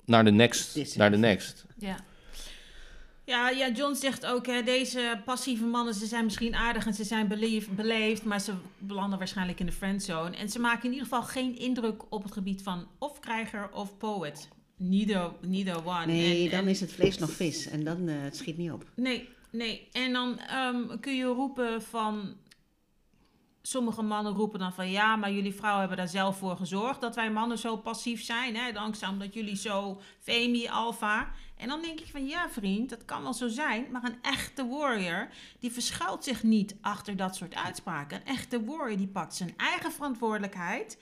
naar 0.05 0.23
de 0.23 0.31
next, 0.31 0.95
naar 0.95 1.11
de 1.11 1.17
next. 1.17 1.65
Ja. 1.77 1.97
Ja, 3.25 3.49
ja, 3.49 3.69
John 3.71 3.93
zegt 3.93 4.25
ook, 4.25 4.45
hè, 4.45 4.63
deze 4.63 5.21
passieve 5.25 5.65
mannen, 5.65 5.93
ze 5.93 6.05
zijn 6.05 6.23
misschien 6.23 6.55
aardig 6.55 6.85
en 6.85 6.93
ze 6.93 7.03
zijn 7.03 7.27
beleefd, 7.27 7.75
beleefd, 7.75 8.23
maar 8.23 8.39
ze 8.39 8.53
belanden 8.77 9.17
waarschijnlijk 9.17 9.59
in 9.59 9.65
de 9.65 9.71
friendzone. 9.71 10.35
En 10.35 10.49
ze 10.49 10.59
maken 10.59 10.83
in 10.83 10.91
ieder 10.91 11.07
geval 11.07 11.23
geen 11.23 11.57
indruk 11.57 12.01
op 12.09 12.23
het 12.23 12.31
gebied 12.31 12.61
van 12.63 12.87
of 12.99 13.19
krijger 13.19 13.69
of 13.73 13.97
poet. 13.97 14.47
Neither, 14.77 15.31
neither 15.41 15.85
one. 15.85 16.05
Nee, 16.05 16.43
En- 16.45 16.49
dan 16.51 16.59
en- 16.59 16.67
is 16.67 16.79
het 16.79 16.93
vlees 16.93 17.17
nog 17.17 17.31
vis 17.31 17.67
en 17.67 17.83
dan 17.83 18.07
eh, 18.07 18.15
het 18.21 18.35
schiet 18.37 18.57
niet 18.57 18.71
op. 18.71 18.85
Nee, 18.95 19.29
nee. 19.51 19.87
En 19.91 20.13
dan 20.13 20.39
ehm, 20.39 20.99
kun 20.99 21.15
je 21.15 21.23
roepen 21.25 21.81
van. 21.81 22.33
Sommige 23.67 24.01
mannen 24.01 24.33
roepen 24.33 24.59
dan 24.59 24.73
van 24.73 24.89
ja, 24.91 25.15
maar 25.15 25.31
jullie 25.31 25.53
vrouwen 25.55 25.79
hebben 25.79 25.97
daar 25.97 26.07
zelf 26.07 26.37
voor 26.37 26.57
gezorgd 26.57 27.01
dat 27.01 27.15
wij 27.15 27.31
mannen 27.31 27.57
zo 27.57 27.77
passief 27.77 28.23
zijn. 28.23 28.55
Hè? 28.55 28.71
Dankzij 28.71 29.07
omdat 29.07 29.33
jullie 29.33 29.55
zo 29.55 29.99
femi, 30.19 30.67
alfa. 30.69 31.29
En 31.57 31.67
dan 31.67 31.81
denk 31.81 31.99
ik 31.99 32.07
van 32.11 32.25
ja, 32.25 32.49
vriend, 32.49 32.89
dat 32.89 33.05
kan 33.05 33.23
wel 33.23 33.33
zo 33.33 33.47
zijn. 33.47 33.85
Maar 33.91 34.03
een 34.03 34.17
echte 34.21 34.67
warrior, 34.67 35.27
die 35.59 35.71
verschuilt 35.71 36.23
zich 36.23 36.43
niet 36.43 36.75
achter 36.81 37.15
dat 37.15 37.35
soort 37.35 37.55
uitspraken. 37.55 38.17
Een 38.17 38.25
echte 38.33 38.63
warrior, 38.65 38.97
die 38.97 39.07
pakt 39.07 39.35
zijn 39.35 39.53
eigen 39.57 39.91
verantwoordelijkheid. 39.91 40.97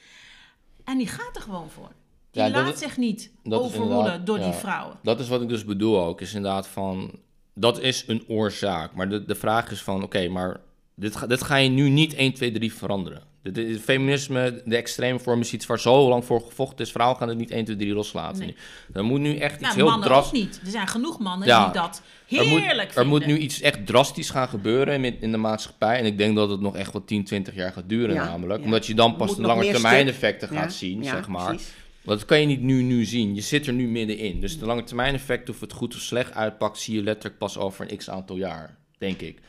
En 0.83 0.97
die 0.97 1.07
gaat 1.07 1.35
er 1.35 1.41
gewoon 1.41 1.69
voor. 1.69 1.91
Die 2.31 2.43
Ja, 2.43 2.49
laat 2.49 2.77
zich 2.79 2.97
niet 2.97 3.31
inderdaad- 3.43 4.25
door 4.25 4.39
die 4.39 4.51
vrouwen. 4.53 4.99
Dat 5.03 5.19
is 5.19 5.27
wat 5.27 5.41
ik 5.41 5.49
dus 5.49 5.65
bedoel 5.65 6.01
ook. 6.01 6.21
Is 6.21 6.33
inderdaad 6.33 6.67
van. 6.67 7.19
Dat 7.53 7.79
is 7.79 8.07
een 8.07 8.23
oorzaak. 8.27 8.93
Maar 8.95 9.09
de, 9.09 9.25
de 9.25 9.35
vraag 9.35 9.71
is 9.71 9.83
van: 9.83 10.03
oké, 10.03 10.27
maar 10.27 10.59
dit, 11.01 11.15
ga- 11.15 11.27
dit 11.27 11.43
ga 11.43 11.55
je 11.55 11.69
nu 11.69 11.89
niet 11.89 12.13
1, 12.15 12.33
2, 12.33 12.51
3 12.51 12.73
veranderen. 12.73 13.21
Dit, 13.43 13.55
dit- 13.55 13.81
feminisme, 13.81 14.61
de 14.65 14.75
extreme 14.75 15.19
vorm 15.19 15.39
is 15.39 15.53
iets 15.53 15.65
waar 15.65 15.79
zo 15.79 16.09
lang 16.09 16.25
voor 16.25 16.41
gevochten 16.41 16.85
is. 16.85 16.91
Vrouwen 16.91 17.17
gaan 17.17 17.27
het 17.29 17.37
niet 17.37 17.51
1, 17.51 17.65
2, 17.65 17.75
3 17.75 17.93
loslaten. 17.93 18.39
Nee. 18.39 18.55
Er 18.93 19.03
moet 19.03 19.19
nu 19.19 19.35
echt 19.37 19.53
iets 19.53 19.61
Nou, 19.63 19.75
heel 19.75 19.85
mannen 19.85 20.07
ook 20.07 20.13
drastisch. 20.13 20.39
niet. 20.39 20.59
Er 20.65 20.71
zijn 20.71 20.87
genoeg 20.87 21.19
mannen 21.19 21.47
Ja, 21.47 21.63
die 21.63 21.81
dat 21.81 22.01
Er 22.29 22.47
moet, 22.47 22.61
heerlijk 22.61 22.95
er 22.95 23.07
moet 23.07 23.19
vinden. 23.19 23.37
nu 23.37 23.43
iets 23.43 23.61
echt 23.61 23.85
drastisch 23.85 24.29
gaan 24.29 24.47
gebeuren 24.47 25.03
in, 25.05 25.21
in 25.21 25.31
de 25.31 25.37
maatschappij. 25.37 25.97
En 25.99 26.05
ik 26.05 26.17
denk 26.17 26.35
dat 26.35 26.49
het 26.49 26.59
nog 26.61 26.75
echt 26.75 26.93
wel 26.93 27.05
10, 27.05 27.23
20 27.23 27.55
jaar 27.55 27.71
gaat 27.71 27.89
duren, 27.89 28.15
Ja, 28.15 28.25
namelijk. 28.25 28.59
ja. 28.59 28.65
Omdat 28.65 28.85
je 28.85 28.93
dan 28.93 29.15
pas 29.15 29.35
de 29.35 29.41
lange 29.41 29.71
termijn 29.71 30.01
stuk. 30.01 30.13
effecten 30.13 30.47
gaat 30.47 30.63
Ja, 30.71 30.77
zien, 30.77 31.03
ja, 31.03 31.11
zeg 31.11 31.27
maar. 31.27 31.45
precies. 31.47 31.69
Want 32.01 32.19
dat 32.19 32.27
kan 32.27 32.39
je 32.39 32.45
niet 32.45 32.61
nu, 32.61 32.81
nu 32.81 33.05
zien. 33.05 33.35
Je 33.35 33.41
zit 33.41 33.67
er 33.67 33.73
nu 33.73 33.87
middenin. 33.87 34.39
Dus 34.41 34.59
de 34.59 34.65
lange 34.65 34.83
termijn 34.83 35.13
effect, 35.13 35.49
of 35.49 35.59
het 35.59 35.73
goed 35.73 35.95
of 35.95 36.01
slecht 36.01 36.33
uitpakt, 36.33 36.77
zie 36.79 36.95
je 36.95 37.03
letterlijk 37.03 37.37
pas 37.37 37.57
over 37.57 37.91
een 37.91 37.97
x 37.97 38.09
aantal 38.09 38.35
jaar, 38.35 38.77
denk 38.97 39.21
ik. 39.21 39.39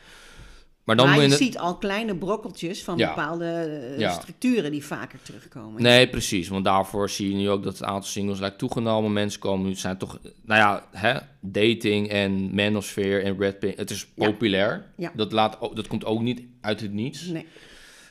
Maar 0.83 0.95
dan 0.95 1.05
maar 1.05 1.15
je 1.15 1.21
je... 1.21 1.27
het- 1.29 1.37
ziet 1.37 1.57
al 1.57 1.77
kleine 1.77 2.15
brokkeltjes 2.15 2.83
van 2.83 2.97
Ja. 2.97 3.07
bepaalde 3.07 3.45
eh, 3.45 3.99
Ja. 3.99 4.11
structuren 4.11 4.71
die 4.71 4.85
vaker 4.85 5.19
terugkomen. 5.21 5.81
Nee, 5.81 6.09
precies. 6.09 6.47
Want 6.47 6.65
daarvoor 6.65 7.09
zie 7.09 7.29
je 7.29 7.35
nu 7.35 7.49
ook 7.49 7.63
dat 7.63 7.73
het 7.73 7.83
aantal 7.83 8.09
singles 8.09 8.39
lijkt 8.39 8.57
toegenomen. 8.57 9.13
Mensen 9.13 9.39
komen 9.39 9.67
nu, 9.67 9.75
zijn 9.75 9.97
toch, 9.97 10.19
nou 10.45 10.59
ja, 10.59 10.83
hè, 10.91 11.17
dating 11.41 12.09
en 12.09 12.55
manosphere 12.55 13.19
en 13.21 13.37
red 13.39 13.59
pink. 13.59 13.77
Het 13.77 13.89
is 13.89 14.05
populair. 14.15 14.85
Ja. 14.97 15.11
Dat, 15.15 15.31
laat, 15.31 15.57
dat 15.73 15.87
komt 15.87 16.05
ook 16.05 16.21
niet 16.21 16.41
uit 16.61 16.79
het 16.81 16.91
niets. 16.93 17.25
Nee. 17.25 17.45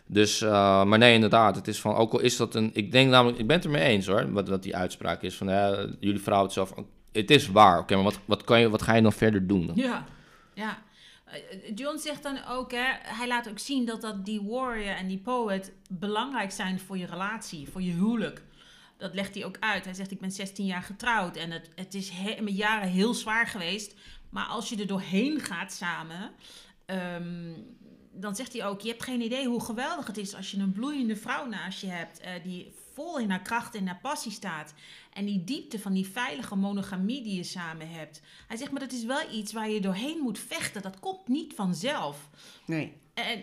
Dus, 0.07 0.41
eh, 0.43 0.85
maar 0.85 0.99
nee, 0.99 1.15
inderdaad. 1.15 1.57
Het 1.57 1.69
is 1.69 1.81
van, 1.81 1.95
ook 1.95 2.13
al 2.13 2.21
is 2.21 2.37
dat 2.37 2.55
een, 2.55 2.71
ik 2.73 2.93
denk 2.93 3.11
namelijk, 3.11 3.39
ik 3.39 3.47
ben 3.47 3.57
het 3.57 3.65
ermee 3.65 3.83
eens 3.83 4.07
hoor, 4.07 4.33
wat, 4.33 4.49
wat 4.49 4.63
die 4.63 4.77
uitspraak 4.77 5.23
is 5.23 5.35
van, 5.35 5.47
hè, 5.47 5.69
jullie 6.01 6.21
vrouw 6.21 6.43
het 6.43 6.53
zelf, 6.53 6.75
het 7.13 7.31
is 7.31 7.49
waar. 7.49 7.79
Oké, 7.79 7.95
maar 7.95 8.05
wat, 8.05 8.19
wat, 8.25 8.45
kan 8.45 8.61
je, 8.61 8.69
wat 8.71 8.83
ga 8.83 8.95
je 8.95 9.03
dan 9.03 9.13
verder 9.13 9.47
doen? 9.47 9.71
Ja, 9.75 10.05
ja. 10.55 10.79
Eh, 11.33 11.73
John 11.75 11.99
zegt 11.99 12.23
dan 12.23 12.45
ook, 12.45 12.71
hè, 12.71 12.93
hij 13.03 13.27
laat 13.27 13.49
ook 13.49 13.59
zien 13.59 13.85
dat, 13.85 14.01
dat 14.01 14.25
die 14.25 14.43
warrior 14.43 14.95
en 14.97 15.09
die 15.09 15.19
poet 15.19 15.73
belangrijk 15.89 16.51
zijn 16.51 16.81
voor 16.81 16.99
je 16.99 17.07
relatie, 17.07 17.69
voor 17.69 17.83
je 17.83 17.93
huwelijk. 17.93 18.43
Dat 18.99 19.15
legt 19.15 19.35
hij 19.35 19.45
ook 19.45 19.57
uit. 19.61 19.85
Hij 19.85 19.95
zegt, 19.95 20.11
ik 20.11 20.21
ben 20.21 20.31
16 20.31 20.67
jaar 20.67 20.83
getrouwd 20.83 21.37
en 21.37 21.51
het, 21.51 21.71
het 21.75 21.95
is 21.95 22.09
he- 22.11 22.41
mijn 22.41 22.55
jaren 22.57 22.89
heel 22.89 23.15
zwaar 23.15 23.47
geweest. 23.47 23.95
Maar 24.31 24.47
als 24.47 24.69
je 24.69 24.77
er 24.77 24.87
doorheen 24.87 25.41
gaat 25.41 25.73
samen, 25.73 26.31
ehm, 26.87 27.53
dan 28.13 28.37
zegt 28.37 28.53
hij 28.53 28.67
ook, 28.67 28.81
je 28.81 28.89
hebt 28.89 29.03
geen 29.03 29.21
idee 29.21 29.47
hoe 29.47 29.65
geweldig 29.65 30.07
het 30.07 30.17
is 30.17 30.35
als 30.35 30.51
je 30.51 30.59
een 30.59 30.73
bloeiende 30.73 31.17
vrouw 31.17 31.47
naast 31.47 31.81
je 31.81 31.87
hebt, 31.87 32.21
eh, 32.21 32.33
die 32.43 32.73
vol 32.95 33.19
in 33.19 33.31
haar 33.31 33.43
kracht 33.43 33.75
en 33.75 33.87
haar 33.87 33.99
passie 34.03 34.33
staat. 34.33 34.75
En 35.13 35.25
die 35.25 35.45
diepte 35.45 35.79
van 35.79 35.93
die 35.93 36.07
veilige 36.07 36.57
monogamie 36.57 37.23
die 37.23 37.35
je 37.35 37.43
samen 37.43 37.91
hebt. 37.91 38.21
Hij 38.49 38.57
zegt, 38.57 38.71
maar 38.71 38.81
dat 38.81 38.93
is 38.93 39.05
wel 39.05 39.33
iets 39.33 39.53
waar 39.53 39.71
je 39.71 39.81
doorheen 39.81 40.19
moet 40.19 40.39
vechten. 40.39 40.83
Dat 40.83 41.01
komt 41.01 41.29
niet 41.29 41.55
vanzelf. 41.55 42.29
nee. 42.67 43.01
En 43.15 43.43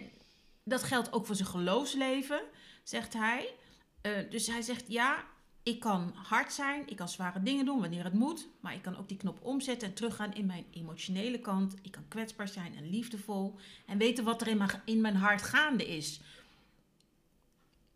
dat 0.63 0.83
geldt 0.83 1.13
ook 1.13 1.25
voor 1.25 1.35
zijn 1.35 1.47
geloofsleven, 1.47 2.41
zegt 2.83 3.13
hij. 3.13 3.53
Eh, 4.01 4.11
dus 4.29 4.47
hij 4.47 4.61
zegt, 4.61 4.83
ja, 4.87 5.25
ik 5.63 5.79
kan 5.79 6.13
hard 6.15 6.53
zijn, 6.53 6.83
ik 6.85 6.95
kan 6.95 7.09
zware 7.09 7.43
dingen 7.43 7.65
doen 7.65 7.79
wanneer 7.81 8.03
het 8.03 8.13
moet. 8.13 8.47
Maar 8.59 8.73
ik 8.73 8.81
kan 8.81 8.97
ook 8.97 9.07
die 9.07 9.17
knop 9.17 9.39
omzetten 9.41 9.87
en 9.87 9.93
teruggaan 9.93 10.33
in 10.33 10.45
mijn 10.45 10.65
emotionele 10.71 11.39
kant. 11.39 11.75
Ik 11.81 11.91
kan 11.91 12.07
kwetsbaar 12.07 12.47
zijn 12.47 12.75
en 12.75 12.89
liefdevol. 12.89 13.55
En 13.85 13.97
weten 13.97 14.23
wat 14.23 14.41
er 14.41 14.47
in 14.47 14.57
mijn, 14.57 14.81
in 14.85 15.01
mijn 15.01 15.15
hart 15.15 15.41
gaande 15.41 15.87
is. 15.87 16.21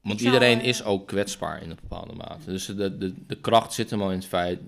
Want 0.04 0.22
iedereen 0.22 0.60
eh, 0.60 0.68
is 0.68 0.84
ook 0.84 1.08
kwetsbaar 1.08 1.62
in 1.62 1.70
een 1.70 1.78
bepaalde 1.82 2.14
mate. 2.14 2.52
Dus 2.52 2.66
de, 2.66 2.98
de, 2.98 3.14
de 3.28 3.40
kracht 3.40 3.74
zit 3.74 3.90
hem 3.90 4.02
al 4.02 4.12
in 4.12 4.18
het 4.18 4.26
feit, 4.26 4.60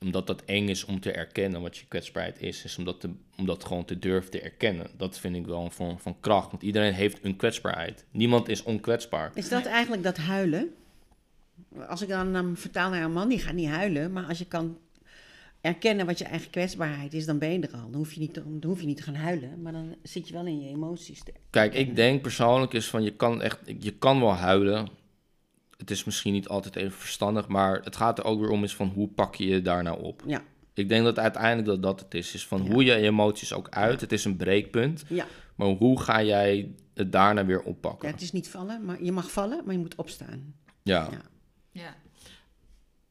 omdat 0.00 0.26
dat 0.26 0.44
eng 0.44 0.68
is 0.68 0.84
om 0.84 1.00
te 1.00 1.12
erkennen 1.12 1.60
wat 1.60 1.76
je 1.76 1.86
kwetsbaarheid 1.86 2.40
is, 2.40 2.64
is 2.64 2.78
om 2.78 2.84
dat, 2.84 3.00
te, 3.00 3.10
om 3.36 3.46
dat 3.46 3.64
gewoon 3.64 3.84
te 3.84 3.98
durven 3.98 4.30
te 4.30 4.40
erkennen. 4.40 4.90
Dat 4.96 5.18
vind 5.18 5.36
ik 5.36 5.46
wel 5.46 5.64
een 5.64 5.70
vorm 5.70 5.98
van 5.98 6.20
kracht, 6.20 6.50
want 6.50 6.62
iedereen 6.62 6.92
heeft 6.92 7.18
een 7.24 7.36
kwetsbaarheid. 7.36 8.04
Niemand 8.10 8.48
is 8.48 8.62
onkwetsbaar. 8.62 9.30
Is 9.34 9.48
dat 9.48 9.64
eigenlijk 9.64 10.02
dat 10.02 10.16
huilen? 10.16 10.74
Als 11.88 12.02
ik 12.02 12.08
dan 12.08 12.34
um, 12.34 12.56
vertaal 12.56 12.90
naar 12.90 13.02
een 13.02 13.12
man, 13.12 13.28
die 13.28 13.38
gaat 13.38 13.54
niet 13.54 13.68
huilen. 13.68 14.12
Maar 14.12 14.24
als 14.24 14.38
je 14.38 14.46
kan 14.46 14.78
erkennen 15.66 16.06
wat 16.06 16.18
je 16.18 16.24
eigen 16.24 16.50
kwetsbaarheid 16.50 17.14
is, 17.14 17.26
dan 17.26 17.38
ben 17.38 17.52
je 17.52 17.60
er 17.60 17.72
al. 17.74 17.90
Dan 17.90 17.94
hoef 17.94 18.12
je 18.12 18.20
niet 18.20 18.34
te, 18.34 18.42
dan 18.58 18.70
hoef 18.70 18.80
je 18.80 18.86
niet 18.86 18.96
te 18.96 19.02
gaan 19.02 19.14
huilen, 19.14 19.62
maar 19.62 19.72
dan 19.72 19.94
zit 20.02 20.28
je 20.28 20.34
wel 20.34 20.46
in 20.46 20.60
je 20.60 20.68
emoties. 20.68 21.22
te- 21.22 21.32
Kijk, 21.50 21.74
ik 21.74 21.96
denk 21.96 22.22
persoonlijk 22.22 22.72
is 22.72 22.88
van, 22.88 23.02
je 23.02 23.10
kan 23.16 23.42
echt, 23.42 23.58
je 23.78 23.90
kan 23.92 24.20
wel 24.20 24.32
huilen. 24.34 24.88
Het 25.76 25.90
is 25.90 26.04
misschien 26.04 26.32
niet 26.32 26.48
altijd 26.48 26.76
even 26.76 26.98
verstandig, 26.98 27.48
maar 27.48 27.80
het 27.84 27.96
gaat 27.96 28.18
er 28.18 28.24
ook 28.24 28.40
weer 28.40 28.50
om 28.50 28.64
is 28.64 28.74
van, 28.76 28.88
hoe 28.88 29.08
pak 29.08 29.34
je 29.34 29.46
je 29.46 29.62
daar 29.62 29.82
nou 29.82 30.02
op? 30.02 30.22
Ja. 30.26 30.42
Ik 30.74 30.88
denk 30.88 31.04
dat 31.04 31.18
uiteindelijk 31.18 31.66
dat 31.66 31.82
dat 31.82 32.00
het 32.00 32.14
is. 32.14 32.34
Is 32.34 32.46
van 32.46 32.64
Ja. 32.64 32.70
hoe 32.70 32.84
je 32.84 32.94
emoties 32.94 33.52
ook 33.52 33.68
uit. 33.68 34.00
Het 34.00 34.12
is 34.12 34.24
een 34.24 34.36
breekpunt. 34.36 35.04
Ja. 35.08 35.26
Maar 35.54 35.68
hoe 35.68 36.00
ga 36.00 36.22
jij 36.22 36.74
het 36.94 37.12
daarna 37.12 37.44
weer 37.44 37.58
ja, 37.58 37.64
oppakken? 37.64 38.08
het 38.08 38.20
is 38.20 38.32
niet 38.32 38.48
vallen, 38.48 38.84
maar 38.84 39.02
je 39.02 39.12
mag 39.12 39.30
vallen, 39.30 39.62
maar 39.64 39.74
je 39.74 39.80
moet 39.80 39.94
opstaan. 39.94 40.54
Ja. 40.82 41.08
Ja. 41.72 41.94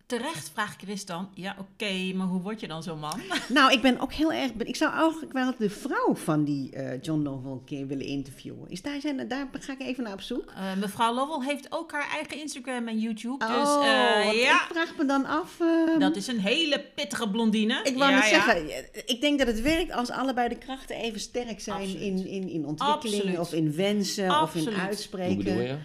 Terecht 0.05 0.49
vraagt 0.53 0.81
Chris 0.81 1.05
dan, 1.05 1.29
ja 1.33 1.55
oké, 1.59 2.13
maar 2.13 2.27
hoe 2.27 2.41
word 2.41 2.59
je 2.59 2.67
dan 2.67 2.83
zo'n 2.83 2.99
man? 2.99 3.21
Nou, 3.47 3.71
ik 3.71 3.81
ben 3.81 3.99
ook 3.99 4.13
heel 4.13 4.33
erg. 4.33 4.51
Ik 4.51 4.75
zou 4.75 4.93
eigenlijk 4.93 5.33
wel 5.33 5.53
de 5.57 5.69
vrouw 5.69 6.15
van 6.15 6.43
die 6.43 6.71
eh, 6.71 7.01
John 7.01 7.21
Lovell 7.21 7.51
een 7.51 7.63
keer 7.63 7.87
willen 7.87 8.05
interviewen. 8.05 8.69
Is 8.69 8.81
daar, 8.81 9.01
zijn, 9.01 9.27
daar 9.27 9.47
ga 9.51 9.73
ik 9.73 9.81
even 9.81 10.03
naar 10.03 10.13
op 10.13 10.21
zoek. 10.21 10.51
Eh, 10.51 10.75
mevrouw 10.79 11.13
Lovell 11.13 11.47
heeft 11.47 11.67
ook 11.69 11.91
haar 11.91 12.09
eigen 12.09 12.39
Instagram 12.39 12.87
en 12.87 12.99
YouTube. 12.99 13.45
Dus 13.45 13.55
oh, 13.55 13.87
eh, 13.87 14.25
want 14.25 14.37
ja, 14.37 14.53
ik 14.55 14.67
vraag 14.71 14.97
me 14.97 15.05
dan 15.05 15.25
af. 15.25 15.59
ehm, 15.59 15.99
dat 15.99 16.15
is 16.15 16.27
een 16.27 16.39
hele 16.39 16.85
pittige 16.95 17.29
blondine. 17.29 17.79
ik 17.83 17.97
wou 17.97 18.11
ja, 18.11 18.19
net 18.19 18.29
ja. 18.29 18.43
zeggen, 18.43 18.85
ik 19.05 19.21
denk 19.21 19.37
dat 19.37 19.47
het 19.47 19.61
werkt 19.61 19.91
als 19.91 20.09
allebei 20.09 20.49
de 20.49 20.57
krachten 20.57 20.95
even 20.95 21.19
sterk 21.19 21.59
zijn 21.61 21.81
Absoluut. 21.81 22.01
in, 22.01 22.27
in, 22.27 22.49
in 22.49 22.65
ontwikkeling 22.65 23.21
Absoluut. 23.21 23.39
of 23.39 23.53
in 23.53 23.75
wensen 23.75 24.29
Absoluut. 24.29 24.67
of 24.67 24.73
in 24.73 24.79
Hoe 24.79 24.87
uitspreken. 24.87 25.37
bedoel 25.37 25.61
je? 25.61 25.77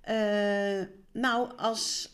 Eh, 0.00 0.86
nou, 1.12 1.48
als 1.56 2.08
eh, 2.08 2.13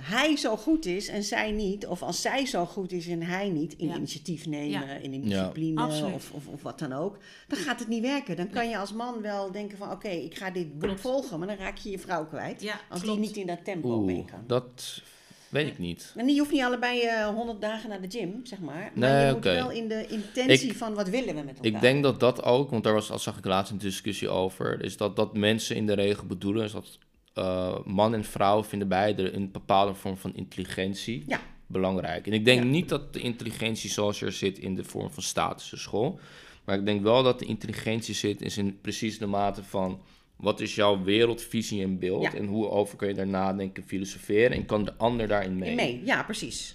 hij 0.00 0.36
zo 0.36 0.56
goed 0.56 0.86
is 0.86 1.08
en 1.08 1.22
zij 1.22 1.50
niet, 1.52 1.86
of 1.86 2.02
als 2.02 2.20
zij 2.20 2.46
zo 2.46 2.64
goed 2.66 2.92
is 2.92 3.06
en 3.08 3.22
hij 3.22 3.48
niet, 3.48 3.74
in 3.76 3.88
Ja. 3.88 3.96
initiatief 3.96 4.46
nemen, 4.46 4.86
Ja. 4.88 4.94
in 4.94 5.12
een 5.12 5.20
discipline 5.22 5.86
of, 6.14 6.30
of, 6.32 6.46
of 6.46 6.62
wat 6.62 6.78
dan 6.78 6.92
ook, 6.92 7.18
dan 7.48 7.58
gaat 7.58 7.78
het 7.78 7.88
niet 7.88 8.02
werken. 8.02 8.36
Dan 8.36 8.50
kan 8.50 8.68
je 8.68 8.78
als 8.78 8.92
man 8.92 9.20
wel 9.22 9.52
denken 9.52 9.78
van, 9.78 9.90
oké, 9.90 10.08
ik 10.08 10.36
ga 10.36 10.50
dit 10.50 10.78
boek 10.78 10.98
volgen, 10.98 11.38
maar 11.38 11.48
dan 11.48 11.56
raak 11.56 11.76
je 11.78 11.90
je 11.90 11.98
vrouw 11.98 12.26
kwijt. 12.26 12.62
Ja, 12.62 12.80
als 12.88 13.00
klopt. 13.02 13.18
die 13.18 13.26
niet 13.28 13.36
in 13.36 13.46
dat 13.46 13.64
tempo 13.64 14.00
mee 14.00 14.16
Oeh, 14.16 14.26
kan. 14.26 14.40
dat 14.46 15.02
weet 15.48 15.66
ik 15.66 15.78
niet. 15.78 16.12
En 16.16 16.26
die 16.26 16.38
hoeft 16.38 16.50
niet 16.52 16.62
allebei 16.62 17.00
eh 17.00 17.26
100 17.26 17.60
dagen 17.60 17.88
naar 17.88 18.00
de 18.00 18.10
gym, 18.10 18.40
zeg 18.42 18.58
maar. 18.60 18.74
Maar 18.94 19.10
Nee, 19.10 19.26
je 19.26 19.32
moet 19.32 19.44
wel 19.44 19.70
in 19.70 19.88
de 19.88 20.06
intentie 20.08 20.68
Ik- 20.70 20.76
van 20.76 20.94
wat 20.94 21.08
willen 21.08 21.34
we 21.34 21.42
met 21.42 21.54
elkaar. 21.56 21.72
Ik 21.72 21.80
denk 21.80 22.02
dat 22.02 22.20
dat 22.20 22.42
ook, 22.42 22.70
want 22.70 22.84
daar 22.84 22.92
was, 22.94 23.10
al 23.10 23.18
zag 23.18 23.38
ik 23.38 23.44
laatst 23.44 23.72
een 23.72 23.78
discussie 23.78 24.28
over, 24.28 24.82
is 24.84 24.96
dat 24.96 25.16
dat 25.16 25.36
mensen 25.36 25.76
in 25.76 25.86
de 25.86 25.92
regel 25.92 26.26
bedoelen, 26.26 26.64
is 26.64 26.72
dat 26.72 26.98
eh, 27.34 27.76
man 27.84 28.14
en 28.14 28.24
vrouw 28.24 28.64
vinden 28.64 28.88
beide 28.88 29.32
een 29.32 29.50
bepaalde 29.50 29.94
vorm 29.94 30.16
van 30.16 30.34
intelligentie 30.34 31.24
Ja. 31.26 31.40
belangrijk. 31.66 32.26
En 32.26 32.32
ik 32.32 32.44
denk 32.44 32.62
Ja. 32.62 32.66
niet 32.68 32.88
dat 32.88 33.12
de 33.12 33.20
intelligentie 33.20 33.90
zoals 33.90 34.20
er 34.22 34.32
zit 34.32 34.58
in 34.58 34.74
de 34.74 34.84
vorm 34.84 35.10
van 35.10 35.22
status 35.22 35.72
school, 35.82 36.18
maar 36.64 36.78
ik 36.78 36.84
denk 36.86 37.02
wel 37.02 37.22
dat 37.22 37.38
de 37.38 37.44
intelligentie 37.44 38.14
zit 38.14 38.42
is 38.42 38.58
in 38.58 38.78
precies 38.80 39.18
de 39.18 39.26
mate 39.26 39.62
van 39.64 40.00
wat 40.36 40.60
is 40.60 40.74
jouw 40.74 41.02
wereldvisie 41.02 41.82
en 41.82 41.98
beeld 41.98 42.22
Ja. 42.22 42.34
en 42.34 42.46
hoe 42.46 42.68
over 42.68 42.96
kun 42.96 43.08
je 43.08 43.14
daar 43.14 43.26
nadenken, 43.26 43.82
filosoferen 43.84 44.56
en 44.56 44.66
kan 44.66 44.84
de 44.84 44.94
ander 44.96 45.28
daarin 45.28 45.58
mee. 45.58 45.74
mee. 45.74 46.02
Ja, 46.04 46.22
precies. 46.22 46.74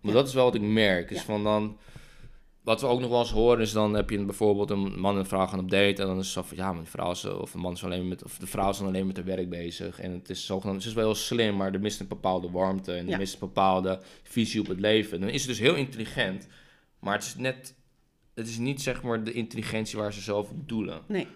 Maar 0.00 0.12
dat 0.12 0.28
is 0.28 0.34
wel 0.34 0.44
wat 0.44 0.54
ik 0.54 0.60
merk. 0.62 1.10
Is 1.10 1.16
Ja. 1.18 1.22
van 1.24 1.42
dan, 1.44 1.76
wat 2.68 2.80
we 2.80 2.86
ook 2.86 3.00
nog 3.00 3.10
wel 3.10 3.18
eens 3.20 3.30
horen, 3.30 3.60
is 3.60 3.72
dan 3.72 3.94
heb 3.94 4.10
je 4.10 4.24
bijvoorbeeld 4.24 4.70
een 4.70 5.00
man 5.00 5.12
en 5.14 5.18
een 5.18 5.26
vrouw 5.26 5.46
gaan 5.46 5.58
op 5.58 5.70
date. 5.70 6.02
En 6.02 6.06
dan 6.08 6.18
is 6.18 6.24
het 6.24 6.34
zo 6.34 6.42
van, 6.42 6.56
ja, 6.56 6.72
maar 6.72 6.82
de 6.84 6.90
vrouw 6.90 7.10
is, 7.10 7.24
of 7.24 7.50
de 7.50 7.58
man 7.58 7.72
is 7.72 7.84
alleen 7.84 8.08
met, 8.08 8.24
of 8.24 8.38
de 8.38 8.46
vrouw 8.46 8.70
is 8.70 8.78
dan 8.78 8.86
alleen 8.86 9.06
met 9.06 9.16
haar 9.16 9.24
werk 9.24 9.48
bezig. 9.48 10.00
En 10.00 10.12
het 10.12 10.30
is 10.30 10.46
zogenaamd, 10.46 10.78
het 10.78 10.86
is 10.86 10.92
wel 10.94 11.04
heel 11.04 11.14
slim, 11.14 11.56
maar 11.56 11.72
er 11.72 11.80
mist 11.80 12.00
een 12.00 12.08
bepaalde 12.08 12.50
warmte 12.50 12.92
en 12.92 13.04
er 13.04 13.08
Ja. 13.10 13.16
mist 13.16 13.32
een 13.32 13.38
bepaalde 13.40 14.00
visie 14.22 14.60
op 14.60 14.66
het 14.66 14.80
leven. 14.80 15.20
Dan 15.20 15.28
is 15.28 15.40
het 15.40 15.50
dus 15.50 15.58
heel 15.58 15.74
intelligent, 15.74 16.46
maar 17.00 17.14
het 17.14 17.24
is 17.24 17.36
net, 17.36 17.74
het 18.34 18.48
is 18.48 18.58
niet 18.58 18.82
zeg 18.82 19.02
maar 19.02 19.24
de 19.24 19.32
intelligentie 19.32 19.98
waar 19.98 20.12
ze 20.12 20.20
zelf 20.20 20.50
op 20.50 20.68
doelen. 20.68 21.00
Nee. 21.06 21.26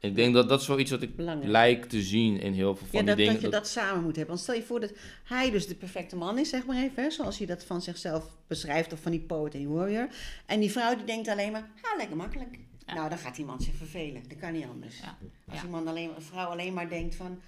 Ik 0.00 0.14
denk 0.14 0.34
dat 0.34 0.48
dat 0.48 0.60
is 0.60 0.66
wel 0.66 0.78
iets 0.78 0.90
wat 0.90 1.02
ik 1.02 1.16
Belangrijk. 1.16 1.50
lijk 1.50 1.84
te 1.84 2.02
zien 2.02 2.40
in 2.40 2.52
heel 2.52 2.76
veel 2.76 2.86
van 2.86 2.98
Ja, 2.98 3.04
die 3.04 3.06
dat, 3.08 3.16
dingen. 3.16 3.32
dat 3.32 3.42
je 3.42 3.48
dat 3.50 3.68
samen 3.68 4.02
moet 4.02 4.16
hebben. 4.16 4.26
Want 4.34 4.40
stel 4.40 4.54
je 4.54 4.62
voor 4.62 4.80
dat 4.80 4.92
hij 5.24 5.50
dus 5.50 5.66
de 5.66 5.74
perfecte 5.74 6.16
man 6.16 6.38
is, 6.38 6.48
zeg 6.48 6.66
maar 6.66 6.76
even, 6.76 7.02
hè, 7.02 7.10
zoals 7.10 7.38
hij 7.38 7.46
dat 7.46 7.64
van 7.64 7.82
zichzelf 7.82 8.30
beschrijft, 8.46 8.92
of 8.92 9.00
van 9.00 9.10
die 9.12 9.20
poet 9.20 9.52
en 9.52 9.58
die 9.58 9.68
warrior. 9.68 10.08
En 10.46 10.60
die 10.60 10.70
vrouw 10.70 10.96
die 10.96 11.04
denkt 11.04 11.28
alleen 11.28 11.52
maar, 11.52 11.70
ha, 11.82 11.96
lekker 11.96 12.16
makkelijk. 12.16 12.58
Ja. 12.86 12.94
Nou, 12.94 13.08
dan 13.08 13.18
gaat 13.18 13.36
die 13.36 13.44
man 13.44 13.60
zich 13.60 13.74
vervelen. 13.74 14.22
Dat 14.28 14.38
kan 14.38 14.52
niet 14.52 14.64
anders. 14.72 14.98
Ja. 15.02 15.16
Als 15.48 15.56
Ja. 15.56 15.60
die 15.60 15.70
man 15.70 15.86
alleen, 15.88 16.10
een 16.16 16.22
vrouw 16.22 16.46
alleen 16.46 16.72
maar 16.72 16.88
denkt 16.88 17.14
van, 17.14 17.38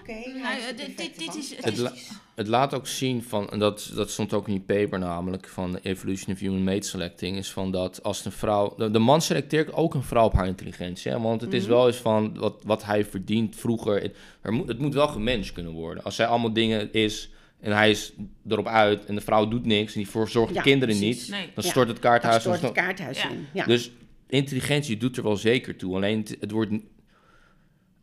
oké, 0.00 0.12
Nou, 0.12 0.74
dit, 0.76 1.36
is... 1.36 1.50
Het 1.56 1.64
Het, 1.64 1.74
is 1.74 1.80
la- 1.80 1.92
het 2.34 2.46
laat 2.48 2.74
ook 2.74 2.86
zien 2.86 3.22
van, 3.22 3.50
en 3.50 3.58
dat, 3.58 3.90
dat 3.94 4.10
stond 4.10 4.32
ook 4.32 4.46
in 4.48 4.52
die 4.52 4.62
paper 4.76 4.98
namelijk, 4.98 5.48
van 5.48 5.72
de 5.72 5.78
Evolution 5.82 6.34
of 6.34 6.40
Human 6.40 6.64
Mate 6.64 6.86
Selecting, 6.88 7.36
is 7.36 7.52
van 7.52 7.70
dat 7.70 8.02
als 8.02 8.24
een 8.24 8.32
vrouw, 8.32 8.74
de, 8.76 8.90
de 8.90 8.98
man 8.98 9.22
selecteert 9.22 9.72
ook 9.72 9.94
een 9.94 10.02
vrouw 10.02 10.24
op 10.24 10.32
haar 10.32 10.46
intelligentie, 10.46 11.10
hè, 11.10 11.20
want 11.20 11.40
het 11.40 11.52
is 11.52 11.62
Mhm. 11.62 11.70
wel 11.72 11.86
eens 11.86 11.96
van 11.96 12.38
wat, 12.38 12.62
wat 12.64 12.84
hij 12.84 13.04
verdient 13.04 13.56
vroeger, 13.56 14.02
het, 14.02 14.16
er 14.40 14.52
moet, 14.52 14.68
het 14.68 14.78
moet 14.78 14.94
wel 14.94 15.08
gemanaged 15.08 15.52
kunnen 15.52 15.72
worden. 15.72 16.04
Als 16.04 16.14
zij 16.16 16.26
allemaal 16.26 16.52
dingen 16.52 16.92
is 16.92 17.30
en 17.60 17.72
hij 17.72 17.90
is 17.90 18.12
erop 18.48 18.66
uit 18.66 19.04
en 19.04 19.14
de 19.14 19.20
vrouw 19.20 19.48
doet 19.48 19.66
niks 19.66 19.94
en 19.94 20.00
die 20.00 20.10
verzorgt 20.10 20.48
de 20.48 20.54
Ja, 20.54 20.62
kinderen 20.62 20.98
precies. 20.98 21.20
niet, 21.22 21.30
Nee. 21.38 21.48
dan 21.54 21.64
stort 21.64 21.88
het 21.88 21.98
kaarthuis. 21.98 22.40
stort 22.40 22.60
dan 22.60 22.70
het 22.70 22.78
kaarthuis 22.78 23.24
in. 23.24 23.46
Ja. 23.52 23.64
Dus 23.64 23.90
intelligentie 24.32 24.96
doet 24.96 25.16
er 25.16 25.22
wel 25.22 25.36
zeker 25.36 25.76
toe. 25.76 25.94
Alleen 25.94 26.18
het, 26.18 26.36
het 26.40 26.50
wordt. 26.50 26.72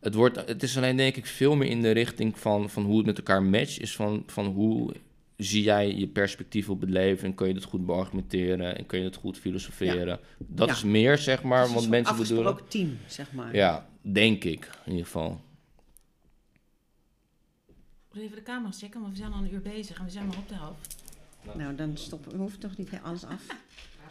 Het, 0.00 0.14
wordt, 0.14 0.36
het 0.46 0.62
is 0.62 0.76
alleen 0.76 0.96
denk 0.96 1.16
ik 1.16 1.26
veel 1.26 1.56
meer 1.56 1.68
in 1.68 1.82
de 1.82 1.90
richting 1.90 2.38
van, 2.38 2.70
van 2.70 2.84
hoe 2.84 2.96
het 2.96 3.06
met 3.06 3.16
elkaar 3.18 3.42
matcht. 3.42 3.80
Is 3.80 3.96
van, 3.96 4.22
van 4.26 4.46
hoe 4.46 4.92
zie 5.36 5.62
jij 5.62 5.94
je 5.94 6.06
perspectief 6.08 6.68
op 6.70 6.80
het 6.80 6.90
leven 6.90 7.24
en 7.28 7.34
kun 7.34 7.48
je 7.48 7.54
dat 7.54 7.64
goed 7.64 7.86
beargumenteren 7.86 8.76
en 8.76 8.86
kun 8.86 8.98
je 8.98 9.04
het 9.04 9.16
goed 9.16 9.38
filosoferen. 9.38 10.18
Dat 10.38 10.68
Ja. 10.68 10.74
is 10.74 10.82
meer 10.84 11.18
zeg 11.18 11.42
maar 11.42 11.58
Het 11.58 11.68
is 11.68 11.74
wat 11.74 11.84
een 11.84 11.90
mensen 11.90 12.12
afgesproken 12.12 12.44
bedoelen. 12.54 12.70
team, 12.70 12.98
zeg 13.06 13.32
maar. 13.32 13.54
Ja, 13.54 13.88
denk 14.02 14.44
ik 14.44 14.70
in 14.84 14.90
ieder 14.90 15.04
geval. 15.06 15.40
Even 18.14 18.36
de 18.36 18.42
camera 18.42 18.72
checken, 18.72 19.00
want 19.00 19.12
we 19.12 19.18
zijn 19.18 19.32
al 19.32 19.38
een 19.42 19.52
uur 19.52 19.62
bezig 19.62 19.98
en 19.98 20.04
we 20.04 20.10
zijn 20.10 20.26
maar 20.26 20.36
op 20.38 20.48
de 20.48 20.54
helft. 20.54 20.96
Nou, 21.56 21.74
dan 21.74 21.96
stoppen 21.96 22.32
we. 22.32 22.38
hoeven 22.38 22.58
toch 22.58 22.76
niet 22.76 22.90
alles 23.02 23.24
af. 23.24 23.42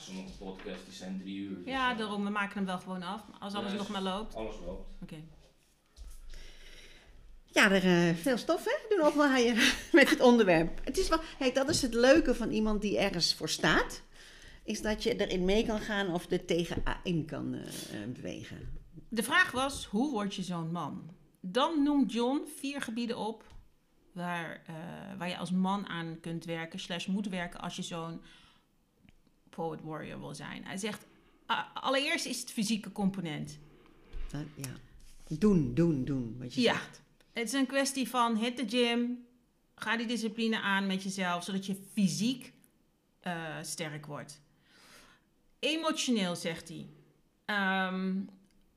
Ja, 0.10 0.16
sommige 0.16 0.38
podcasts 0.38 0.86
die 0.86 0.94
zijn 0.94 1.20
drie 1.20 1.38
uur. 1.38 1.58
Ja, 1.66 1.94
daarom, 1.94 2.24
we 2.24 2.30
maken 2.30 2.56
hem 2.56 2.66
wel 2.66 2.80
gewoon 2.80 3.04
af. 3.04 3.22
Als 3.40 3.54
alles 3.54 3.74
nog 3.74 3.90
maar 3.90 4.02
loopt. 4.02 4.36
Alles 4.36 4.56
loopt. 4.66 4.90
Oké. 5.02 5.16
Ja, 7.46 7.72
er 7.72 8.10
eh, 8.10 8.16
veel 8.16 8.38
stof, 8.38 8.64
hè? 8.66 8.96
Doen 8.96 9.08
opwaaien 9.08 9.56
met 9.92 10.10
het 10.10 10.22
onderwerp. 10.22 10.82
Het 10.84 10.98
is 10.98 11.10
wel, 11.10 11.20
kijk, 11.38 11.56
dat 11.56 11.70
is 11.70 11.82
het 11.82 11.94
leuke 11.94 12.36
van 12.36 12.52
iemand 12.52 12.82
die 12.82 12.98
ergens 12.98 13.34
voor 13.34 13.50
staat. 13.50 14.02
Is 14.64 14.82
dat 14.82 15.04
je 15.04 15.16
erin 15.16 15.46
mee 15.46 15.66
kan 15.66 15.80
gaan 15.80 16.14
of 16.14 16.32
er 16.32 16.46
tegenin 16.46 17.26
kan 17.26 17.54
eh, 17.54 17.62
eh, 17.62 18.10
bewegen. 18.10 18.78
De 19.10 19.24
vraag 19.24 19.52
was, 19.52 19.86
hoe 19.86 20.12
word 20.12 20.36
je 20.36 20.44
zo'n 20.44 20.72
man? 20.72 21.10
Dan 21.42 21.84
noemt 21.84 22.14
John 22.14 22.48
vier 22.58 22.82
gebieden 22.82 23.18
op 23.18 23.44
waar, 24.14 24.62
eh, 24.66 24.76
waar 25.18 25.30
je 25.30 25.38
als 25.38 25.52
man 25.52 25.88
aan 25.88 26.18
kunt 26.22 26.46
werken, 26.46 26.80
slash 26.80 27.06
moet 27.06 27.28
werken 27.28 27.60
als 27.60 27.76
je 27.76 27.82
zo'n 27.82 28.22
poet 29.60 29.82
warrior 29.82 30.20
wil 30.20 30.36
zijn. 30.36 30.66
Hij 30.66 30.78
zegt, 30.78 31.06
allereerst 31.74 32.26
is 32.26 32.40
het 32.40 32.52
fysieke 32.52 32.92
component. 32.92 33.60
Dat, 34.32 34.42
ja. 34.56 34.70
Doen, 35.38 35.74
doen, 35.74 36.06
doen, 36.06 36.36
wat 36.40 36.54
je 36.54 36.62
Ja. 36.62 36.74
zegt. 36.74 37.02
Het 37.34 37.48
is 37.48 37.54
een 37.54 37.66
kwestie 37.66 38.10
van 38.10 38.36
hit 38.38 38.58
de 38.58 38.78
gym, 38.78 39.26
ga 39.76 39.98
die 39.98 40.08
discipline 40.08 40.62
aan 40.62 40.88
met 40.88 41.04
jezelf, 41.04 41.44
zodat 41.44 41.66
je 41.66 41.76
fysiek 41.94 42.54
eh, 43.20 43.56
sterk 43.62 44.06
wordt. 44.06 44.42
Emotioneel, 45.60 46.36
zegt 46.36 46.68
hij. 46.70 46.88
Ehm, 47.46 48.16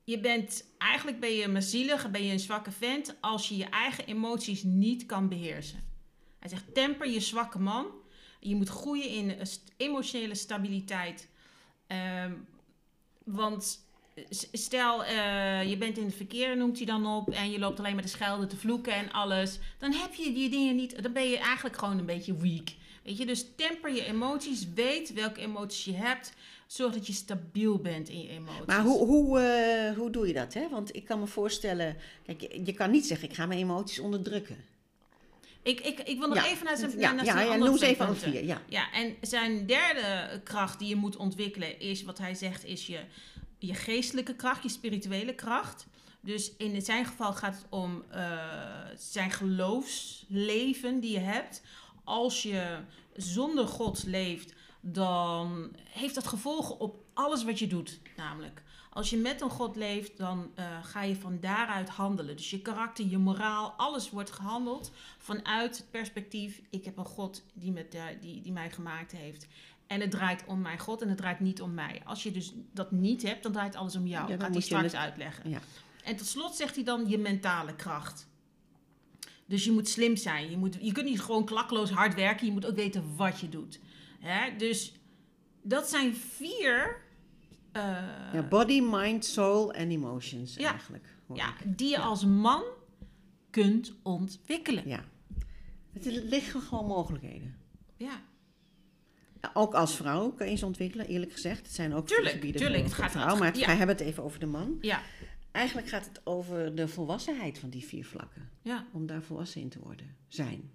je 0.04 0.20
bent, 0.20 0.64
eigenlijk 0.78 1.20
ben 1.20 1.32
je 1.32 1.48
maar 1.48 1.62
zielig, 1.62 2.10
ben 2.10 2.24
je 2.24 2.32
een 2.32 2.40
zwakke 2.40 2.70
vent 2.70 3.14
als 3.20 3.48
je 3.48 3.56
je 3.56 3.64
eigen 3.64 4.06
emoties 4.06 4.62
niet 4.62 5.06
kan 5.06 5.28
beheersen. 5.28 5.84
Hij 6.38 6.48
zegt, 6.48 6.74
temper 6.74 7.08
je 7.10 7.20
zwakke 7.20 7.58
man. 7.58 7.86
Je 8.44 8.54
moet 8.54 8.68
groeien 8.68 9.08
in 9.08 9.34
emotionele 9.76 10.34
stabiliteit. 10.34 11.28
Ehm, 11.86 12.32
want 13.24 13.84
stel, 14.52 15.04
eh, 15.04 15.70
je 15.70 15.76
bent 15.76 15.98
in 15.98 16.04
het 16.04 16.14
verkeer, 16.14 16.56
noemt 16.56 16.76
hij 16.76 16.86
dan 16.86 17.06
op, 17.06 17.30
en 17.30 17.50
je 17.50 17.58
loopt 17.58 17.78
alleen 17.78 17.94
maar 17.94 18.02
te 18.02 18.08
schelden, 18.08 18.48
te 18.48 18.56
vloeken 18.56 18.94
en 18.94 19.12
alles. 19.12 19.58
Dan 19.78 19.92
heb 19.92 20.14
je 20.14 20.32
die 20.32 20.50
dingen 20.50 20.76
niet, 20.76 21.02
dan 21.02 21.12
ben 21.12 21.28
je 21.28 21.38
eigenlijk 21.38 21.76
gewoon 21.76 21.98
een 21.98 22.06
beetje 22.06 22.36
weak. 22.36 22.68
Weet 23.02 23.18
je, 23.18 23.26
dus 23.26 23.46
temper 23.56 23.94
je 23.94 24.04
emoties, 24.04 24.66
weet 24.74 25.12
welke 25.12 25.40
emoties 25.40 25.84
je 25.84 25.94
hebt. 25.94 26.32
Zorg 26.66 26.94
dat 26.94 27.06
je 27.06 27.12
stabiel 27.12 27.78
bent 27.78 28.08
in 28.08 28.22
je 28.22 28.28
emoties. 28.28 28.66
Maar 28.66 28.82
hoe, 28.82 29.06
hoe, 29.06 29.40
eh, 29.40 29.96
hoe 29.96 30.10
doe 30.10 30.26
je 30.26 30.32
dat? 30.32 30.54
Hè? 30.54 30.68
Want 30.68 30.96
ik 30.96 31.04
kan 31.04 31.18
me 31.18 31.26
voorstellen, 31.26 31.96
kijk, 32.26 32.40
je 32.64 32.72
kan 32.72 32.90
niet 32.90 33.06
zeggen, 33.06 33.28
ik 33.28 33.34
ga 33.34 33.46
mijn 33.46 33.60
emoties 33.60 33.98
onderdrukken. 33.98 34.56
Ik, 35.62 35.80
ik, 35.80 36.00
ik 36.00 36.18
wil 36.18 36.28
nog 36.28 36.36
Ja, 36.36 36.46
even 36.46 36.64
naar 36.64 36.76
zijn, 36.76 36.98
ja, 36.98 37.12
naar 37.12 37.24
ja, 37.24 37.32
zijn 37.32 37.46
ja, 37.46 37.52
andere 37.52 37.70
noem 37.70 37.78
ze 37.78 37.86
even 37.86 38.16
vier. 38.16 38.44
Ja. 38.44 38.62
Ja, 38.68 38.92
en 38.92 39.16
zijn 39.20 39.66
derde 39.66 40.40
kracht 40.44 40.78
die 40.78 40.88
je 40.88 40.96
moet 40.96 41.16
ontwikkelen 41.16 41.80
is, 41.80 42.02
wat 42.02 42.18
hij 42.18 42.34
zegt, 42.34 42.64
is 42.64 42.86
je, 42.86 43.00
je 43.58 43.74
geestelijke 43.74 44.34
kracht, 44.34 44.62
je 44.62 44.68
spirituele 44.68 45.34
kracht. 45.34 45.86
Dus 46.20 46.52
in 46.56 46.82
zijn 46.82 47.04
geval 47.04 47.32
gaat 47.32 47.54
het 47.54 47.66
om 47.68 48.04
eh, 48.10 48.38
zijn 48.96 49.30
geloofsleven 49.30 51.00
die 51.00 51.12
je 51.12 51.18
hebt. 51.18 51.62
Als 52.04 52.42
je 52.42 52.78
zonder 53.16 53.66
God 53.66 54.04
leeft, 54.06 54.54
dan 54.84 55.76
heeft 55.88 56.14
dat 56.14 56.26
gevolgen 56.26 56.78
op 56.78 57.04
alles 57.12 57.44
wat 57.44 57.58
je 57.58 57.66
doet, 57.66 58.00
namelijk. 58.16 58.62
Als 58.90 59.10
je 59.10 59.16
met 59.16 59.40
een 59.40 59.50
God 59.50 59.76
leeft, 59.76 60.16
dan 60.16 60.50
eh, 60.54 60.84
ga 60.84 61.02
je 61.02 61.16
van 61.16 61.40
daaruit 61.40 61.88
handelen. 61.88 62.36
Dus 62.36 62.50
je 62.50 62.60
karakter, 62.60 63.06
je 63.06 63.18
moraal, 63.18 63.74
alles 63.76 64.10
wordt 64.10 64.30
gehandeld 64.30 64.92
vanuit 65.18 65.76
het 65.78 65.90
perspectief: 65.90 66.60
ik 66.70 66.84
heb 66.84 66.96
een 66.96 67.04
God 67.04 67.42
die, 67.54 67.72
met, 67.72 67.94
uh, 67.94 68.02
die, 68.20 68.40
die 68.40 68.52
mij 68.52 68.70
gemaakt 68.70 69.12
heeft. 69.12 69.46
En 69.86 70.00
het 70.00 70.10
draait 70.10 70.44
om 70.46 70.60
mijn 70.60 70.78
God 70.78 71.02
en 71.02 71.08
het 71.08 71.18
draait 71.18 71.40
niet 71.40 71.62
om 71.62 71.74
mij. 71.74 72.02
Als 72.04 72.22
je 72.22 72.32
dus 72.32 72.52
dat 72.72 72.90
niet 72.90 73.22
hebt, 73.22 73.42
dan 73.42 73.52
draait 73.52 73.74
alles 73.74 73.96
om 73.96 74.06
jou. 74.06 74.24
Ja, 74.30 74.36
dat 74.36 74.42
gaat 74.44 74.52
hij 74.52 74.62
straks 74.62 74.84
het- 74.84 74.94
uitleggen. 74.94 75.50
Ja. 75.50 75.58
En 76.04 76.16
tot 76.16 76.26
slot 76.26 76.54
zegt 76.54 76.74
hij 76.74 76.84
dan 76.84 77.08
je 77.08 77.18
mentale 77.18 77.74
kracht. 77.74 78.26
Dus 79.46 79.64
je 79.64 79.72
moet 79.72 79.88
slim 79.88 80.16
zijn. 80.16 80.50
Je, 80.50 80.56
moet, 80.56 80.76
je 80.80 80.92
kunt 80.92 81.06
niet 81.06 81.20
gewoon 81.20 81.44
klakkeloos 81.44 81.90
hard 81.90 82.14
werken. 82.14 82.46
Je 82.46 82.52
moet 82.52 82.66
ook 82.66 82.76
weten 82.76 83.16
wat 83.16 83.40
je 83.40 83.48
doet. 83.48 83.80
Hè? 84.22 84.56
Dus 84.56 84.92
dat 85.62 85.88
zijn 85.88 86.14
vier... 86.16 86.96
eh, 87.72 87.82
Ja, 88.32 88.42
body, 88.48 88.80
mind, 88.80 89.24
soul 89.24 89.72
en 89.72 89.90
emotions 89.90 90.54
Ja. 90.54 90.70
eigenlijk. 90.70 91.06
ja, 91.34 91.48
ik. 91.64 91.78
die 91.78 91.88
je 91.88 91.98
als 91.98 92.24
man 92.24 92.62
kunt 93.50 93.92
ontwikkelen. 94.02 94.88
Ja. 94.88 95.04
Het 95.92 96.04
liggen 96.04 96.60
gewoon 96.60 96.86
mogelijkheden. 96.86 97.56
Ja, 97.96 98.22
Ook 99.54 99.74
als 99.74 99.96
vrouw 99.96 100.30
kan 100.30 100.50
je 100.50 100.56
ze 100.56 100.66
ontwikkelen, 100.66 101.06
eerlijk 101.06 101.32
gezegd. 101.32 101.62
Het 101.66 101.74
zijn 101.74 101.94
ook 101.94 102.06
Tuurlijk, 102.06 102.34
gebieden 102.34 102.60
tuurlijk. 102.60 102.82
voor 102.88 103.04
Het 103.04 103.12
gaat- 103.12 103.22
vrouw. 103.22 103.36
Maar 103.36 103.46
het, 103.48 103.58
ja. 103.58 103.66
wij 103.66 103.76
hebben 103.76 103.96
het 103.96 104.04
even 104.04 104.22
over 104.22 104.40
de 104.40 104.46
man. 104.46 104.78
ja, 104.80 105.00
Eigenlijk 105.50 105.88
gaat 105.88 106.04
het 106.06 106.20
over 106.24 106.74
de 106.74 106.88
volwassenheid 106.88 107.58
van 107.58 107.70
die 107.70 107.84
vier 107.84 108.04
vlakken. 108.06 108.50
ja. 108.62 108.86
Om 108.92 109.06
daar 109.06 109.22
volwassen 109.22 109.60
in 109.60 109.68
te 109.68 109.78
worden. 109.78 110.16
Zijn. 110.28 110.70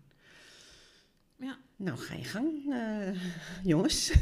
Ja. 1.39 1.57
Nou, 1.75 1.97
ga 1.97 2.15
je 2.15 2.23
gang, 2.23 2.73
eh, 2.73 3.21
jongens. 3.63 4.11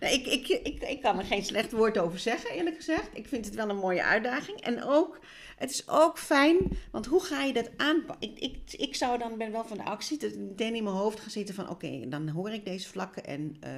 nee, 0.00 0.12
ik, 0.12 0.26
ik, 0.26 0.48
ik, 0.48 0.82
ik 0.82 1.02
kan 1.02 1.18
er 1.18 1.24
geen 1.24 1.44
slecht 1.44 1.72
woord 1.72 1.98
over 1.98 2.18
zeggen, 2.18 2.50
eerlijk 2.50 2.76
gezegd. 2.76 3.08
Ik 3.12 3.28
vind 3.28 3.44
het 3.44 3.54
wel 3.54 3.68
een 3.68 3.76
mooie 3.76 4.02
uitdaging. 4.02 4.60
En 4.60 4.82
ook, 4.82 5.18
het 5.56 5.70
is 5.70 5.88
ook 5.88 6.18
fijn, 6.18 6.58
want 6.90 7.06
hoe 7.06 7.24
ga 7.24 7.42
je 7.42 7.52
dat 7.52 7.70
aanpakken? 7.76 8.30
Ik, 8.30 8.38
ik, 8.38 8.72
ik 8.72 8.94
zou 8.94 9.18
dan, 9.18 9.38
ben 9.38 9.52
wel 9.52 9.64
van 9.64 9.76
de 9.76 9.84
actie, 9.84 10.18
dat 10.18 10.34
meteen 10.34 10.74
in 10.74 10.84
mijn 10.84 10.96
hoofd 10.96 11.20
gaan 11.20 11.30
zitten 11.30 11.54
van... 11.54 11.68
Oké, 11.68 12.08
dan 12.08 12.28
hoor 12.28 12.50
ik 12.50 12.64
deze 12.64 12.88
vlakken 12.88 13.24
en 13.24 13.56
eh, 13.60 13.72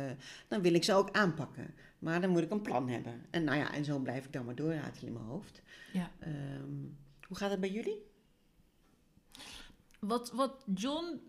dan 0.49 0.63
wil 0.63 0.75
ik 0.75 0.85
ze 0.85 0.95
ook 0.95 1.11
aanpakken. 1.11 1.75
Maar 1.99 2.21
dan 2.21 2.31
moet 2.31 2.43
ik 2.43 2.51
een 2.51 2.63
plan 2.63 2.89
hebben. 2.89 3.27
En 3.31 3.45
nou 3.45 3.59
ja, 3.59 3.73
en 3.73 3.85
zo 3.85 3.99
blijf 3.99 4.25
ik 4.25 4.33
dan 4.33 4.45
maar 4.45 4.55
doorratelen 4.55 5.07
in 5.07 5.13
mijn 5.13 5.25
hoofd. 5.25 5.63
ja. 5.93 6.11
Ehm, 6.21 6.73
hoe 7.27 7.37
gaat 7.37 7.51
het 7.51 7.61
bij 7.61 7.71
jullie? 7.71 8.13
Wat, 10.07 10.33
wat 10.33 10.65
John 10.75 11.21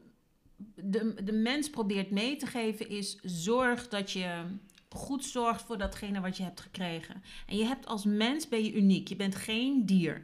de, 0.76 1.24
de 1.24 1.34
mens 1.34 1.70
probeert 1.70 2.12
mee 2.12 2.36
te 2.36 2.46
geven 2.46 2.90
is... 2.90 3.20
zorg 3.22 3.88
dat 3.88 4.12
je 4.12 4.44
goed 4.90 5.26
zorgt 5.26 5.62
voor 5.62 5.78
datgene 5.78 6.22
wat 6.22 6.38
je 6.38 6.44
hebt 6.44 6.60
gekregen. 6.60 7.24
En 7.48 7.58
je 7.58 7.66
hebt 7.66 7.86
als 7.86 8.06
mens 8.06 8.48
ben 8.48 8.64
je 8.64 8.74
uniek. 8.74 9.08
Je 9.08 9.16
bent 9.16 9.36
geen 9.36 9.86
dier. 9.86 10.24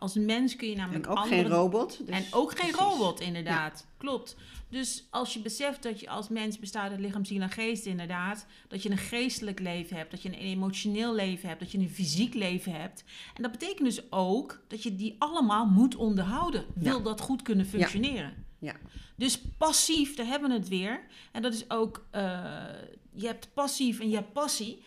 Als 0.00 0.14
mens 0.14 0.56
kun 0.56 0.68
je 0.68 0.76
namelijk 0.76 1.04
En 1.04 1.10
ook 1.10 1.16
andere 1.16 1.34
geen 1.42 1.48
robot. 1.50 1.98
dus- 2.06 2.16
en 2.16 2.24
ook 2.30 2.50
geen 2.58 2.70
precies. 2.72 2.76
robot, 2.98 3.20
inderdaad. 3.20 3.86
Klopt. 3.96 4.36
Dus 4.68 5.04
als 5.10 5.32
je 5.34 5.40
beseft 5.40 5.82
dat 5.82 6.00
je 6.00 6.08
als 6.08 6.28
mens 6.28 6.58
bestaat 6.58 6.90
uit 6.90 7.00
lichaam, 7.00 7.24
ziel 7.24 7.40
en 7.40 7.50
geest, 7.50 7.86
inderdaad. 7.86 8.46
Dat 8.68 8.82
je 8.82 8.90
een 8.90 8.98
geestelijk 8.98 9.58
leven 9.60 9.96
hebt, 9.96 10.10
dat 10.10 10.22
je 10.22 10.28
een 10.28 10.34
emotioneel 10.38 11.14
leven 11.14 11.48
hebt, 11.48 11.60
dat 11.60 11.72
je 11.72 11.78
een 11.78 11.88
fysiek 11.90 12.34
leven 12.34 12.72
hebt. 12.72 13.04
En 13.34 13.42
dat 13.42 13.50
betekent 13.52 13.84
dus 13.84 14.12
ook 14.12 14.60
dat 14.68 14.82
je 14.82 14.96
die 14.96 15.16
allemaal 15.18 15.66
moet 15.66 15.94
onderhouden. 15.96 16.64
Wil 16.74 16.96
Ja. 16.98 17.02
dat 17.04 17.20
goed 17.20 17.42
kunnen 17.42 17.66
functioneren. 17.66 18.44
Ja. 18.58 18.74
Dus 19.16 19.40
passief, 19.58 20.14
daar 20.16 20.26
hebben 20.26 20.48
we 20.50 20.54
het 20.56 20.68
weer. 20.68 21.00
En 21.32 21.42
dat 21.42 21.52
is 21.54 21.70
ook, 21.70 22.06
eh, 22.10 22.22
je 23.12 23.26
hebt 23.26 23.48
passief 23.54 24.00
en 24.00 24.08
je 24.08 24.14
hebt 24.16 24.32
passie. 24.32 24.82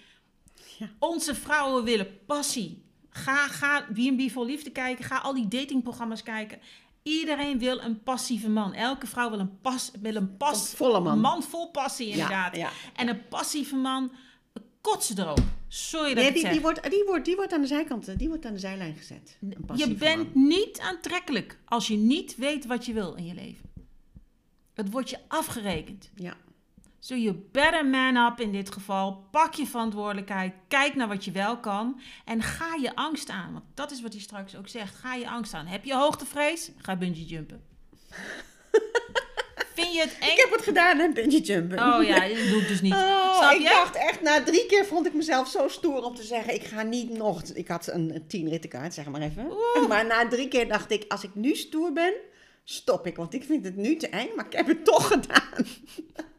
Ja. 0.79 0.89
Onze 0.99 1.35
vrouwen 1.35 1.83
willen 1.83 2.07
passie. 2.25 2.81
Ga, 3.13 3.47
ga 3.47 3.81
B&B 3.93 4.31
voor 4.31 4.45
liefde 4.45 4.71
kijken. 4.71 5.05
Ga 5.05 5.17
al 5.17 5.33
die 5.33 5.47
datingprogramma's 5.47 6.23
kijken. 6.23 6.59
Iedereen 7.03 7.59
wil 7.59 7.79
een 7.81 8.03
passieve 8.03 8.49
man. 8.49 8.73
Elke 8.73 9.07
vrouw 9.07 9.29
wil 9.29 9.39
een, 9.39 9.59
pas, 9.61 9.91
wil 10.01 10.15
een 10.15 10.37
pas, 10.37 10.71
Een 10.71 10.77
volle 10.77 11.15
man. 11.15 11.43
vol 11.43 11.71
passie, 11.71 12.07
inderdaad. 12.09 12.55
Ja, 12.55 12.61
ja. 12.61 12.69
En 12.95 13.07
een 13.07 13.27
passieve 13.27 13.75
man 13.75 14.11
kotsen 14.81 15.19
erop. 15.19 15.39
Sorry 15.67 16.13
dat 16.13 16.23
Nee, 16.23 16.33
die, 16.33 16.49
die, 16.49 16.61
wordt, 16.61 16.89
die, 16.89 17.03
wordt, 17.07 17.25
die 17.25 17.35
wordt 17.35 17.53
aan 17.53 17.61
de 17.61 17.67
zijkant, 17.67 18.07
eh, 18.07 18.17
die 18.17 18.27
wordt 18.27 18.45
aan 18.45 18.53
de 18.53 18.59
zijlijn 18.59 18.95
gezet. 18.95 19.37
Een 19.41 19.77
Je 19.77 19.93
bent 19.93 20.33
man. 20.33 20.47
niet 20.47 20.79
aantrekkelijk 20.79 21.57
als 21.65 21.87
je 21.87 21.95
niet 21.97 22.35
weet 22.35 22.65
wat 22.65 22.85
je 22.85 22.93
wil 22.93 23.13
in 23.13 23.25
je 23.25 23.33
leven. 23.33 23.71
Het 24.73 24.91
wordt 24.91 25.09
je 25.09 25.17
afgerekend. 25.27 26.09
Ja. 26.15 26.37
So 27.03 27.15
you 27.15 27.35
better 27.51 27.85
man 27.85 28.17
up 28.17 28.39
in 28.39 28.51
dit 28.51 28.71
geval. 28.71 29.27
Pak 29.31 29.53
je 29.53 29.65
verantwoordelijkheid. 29.65 30.53
Kijk 30.67 30.95
naar 30.95 31.07
wat 31.07 31.25
je 31.25 31.31
wel 31.31 31.57
kan. 31.57 32.01
En 32.25 32.41
ga 32.41 32.75
je 32.81 32.95
angst 32.95 33.29
aan. 33.29 33.53
Want 33.53 33.65
dat 33.73 33.91
is 33.91 34.01
wat 34.01 34.13
hij 34.13 34.21
straks 34.21 34.55
ook 34.55 34.67
zegt. 34.67 34.95
Ga 34.95 35.15
je 35.15 35.29
angst 35.29 35.53
aan. 35.53 35.65
Heb 35.65 35.83
je 35.83 35.95
hoogtevrees? 35.95 36.71
Ga 36.77 36.95
bungee 36.95 37.25
jumpen. 37.25 37.63
Vind 39.75 39.93
je 39.93 39.99
het 39.99 40.17
eng? 40.19 40.27
Ik 40.27 40.37
heb 40.37 40.51
het 40.51 40.61
gedaan, 40.61 40.97
hè, 40.97 41.09
bungee 41.09 41.41
jumpen. 41.41 41.77
Oh 41.77 42.03
ja, 42.03 42.27
dat 42.27 42.47
doe 42.49 42.61
ik 42.61 42.67
dus 42.67 42.81
niet. 42.81 42.93
Oh, 42.93 43.37
Snap 43.37 43.51
ik 43.51 43.61
je? 43.61 43.67
dacht 43.67 43.95
echt, 43.95 44.21
na 44.21 44.43
drie 44.43 44.65
keer 44.65 44.85
vond 44.85 45.05
ik 45.05 45.13
mezelf 45.13 45.49
zo 45.49 45.67
stoer 45.67 46.03
om 46.03 46.15
te 46.15 46.23
zeggen, 46.23 46.53
ik 46.53 46.63
ga 46.63 46.81
niet 46.81 47.09
nog... 47.09 47.43
Ik 47.43 47.67
had 47.67 47.87
een, 47.87 48.15
een 48.15 48.27
tien 48.27 48.49
rittenkaart, 48.49 48.93
zeg 48.93 49.05
maar 49.05 49.21
even. 49.21 49.47
Maar 49.87 50.05
na 50.05 50.27
drie 50.27 50.47
keer 50.47 50.67
dacht 50.67 50.91
ik, 50.91 51.05
als 51.07 51.23
ik 51.23 51.35
nu 51.35 51.55
stoer 51.55 51.93
ben, 51.93 52.13
stop 52.63 53.07
ik. 53.07 53.15
Want 53.15 53.33
ik 53.33 53.43
vind 53.43 53.65
het 53.65 53.75
nu 53.75 53.95
te 53.95 54.07
eng, 54.07 54.29
maar 54.35 54.45
ik 54.45 54.53
heb 54.53 54.67
het 54.67 54.85
toch 54.85 55.07
gedaan. 55.07 55.65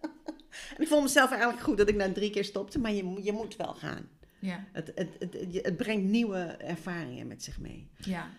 en 0.77 0.83
ik 0.83 0.89
vond 0.89 1.03
mezelf 1.03 1.31
eigenlijk 1.31 1.63
goed 1.63 1.77
dat 1.77 1.89
ik 1.89 1.95
na 1.97 2.13
drie 2.13 2.31
keer 2.31 2.45
stopte, 2.45 2.79
maar 2.79 2.93
je, 2.93 3.05
moet- 3.05 3.25
je 3.25 3.33
moet 3.33 3.57
wel 3.57 3.75
gaan. 3.75 4.09
Ja, 4.39 4.65
Het, 4.73 4.93
het, 4.95 5.09
het, 5.19 5.33
het, 5.33 5.59
het 5.65 5.77
brengt 5.77 6.05
nieuwe 6.05 6.39
ervaringen 6.45 7.27
met 7.27 7.43
zich 7.43 7.59
mee. 7.59 7.89
ja. 7.99 8.31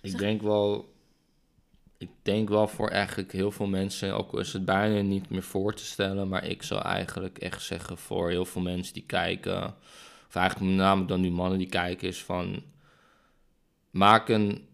Ik 0.00 0.18
denk 0.18 0.42
wel, 0.42 0.94
ik 1.98 2.08
denk 2.22 2.48
wel 2.48 2.68
voor 2.68 2.88
eigenlijk 2.88 3.32
heel 3.32 3.50
veel 3.50 3.66
mensen, 3.66 4.12
ook 4.16 4.32
al 4.32 4.38
is 4.38 4.52
het 4.52 4.64
bijna 4.64 5.00
niet 5.00 5.28
meer 5.30 5.42
voor 5.42 5.74
te 5.74 5.84
stellen, 5.84 6.28
maar 6.28 6.44
ik 6.46 6.62
zou 6.62 6.82
eigenlijk 6.82 7.38
echt 7.38 7.62
zeggen 7.62 7.98
voor 7.98 8.30
heel 8.30 8.44
veel 8.44 8.62
mensen 8.62 8.94
die 8.94 9.06
kijken, 9.06 9.64
of 10.28 10.34
eigenlijk 10.36 10.70
met 10.70 10.78
name 10.80 11.04
dan 11.06 11.20
nu 11.20 11.30
mannen 11.30 11.58
die 11.58 11.68
kijken, 11.68 12.08
is 12.08 12.22
van 12.24 12.62
maak 13.90 14.28
een, 14.28 14.68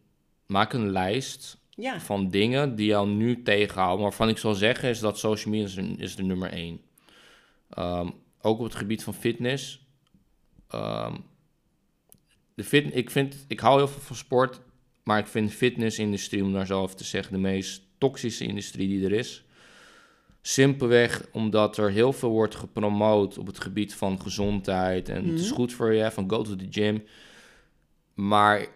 maak 0.46 0.72
een 0.72 0.90
lijst 0.90 1.58
Ja, 1.80 2.00
van 2.00 2.28
dingen 2.30 2.74
die 2.74 2.86
jou 2.86 3.08
nu 3.08 3.42
tegenhouden. 3.42 4.02
Waarvan 4.02 4.28
ik 4.28 4.38
zal 4.38 4.54
zeggen 4.54 4.88
is 4.88 4.98
dat 4.98 5.18
social 5.18 5.50
media 5.54 5.66
is, 5.66 5.74
de- 5.74 5.94
is 5.96 6.16
de 6.16 6.22
nummer 6.22 6.50
één. 6.50 6.80
Ehm, 7.70 8.08
ook 8.40 8.58
op 8.58 8.64
het 8.64 8.74
gebied 8.74 9.02
van 9.04 9.14
fitness. 9.14 9.86
Ehm, 10.68 11.14
de 12.54 12.64
fit, 12.64 12.96
ik, 12.96 13.10
vind, 13.10 13.44
ik 13.48 13.60
hou 13.60 13.76
heel 13.78 13.88
veel 13.88 14.00
van 14.02 14.16
sport. 14.16 14.60
Maar 15.04 15.18
ik 15.18 15.26
vind 15.26 15.48
de 15.50 15.56
fitnessindustrie, 15.56 16.44
om 16.44 16.52
daar 16.52 16.66
zo 16.66 16.80
over 16.82 16.96
te 16.96 17.04
zeggen, 17.04 17.32
de 17.32 17.38
meest 17.38 17.82
toxische 17.98 18.44
industrie 18.44 18.88
die 18.88 19.04
er 19.04 19.12
is. 19.12 19.44
Simpelweg 20.42 21.26
omdat 21.32 21.76
er 21.76 21.90
heel 21.90 22.12
veel 22.12 22.30
wordt 22.30 22.54
gepromoot 22.54 23.38
op 23.38 23.46
het 23.46 23.60
gebied 23.60 23.94
van 23.94 24.20
gezondheid. 24.20 25.08
En 25.08 25.28
het 25.28 25.40
is 25.40 25.46
Mhm. 25.46 25.54
goed 25.54 25.72
voor 25.72 25.92
je, 25.92 26.10
van 26.10 26.30
go 26.30 26.42
to 26.42 26.56
the 26.56 26.66
gym. 26.70 27.04
Maar 28.14 28.66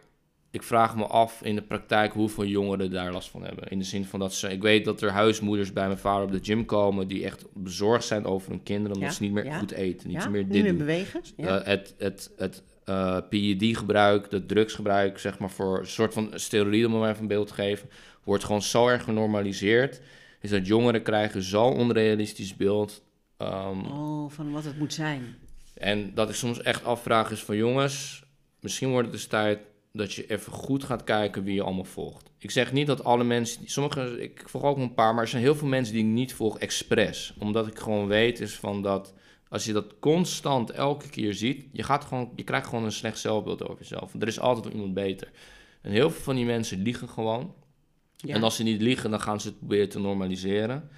ik 0.54 0.62
vraag 0.62 0.96
me 0.96 1.06
af 1.06 1.42
in 1.42 1.54
de 1.54 1.62
praktijk 1.62 2.12
hoeveel 2.12 2.44
jongeren 2.44 2.90
daar 2.90 3.12
last 3.12 3.30
van 3.30 3.44
hebben. 3.44 3.68
In 3.68 3.78
de 3.78 3.84
zin 3.84 4.04
van 4.04 4.20
dat 4.20 4.34
ze... 4.34 4.50
Ik 4.50 4.62
weet 4.62 4.84
dat 4.84 5.02
er 5.02 5.10
huismoeders 5.10 5.72
bij 5.72 5.86
mijn 5.86 5.98
vader 5.98 6.24
op 6.24 6.32
de 6.32 6.40
gym 6.42 6.64
komen... 6.64 7.08
die 7.08 7.24
echt 7.24 7.44
bezorgd 7.52 8.04
zijn 8.04 8.24
over 8.24 8.50
hun 8.50 8.62
kinderen... 8.62 8.96
omdat 8.96 9.08
Ja, 9.08 9.14
ze 9.14 9.22
niet 9.22 9.32
meer 9.32 9.44
ja. 9.44 9.58
goed 9.58 9.70
eten, 9.70 10.08
niet 10.08 10.22
ja? 10.22 10.28
meer 10.28 10.42
niet 10.42 10.52
dit 10.52 10.62
meer 10.62 10.76
bewegen. 10.76 11.22
Ja. 11.36 11.58
Eh, 11.58 11.66
het 11.66 11.94
het, 11.98 12.30
het 12.36 12.62
eh, 12.84 13.18
PED-gebruik, 13.28 14.30
het 14.30 14.48
drugsgebruik, 14.48 15.18
zeg 15.18 15.38
maar 15.38 15.50
voor 15.50 15.78
een 15.78 15.86
soort 15.86 16.12
van 16.12 16.30
steroïden, 16.34 16.92
om 16.92 17.04
even 17.04 17.20
een 17.22 17.28
beeld 17.28 17.46
te 17.46 17.54
geven, 17.54 17.88
wordt 18.24 18.44
gewoon 18.44 18.62
zo 18.62 18.88
erg 18.88 19.04
genormaliseerd. 19.04 20.00
Is 20.40 20.50
dat 20.50 20.66
jongeren 20.66 21.02
krijgen 21.02 21.42
zo'n 21.42 21.76
onrealistisch 21.76 22.56
beeld. 22.56 23.02
ehm, 23.36 23.80
oh, 23.86 24.30
van 24.30 24.52
wat 24.52 24.64
het 24.64 24.78
moet 24.78 24.92
zijn. 24.92 25.36
En 25.74 26.14
dat 26.14 26.28
ik 26.28 26.34
soms 26.34 26.62
echt 26.62 26.84
afvraag 26.84 27.30
is 27.30 27.42
van 27.42 27.56
jongens, 27.56 28.24
misschien 28.60 28.90
wordt 28.90 29.06
het 29.06 29.16
dus 29.16 29.26
tijd 29.26 29.58
dat 29.96 30.12
je 30.12 30.26
even 30.26 30.52
goed 30.52 30.84
gaat 30.84 31.04
kijken 31.04 31.44
wie 31.44 31.54
je 31.54 31.62
allemaal 31.62 31.84
volgt. 31.84 32.30
Ik 32.38 32.50
zeg 32.50 32.72
niet 32.72 32.86
dat 32.86 33.04
alle 33.04 33.24
mensen, 33.24 33.62
sommige, 33.64 34.22
ik 34.22 34.42
volg 34.46 34.64
ook 34.64 34.76
een 34.76 34.94
paar, 34.94 35.14
maar 35.14 35.22
er 35.22 35.28
zijn 35.28 35.42
heel 35.42 35.54
veel 35.54 35.68
mensen 35.68 35.94
die 35.94 36.04
ik 36.04 36.10
niet 36.10 36.34
volg 36.34 36.58
expres. 36.58 37.34
Omdat 37.38 37.66
ik 37.66 37.78
gewoon 37.78 38.06
weet 38.06 38.40
is 38.40 38.54
van 38.54 38.82
dat 38.82 39.14
als 39.48 39.64
je 39.64 39.72
dat 39.72 39.94
constant 40.00 40.70
elke 40.70 41.08
keer 41.08 41.34
ziet, 41.34 41.66
je, 41.72 41.82
gaat 41.82 42.04
gewoon, 42.04 42.32
je 42.36 42.44
krijgt 42.44 42.66
gewoon 42.66 42.84
een 42.84 42.92
slecht 42.92 43.18
zelfbeeld 43.18 43.62
over 43.62 43.78
jezelf. 43.78 44.10
Want 44.10 44.22
er 44.22 44.28
is 44.28 44.40
altijd 44.40 44.64
wel 44.64 44.74
iemand 44.74 44.94
beter. 44.94 45.30
En 45.80 45.90
heel 45.90 46.10
veel 46.10 46.22
van 46.22 46.36
die 46.36 46.44
mensen 46.44 46.82
liegen 46.82 47.08
gewoon. 47.08 47.54
Ja. 48.16 48.34
En 48.34 48.42
als 48.42 48.56
ze 48.56 48.62
niet 48.62 48.80
liegen, 48.80 49.10
dan 49.10 49.20
gaan 49.20 49.40
ze 49.40 49.48
het 49.48 49.58
proberen 49.58 49.88
te 49.88 49.98
normaliseren. 49.98 50.88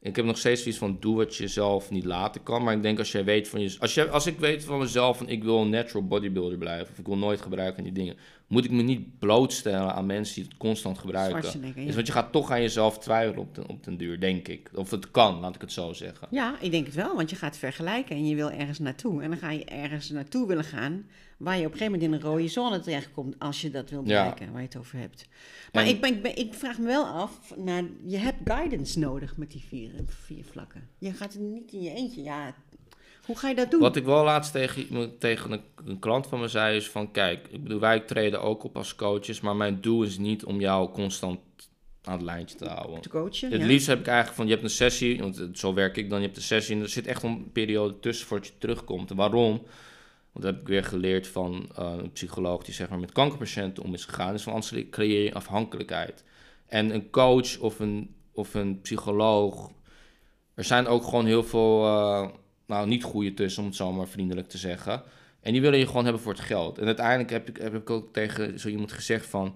Ik 0.00 0.16
heb 0.16 0.24
nog 0.24 0.38
steeds 0.38 0.60
zoiets 0.60 0.80
van, 0.80 0.96
doe 1.00 1.16
wat 1.16 1.36
je 1.36 1.48
zelf 1.48 1.90
niet 1.90 2.04
laten 2.04 2.42
kan. 2.42 2.62
Maar 2.62 2.74
ik 2.74 2.82
denk 2.82 2.98
als 2.98 3.12
jij 3.12 3.24
weet 3.24 3.48
van 3.48 3.60
je... 3.60 3.76
Als, 3.78 3.94
jij, 3.94 4.10
als 4.10 4.26
ik 4.26 4.38
weet 4.38 4.64
van 4.64 4.78
mezelf 4.78 5.16
van, 5.16 5.28
ik 5.28 5.44
wil 5.44 5.60
een 5.60 5.70
natural 5.70 6.06
bodybuilder 6.06 6.58
blijven... 6.58 6.92
of 6.92 6.98
ik 6.98 7.06
wil 7.06 7.16
nooit 7.16 7.40
gebruiken 7.40 7.78
aan 7.78 7.84
die 7.84 7.92
dingen... 7.92 8.16
moet 8.46 8.64
ik 8.64 8.70
me 8.70 8.82
niet 8.82 9.18
blootstellen 9.18 9.94
aan 9.94 10.06
mensen 10.06 10.34
die 10.34 10.44
het 10.44 10.56
constant 10.56 10.98
gebruiken. 10.98 11.38
Schwarzenegger, 11.38 11.80
ja. 11.80 11.86
Dus 11.86 11.94
want 11.94 12.06
je 12.06 12.12
gaat 12.12 12.32
toch 12.32 12.50
aan 12.50 12.60
jezelf 12.60 12.98
twijfelen 12.98 13.40
op 13.42 13.54
den, 13.54 13.68
op 13.68 13.84
den 13.84 13.96
duur, 13.96 14.20
denk 14.20 14.48
ik. 14.48 14.70
Of 14.74 14.90
het 14.90 15.10
kan, 15.10 15.40
laat 15.40 15.54
ik 15.54 15.60
het 15.60 15.72
zo 15.72 15.92
zeggen. 15.92 16.28
Ja, 16.30 16.60
ik 16.60 16.70
denk 16.70 16.86
het 16.86 16.94
wel, 16.94 17.16
want 17.16 17.30
je 17.30 17.36
gaat 17.36 17.56
vergelijken 17.56 18.16
en 18.16 18.26
je 18.28 18.34
wil 18.34 18.50
ergens 18.50 18.78
naartoe. 18.78 19.22
En 19.22 19.30
dan 19.30 19.38
ga 19.38 19.50
je 19.50 19.64
ergens 19.64 20.10
naartoe 20.10 20.46
willen 20.46 20.64
gaan 20.64 21.06
waar 21.36 21.58
je 21.58 21.66
op 21.66 21.72
een 21.72 21.78
gegeven 21.78 21.92
moment 22.00 22.12
in 22.22 22.26
een 22.26 22.32
rode 22.32 22.48
zone 22.48 22.80
terechtkomt 22.80 23.38
als 23.38 23.60
je 23.60 23.70
dat 23.70 23.90
wil 23.90 24.00
Ja. 24.00 24.04
bereiken, 24.04 24.52
waar 24.52 24.60
je 24.60 24.66
het 24.66 24.76
over 24.76 24.98
hebt. 24.98 25.28
Maar 25.72 25.82
En- 25.82 25.88
ik, 25.88 26.00
ben, 26.00 26.14
ik, 26.14 26.22
ben, 26.22 26.36
ik 26.36 26.54
vraag 26.54 26.78
me 26.78 26.86
wel 26.86 27.04
af, 27.06 27.54
naar, 27.56 27.82
je 28.06 28.16
hebt 28.16 28.38
guidance 28.44 28.98
nodig 28.98 29.36
met 29.36 29.50
die 29.50 29.64
vier, 29.68 29.90
vier 30.06 30.44
vlakken. 30.44 30.88
Je 30.98 31.12
gaat 31.12 31.32
het 31.32 31.42
niet 31.42 31.72
in 31.72 31.82
je 31.82 31.90
eentje, 31.94 32.22
ja. 32.22 32.54
Hoe 33.26 33.38
ga 33.38 33.48
je 33.48 33.54
dat 33.54 33.70
doen? 33.70 33.80
Wat 33.80 33.96
ik 33.96 34.04
wel 34.04 34.24
laatst 34.24 34.52
tegen, 34.52 35.18
tegen 35.18 35.52
een, 35.52 35.62
een 35.84 35.98
klant 35.98 36.26
van 36.26 36.40
me 36.40 36.48
zei 36.48 36.76
is 36.76 36.90
van... 36.90 37.10
Kijk, 37.10 37.46
ik 37.50 37.62
bedoel, 37.62 37.80
wij 37.80 38.00
treden 38.00 38.42
ook 38.42 38.64
op 38.64 38.76
als 38.76 38.94
coaches... 38.94 39.40
maar 39.40 39.56
mijn 39.56 39.80
doel 39.80 40.02
is 40.02 40.18
niet 40.18 40.44
om 40.44 40.60
jou 40.60 40.92
constant 40.92 41.38
aan 42.06 42.12
het 42.12 42.22
lijntje 42.22 42.56
te 42.56 42.68
houden. 42.68 43.00
te 43.00 43.08
coachen? 43.08 43.50
Het 43.50 43.60
ja. 43.60 43.66
liefst 43.66 43.86
heb 43.86 43.98
ik 43.98 44.06
eigenlijk 44.06 44.36
van, 44.36 44.46
je 44.46 44.52
hebt 44.52 44.64
een 44.64 44.70
sessie, 44.70 45.20
want 45.20 45.48
zo 45.52 45.74
werk 45.74 45.96
ik 45.96 46.10
dan, 46.10 46.18
je 46.18 46.24
hebt 46.24 46.36
een 46.36 46.42
sessie 46.42 46.76
en 46.76 46.82
er 46.82 46.88
zit 46.88 47.06
echt 47.06 47.22
een 47.22 47.52
periode 47.52 47.98
tussen 48.00 48.26
voordat 48.26 48.46
je 48.46 48.52
terugkomt. 48.58 49.10
En 49.10 49.16
waarom? 49.16 49.62
Want 50.32 50.44
dat 50.44 50.54
heb 50.54 50.60
ik 50.60 50.68
weer 50.68 50.84
geleerd 50.84 51.26
van 51.26 51.68
eh, 51.76 51.92
een 51.98 52.12
psycholoog 52.12 52.64
die 52.64 52.74
zeg 52.74 52.88
maar 52.88 52.98
met 52.98 53.12
kankerpatiënten 53.12 53.82
om 53.82 53.94
is 53.94 54.04
gegaan. 54.04 54.32
Dus 54.32 54.42
van 54.42 54.52
anders 54.52 54.74
creëer 54.90 55.22
je 55.22 55.34
afhankelijkheid. 55.34 56.24
En 56.66 56.94
een 56.94 57.10
coach 57.10 57.58
of 57.58 57.78
een, 57.78 58.14
of 58.32 58.54
een 58.54 58.80
psycholoog, 58.80 59.70
er 60.54 60.64
zijn 60.64 60.86
ook 60.86 61.04
gewoon 61.04 61.26
heel 61.26 61.44
veel, 61.44 61.84
eh, 61.84 62.28
nou 62.66 62.88
niet 62.88 63.02
goede 63.02 63.34
tussen 63.34 63.62
om 63.62 63.68
het 63.68 63.76
zo 63.76 63.92
maar 63.92 64.08
vriendelijk 64.08 64.48
te 64.48 64.58
zeggen. 64.58 65.02
En 65.40 65.52
die 65.52 65.60
willen 65.60 65.78
je 65.78 65.86
gewoon 65.86 66.04
hebben 66.04 66.22
voor 66.22 66.32
het 66.32 66.42
geld. 66.42 66.78
En 66.78 66.86
uiteindelijk 66.86 67.30
heb 67.30 67.48
ik, 67.48 67.56
heb 67.56 67.74
ik 67.74 67.90
ook 67.90 68.12
tegen 68.12 68.60
zo 68.60 68.68
iemand 68.68 68.92
gezegd 68.92 69.26
van 69.26 69.54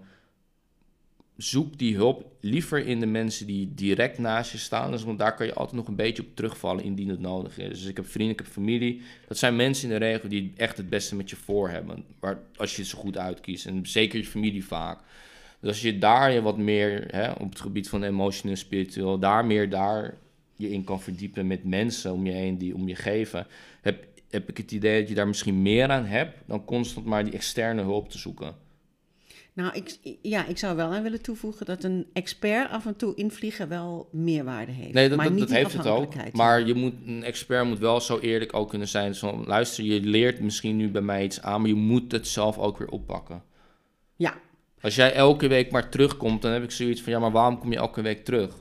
zoek 1.37 1.79
die 1.79 1.97
hulp 1.97 2.33
liever 2.41 2.87
in 2.87 3.01
de 3.01 3.07
mensen 3.07 3.47
die 3.47 3.75
direct 3.75 4.19
naast 4.19 4.53
je 4.53 4.59
staan. 4.59 4.91
Dus, 4.91 5.03
want 5.03 5.19
daar 5.19 5.35
kan 5.35 5.47
je 5.47 5.55
altijd 5.55 5.77
nog 5.77 5.89
een 5.89 5.97
beetje 5.97 6.23
op 6.23 6.29
terugvallen 6.35 6.85
indien 6.85 7.09
het 7.09 7.21
nodig 7.21 7.59
is. 7.59 7.69
Dus 7.69 7.85
ik 7.85 7.97
heb 7.97 8.07
vrienden, 8.07 8.33
ik 8.33 8.39
heb 8.39 8.53
familie. 8.53 9.03
Dat 9.29 9.39
zijn 9.39 9.57
mensen 9.57 9.85
in 9.85 9.99
de 9.99 10.05
regel 10.05 10.29
die 10.29 10.53
echt 10.57 10.77
het 10.77 10.89
beste 10.89 11.17
met 11.17 11.31
je 11.31 11.37
voor 11.37 11.69
hebben. 11.69 12.05
Waar, 12.21 12.39
als 12.57 12.77
je 12.77 12.83
het 12.83 12.91
zo 12.91 12.99
goed 12.99 13.19
uitkiest. 13.19 13.67
En 13.67 13.87
zeker 13.87 14.19
je 14.19 14.25
familie 14.25 14.65
vaak. 14.65 14.99
Dus 15.61 15.69
als 15.69 15.83
je 15.83 15.99
daar 15.99 16.33
je 16.33 16.43
wat 16.43 16.59
meer 16.59 17.07
hè, 17.11 17.31
op 17.31 17.51
het 17.51 17.61
gebied 17.61 17.89
van 17.89 18.03
emotioneel, 18.03 18.57
spiritueel, 18.57 19.19
daar 19.19 19.45
meer 19.45 19.71
daar 19.71 20.15
je 20.61 20.71
in 20.71 20.85
kan 20.85 21.01
verdiepen 21.01 21.47
met 21.47 21.65
mensen 21.65 22.13
om 22.13 22.27
je 22.27 22.33
heen 22.33 22.59
die 22.59 22.75
om 22.75 22.89
je 22.89 22.95
geven, 22.95 23.47
heb, 23.81 24.07
heb 24.31 24.49
ik 24.49 24.57
het 24.57 24.73
idee 24.73 25.01
dat 25.01 25.09
je 25.09 25.15
daar 25.15 25.29
misschien 25.29 25.63
meer 25.63 25.89
aan 25.89 26.05
hebt 26.05 26.39
dan 26.47 26.65
constant 26.65 27.07
maar 27.07 27.25
die 27.25 27.35
externe 27.35 27.83
hulp 27.83 28.09
te 28.09 28.19
zoeken. 28.19 28.55
Nou, 29.53 29.73
ik, 29.75 30.17
ja, 30.23 30.47
ik 30.47 30.59
zou 30.59 30.77
wel 30.77 30.93
aan 30.93 31.03
willen 31.03 31.23
toevoegen 31.23 31.67
dat 31.67 31.85
een 31.85 32.07
expert 32.13 32.71
af 32.71 32.87
en 32.87 32.97
toe 32.97 33.15
invliegen 33.15 33.69
wel 33.69 34.09
meerwaarde 34.13 34.73
heeft. 34.73 34.93
Nee, 34.93 35.09
dat, 35.09 35.17
maar 35.17 35.27
dat, 35.27 35.35
niet 35.35 35.49
dat 35.49 35.57
heeft 35.57 35.73
het 35.73 35.87
ook. 35.87 36.15
Maar 36.33 36.67
je 36.67 36.75
moet, 36.75 36.95
een 37.07 37.25
expert 37.25 37.67
moet 37.67 37.79
wel 37.79 38.01
zo 38.01 38.19
eerlijk 38.19 38.55
ook 38.55 38.69
kunnen 38.69 38.89
zijn. 38.89 39.15
Zo, 39.15 39.45
luister, 39.47 39.85
je 39.85 40.01
leert 40.01 40.41
misschien 40.41 40.77
nu 40.77 40.91
bij 40.91 41.03
mij 41.03 41.25
iets 41.25 41.43
aan, 41.43 41.61
maar 41.61 41.71
je 41.71 41.77
moet 41.77 42.13
het 42.13 42.29
zelf 42.29 42.59
ook 42.59 42.79
weer 42.79 42.89
oppakken. 42.89 43.43
Ja, 44.17 44.35
Als 44.81 44.95
jij 44.95 45.13
elke 45.13 45.49
week 45.49 45.71
maar 45.71 45.89
terugkomt, 45.89 46.43
dan 46.43 46.53
heb 46.53 46.63
ik 46.63 46.71
zoiets 46.71 47.03
van, 47.03 47.13
ja, 47.13 47.19
maar 47.19 47.31
waarom 47.31 47.59
kom 47.59 47.73
je 47.73 47.79
elke 47.79 48.03
week 48.03 48.25
terug? 48.25 48.55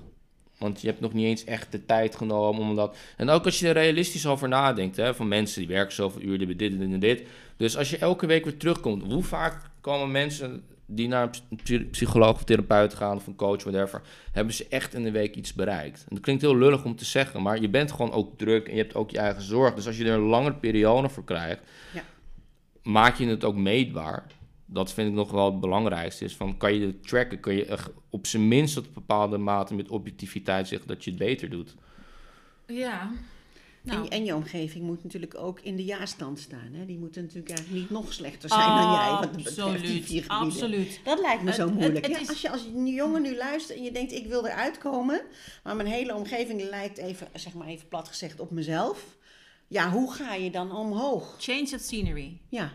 Want 0.60 0.82
je 0.82 0.88
hebt 0.88 1.00
nog 1.00 1.14
niet 1.14 1.26
eens 1.26 1.44
echt 1.44 1.72
de 1.72 1.86
tijd 1.86 2.16
genomen 2.16 2.62
om 2.62 2.76
dat... 2.76 2.98
En 3.18 3.30
ook 3.30 3.46
als 3.46 3.60
je 3.60 3.68
er 3.68 3.74
realistisch 3.74 4.26
over 4.28 4.48
nadenkt, 4.48 4.96
hè, 4.96 5.16
van 5.16 5.28
mensen 5.28 5.60
die 5.60 5.70
werken 5.76 5.94
zoveel 5.96 6.22
uur, 6.22 6.38
die 6.38 6.48
hebben 6.48 6.58
dit 6.58 6.72
en 6.72 6.80
dit 6.80 6.92
en 6.94 7.00
dit. 7.00 7.24
Dus 7.58 7.78
als 7.78 7.90
je 7.90 7.98
elke 7.98 8.26
week 8.26 8.44
weer 8.44 8.58
terugkomt, 8.58 9.12
hoe 9.12 9.24
vaak 9.24 9.62
komen 9.82 10.12
mensen 10.12 10.64
die 10.86 11.08
naar 11.08 11.24
een 11.24 11.30
psy- 11.30 11.56
psy- 11.64 11.86
psycholoog 11.92 12.34
of 12.36 12.44
therapeut 12.44 12.94
gaan 12.94 13.16
of 13.16 13.28
een 13.28 13.36
coach, 13.36 13.64
whatever, 13.64 14.02
hebben 14.32 14.54
ze 14.54 14.66
echt 14.70 14.94
in 14.94 15.04
de 15.04 15.12
week 15.12 15.36
iets 15.36 15.54
bereikt? 15.54 16.00
En 16.10 16.16
dat 16.16 16.24
klinkt 16.24 16.42
heel 16.42 16.58
lullig 16.58 16.84
om 16.84 16.96
te 16.96 17.06
zeggen, 17.06 17.42
maar 17.42 17.62
je 17.62 17.70
bent 17.70 17.92
gewoon 17.92 18.12
ook 18.12 18.38
druk 18.38 18.68
en 18.68 18.76
je 18.76 18.82
hebt 18.82 18.96
ook 18.96 19.10
je 19.12 19.18
eigen 19.20 19.42
zorg. 19.42 19.74
Dus 19.74 19.88
als 19.88 19.98
je 19.98 20.06
er 20.06 20.14
een 20.14 20.20
langere 20.20 20.56
periode 20.56 21.10
voor 21.10 21.24
krijgt, 21.24 21.62
Ja. 21.94 22.04
maak 22.84 23.16
je 23.18 23.28
het 23.28 23.44
ook 23.44 23.56
meetbaar. 23.56 24.26
Dat 24.72 24.94
vind 24.94 25.08
ik 25.10 25.14
nog 25.14 25.32
wel 25.32 25.46
het 25.52 25.60
belangrijkste. 25.60 26.26
Is 26.26 26.36
van, 26.36 26.58
kan 26.58 26.74
je 26.74 26.86
het 26.86 27.08
tracken? 27.08 27.40
Kun 27.40 27.54
je 27.56 27.66
echt 27.66 27.90
op 28.10 28.28
zijn 28.28 28.48
minst 28.48 28.74
tot 28.74 28.86
een 28.86 28.94
bepaalde 28.94 29.38
mate 29.38 29.74
met 29.76 29.90
objectiviteit 29.90 30.68
zeggen 30.68 30.88
dat 30.88 31.04
je 31.04 31.10
het 31.10 31.20
beter 31.20 31.50
doet? 31.50 31.76
Ja. 32.68 33.12
Nou, 33.82 34.04
en, 34.04 34.10
en 34.10 34.26
je 34.26 34.36
omgeving 34.36 34.84
moet 34.86 35.04
natuurlijk 35.04 35.36
ook 35.38 35.60
in 35.60 35.76
de 35.76 35.84
jaarstand 35.86 36.40
staan. 36.40 36.70
Hè? 36.74 36.86
Die 36.86 36.98
moeten 36.98 37.22
natuurlijk 37.22 37.50
eigenlijk 37.50 37.80
niet 37.80 37.90
nog 37.90 38.14
slechter 38.14 38.50
zijn 38.50 38.68
dan 38.68 38.92
jij. 38.92 39.10
Wat 39.10 39.34
die 39.36 39.46
absoluut, 39.48 40.06
vier 40.06 40.24
absoluut. 40.28 41.00
Dat 41.04 41.20
lijkt 41.20 41.42
me 41.42 41.48
Het- 41.48 41.56
zo 41.60 41.66
het- 41.66 41.74
moeilijk. 41.74 42.06
het 42.06 42.16
Ja, 42.16 42.22
is- 42.22 42.30
als 42.30 42.42
je 42.42 42.50
als 42.52 42.66
een 42.66 42.88
jongen 42.88 43.22
nu 43.22 43.36
luistert 43.36 43.78
en 43.78 43.84
je 43.84 43.92
denkt, 43.92 44.12
ik 44.12 44.28
wil 44.28 44.46
eruit 44.46 44.78
komen, 44.78 45.22
maar 45.64 45.76
mijn 45.76 45.88
hele 45.88 46.16
omgeving 46.16 46.62
lijkt 46.70 46.98
even, 46.98 47.28
zeg 47.34 47.54
maar 47.54 47.68
even 47.68 47.88
plat 47.88 48.08
gezegd, 48.08 48.40
op 48.40 48.52
mezelf. 48.52 49.18
Ja, 49.68 49.92
hoe 49.92 50.14
ga 50.14 50.34
je 50.34 50.52
dan 50.52 50.72
omhoog? 50.76 51.36
Change 51.40 51.70
of 51.76 51.82
scenery. 51.82 52.38
Ja, 52.50 52.72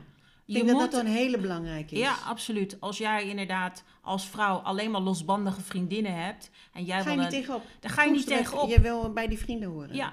ik 0.47 0.55
Je 0.55 0.55
denk 0.55 0.67
dat 0.67 0.77
moet- 0.81 0.91
dat 0.93 1.01
een 1.01 1.07
hele 1.13 1.39
belangrijke 1.39 1.95
is. 1.95 2.01
Ja, 2.01 2.15
absoluut. 2.27 2.77
Als 2.81 2.99
jij 2.99 3.29
inderdaad 3.29 3.85
als 4.03 4.27
vrouw 4.29 4.57
alleen 4.57 4.91
maar 4.91 5.01
losbandige 5.01 5.61
vriendinnen 5.61 6.23
hebt 6.25 6.51
en 6.73 6.85
jij 6.85 7.03
Ga 7.03 7.11
je 7.11 7.17
wil 7.17 7.25
niet 7.25 7.35
een- 7.35 7.41
tegenop? 7.41 7.63
Daar 7.81 7.91
ga 7.91 8.03
je 8.03 8.11
niet 8.11 8.27
tegenop. 8.27 8.69
Je 8.71 8.81
wil 8.81 9.13
bij 9.13 9.27
die 9.29 9.39
vrienden 9.39 9.69
horen. 9.69 9.95
Ja. 9.97 10.13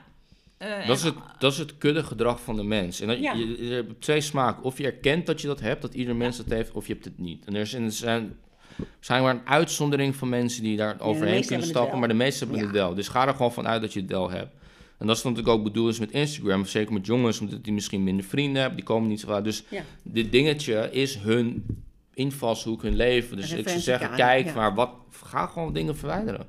Eh, 0.58 0.88
Dat 0.88 0.98
is, 0.98 1.04
het, 1.04 1.16
dat 1.40 1.52
is 1.52 1.58
het 1.58 1.78
kudde 1.78 2.04
gedrag 2.04 2.42
van 2.42 2.56
de 2.56 2.64
mens. 2.64 3.00
En 3.00 3.08
dat, 3.08 3.20
Ja. 3.20 3.34
je, 3.34 3.66
je 3.68 3.74
hebt 3.74 4.02
twee 4.02 4.22
smaken. 4.22 4.64
Of 4.64 4.78
je 4.78 4.86
erkent 4.86 5.26
dat 5.26 5.42
je 5.42 5.48
dat 5.48 5.60
hebt, 5.60 5.82
dat 5.82 5.94
ieder 5.94 6.16
mens 6.16 6.38
dat 6.38 6.46
heeft, 6.46 6.72
of 6.72 6.88
je 6.88 6.94
hebt 6.94 7.06
het 7.06 7.18
niet. 7.18 7.46
En 7.46 7.56
er 7.56 7.68
zijn, 7.68 7.84
er 7.84 7.92
zijn, 7.92 8.38
er 8.78 8.86
zijn 9.00 9.24
maar 9.24 9.34
een 9.36 9.48
uitzondering 9.48 10.16
van 10.16 10.30
mensen 10.30 10.64
die 10.64 10.78
daar 10.78 11.00
overheen 11.00 11.46
kunnen 11.46 11.68
stappen, 11.68 12.00
maar 12.00 12.08
de 12.08 12.14
meesten 12.14 12.48
hebben 12.48 12.58
Ja. 12.68 12.72
het 12.72 12.82
wel. 12.82 12.94
Dus 12.96 13.08
ga 13.08 13.28
er 13.28 13.34
gewoon 13.34 13.54
vanuit 13.54 13.82
dat 13.82 13.94
je 13.94 14.00
het 14.00 14.10
wel 14.10 14.30
hebt. 14.30 14.56
En 15.02 15.08
dat 15.08 15.18
is 15.18 15.24
ik 15.24 15.48
ook 15.48 15.64
bedoel 15.64 15.90
is 15.90 16.00
met 16.00 16.12
Instagram, 16.12 16.66
zeker 16.66 16.94
met 16.94 17.06
jongens, 17.06 17.40
omdat 17.40 17.64
die 17.64 17.74
misschien 17.74 18.04
minder 18.04 18.26
vrienden 18.26 18.60
hebben, 18.60 18.78
die 18.78 18.86
komen 18.86 19.10
niet 19.10 19.20
zo 19.20 19.28
vaak. 19.28 19.44
Dus 19.44 19.64
Ja. 19.70 19.84
dit 20.04 20.32
dingetje 20.32 20.92
is 20.92 21.16
hun 21.16 21.66
invalshoek, 22.14 22.82
hun 22.82 22.96
leven. 22.96 23.38
Dus 23.38 23.52
ik 23.52 23.68
zou 23.68 23.80
zeggen, 23.80 24.16
kijk, 24.16 24.46
ja. 24.46 24.54
maar 24.54 24.76
wat, 24.76 24.92
ga 25.12 25.46
gewoon 25.46 25.74
dingen 25.74 25.98
verwijderen. 25.98 26.48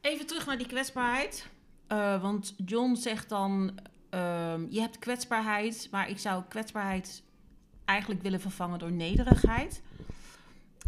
Even 0.00 0.26
terug 0.26 0.46
naar 0.46 0.58
die 0.58 0.66
kwetsbaarheid. 0.66 1.48
Eh, 1.86 2.22
want 2.22 2.54
John 2.66 2.94
zegt 2.94 3.28
dan, 3.28 3.78
ehm, 4.10 4.66
je 4.68 4.80
hebt 4.80 4.98
kwetsbaarheid, 4.98 5.88
maar 5.90 6.10
ik 6.10 6.18
zou 6.18 6.42
kwetsbaarheid 6.48 7.22
eigenlijk 7.84 8.22
willen 8.22 8.40
vervangen 8.40 8.78
door 8.78 8.92
nederigheid. 8.92 9.82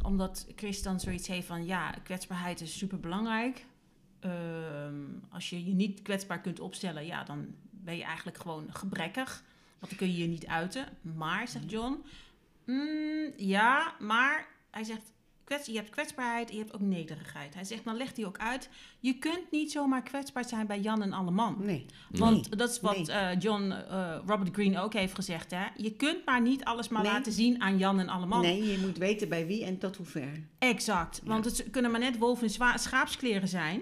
Omdat 0.03 0.47
Chris 0.57 0.83
dan 0.83 1.01
zoiets 1.01 1.29
heeft 1.29 1.47
van, 1.47 1.67
ja, 1.67 1.95
kwetsbaarheid 2.03 2.61
is 2.61 2.79
super 2.79 3.01
belangrijk. 3.01 3.65
Als 5.31 5.51
je 5.51 5.65
je 5.65 5.75
niet 5.75 6.03
kwetsbaar 6.03 6.41
kunt 6.41 6.61
opstellen, 6.61 7.07
ja, 7.07 7.25
dan 7.25 7.55
ben 7.71 7.97
je 7.97 8.05
eigenlijk 8.05 8.37
gewoon 8.37 8.75
gebrekkig. 8.75 9.43
Want 9.79 9.91
dan 9.91 9.99
kun 9.99 10.13
je 10.17 10.23
je 10.23 10.29
niet 10.29 10.47
uiten. 10.47 10.87
Maar, 11.17 11.49
zegt 11.49 11.71
John, 11.71 12.05
mm, 12.65 13.33
ja, 13.37 13.95
maar 13.99 14.49
hij 14.71 14.85
zegt, 14.85 15.13
kwets, 15.45 15.67
je 15.67 15.75
hebt 15.75 15.91
kwetsbaarheid 15.91 16.49
en 16.51 16.55
je 16.57 16.61
hebt 16.63 16.75
ook 16.75 16.81
nederigheid. 16.81 17.55
Hij 17.55 17.65
zegt, 17.65 17.85
dan 17.85 17.97
legt 17.97 18.17
hij 18.17 18.27
ook 18.27 18.39
uit, 18.39 18.69
je 19.01 19.19
kunt 19.19 19.51
niet 19.51 19.73
zomaar 19.73 20.03
kwetsbaar 20.03 20.45
zijn 20.45 20.67
bij 20.67 20.81
Jan 20.81 21.03
en 21.03 21.13
alle 21.13 21.31
man. 21.31 21.57
Nee. 21.61 21.87
Want 22.11 22.59
dat 22.59 22.71
is 22.71 22.81
wat 22.81 22.97
Nee. 22.97 23.11
eh, 23.13 23.39
John 23.41 23.71
eh, 23.71 24.17
Robert 24.27 24.55
Greene 24.55 24.81
ook 24.81 24.93
heeft 24.93 25.15
gezegd. 25.15 25.51
Hè? 25.51 25.65
Je 25.77 25.93
kunt 25.93 26.25
maar 26.25 26.41
niet 26.41 26.65
alles 26.65 26.89
maar 26.89 27.03
Nee. 27.03 27.13
laten 27.13 27.33
zien 27.33 27.61
aan 27.63 27.79
Jan 27.79 28.01
en 28.01 28.09
alle 28.09 28.27
man. 28.27 28.41
nee, 28.41 28.71
je 28.73 28.79
moet 28.79 28.99
weten 28.99 29.29
bij 29.29 29.47
wie 29.47 29.65
en 29.65 29.79
tot 29.79 29.97
hoe 29.97 30.07
ver. 30.07 30.43
Exact. 30.59 31.21
Want 31.25 31.45
het 31.45 31.71
kunnen 31.71 31.91
maar 31.91 32.01
net 32.01 32.19
wolven 32.19 32.45
in 32.47 32.79
schaapskleren 32.79 33.49
zijn. 33.49 33.81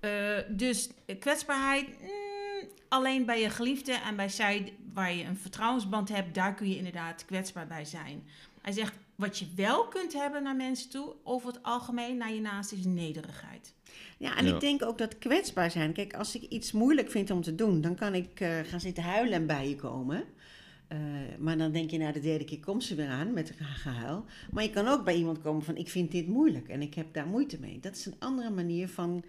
Eh, 0.00 0.10
dus 0.48 0.90
kwetsbaarheid, 1.18 1.86
mm, 2.00 2.68
alleen 2.88 3.24
bij 3.24 3.40
je 3.40 3.50
geliefde 3.50 3.92
en 3.92 4.16
bij 4.16 4.28
zij 4.28 4.72
waar 4.92 5.12
je 5.14 5.24
een 5.24 5.36
vertrouwensband 5.36 6.08
hebt, 6.08 6.34
daar 6.34 6.54
kun 6.54 6.68
je 6.68 6.76
inderdaad 6.76 7.24
kwetsbaar 7.24 7.66
bij 7.66 7.84
zijn. 7.84 8.22
Hij 8.62 8.72
zegt, 8.72 8.94
wat 9.20 9.38
je 9.38 9.46
wel 9.56 9.88
kunt 9.88 10.12
hebben 10.12 10.42
naar 10.42 10.56
mensen 10.56 10.90
toe, 10.90 11.14
over 11.22 11.48
het 11.48 11.62
algemeen 11.62 12.16
naar 12.16 12.32
je 12.32 12.40
naast, 12.40 12.72
is 12.72 12.84
nederigheid. 12.84 13.74
Ja, 14.18 14.36
en 14.36 14.46
Ja. 14.46 14.54
ik 14.54 14.60
denk 14.60 14.82
ook 14.82 14.98
dat 14.98 15.18
kwetsbaar 15.18 15.70
zijn. 15.70 15.92
Kijk, 15.92 16.14
als 16.14 16.34
ik 16.34 16.42
iets 16.42 16.72
moeilijk 16.72 17.10
vind 17.10 17.30
om 17.30 17.42
te 17.42 17.54
doen, 17.54 17.80
dan 17.80 17.94
kan 17.94 18.14
ik 18.14 18.40
eh, 18.40 18.58
gaan 18.64 18.80
zitten 18.80 19.02
huilen 19.02 19.32
en 19.32 19.46
bij 19.46 19.68
je 19.68 19.76
komen. 19.76 20.24
Eh, 20.88 20.98
maar 21.38 21.58
dan 21.58 21.72
denk 21.72 21.90
je, 21.90 21.98
na 21.98 22.12
de 22.12 22.20
derde 22.20 22.44
keer 22.44 22.60
komt 22.60 22.84
ze 22.84 22.94
weer 22.94 23.08
aan 23.08 23.32
met 23.32 23.52
haar 23.58 23.76
gehuil. 23.76 24.24
Maar 24.50 24.62
je 24.62 24.70
kan 24.70 24.88
ook 24.88 25.04
bij 25.04 25.14
iemand 25.14 25.40
komen 25.40 25.62
van, 25.62 25.76
ik 25.76 25.88
vind 25.88 26.10
dit 26.10 26.26
moeilijk 26.26 26.68
en 26.68 26.82
ik 26.82 26.94
heb 26.94 27.14
daar 27.14 27.26
moeite 27.26 27.60
mee. 27.60 27.80
Dat 27.80 27.96
is 27.96 28.06
een 28.06 28.16
andere 28.18 28.50
manier 28.50 28.88
van... 28.88 29.24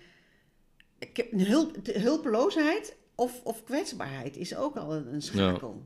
Ik 1.00 1.18
heb 1.18 1.32
een 1.32 1.46
hulp, 1.46 1.78
hulpeloosheid 1.94 2.96
of, 3.16 3.42
of 3.44 3.64
kwetsbaarheid 3.64 4.38
is 4.38 4.56
ook 4.56 4.76
al 4.78 4.96
een, 4.96 5.14
een 5.14 5.22
schakel. 5.22 5.86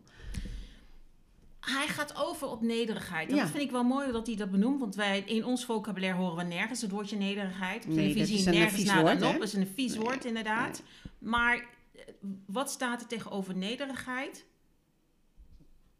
Hij 1.65 1.87
gaat 1.87 2.15
over 2.17 2.47
op 2.47 2.61
nederigheid. 2.61 3.29
En 3.29 3.35
Ja. 3.35 3.41
Dat 3.41 3.51
vind 3.51 3.63
ik 3.63 3.71
wel 3.71 3.83
mooi 3.83 4.11
dat 4.11 4.27
hij 4.27 4.35
dat 4.35 4.51
benoemt. 4.51 4.79
Want 4.79 4.95
wij, 4.95 5.19
in 5.25 5.45
ons 5.45 5.65
vocabulaire 5.65 6.17
horen 6.19 6.35
we 6.37 6.43
nergens 6.43 6.81
het 6.81 6.91
woordje 6.91 7.17
nederigheid. 7.17 7.85
Op 7.85 7.89
Nee, 7.91 7.95
dat 8.05 8.13
televisie 8.13 8.37
is 8.39 8.45
een 8.45 8.53
nergens 8.53 8.83
na 8.83 9.03
dan 9.03 9.29
op. 9.33 9.33
Dat 9.39 9.47
is 9.47 9.53
een 9.53 9.67
vies 9.75 9.91
Nee. 9.93 9.99
woord 10.01 10.25
inderdaad. 10.25 10.83
Maar 11.19 11.55
eh, 11.55 12.01
wat 12.45 12.69
staat 12.71 13.01
er 13.01 13.07
tegenover 13.07 13.55
nederigheid? 13.55 14.45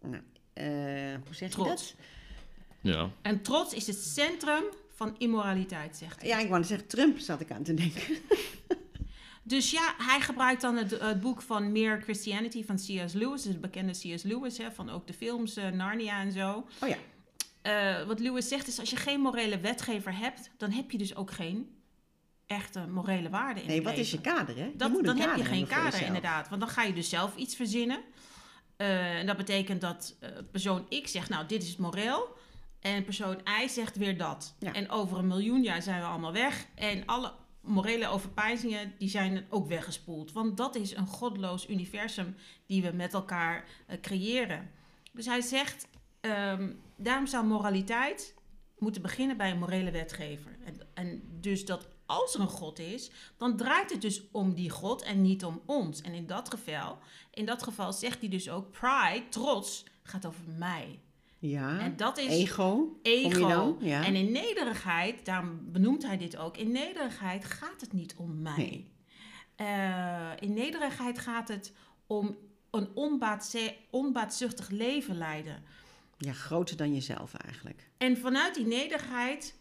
Nou, 0.02 0.24
eh, 0.54 0.66
hoe 1.26 1.36
zeg 1.36 1.50
je 1.50 1.56
Trots. 1.56 1.96
dat? 1.96 2.06
Ja. 2.82 3.10
En 3.22 3.42
trots 3.42 3.74
is 3.74 3.88
het 3.88 3.98
centrum 4.04 4.64
van 4.96 5.16
immoraliteit, 5.18 5.98
zegt 5.98 6.20
hij. 6.22 6.30
Ja, 6.30 6.40
ik 6.40 6.48
wou 6.48 6.60
net 6.60 6.68
zeggen, 6.70 6.88
Trump 6.88 7.20
zat 7.20 7.42
ik 7.42 7.52
aan 7.52 7.64
te 7.64 7.74
denken. 7.74 8.02
Dus 9.48 9.72
ja, 9.72 9.94
hij 9.98 10.22
gebruikt 10.22 10.62
dan 10.62 10.76
het, 10.76 11.00
het 11.00 11.22
boek 11.22 11.42
van 11.42 11.72
Mere 11.72 12.02
Christianity 12.02 12.66
van 12.66 12.76
C.S. 12.76 13.14
Lewis. 13.14 13.42
Dus 13.42 13.52
het 13.52 13.62
bekende 13.62 13.92
C.S. 13.92 14.24
Lewis, 14.24 14.58
hè, 14.58 14.72
van 14.72 14.90
ook 14.90 15.08
de 15.08 15.14
films 15.14 15.56
eh, 15.56 15.70
Narnia 15.70 16.20
en 16.20 16.32
zo. 16.32 16.68
Oh 16.82 16.90
ja. 16.90 16.98
Eh, 17.62 18.08
wat 18.08 18.20
Lewis 18.20 18.48
zegt 18.48 18.68
is, 18.68 18.80
als 18.80 18.90
je 18.90 18.96
geen 18.96 19.20
morele 19.20 19.60
wetgever 19.60 20.18
hebt, 20.18 20.50
dan 20.58 20.72
heb 20.72 20.92
je 20.92 20.98
dus 20.98 21.16
ook 21.16 21.32
geen 21.32 21.70
echte 22.46 22.88
morele 22.88 23.30
waarde 23.30 23.62
in 23.62 23.68
Nee, 23.68 23.84
wat 23.84 23.98
is 23.98 24.12
je 24.12 24.22
kader, 24.22 24.56
hè? 24.56 24.66
Je 24.66 24.76
Dat, 24.76 25.04
dan 25.04 25.18
heb 25.18 25.36
je 25.36 25.46
geen 25.46 25.68
kader, 25.68 26.02
inderdaad. 26.02 26.50
Want 26.50 26.62
dan 26.62 26.70
ga 26.70 26.84
je 26.84 26.94
dus 26.94 27.10
zelf 27.10 27.36
iets 27.36 27.56
verzinnen. 27.56 28.00
Eh, 28.78 29.18
en 29.18 29.26
dat 29.26 29.38
betekent 29.38 29.82
dat 29.82 30.16
persoon 30.52 30.88
X 31.02 31.12
zegt, 31.12 31.30
nou, 31.30 31.46
dit 31.46 31.64
is 31.64 31.70
het 31.70 31.78
moreel. 31.78 32.38
En 32.80 33.04
persoon 33.04 33.42
Y 33.64 33.68
zegt 33.68 33.98
weer 33.98 34.18
dat. 34.18 34.56
Ja. 34.60 34.74
En 34.74 34.90
over 34.90 35.18
een 35.18 35.28
miljoen 35.28 35.62
jaar 35.62 35.82
zijn 35.82 36.00
we 36.00 36.06
allemaal 36.08 36.34
weg. 36.34 36.68
En 36.76 37.06
alle 37.06 37.34
morele 37.66 38.08
overpeinzingen, 38.08 38.94
die 38.98 39.10
zijn 39.10 39.46
ook 39.50 39.68
weggespoeld. 39.68 40.32
Want 40.32 40.58
dat 40.58 40.76
is 40.76 40.96
een 40.96 41.08
godloos 41.08 41.70
universum 41.70 42.36
die 42.66 42.82
we 42.82 42.92
met 42.92 43.14
elkaar 43.14 43.66
eh, 43.88 44.00
creëren. 44.02 44.72
Dus 45.12 45.26
hij 45.26 45.42
zegt, 45.42 45.88
ehm, 46.20 46.74
daarom 46.96 47.28
zou 47.28 47.46
moraliteit 47.46 48.36
moeten 48.78 49.02
beginnen 49.02 49.38
bij 49.38 49.52
een 49.52 49.60
morele 49.60 49.92
wetgever. 49.92 50.58
En, 50.64 50.80
en 50.94 51.22
dus 51.42 51.66
dat 51.66 51.88
als 52.06 52.34
er 52.34 52.40
een 52.40 52.48
God 52.48 52.80
is, 52.80 53.12
dan 53.38 53.58
draait 53.58 53.92
het 53.92 54.02
dus 54.02 54.22
om 54.32 54.54
die 54.54 54.70
God 54.70 55.02
en 55.02 55.22
niet 55.22 55.46
om 55.46 55.62
ons. 55.66 56.02
En 56.02 56.14
in 56.14 56.28
dat 56.28 56.50
geval, 56.50 56.98
in 57.32 57.46
dat 57.46 57.64
geval 57.64 57.94
zegt 57.94 58.20
hij 58.20 58.30
dus 58.30 58.50
ook 58.50 58.72
pride, 58.72 59.30
trots, 59.30 59.84
gaat 60.04 60.26
over 60.26 60.44
mij. 60.58 61.00
Ja, 61.40 61.80
En 61.80 61.96
dat 61.96 62.18
is 62.18 62.28
ego. 62.28 63.00
Ego. 63.02 63.78
Ja. 63.80 64.06
En 64.06 64.16
in 64.16 64.32
nederigheid, 64.32 65.26
daarom 65.26 65.60
benoemt 65.72 66.06
hij 66.06 66.18
dit 66.18 66.38
ook, 66.38 66.58
in 66.58 66.72
nederigheid 66.72 67.46
gaat 67.46 67.82
het 67.82 67.94
niet 67.94 68.16
om 68.18 68.42
mij. 68.42 68.56
Nee. 68.58 68.94
Eh, 69.56 70.32
in 70.40 70.54
nederigheid 70.54 71.20
gaat 71.20 71.48
het 71.48 71.74
om 72.08 72.38
een 72.72 72.90
onbaatzuchtig 73.90 74.70
leven 74.70 75.18
leiden. 75.18 75.64
ja, 76.18 76.34
groter 76.34 76.78
dan 76.78 76.94
jezelf 76.94 77.34
eigenlijk. 77.34 77.90
En 77.98 78.18
vanuit 78.18 78.56
die 78.56 78.66
nederigheid 78.66 79.56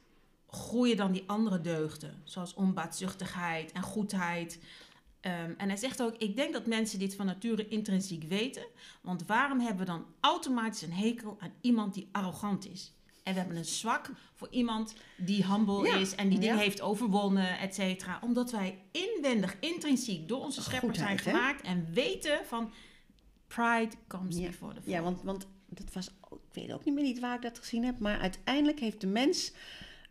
groeien 0.46 0.96
dan 0.96 1.12
die 1.12 1.24
andere 1.26 1.60
deugden, 1.60 2.20
zoals 2.24 2.54
onbaatzuchtigheid 2.54 3.72
en 3.72 3.82
goedheid. 3.82 4.58
Ehm, 5.24 5.52
en 5.56 5.68
hij 5.68 5.76
zegt 5.76 6.02
ook, 6.02 6.14
ik 6.18 6.36
denk 6.36 6.52
dat 6.52 6.66
mensen 6.66 6.98
dit 6.98 7.14
van 7.14 7.26
nature 7.26 7.68
intrinsiek 7.68 8.22
weten, 8.22 8.66
want 9.02 9.26
waarom 9.26 9.60
hebben 9.60 9.78
we 9.78 9.92
dan 9.92 10.06
automatisch 10.20 10.82
een 10.82 10.92
hekel 10.92 11.36
aan 11.40 11.52
iemand 11.60 11.94
die 11.94 12.08
arrogant 12.12 12.70
is? 12.70 12.92
En 13.22 13.32
we 13.32 13.38
hebben 13.38 13.56
een 13.56 13.64
zwak 13.64 14.10
voor 14.34 14.48
iemand 14.50 14.94
die 15.16 15.44
humble 15.46 15.86
Ja, 15.86 15.96
is 15.96 16.14
en 16.14 16.28
die 16.28 16.38
dingen 16.38 16.56
ja. 16.56 16.62
heeft 16.62 16.80
overwonnen, 16.80 17.58
et 17.58 17.74
cetera. 17.74 18.18
Omdat 18.22 18.50
wij 18.50 18.78
inwendig, 18.90 19.56
intrinsiek 19.60 20.28
door 20.28 20.40
onze 20.40 20.62
schepper 20.62 20.94
zijn 20.96 21.16
hè? 21.16 21.22
gemaakt 21.22 21.62
en 21.62 21.86
weten 21.92 22.38
van 22.46 22.72
pride 23.46 23.90
comes 24.08 24.36
Ja. 24.36 24.46
before 24.46 24.74
the 24.74 24.80
fall. 24.82 24.92
Ja, 24.92 25.02
want, 25.02 25.22
want 25.22 25.46
dat 25.68 25.92
was, 25.92 26.06
ik 26.30 26.38
weet 26.52 26.72
ook 26.72 26.84
niet 26.84 26.94
meer 26.94 27.04
niet 27.04 27.20
waar 27.20 27.34
ik 27.36 27.42
dat 27.42 27.58
gezien 27.58 27.84
heb, 27.84 27.98
maar 27.98 28.18
uiteindelijk 28.18 28.80
heeft 28.80 29.00
de 29.00 29.06
mens, 29.06 29.52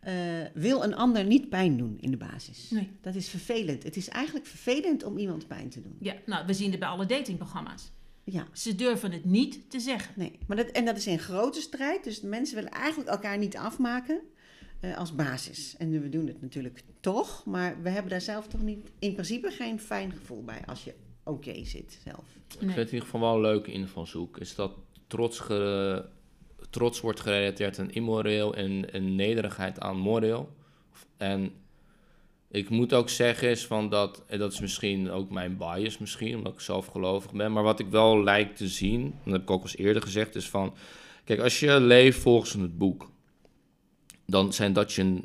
eh, 0.04 0.14
wil 0.54 0.82
een 0.84 0.94
ander 0.94 1.24
niet 1.24 1.48
pijn 1.48 1.76
doen 1.76 1.96
in 2.00 2.10
de 2.10 2.16
basis. 2.16 2.70
Nee. 2.70 2.90
Dat 3.00 3.14
is 3.14 3.28
vervelend. 3.28 3.82
Het 3.82 3.96
is 3.96 4.08
eigenlijk 4.08 4.46
vervelend 4.46 5.02
om 5.04 5.18
iemand 5.18 5.46
pijn 5.46 5.68
te 5.68 5.80
doen. 5.82 5.96
Ja, 6.00 6.14
nou, 6.26 6.46
we 6.46 6.54
zien 6.54 6.70
het 6.70 6.80
bij 6.80 6.88
alle 6.88 7.06
datingprogramma's. 7.06 7.92
Ja, 8.24 8.46
Ze 8.52 8.74
durven 8.74 9.12
het 9.12 9.24
niet 9.24 9.70
te 9.70 9.80
zeggen. 9.80 10.12
nee. 10.16 10.38
Maar 10.46 10.56
dat, 10.56 10.66
en 10.66 10.84
dat 10.84 10.96
is 10.96 11.06
in 11.06 11.18
grote 11.18 11.60
strijd, 11.60 12.04
dus 12.04 12.20
mensen 12.20 12.54
willen 12.56 12.70
eigenlijk 12.70 13.10
elkaar 13.10 13.38
niet 13.38 13.56
afmaken 13.56 14.20
eh, 14.80 14.96
als 14.98 15.14
basis. 15.14 15.74
En 15.78 16.00
we 16.00 16.08
doen 16.08 16.26
het 16.26 16.42
natuurlijk 16.42 16.82
toch, 17.00 17.44
maar 17.44 17.82
we 17.82 17.88
hebben 17.90 18.10
daar 18.10 18.20
zelf 18.20 18.46
toch 18.48 18.62
niet, 18.62 18.90
in 18.98 19.12
principe 19.12 19.50
geen 19.50 19.80
fijn 19.80 20.12
gevoel 20.12 20.42
bij 20.44 20.62
als 20.66 20.84
je 20.84 20.94
oké 21.24 21.64
zit 21.64 21.98
zelf. 22.04 22.24
Ik 22.48 22.58
vind 22.58 22.70
het 22.70 22.78
in 22.78 22.84
ieder 22.84 23.00
geval 23.04 23.20
wel 23.20 23.34
een 23.34 23.40
leuke 23.40 23.72
invalshoek. 23.72 24.38
Is 24.38 24.54
dat 24.54 24.72
trots, 25.06 25.38
ge- 25.38 26.08
trots 26.74 27.00
wordt 27.00 27.20
gerelateerd 27.20 27.78
aan 27.78 27.90
immoreel 27.90 28.54
en, 28.54 28.92
en 28.92 29.14
nederigheid 29.14 29.80
aan 29.80 29.96
moreel. 29.96 30.52
En 31.16 31.52
ik 32.50 32.68
moet 32.68 32.92
ook 32.92 33.08
zeggen 33.08 33.48
is 33.48 33.66
van 33.66 33.88
dat, 33.88 34.22
en 34.26 34.38
dat 34.38 34.52
is 34.52 34.60
misschien 34.60 35.10
ook 35.10 35.30
mijn 35.30 35.56
bias 35.56 35.98
misschien, 35.98 36.36
omdat 36.36 36.52
ik 36.52 36.60
zelf 36.60 36.86
gelovig 36.86 37.32
ben. 37.32 37.52
Maar 37.52 37.62
wat 37.62 37.80
ik 37.80 37.86
wel 37.86 38.22
lijk 38.22 38.56
te 38.56 38.68
zien, 38.68 39.02
en 39.02 39.20
dat 39.24 39.32
heb 39.32 39.42
ik 39.42 39.50
ook 39.50 39.62
eens 39.62 39.76
eerder 39.76 40.02
gezegd, 40.02 40.34
is 40.34 40.48
van... 40.48 40.74
Kijk, 41.24 41.40
als 41.40 41.60
je 41.60 41.80
leeft 41.80 42.18
volgens 42.18 42.52
het 42.52 42.78
boek, 42.78 43.10
dan 44.26 44.52
zijn 44.52 44.72
dat 44.72 44.92
je, 44.92 45.22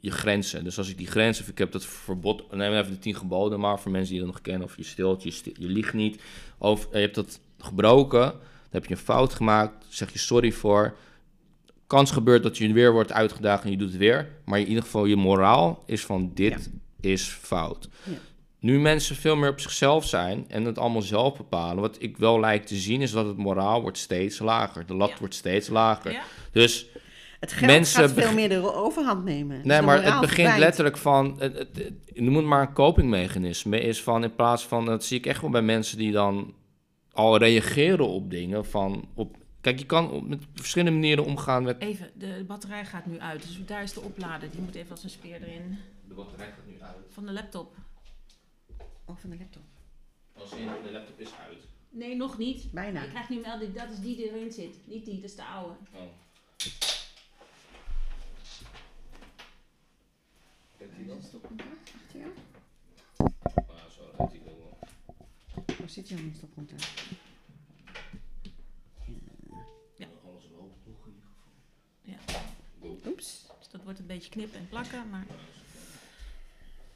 je 0.00 0.10
grenzen. 0.10 0.64
Dus 0.64 0.78
als 0.78 0.88
ik 0.88 0.98
die 0.98 1.06
grenzen, 1.06 1.48
ik 1.48 1.58
heb 1.58 1.72
dat 1.72 1.84
verbod, 1.84 2.52
neem 2.52 2.72
even 2.72 2.92
de 2.92 2.98
tien 2.98 3.14
geboden 3.14 3.60
maar 3.60 3.80
voor 3.80 3.90
mensen 3.90 4.12
die 4.12 4.22
dat 4.22 4.32
nog 4.32 4.40
kennen, 4.40 4.64
of 4.64 4.76
je 4.76 4.84
stilt, 4.84 5.22
je, 5.22 5.30
sti- 5.30 5.54
je 5.58 5.68
liegt 5.68 5.92
niet, 5.92 6.22
of 6.58 6.88
je 6.92 6.98
hebt 6.98 7.14
dat 7.14 7.40
gebroken, 7.58 8.34
heb 8.72 8.84
je 8.86 8.90
een 8.94 9.00
fout 9.00 9.34
gemaakt, 9.34 9.84
zeg 9.88 10.12
je 10.12 10.18
sorry 10.18 10.52
voor. 10.52 10.94
Kans 11.86 12.10
gebeurt 12.10 12.42
dat 12.42 12.56
je 12.58 12.72
weer 12.72 12.92
wordt 12.92 13.12
uitgedaagd 13.12 13.64
en 13.64 13.70
je 13.70 13.76
doet 13.76 13.88
het 13.88 13.96
weer, 13.98 14.28
maar 14.44 14.58
in 14.60 14.68
ieder 14.68 14.82
geval 14.82 15.04
je 15.04 15.16
moraal 15.16 15.82
is 15.86 16.04
van 16.04 16.30
dit 16.34 16.70
is 17.00 17.24
fout. 17.28 17.88
Ja. 18.04 18.12
Nu 18.58 18.80
mensen 18.80 19.16
veel 19.16 19.36
meer 19.36 19.50
op 19.50 19.60
zichzelf 19.60 20.06
zijn 20.06 20.44
en 20.48 20.64
het 20.64 20.78
allemaal 20.78 21.02
zelf 21.02 21.36
bepalen, 21.36 21.80
wat 21.80 21.96
ik 21.98 22.16
wel 22.16 22.40
lijkt 22.40 22.66
te 22.66 22.76
zien 22.76 23.00
is 23.02 23.10
dat 23.10 23.26
het 23.26 23.36
moraal 23.36 23.80
wordt 23.82 23.98
steeds 23.98 24.38
lager. 24.38 24.86
De 24.86 24.94
lat 24.94 25.08
Ja. 25.08 25.16
wordt 25.18 25.34
steeds 25.34 25.68
lager. 25.68 26.22
Dus 26.52 26.86
Het 27.40 27.52
geld 27.52 27.70
Mensen 27.70 28.00
gaat 28.08 28.12
veel 28.12 28.32
meer 28.32 28.48
de 28.48 28.74
overhand 28.74 29.24
nemen. 29.24 29.56
Dus 29.56 29.66
Nee, 29.66 29.82
maar 29.82 29.96
het 29.96 30.04
begint 30.20 30.30
verdwijnt. 30.34 30.58
letterlijk 30.58 30.96
van. 30.96 31.36
Het, 31.38 31.58
het, 31.58 31.68
het- 31.76 32.20
noem 32.20 32.36
het 32.36 32.44
maar 32.44 32.60
een 32.60 32.72
copingmechanisme. 32.72 33.80
Is 33.80 34.02
van 34.02 34.22
in 34.24 34.34
plaats 34.34 34.66
van. 34.66 34.84
Dat 34.84 35.04
zie 35.04 35.18
ik 35.18 35.26
echt 35.26 35.40
wel 35.40 35.50
bij 35.50 35.62
mensen 35.62 35.98
die 35.98 36.12
dan 36.12 36.54
al 37.12 37.36
reageren 37.38 38.08
op 38.08 38.30
dingen. 38.30 38.66
Van 38.66 39.08
op, 39.14 39.36
kijk, 39.60 39.78
je 39.78 39.86
kan 39.86 40.10
op, 40.10 40.28
met 40.28 40.44
verschillende 40.54 40.92
manieren 40.92 41.24
omgaan 41.24 41.62
met. 41.62 41.80
Even, 41.80 42.10
de 42.14 42.44
batterij 42.46 42.84
gaat 42.84 43.06
nu 43.06 43.18
uit. 43.18 43.42
Dus 43.42 43.66
daar 43.66 43.82
is 43.82 43.92
de 43.92 44.00
oplader. 44.00 44.50
Die 44.50 44.60
moet 44.60 44.74
even 44.74 44.90
als 44.90 45.04
een 45.04 45.10
speer 45.10 45.42
erin. 45.42 45.78
De 46.08 46.14
batterij 46.14 46.46
gaat 46.46 46.66
nu 46.66 46.80
uit. 46.80 46.96
Van 47.08 47.26
de 47.26 47.32
laptop. 47.32 47.74
Oh, 49.04 49.16
van 49.16 49.30
de 49.30 49.36
laptop. 49.36 49.62
Als 50.38 50.52
in 50.52 50.66
de 50.84 50.92
laptop 50.92 51.20
is 51.20 51.30
uit. 51.48 51.58
Nee, 51.90 52.16
nog 52.16 52.38
niet. 52.38 52.72
Bijna. 52.72 53.02
Ik 53.02 53.08
krijg 53.08 53.28
nu 53.28 53.40
melding, 53.40 53.74
dat 53.74 53.90
is 53.90 53.98
die 53.98 54.16
die 54.16 54.30
erin 54.30 54.52
zit. 54.52 54.76
Niet 54.84 55.04
die, 55.04 55.14
dat 55.14 55.30
is 55.30 55.36
de 55.36 55.44
oude. 55.44 55.74
Oh. 55.92 56.00
Kent 60.78 60.90
hij 60.94 61.06
dat? 61.06 61.22
Stopcontact 61.22 61.92
achter 62.04 62.20
jou? 62.20 62.32
Ah, 63.16 63.90
zo 63.96 64.02
rijdt 64.16 64.32
hij 64.32 64.40
wel. 64.44 64.78
Zit 65.92 66.08
jouw 66.08 66.18
stopcontact? 66.36 66.82
Alles 70.24 70.44
wel 70.50 70.76
nog 70.86 71.06
in 71.06 71.12
ieder 71.12 71.28
geval. 71.28 71.52
Ja. 72.02 73.10
Oeps. 73.10 73.46
Dus 73.58 73.68
dat 73.70 73.82
wordt 73.82 73.98
een 73.98 74.06
beetje 74.06 74.30
knippen 74.30 74.58
en 74.58 74.68
plakken, 74.68 75.08
maar 75.10 75.24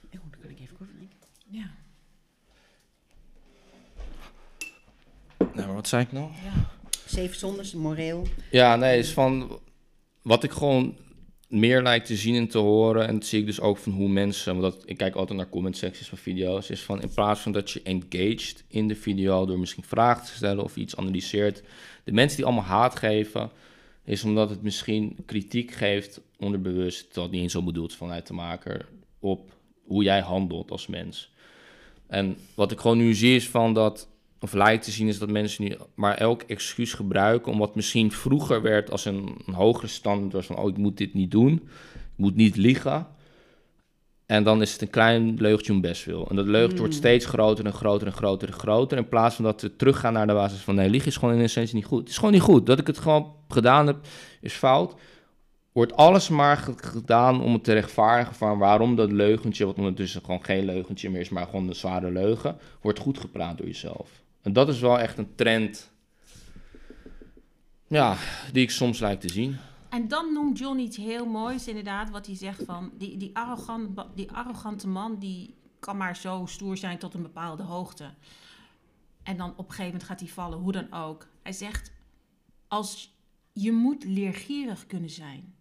Oh, 0.04 0.10
dan 0.10 0.40
kan 0.40 0.50
ik 0.50 0.60
even 0.60 0.76
kort 0.76 0.90
drinken. 0.94 1.18
ja. 1.46 1.70
Nou, 5.38 5.66
maar 5.66 5.74
wat 5.74 5.88
zei 5.88 6.02
ik 6.02 6.12
nou? 6.12 6.30
ja. 6.44 6.70
Zeven 7.06 7.36
zondes, 7.38 7.74
moreel. 7.74 8.26
Ja, 8.50 8.76
nee, 8.76 8.98
is 8.98 9.12
van 9.12 9.60
wat 10.22 10.44
ik 10.44 10.50
gewoon 10.50 10.96
meer 11.48 11.82
lijkt 11.82 12.06
te 12.06 12.16
zien 12.16 12.34
en 12.34 12.48
te 12.48 12.58
horen. 12.58 13.06
En 13.06 13.14
dat 13.14 13.26
zie 13.26 13.40
ik 13.40 13.46
dus 13.46 13.60
ook 13.60 13.78
van 13.78 13.92
hoe 13.92 14.08
mensen. 14.08 14.72
Ik 14.84 14.96
kijk 14.96 15.14
altijd 15.14 15.38
naar 15.38 15.48
comment 15.48 15.76
secties 15.76 16.08
van 16.08 16.18
video's. 16.18 16.70
Is 16.70 16.82
van 16.82 17.02
in 17.02 17.14
plaats 17.14 17.40
van 17.40 17.52
dat 17.52 17.70
je 17.70 17.82
engaged 17.82 18.64
in 18.68 18.88
de 18.88 18.96
video 18.96 19.46
door 19.46 19.58
misschien 19.58 19.84
vragen 19.84 20.24
te 20.26 20.34
stellen 20.34 20.64
of 20.64 20.76
iets 20.76 20.96
analyseert. 20.96 21.62
De 22.04 22.12
mensen 22.12 22.36
die 22.36 22.46
allemaal 22.46 22.64
haat 22.64 22.96
geven, 22.96 23.50
is 24.04 24.24
omdat 24.24 24.50
het 24.50 24.62
misschien 24.62 25.16
kritiek 25.26 25.70
geeft 25.70 26.20
onderbewust. 26.38 27.14
Dat 27.14 27.30
niet 27.30 27.42
eens 27.42 27.52
zo 27.52 27.62
bedoeld 27.62 27.94
vanuit 27.94 28.26
de 28.26 28.34
maker. 28.34 28.88
Op 29.18 29.54
hoe 29.84 30.02
jij 30.02 30.20
handelt 30.20 30.70
als 30.70 30.86
mens. 30.86 31.30
En 32.06 32.36
wat 32.54 32.72
ik 32.72 32.80
gewoon 32.80 32.98
nu 32.98 33.14
zie 33.14 33.36
is 33.36 33.48
van 33.48 33.74
dat 33.74 34.08
of 34.46 34.52
lijkt 34.52 34.84
te 34.84 34.90
zien 34.90 35.08
is 35.08 35.18
dat 35.18 35.30
mensen 35.30 35.64
nu 35.64 35.76
maar 35.94 36.14
elk 36.14 36.42
excuus 36.42 36.92
gebruiken 36.94 37.52
om 37.52 37.58
wat 37.58 37.74
misschien 37.74 38.12
vroeger 38.12 38.62
werd 38.62 38.90
als 38.90 39.04
een, 39.04 39.34
een 39.46 39.54
hogere 39.54 39.86
standaard 39.86 40.32
was 40.32 40.46
van 40.46 40.56
oh 40.56 40.68
ik 40.68 40.76
moet 40.76 40.96
dit 40.96 41.14
niet 41.14 41.30
doen, 41.30 41.52
ik 41.94 42.16
moet 42.16 42.36
niet 42.36 42.56
liegen. 42.56 43.06
En 44.26 44.44
dan 44.44 44.62
is 44.62 44.72
het 44.72 44.82
een 44.82 44.90
klein 44.90 45.34
leugentje 45.38 45.72
om 45.72 45.80
best 45.80 46.04
wil. 46.04 46.26
En 46.30 46.36
dat 46.36 46.46
leugentje 46.46 46.78
wordt 46.78 46.92
Mm. 46.92 46.98
steeds 47.00 47.26
groter 47.26 47.64
en 47.64 47.72
groter 47.72 48.06
en 48.06 48.12
groter 48.12 48.48
en 48.48 48.54
groter. 48.54 48.98
In 48.98 49.08
plaats 49.08 49.34
van 49.34 49.44
dat 49.44 49.60
we 49.62 49.76
teruggaan 49.76 50.12
naar 50.12 50.26
de 50.26 50.32
basis 50.32 50.60
van 50.60 50.74
nee, 50.74 50.90
liegen 50.90 51.08
is 51.08 51.16
gewoon 51.16 51.34
in 51.34 51.40
essentie 51.40 51.74
niet 51.74 51.84
goed. 51.84 52.00
Het 52.00 52.08
is 52.08 52.16
gewoon 52.16 52.32
niet 52.32 52.40
goed. 52.42 52.66
Dat 52.66 52.78
ik 52.78 52.86
het 52.86 52.98
gewoon 52.98 53.32
gedaan 53.48 53.86
heb, 53.86 53.96
is 54.40 54.52
fout. 54.52 54.94
Wordt 55.72 55.96
alles 55.96 56.28
maar 56.28 56.56
ge- 56.56 56.74
gedaan 56.76 57.42
om 57.42 57.52
het 57.52 57.64
te 57.64 57.72
rechtvaardigen 57.72 58.34
van 58.34 58.58
waarom 58.58 58.96
dat 58.96 59.12
leugentje, 59.12 59.66
wat 59.66 59.76
ondertussen 59.78 60.20
gewoon 60.24 60.44
geen 60.44 60.64
leugentje 60.64 61.10
meer 61.10 61.20
is, 61.20 61.28
maar 61.28 61.46
gewoon 61.46 61.68
een 61.68 61.74
zware 61.74 62.10
leugen, 62.10 62.56
wordt 62.80 62.98
goed 62.98 63.18
gepraat 63.18 63.58
door 63.58 63.66
jezelf. 63.66 64.08
En 64.46 64.52
dat 64.52 64.68
is 64.68 64.80
wel 64.80 64.98
echt 64.98 65.18
een 65.18 65.34
trend, 65.34 65.90
ja, 67.86 68.16
die 68.52 68.62
ik 68.62 68.70
soms 68.70 68.98
lijk 68.98 69.20
te 69.20 69.28
zien. 69.28 69.56
En 69.88 70.08
dan 70.08 70.32
noemt 70.32 70.58
John 70.58 70.78
iets 70.78 70.96
heel 70.96 71.26
moois, 71.26 71.68
inderdaad, 71.68 72.10
wat 72.10 72.26
hij 72.26 72.36
zegt 72.36 72.62
van 72.64 72.90
die, 72.98 73.16
die, 73.16 73.30
arrogant, 73.36 74.04
die 74.14 74.32
arrogante 74.32 74.88
man 74.88 75.18
die 75.18 75.54
kan 75.78 75.96
maar 75.96 76.16
zo 76.16 76.44
stoer 76.46 76.76
zijn 76.76 76.98
tot 76.98 77.14
een 77.14 77.22
bepaalde 77.22 77.62
hoogte. 77.62 78.10
En 79.22 79.36
dan 79.36 79.50
op 79.50 79.58
een 79.58 79.64
gegeven 79.64 79.84
moment 79.84 80.04
gaat 80.04 80.20
hij 80.20 80.28
vallen, 80.28 80.58
hoe 80.58 80.72
dan 80.72 80.92
ook. 80.92 81.28
Hij 81.42 81.52
zegt, 81.52 81.92
als 82.68 83.16
je 83.52 83.72
moet 83.72 84.04
leergierig 84.04 84.86
kunnen 84.86 85.10
zijn. 85.10 85.54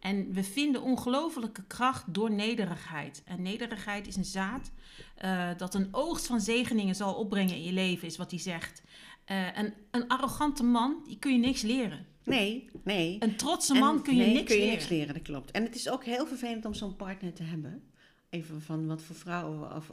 En 0.00 0.32
we 0.32 0.44
vinden 0.44 0.82
ongelofelijke 0.82 1.62
kracht 1.66 2.14
door 2.14 2.30
nederigheid. 2.30 3.22
En 3.24 3.42
nederigheid 3.42 4.06
is 4.06 4.16
een 4.16 4.24
zaad 4.24 4.70
uh, 5.24 5.48
dat 5.56 5.74
een 5.74 5.88
oogst 5.90 6.26
van 6.26 6.40
zegeningen 6.40 6.94
zal 6.94 7.14
opbrengen 7.14 7.54
in 7.54 7.62
je 7.62 7.72
leven, 7.72 8.08
is 8.08 8.16
wat 8.16 8.30
hij 8.30 8.40
zegt. 8.40 8.82
Uh, 9.30 9.56
een, 9.56 9.74
een 9.90 10.08
arrogante 10.08 10.62
man, 10.62 11.02
die 11.06 11.18
kun 11.18 11.32
je 11.32 11.38
niks 11.38 11.62
leren. 11.62 12.06
Nee, 12.24 12.70
nee. 12.84 13.16
Een 13.20 13.36
trotse 13.36 13.74
man 13.74 13.96
en, 13.96 14.02
kun 14.02 14.16
je 14.16 14.22
nee, 14.22 14.34
niks 14.34 14.46
kun 14.46 14.54
je 14.54 14.60
leren. 14.60 14.78
niks 14.78 14.90
leren, 14.90 15.14
dat 15.14 15.22
klopt. 15.22 15.50
En 15.50 15.62
het 15.62 15.74
is 15.74 15.90
ook 15.90 16.04
heel 16.04 16.26
vervelend 16.26 16.64
om 16.64 16.74
zo'n 16.74 16.96
partner 16.96 17.32
te 17.32 17.42
hebben. 17.42 17.82
Even 18.30 18.62
van 18.62 18.86
wat 18.86 19.02
voor 19.02 19.16
vrouw, 19.16 19.76
of 19.76 19.92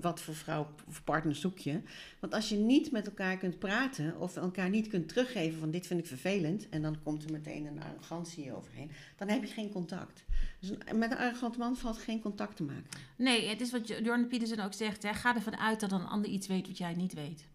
wat 0.00 0.20
voor 0.20 0.34
vrouw 0.34 0.74
of 0.88 1.04
partner 1.04 1.34
zoek 1.34 1.58
je. 1.58 1.80
Want 2.20 2.34
als 2.34 2.48
je 2.48 2.56
niet 2.56 2.90
met 2.90 3.06
elkaar 3.06 3.36
kunt 3.36 3.58
praten 3.58 4.20
of 4.20 4.36
elkaar 4.36 4.70
niet 4.70 4.88
kunt 4.88 5.08
teruggeven 5.08 5.58
van 5.58 5.70
dit 5.70 5.86
vind 5.86 6.00
ik 6.00 6.06
vervelend. 6.06 6.68
En 6.68 6.82
dan 6.82 7.02
komt 7.02 7.24
er 7.24 7.32
meteen 7.32 7.66
een 7.66 7.82
arrogantie 7.82 8.56
overheen. 8.56 8.90
Dan 9.16 9.28
heb 9.28 9.42
je 9.44 9.52
geen 9.52 9.70
contact. 9.70 10.24
Dus 10.60 10.70
met 10.94 11.10
een 11.10 11.18
arrogant 11.18 11.56
man 11.56 11.76
valt 11.76 11.98
geen 11.98 12.20
contact 12.20 12.56
te 12.56 12.62
maken. 12.62 13.00
Nee, 13.16 13.48
het 13.48 13.60
is 13.60 13.70
wat 13.70 13.88
Jordan 13.88 14.28
Peterson 14.28 14.60
ook 14.60 14.74
zegt. 14.74 15.02
Hè. 15.02 15.14
Ga 15.14 15.34
ervan 15.34 15.58
uit 15.58 15.80
dat 15.80 15.92
een 15.92 16.06
ander 16.06 16.30
iets 16.30 16.46
weet 16.46 16.66
wat 16.66 16.78
jij 16.78 16.94
niet 16.94 17.14
weet. 17.14 17.46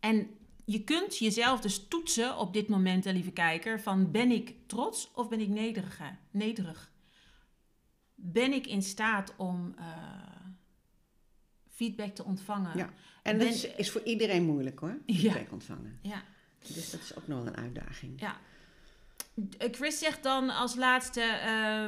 En 0.00 0.28
je 0.64 0.84
kunt 0.84 1.18
jezelf 1.18 1.60
dus 1.60 1.88
toetsen 1.88 2.38
op 2.38 2.52
dit 2.52 2.68
moment, 2.68 3.04
lieve 3.04 3.30
kijker, 3.30 3.80
van 3.80 4.10
ben 4.10 4.30
ik 4.30 4.54
trots 4.66 5.10
of 5.14 5.28
ben 5.28 5.40
ik 5.40 5.48
nederig? 5.48 6.00
nederig? 6.30 6.90
Ben 8.32 8.52
ik 8.52 8.66
in 8.66 8.82
staat 8.82 9.32
om 9.36 9.74
uh, 9.78 9.84
feedback 11.68 12.14
te 12.14 12.24
ontvangen? 12.24 12.76
Ja, 12.76 12.90
en 13.22 13.38
ben, 13.38 13.46
dat 13.46 13.54
is, 13.54 13.66
is, 13.74 13.90
voor 13.90 14.02
iedereen 14.02 14.44
moeilijk 14.44 14.78
hoor, 14.78 14.98
feedback 15.06 15.46
ja. 15.46 15.52
ontvangen. 15.52 15.98
Ja. 16.02 16.22
Dus 16.58 16.90
dat 16.90 17.00
is 17.00 17.16
ook 17.16 17.26
nog 17.26 17.38
wel 17.38 17.46
een 17.46 17.56
uitdaging. 17.56 18.20
Ja. 18.20 18.36
Chris 19.58 19.98
zegt 19.98 20.22
dan 20.22 20.50
als 20.50 20.74
laatste, 20.74 21.22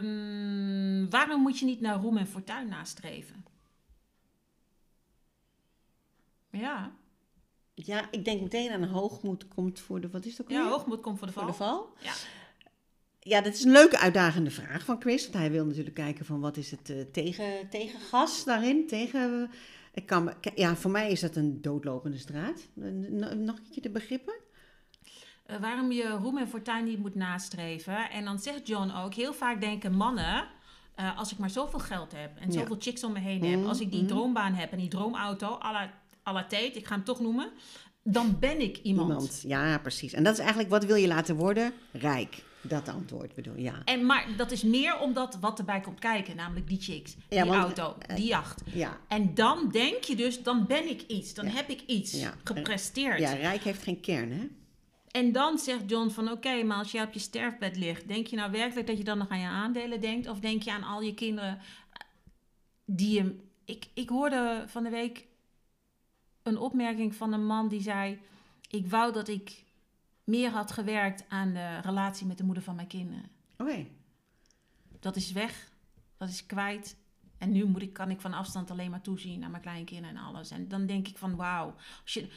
um, 0.03 1.11
waarom 1.11 1.41
moet 1.41 1.59
je 1.59 1.65
niet 1.65 1.81
naar 1.81 2.01
roem 2.01 2.17
en 2.17 2.27
fortuin 2.27 2.69
nastreven? 2.69 3.45
Ja. 6.51 6.93
Ja, 7.75 8.09
ik 8.11 8.25
denk 8.25 8.41
meteen 8.41 8.71
aan 8.71 8.85
hoogmoed 8.85 9.49
komt 9.49 9.81
voor 9.81 10.01
de, 10.01 10.11
wat 10.11 10.25
is 10.25 10.37
dat 10.37 10.51
Ja, 10.51 10.69
hoogmoed 10.69 11.01
komt 11.01 11.19
voor 11.19 11.27
de 11.27 11.33
val. 11.33 11.43
Voor 11.43 11.53
de 11.53 11.59
val? 11.59 11.93
Ja. 12.01 12.13
Ja, 13.29 13.41
dat 13.41 13.55
is 13.55 13.65
een 13.65 13.73
leuke 13.73 13.99
uitdagende 13.99 14.51
vraag 14.51 14.85
van 14.85 15.01
Chris. 15.01 15.23
Want 15.23 15.35
hij 15.35 15.51
wil 15.51 15.65
natuurlijk 15.65 15.95
kijken 15.95 16.25
van 16.25 16.41
wat 16.41 16.57
is 16.57 16.71
het 16.71 16.91
uh, 16.91 16.97
tegen, 17.13 17.69
tegengas 17.71 18.45
daarin. 18.45 18.87
Tegen, 18.87 19.51
ik 19.95 20.07
kan, 20.07 20.33
ja, 20.55 20.77
voor 20.77 20.91
mij 20.91 21.11
is 21.11 21.21
dat 21.21 21.37
een 21.37 21.63
doodlopende 21.63 22.19
straat. 22.19 22.69
Nog 22.75 23.57
een 23.57 23.71
keer 23.71 23.83
de 23.83 23.91
begrippen? 23.91 24.35
Uh, 25.51 25.57
waarom 25.57 25.93
je 25.93 26.09
roem 26.09 26.39
en 26.39 26.49
fortuin 26.49 26.85
niet 26.85 26.99
moet 26.99 27.15
nastreven. 27.15 28.11
En 28.11 28.25
dan 28.25 28.39
zegt 28.39 28.67
John 28.67 28.91
ook, 28.91 29.15
heel 29.15 29.35
vaak 29.35 29.61
denken 29.61 29.93
mannen... 29.93 30.47
Uh, 31.01 31.19
als 31.19 31.33
ik 31.33 31.39
maar 31.39 31.51
zoveel 31.51 31.79
geld 31.79 32.13
heb 32.13 32.39
en 32.39 32.53
zoveel 32.53 32.75
ja. 32.75 32.81
chicks 32.83 33.05
om 33.05 33.13
me 33.13 33.19
heen 33.19 33.45
heb... 33.45 33.59
Mm, 33.59 33.67
als 33.67 33.81
ik 33.81 33.91
die 33.91 34.03
mm. 34.03 34.07
droombaan 34.07 34.55
heb 34.55 34.73
en 34.73 34.79
die 34.79 34.89
droomauto... 34.89 35.59
à 35.63 35.91
la, 36.33 36.43
Tate, 36.43 36.73
ik 36.73 36.87
ga 36.87 36.95
hem 36.95 37.05
toch 37.05 37.21
noemen... 37.21 37.51
dan 38.03 38.37
ben 38.39 38.61
ik 38.61 38.79
iemand. 38.83 39.09
iemand. 39.09 39.43
Ja, 39.47 39.79
precies. 39.79 40.13
En 40.13 40.23
dat 40.23 40.33
is 40.33 40.39
eigenlijk, 40.39 40.71
wat 40.71 40.85
wil 40.85 40.97
je 40.97 41.07
laten 41.07 41.37
worden? 41.37 41.73
Rijk. 41.93 42.47
Dat 42.63 42.89
antwoord 42.89 43.35
bedoel 43.35 43.57
ja. 43.57 43.83
En, 43.85 44.07
maar 44.07 44.27
dat 44.37 44.51
is 44.51 44.63
meer 44.63 44.99
omdat 44.99 45.39
wat 45.41 45.59
erbij 45.59 45.81
komt 45.81 45.99
kijken, 45.99 46.37
namelijk 46.37 46.69
die 46.69 46.81
chicks, 46.81 47.17
die 47.29 47.45
want, 47.45 47.79
auto, 47.79 47.97
eh, 48.07 48.17
die 48.17 48.27
jacht. 48.27 48.63
Ja. 48.73 48.99
En 49.09 49.35
dan 49.35 49.69
denk 49.71 50.05
je 50.05 50.17
dus, 50.17 50.43
dan 50.43 50.67
ben 50.67 50.89
ik 50.89 51.03
iets, 51.03 51.35
dan 51.35 51.45
Ja. 51.47 51.51
heb 51.53 51.69
ik 51.69 51.83
iets 51.87 52.27
gepresteerd. 52.45 53.19
ja, 53.19 53.33
rijk 53.33 53.63
heeft 53.63 53.83
geen 53.83 54.01
kern, 54.01 54.33
hè? 54.33 54.47
En 55.11 55.33
dan 55.33 55.59
zegt 55.59 55.91
John 55.91 56.09
van, 56.09 56.31
oké, 56.31 56.63
maar 56.63 56.77
als 56.79 56.93
je 56.93 57.03
op 57.03 57.13
je 57.13 57.19
sterfbed 57.19 57.77
ligt, 57.77 58.09
denk 58.09 58.27
je 58.27 58.37
nou 58.37 58.51
werkelijk 58.51 58.87
dat 58.87 58.99
je 58.99 59.05
dan 59.05 59.19
nog 59.19 59.29
aan 59.29 59.41
je 59.41 59.47
aandelen 59.47 60.01
denkt? 60.01 60.29
Of 60.29 60.41
denk 60.41 60.63
je 60.63 60.73
aan 60.73 60.83
al 60.83 61.01
je 61.03 61.15
kinderen 61.15 61.59
die 62.85 63.11
je... 63.23 63.47
Ik, 63.65 63.87
ik 63.95 64.09
hoorde 64.09 64.65
van 64.67 64.83
de 64.83 64.91
week 64.91 65.27
een 66.43 66.59
opmerking 66.59 67.15
van 67.15 67.33
een 67.33 67.47
man 67.47 67.69
die 67.69 67.81
zei, 67.83 68.19
ik 68.71 68.87
wou 68.87 69.13
dat 69.13 69.29
ik 69.29 69.65
meer 70.29 70.51
had 70.51 70.73
gewerkt 70.73 71.25
aan 71.29 71.53
de 71.53 71.79
relatie 71.81 72.27
met 72.27 72.39
de 72.39 72.45
moeder 72.45 72.63
van 72.63 72.75
mijn 72.75 72.87
kinderen. 72.87 73.31
Oké. 73.57 73.87
Dat 75.01 75.17
is 75.17 75.33
weg, 75.33 75.71
dat 76.17 76.29
is 76.29 76.47
kwijt. 76.47 76.97
En 77.39 77.53
nu 77.53 77.65
moet 77.65 77.83
ik, 77.83 77.93
kan 77.93 78.11
ik 78.11 78.21
van 78.21 78.33
afstand 78.33 78.71
alleen 78.71 78.91
maar 78.91 79.01
toezien 79.01 79.39
naar 79.39 79.51
mijn 79.51 79.63
kleinkinderen 79.63 80.17
en 80.17 80.23
alles. 80.23 80.51
En 80.51 80.69
dan 80.69 80.87
denk 80.87 81.09
ik 81.09 81.17
van, 81.19 81.37
wauw. 81.37 81.75
Als 82.03 82.15
je, 82.15 82.29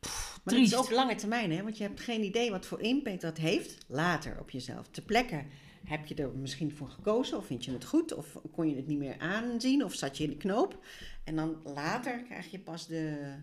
pff, 0.00 0.40
Maar 0.44 0.54
triest. 0.54 0.70
dat 0.70 0.80
is 0.84 0.86
ook 0.86 0.96
lange 0.96 1.14
termijn, 1.14 1.52
hè? 1.52 1.62
Want 1.62 1.76
je 1.76 1.82
hebt 1.82 2.00
geen 2.00 2.24
idee 2.24 2.50
wat 2.50 2.66
voor 2.66 2.80
impact 2.80 3.20
dat 3.20 3.36
heeft 3.36 3.84
later 3.86 4.40
op 4.40 4.50
jezelf. 4.50 4.88
Ter 4.88 5.02
plekke 5.02 5.44
heb 5.84 6.06
je 6.06 6.14
er 6.14 6.30
misschien 6.30 6.72
voor 6.72 6.88
gekozen, 6.88 7.36
of 7.38 7.46
vind 7.46 7.64
je 7.64 7.72
het 7.72 7.84
goed, 7.84 8.14
of 8.14 8.38
kon 8.52 8.68
je 8.68 8.76
het 8.76 8.86
niet 8.86 8.98
meer 8.98 9.18
aanzien, 9.18 9.84
of 9.84 9.94
zat 9.94 10.16
je 10.16 10.24
in 10.24 10.30
de 10.30 10.36
knoop. 10.36 10.84
En 11.24 11.36
dan 11.36 11.56
later 11.64 12.22
krijg 12.22 12.50
je 12.50 12.58
pas 12.58 12.86
de, 12.86 13.34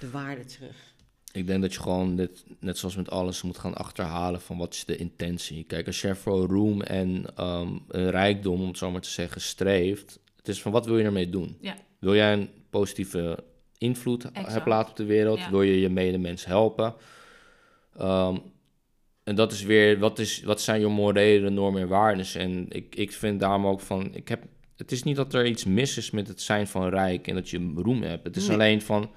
de 0.00 0.10
waarde 0.10 0.44
terug. 0.44 0.89
Ik 1.32 1.46
denk 1.46 1.62
dat 1.62 1.74
je 1.74 1.80
gewoon, 1.80 2.16
dit, 2.16 2.44
net 2.60 2.78
zoals 2.78 2.96
met 2.96 3.10
alles, 3.10 3.42
moet 3.42 3.58
gaan 3.58 3.74
achterhalen 3.74 4.40
van 4.40 4.58
wat 4.58 4.74
is 4.74 4.84
de 4.84 4.96
intentie. 4.96 5.64
Kijk, 5.64 5.86
als 5.86 6.00
je 6.00 6.14
voor 6.14 6.46
roem 6.46 6.82
en 6.82 7.24
um, 7.40 7.82
een 7.88 8.10
rijkdom, 8.10 8.60
om 8.60 8.66
het 8.66 8.78
zo 8.78 8.90
maar 8.90 9.00
te 9.00 9.10
zeggen, 9.10 9.40
streeft, 9.40 10.18
het 10.36 10.48
is 10.48 10.62
van 10.62 10.72
wat 10.72 10.86
wil 10.86 10.98
je 10.98 11.04
ermee 11.04 11.30
doen? 11.30 11.56
Ja. 11.60 11.76
Wil 11.98 12.14
jij 12.14 12.32
een 12.32 12.48
positieve 12.70 13.44
invloed 13.78 14.22
hebben 14.32 14.68
laten 14.68 14.90
op 14.90 14.96
de 14.96 15.04
wereld? 15.04 15.38
Ja. 15.38 15.50
Wil 15.50 15.62
je 15.62 15.80
je 15.80 15.88
medemens 15.88 16.44
helpen? 16.44 16.94
Um, 18.00 18.42
en 19.24 19.34
dat 19.34 19.52
is 19.52 19.62
weer, 19.62 19.98
wat, 19.98 20.18
is, 20.18 20.42
wat 20.42 20.60
zijn 20.60 20.80
je 20.80 20.86
morele 20.86 21.50
normen 21.50 21.82
en 21.82 21.88
waarden? 21.88 22.26
En 22.34 22.66
ik, 22.68 22.94
ik 22.94 23.12
vind 23.12 23.40
daarom 23.40 23.66
ook 23.66 23.80
van, 23.80 24.14
ik 24.14 24.28
heb, 24.28 24.44
het 24.76 24.92
is 24.92 25.02
niet 25.02 25.16
dat 25.16 25.34
er 25.34 25.46
iets 25.46 25.64
mis 25.64 25.96
is 25.96 26.10
met 26.10 26.28
het 26.28 26.42
zijn 26.42 26.66
van 26.66 26.88
rijk 26.88 27.28
en 27.28 27.34
dat 27.34 27.50
je 27.50 27.72
roem 27.76 28.02
hebt. 28.02 28.24
Het 28.24 28.36
is 28.36 28.46
Nee. 28.46 28.56
alleen 28.56 28.82
van, 28.82 29.10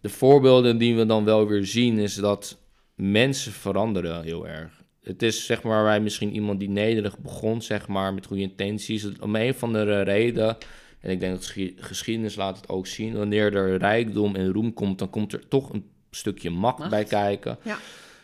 de 0.00 0.08
voorbeelden 0.08 0.78
die 0.78 0.96
we 0.96 1.06
dan 1.06 1.24
wel 1.24 1.46
weer 1.46 1.66
zien, 1.66 1.98
is 1.98 2.14
dat 2.14 2.58
mensen 2.94 3.52
veranderen 3.52 4.22
heel 4.22 4.46
erg. 4.48 4.82
Het 5.02 5.22
is 5.22 5.46
zeg 5.46 5.62
maar 5.62 5.84
wij 5.84 6.00
misschien 6.00 6.34
iemand 6.34 6.58
die 6.60 6.68
nederig 6.70 7.18
begon, 7.18 7.62
zeg 7.62 7.88
maar, 7.88 8.14
met 8.14 8.26
goede 8.26 8.42
intenties. 8.42 9.18
Om 9.20 9.36
een 9.36 9.50
of 9.50 9.62
andere 9.62 10.00
reden, 10.02 10.56
en 11.00 11.10
ik 11.10 11.20
denk 11.20 11.32
dat 11.32 11.44
geschi- 11.44 11.74
geschiedenis 11.76 12.36
laat 12.36 12.56
het 12.56 12.68
ook 12.68 12.86
zien, 12.86 13.16
wanneer 13.16 13.56
er 13.56 13.78
rijkdom 13.78 14.34
en 14.34 14.52
roem 14.52 14.72
komt, 14.72 14.98
dan 14.98 15.10
komt 15.10 15.32
er 15.32 15.48
toch 15.48 15.72
een 15.72 15.84
stukje 16.10 16.50
macht, 16.50 16.78
Macht. 16.78 16.90
bij 16.90 17.04
kijken. 17.04 17.58
Ja. 17.64 17.78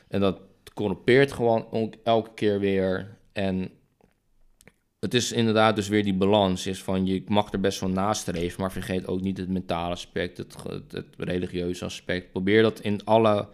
En 0.08 0.20
dat 0.20 0.40
corrumpeert 0.74 1.32
gewoon 1.32 1.66
ook 1.70 1.94
elke 2.04 2.30
keer 2.34 2.60
weer. 2.60 3.16
En 3.32 3.70
het 5.04 5.14
is 5.14 5.32
inderdaad 5.32 5.76
dus 5.76 5.88
weer 5.88 6.04
die 6.04 6.14
balans. 6.14 6.66
Is 6.66 6.82
van 6.82 7.06
je 7.06 7.22
mag 7.26 7.52
er 7.52 7.60
best 7.60 7.80
wel 7.80 7.88
nastreven, 7.88 8.60
maar 8.60 8.72
vergeet 8.72 9.06
ook 9.06 9.20
niet 9.20 9.36
het 9.36 9.48
mentale 9.48 9.92
aspect, 9.92 10.36
het, 10.36 10.56
het, 10.90 11.06
religieuze 11.16 11.84
aspect. 11.84 12.30
Probeer 12.30 12.62
dat 12.62 12.80
in 12.80 13.04
alle 13.04 13.48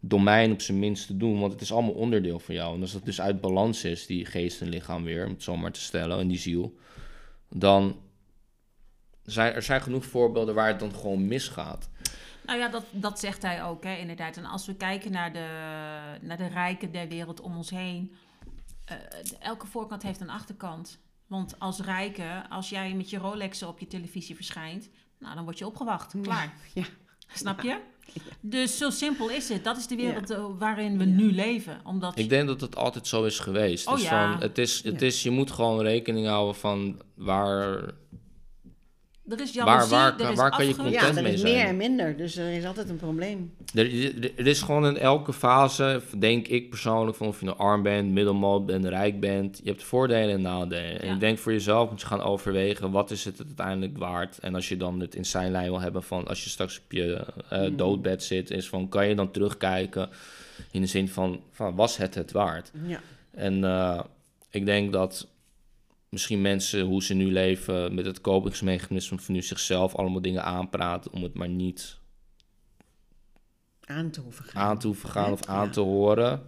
domeinen 0.00 0.52
op 0.52 0.60
zijn 0.60 0.78
minst 0.78 1.06
te 1.06 1.16
doen, 1.16 1.40
want 1.40 1.52
het 1.52 1.60
is 1.60 1.72
allemaal 1.72 1.92
onderdeel 1.92 2.38
van 2.38 2.54
jou. 2.54 2.74
En 2.74 2.80
als 2.80 2.92
dat 2.92 3.04
dus 3.04 3.20
uit 3.20 3.40
balans 3.40 3.84
is, 3.84 4.06
die 4.06 4.24
geest 4.24 4.60
en 4.60 4.68
lichaam 4.68 5.04
weer, 5.04 5.24
om 5.24 5.32
het 5.32 5.42
zo 5.42 5.56
maar 5.56 5.72
te 5.72 5.80
stellen, 5.80 6.18
en 6.18 6.28
die 6.28 6.38
ziel, 6.38 6.76
dan 7.48 7.96
zijn 9.24 9.54
er 9.54 9.62
zijn 9.62 9.80
genoeg 9.80 10.04
voorbeelden 10.04 10.54
waar 10.54 10.68
het 10.68 10.80
dan 10.80 10.94
gewoon 10.94 11.26
misgaat. 11.26 11.88
Nou 12.46 12.58
ja, 12.58 12.68
dat, 12.68 12.84
dat 12.90 13.20
zegt 13.20 13.42
hij 13.42 13.64
ook, 13.64 13.84
hè, 13.84 13.96
inderdaad. 13.96 14.36
En 14.36 14.44
als 14.44 14.66
we 14.66 14.74
kijken 14.74 15.10
naar 15.12 15.32
de, 15.32 15.46
naar 16.20 16.36
de 16.36 16.48
rijken 16.48 16.92
der 16.92 17.08
wereld 17.08 17.40
om 17.40 17.56
ons 17.56 17.70
heen, 17.70 18.12
elke 19.40 19.66
voorkant 19.66 20.02
heeft 20.02 20.20
een 20.20 20.30
achterkant. 20.30 20.98
Want 21.26 21.54
als 21.58 21.80
rijke, 21.80 22.42
als 22.48 22.68
jij 22.68 22.94
met 22.94 23.10
je 23.10 23.18
Rolexen 23.18 23.68
op 23.68 23.78
je 23.78 23.86
televisie 23.86 24.34
verschijnt, 24.34 24.88
nou, 25.18 25.34
dan 25.34 25.44
word 25.44 25.58
je 25.58 25.66
opgewacht. 25.66 26.14
Klaar. 26.22 26.54
Ja. 26.74 26.84
Snap 27.34 27.60
je? 27.60 27.80
Dus 28.40 28.78
zo 28.78 28.90
simpel 28.90 29.30
is 29.30 29.48
het. 29.48 29.64
Dat 29.64 29.76
is 29.76 29.86
de 29.86 29.96
wereld 29.96 30.30
eh, 30.30 30.44
waarin 30.58 30.98
we 30.98 31.04
Ja. 31.04 31.10
nu 31.10 31.32
leven. 31.32 31.80
Omdat 31.84 32.18
Ik 32.18 32.28
denk 32.28 32.46
dat 32.46 32.60
het 32.60 32.76
altijd 32.76 33.06
zo 33.06 33.24
is 33.24 33.38
geweest. 33.38 33.86
Oh 33.86 33.94
dus 33.94 34.02
ja. 34.02 34.32
van, 34.32 34.40
het 34.42 34.58
is, 34.58 34.82
het 34.82 35.00
Ja. 35.00 35.06
is, 35.06 35.22
je 35.22 35.30
moet 35.30 35.50
gewoon 35.50 35.80
rekening 35.80 36.26
houden 36.26 36.54
van 36.54 37.02
waar, 37.14 37.90
er 39.30 39.40
is 39.40 39.54
Waar- 39.54 39.66
jaloezie, 39.66 39.90
waar 39.96 40.06
er 40.10 40.16
kan- 40.16 40.30
is 40.30 40.36
waar 40.36 40.50
kan 40.50 40.66
je 40.66 40.74
content 40.74 40.94
Ja, 40.94 41.16
er 41.16 41.22
mee 41.22 41.36
zijn. 41.36 41.54
meer 41.54 41.64
en 41.66 41.76
minder, 41.76 42.16
dus 42.16 42.36
er 42.36 42.52
is 42.52 42.64
altijd 42.64 42.88
een 42.88 42.96
probleem. 42.96 43.52
Er, 43.74 44.04
er- 44.04 44.30
er 44.36 44.46
is 44.46 44.62
gewoon 44.62 44.86
in 44.86 44.96
elke 44.98 45.32
fase, 45.32 46.02
denk 46.18 46.46
ik 46.48 46.70
persoonlijk, 46.70 47.16
van 47.16 47.26
of 47.26 47.38
je 47.40 47.44
nou 47.46 47.58
arm 47.58 47.82
bent, 47.82 48.10
middelmaat 48.12 48.66
bent, 48.66 48.84
rijk 48.84 49.20
bent. 49.20 49.60
Je 49.62 49.70
hebt 49.70 49.82
voordelen 49.84 50.34
en 50.34 50.40
nadelen. 50.42 51.00
En 51.02 51.14
ik 51.14 51.20
denk 51.20 51.38
voor 51.38 51.52
jezelf 51.52 51.90
moet 51.90 52.00
je 52.00 52.06
gaan 52.06 52.22
overwegen, 52.22 52.90
wat 52.90 53.10
is 53.10 53.24
het 53.24 53.42
uiteindelijk 53.46 53.98
waard? 53.98 54.38
En 54.38 54.54
als 54.54 54.68
je 54.68 54.76
dan 54.76 55.00
het 55.00 55.14
in 55.14 55.24
zijn 55.24 55.50
lijn 55.50 55.70
wil 55.70 55.80
hebben 55.80 56.02
van, 56.02 56.26
als 56.28 56.44
je 56.44 56.50
straks 56.50 56.78
op 56.84 56.92
je 56.92 57.24
eh, 57.48 57.60
Mm. 57.68 57.76
doodbed 57.76 58.22
zit, 58.22 58.50
is 58.50 58.68
van, 58.68 58.88
kan 58.88 59.08
je 59.08 59.14
dan 59.14 59.30
terugkijken 59.30 60.08
in 60.70 60.80
de 60.80 60.86
zin 60.86 61.08
van, 61.08 61.40
van 61.52 61.74
was 61.74 61.96
het 61.96 62.14
het 62.14 62.32
waard? 62.32 62.70
Ja. 62.86 63.00
En 63.34 63.64
eh, 63.64 64.00
ik 64.50 64.66
denk 64.66 64.92
dat 64.92 65.26
misschien 66.08 66.40
mensen, 66.40 66.80
hoe 66.80 67.02
ze 67.02 67.14
nu 67.14 67.32
leven, 67.32 67.94
met 67.94 68.04
het 68.06 68.20
kopingsmechanisme 68.20 69.18
van 69.18 69.34
nu 69.34 69.42
zichzelf 69.42 69.94
allemaal 69.94 70.20
dingen 70.22 70.44
aanpraten 70.44 71.12
om 71.12 71.22
het 71.22 71.34
maar 71.34 71.48
niet 71.48 71.98
Aan 73.84 74.10
te 74.10 74.20
hoeven 74.20 74.44
gaan. 74.44 74.62
aan 74.62 74.78
te 74.78 74.86
hoeven 74.86 75.08
gaan 75.08 75.32
of 75.32 75.44
aan 75.46 75.64
Ja. 75.66 75.70
te 75.72 75.80
horen. 75.80 76.42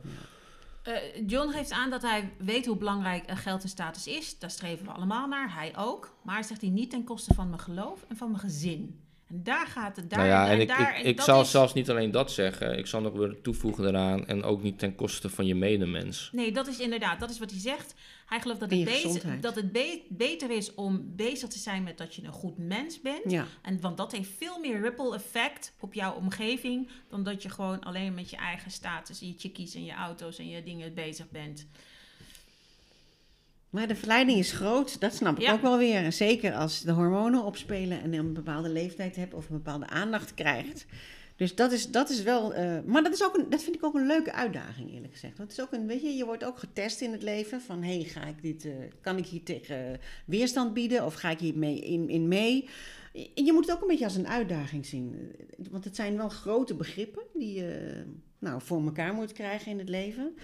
Eh, 0.83 0.93
John 1.27 1.51
geeft 1.51 1.71
aan 1.73 1.91
dat 1.91 2.03
hij 2.03 2.33
weet 2.39 2.67
hoe 2.67 2.77
belangrijk 2.77 3.25
eh, 3.27 3.37
geld 3.37 3.63
en 3.63 3.69
status 3.69 4.07
is. 4.07 4.39
Daar 4.39 4.51
streven 4.51 4.85
we 4.87 4.93
allemaal 4.93 5.29
naar, 5.29 5.55
hij 5.55 5.77
ook. 5.77 6.17
Maar 6.25 6.35
hij 6.35 6.45
zegt 6.45 6.61
hij 6.61 6.71
niet 6.71 6.91
ten 6.91 7.05
koste 7.05 7.35
van 7.35 7.49
mijn 7.49 7.61
geloof 7.61 8.05
en 8.09 8.17
van 8.17 8.29
mijn 8.31 8.41
gezin. 8.43 9.00
En 9.31 9.43
daar 9.43 9.67
gaat 9.67 9.97
het. 9.97 10.11
Daar, 10.11 10.19
nou 10.19 10.31
ja, 10.31 10.51
en 10.51 10.61
ik, 10.61 10.69
daar, 10.69 10.99
ik, 10.99 11.05
ik 11.05 11.17
dat 11.17 11.25
zal 11.25 11.41
is- 11.41 11.51
zelfs 11.51 11.73
niet 11.73 11.91
alleen 11.91 12.11
dat 12.11 12.33
zeggen. 12.33 12.79
Ik 12.79 12.87
zal 12.87 13.01
nog 13.01 13.13
willen 13.13 13.43
toevoegen 13.43 13.87
eraan. 13.89 14.27
En 14.27 14.43
ook 14.43 14.63
niet 14.63 14.79
ten 14.79 14.95
koste 14.95 15.29
van 15.29 15.47
je 15.47 15.55
medemens. 15.55 16.29
Nee, 16.33 16.53
dat 16.53 16.67
is 16.67 16.79
inderdaad, 16.79 17.21
dat 17.21 17.31
is 17.31 17.39
wat 17.39 17.51
hij 17.51 17.61
zegt. 17.61 17.95
Hij 18.27 18.41
gelooft 18.41 18.61
dat 18.61 18.71
het, 18.71 19.43
dat 19.43 19.73
be- 19.73 20.03
beter 20.09 20.51
is 20.51 20.75
om 20.75 21.13
bezig 21.17 21.49
te 21.49 21.59
zijn 21.59 21.83
met 21.83 21.99
dat 21.99 22.15
je 22.15 22.25
een 22.25 22.33
goed 22.33 22.59
mens 22.59 23.01
bent. 23.01 23.31
Ja. 23.31 23.47
En, 23.63 23.81
want 23.81 23.97
dat 23.97 24.13
heeft 24.13 24.31
veel 24.39 24.59
meer 24.59 24.81
ripple 24.81 25.15
effect 25.15 25.73
op 25.81 25.95
jouw 25.95 26.15
omgeving 26.15 26.89
dan 27.09 27.23
dat 27.23 27.43
je 27.43 27.49
gewoon 27.49 27.81
alleen 27.81 28.15
met 28.15 28.31
je 28.31 28.37
eigen 28.37 28.71
status, 28.71 29.19
je 29.21 29.35
chickies 29.39 29.75
en 29.75 29.85
je 29.85 29.93
auto's 29.93 30.39
en 30.39 30.49
je 30.49 30.63
dingen 30.63 30.95
bezig 30.95 31.31
bent. 31.31 31.67
Maar 33.71 33.89
de 33.89 33.97
verleiding 33.97 34.39
is 34.39 34.53
groot, 34.53 35.01
dat 35.01 35.15
snap 35.15 35.37
ik 35.37 35.43
Ja. 35.43 35.53
ook 35.53 35.63
wel 35.63 35.79
weer. 35.79 36.13
Zeker 36.13 36.53
als 36.55 36.81
de 36.83 36.93
hormonen 36.93 37.45
opspelen 37.45 38.03
en 38.03 38.13
je 38.13 38.19
een 38.19 38.33
bepaalde 38.33 38.69
leeftijd 38.69 39.17
hebt 39.17 39.35
of 39.35 39.49
een 39.49 39.57
bepaalde 39.57 39.87
aandacht 39.87 40.35
krijgt. 40.35 40.87
Dus 41.37 41.55
dat 41.55 41.73
is, 41.73 41.91
dat 41.91 42.11
is 42.11 42.23
wel. 42.23 42.55
eh, 42.55 42.79
maar 42.87 43.03
dat, 43.03 43.13
is 43.13 43.25
ook 43.25 43.37
een, 43.37 43.47
dat 43.51 43.63
vind 43.63 43.77
ik 43.77 43.85
ook 43.85 43.95
een 43.95 44.07
leuke 44.07 44.33
uitdaging, 44.33 44.93
eerlijk 44.93 45.13
gezegd. 45.13 45.37
Want 45.39 45.51
het 45.51 45.59
is 45.59 45.65
ook 45.65 45.73
een, 45.73 45.87
weet 45.87 46.03
je, 46.03 46.09
je 46.09 46.25
wordt 46.25 46.45
ook 46.45 46.59
getest 46.59 47.01
in 47.01 47.13
het 47.13 47.23
leven. 47.23 47.61
Van 47.61 47.83
hey, 47.83 48.03
ga 48.03 48.25
ik 48.27 48.43
dit, 48.43 48.65
eh, 48.65 48.73
kan 49.01 49.17
ik 49.17 49.27
hier 49.27 49.43
tegen 49.43 50.01
weerstand 50.27 50.75
bieden 50.75 51.05
of 51.05 51.15
ga 51.15 51.31
ik 51.31 51.39
hier 51.41 51.59
mee 51.59 51.81
in, 51.81 52.09
in 52.09 52.29
mee? 52.29 52.69
Je 53.13 53.31
je 53.45 53.53
moet 53.53 53.67
het 53.67 53.75
ook 53.77 53.83
een 53.83 53.89
beetje 53.89 54.05
als 54.05 54.17
een 54.17 54.29
uitdaging 54.29 54.87
zien. 54.87 55.33
Want 55.71 55.85
het 55.85 55.97
zijn 55.97 56.17
wel 56.17 56.29
grote 56.29 56.75
begrippen 56.75 57.23
die 57.35 57.55
je 57.55 58.03
nou, 58.39 58.61
voor 58.63 58.83
elkaar 58.85 59.15
moet 59.15 59.33
krijgen 59.33 59.71
in 59.73 59.79
het 59.79 59.89
leven. 59.89 60.35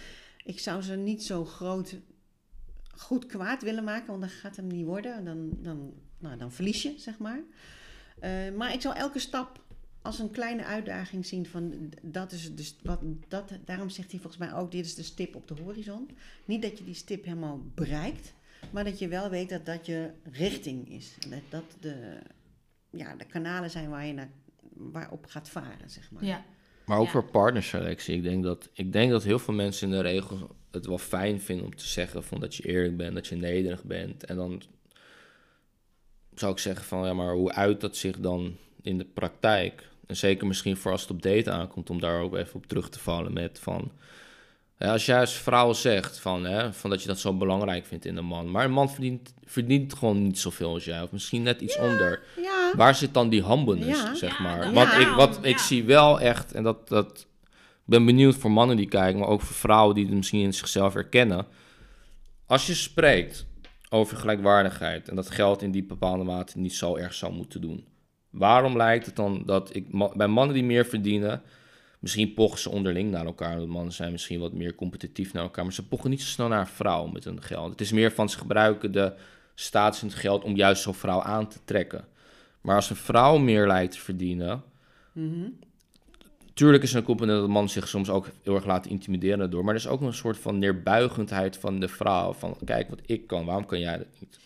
Ik 0.45 0.59
zou 0.59 0.83
ze 0.83 0.95
niet 0.97 1.23
zo 1.25 1.45
groot 1.45 1.97
goed 2.97 3.27
kwaad 3.27 3.63
willen 3.63 3.85
maken, 3.85 4.07
want 4.07 4.21
dan 4.21 4.31
gaat 4.31 4.57
hem 4.57 4.67
niet 4.67 4.85
worden. 4.85 5.25
Dan, 5.25 5.51
dan, 5.63 5.93
nou, 6.19 6.37
dan 6.39 6.53
verlies 6.53 6.83
je, 6.83 6.95
zeg 6.97 7.19
maar. 7.19 7.41
Eh, 8.21 8.31
maar 8.57 8.73
ik 8.73 8.81
zou 8.81 8.97
elke 8.97 9.19
stap 9.19 9.65
als 10.03 10.19
een 10.19 10.31
kleine 10.31 10.65
uitdaging 10.65 11.27
zien 11.27 11.47
van 11.47 11.91
dat 12.03 12.33
is 12.33 12.55
dus 12.55 12.77
wat 12.83 13.01
dat 13.29 13.53
daarom 13.65 13.89
zegt 13.89 14.11
hij 14.11 14.21
volgens 14.21 14.43
mij 14.43 14.55
ook 14.59 14.71
dit 14.71 14.85
is 14.85 14.95
de 14.95 15.03
stip 15.03 15.35
op 15.35 15.49
de 15.49 15.63
horizon. 15.63 16.11
Niet 16.45 16.63
dat 16.63 16.79
je 16.79 16.85
die 16.85 16.95
stip 16.95 17.25
helemaal 17.25 17.61
bereikt, 17.75 18.33
maar 18.71 18.85
dat 18.85 18.99
je 18.99 19.09
wel 19.09 19.31
weet 19.31 19.49
dat 19.49 19.67
dat 19.67 19.87
je 19.87 20.11
richting 20.33 20.91
is 20.91 21.15
dat 21.29 21.43
dat 21.49 21.65
de 21.81 22.19
ja, 22.91 23.15
de 23.17 23.25
kanalen 23.25 23.71
zijn 23.71 23.91
waar 23.91 24.07
je 24.07 24.13
naar 24.13 24.31
waarop 24.73 25.27
gaat 25.27 25.49
varen, 25.49 25.91
zeg 25.91 26.11
maar. 26.11 26.25
Ja. 26.25 26.45
Maar 26.87 26.99
ook 26.99 27.05
Ja. 27.05 27.11
voor 27.11 27.25
partnerselectie. 27.31 28.17
Ik 28.17 28.23
denk, 28.23 28.43
dat, 28.43 28.69
ik 28.73 28.93
denk 28.93 29.11
dat 29.11 29.23
heel 29.23 29.39
veel 29.39 29.55
mensen 29.55 29.89
in 29.89 29.95
de 29.95 30.01
regel 30.03 30.57
het 30.77 30.87
wel 30.87 30.99
fijn 30.99 31.41
vinden 31.41 31.65
om 31.65 31.77
te 31.77 31.87
zeggen 31.87 32.25
van 32.25 32.41
dat 32.41 32.55
je 32.55 32.69
eerlijk 32.69 32.97
bent, 32.97 33.15
dat 33.15 33.27
je 33.27 33.37
nederig 33.37 33.85
bent. 33.85 34.25
En 34.25 34.37
dan 34.37 34.63
zou 36.35 36.53
ik 36.53 36.59
zeggen 36.59 36.85
van 36.85 37.07
ja, 37.07 37.13
maar 37.13 37.33
hoe 37.33 37.53
uit 37.53 37.81
dat 37.81 37.97
zich 37.97 38.19
dan 38.19 38.57
in 38.83 38.99
de 38.99 39.05
praktijk? 39.05 39.89
En 40.07 40.17
zeker 40.17 40.47
misschien 40.47 40.77
voor 40.77 40.93
als 40.93 41.01
het 41.01 41.11
op 41.11 41.23
date 41.23 41.51
aankomt, 41.51 41.91
om 41.91 42.01
daar 42.01 42.21
ook 42.21 42.37
even 42.37 42.55
op 42.55 42.67
terug 42.67 42.89
te 42.89 42.99
vallen 42.99 43.33
met 43.33 43.59
van... 43.59 43.93
Ja, 44.79 44.93
als 44.93 45.07
jij 45.07 45.21
als 45.21 45.35
vrouw 45.35 45.73
zegt 45.73 46.19
van, 46.19 46.45
hè, 46.45 46.73
van 46.73 46.91
dat 46.91 47.03
je 47.03 47.09
dat 47.09 47.19
zo 47.19 47.37
belangrijk 47.37 47.87
vindt 47.87 48.05
in 48.05 48.17
een 48.17 48.25
man, 48.25 48.51
maar 48.51 48.65
een 48.65 48.71
man 48.71 48.91
verdient, 48.91 49.35
verdient 49.45 49.95
gewoon 49.95 50.23
niet 50.23 50.39
zoveel 50.39 50.73
als 50.73 50.85
jij, 50.85 51.03
of 51.03 51.13
misschien 51.13 51.43
net 51.43 51.61
iets 51.61 51.79
onder. 51.79 52.23
Ja, 52.43 52.73
Waar 52.77 52.95
zit 52.95 53.15
dan 53.15 53.29
die 53.29 53.45
humbleness, 53.45 54.13
zeg 54.13 54.39
maar? 54.39 54.73
ja, 54.73 54.99
ik, 54.99 55.09
wat, 55.09 55.39
ik 55.43 55.59
zie 55.59 55.85
wel 55.85 56.21
echt, 56.21 56.53
en 56.53 56.63
dat, 56.63 56.89
dat... 56.89 57.27
Ik 57.87 57.93
ben 57.93 58.05
benieuwd 58.05 58.35
voor 58.35 58.51
mannen 58.51 58.77
die 58.77 58.89
kijken, 58.89 59.21
maar 59.21 59.29
ook 59.29 59.41
voor 59.41 59.57
vrouwen 59.57 59.95
die 59.95 60.07
het 60.07 60.15
misschien 60.15 60.41
in 60.43 60.55
zichzelf 60.55 60.95
herkennen. 60.95 61.47
Als 62.47 62.67
je 62.67 62.75
spreekt 62.75 63.47
over 63.89 64.17
gelijkwaardigheid 64.17 65.09
en 65.09 65.17
dat 65.17 65.31
geld 65.31 65.63
in 65.63 65.71
die 65.71 65.85
bepaalde 65.85 66.25
mate 66.25 66.59
niet 66.59 66.75
zo 66.75 66.97
erg 66.97 67.15
zou 67.15 67.33
moeten 67.33 67.61
doen. 67.61 67.85
Waarom 68.31 68.77
lijkt 68.77 69.07
het 69.07 69.17
dan 69.17 69.43
dat 69.45 69.75
ik 69.75 69.87
bij 70.17 70.27
mannen 70.27 70.55
die 70.55 70.65
meer 70.65 70.87
verdienen, 70.87 71.43
misschien 71.99 72.35
pochen 72.35 72.59
ze 72.59 72.71
onderling 72.71 73.11
naar 73.11 73.27
elkaar, 73.27 73.57
want 73.57 73.69
mannen 73.69 73.93
zijn 73.93 74.13
misschien 74.13 74.41
wat 74.41 74.53
meer 74.53 74.75
competitief 74.75 75.33
naar 75.33 75.43
elkaar, 75.43 75.65
maar 75.65 75.73
ze 75.73 75.87
pochen 75.89 76.11
niet 76.11 76.23
zo 76.23 76.29
snel 76.29 76.49
naar 76.49 76.61
een 76.61 76.67
vrouw 76.67 77.07
met 77.07 77.25
hun 77.25 77.43
geld. 77.43 77.71
Het 77.71 77.81
is 77.81 77.93
meer 77.93 78.13
van 78.13 78.29
ze 78.29 78.39
gebruiken 78.39 78.93
de 78.93 79.13
status 79.55 80.03
en 80.03 80.11
geld 80.11 80.45
om 80.45 80.57
juist 80.57 80.83
zo'n 80.83 80.95
vrouw 80.95 81.23
aan 81.23 81.49
te 81.49 81.59
trekken. 81.65 82.05
Maar 82.61 82.77
als 82.77 82.91
een 82.91 82.97
vrouw 82.97 83.39
meer 83.39 83.67
lijkt 83.67 83.93
te 83.93 84.01
verdienen, 84.01 84.63
Mhm. 85.17 85.49
Tuurlijk 86.57 86.83
is 86.83 86.91
er 86.91 86.97
een 86.97 87.05
component 87.05 87.39
dat 87.39 87.47
de 87.47 87.53
man 87.53 87.69
zich 87.69 87.89
soms 87.89 88.11
ook 88.11 88.29
heel 88.43 88.55
erg 88.55 88.65
laat 88.65 88.87
intimideren 88.87 89.51
door. 89.51 89.65
Maar 89.65 89.75
er 89.75 89.81
is 89.81 89.87
ook 89.87 90.01
een 90.01 90.15
soort 90.15 90.39
van 90.39 90.59
neerbuigendheid 90.59 91.57
van 91.57 91.81
de 91.81 91.89
vrouw. 91.89 92.33
Van 92.33 92.57
kijk 92.65 92.89
wat 92.89 93.01
ik 93.07 93.27
kan, 93.27 93.45
waarom 93.45 93.67
kan 93.67 93.81
jij 93.81 93.99
dat 93.99 94.07
niet? 94.19 94.39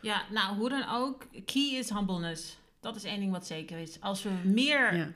ja, 0.00 0.22
nou 0.30 0.56
hoe 0.56 0.68
dan 0.68 0.84
ook, 0.88 1.26
key 1.44 1.78
is 1.78 1.90
humbleness. 1.90 2.58
Dat 2.80 2.96
is 2.96 3.04
één 3.04 3.20
ding 3.20 3.32
wat 3.32 3.46
zeker 3.46 3.78
is. 3.78 4.00
Als 4.00 4.22
we 4.22 4.30
meer 4.44 4.96
ja. 4.96 5.12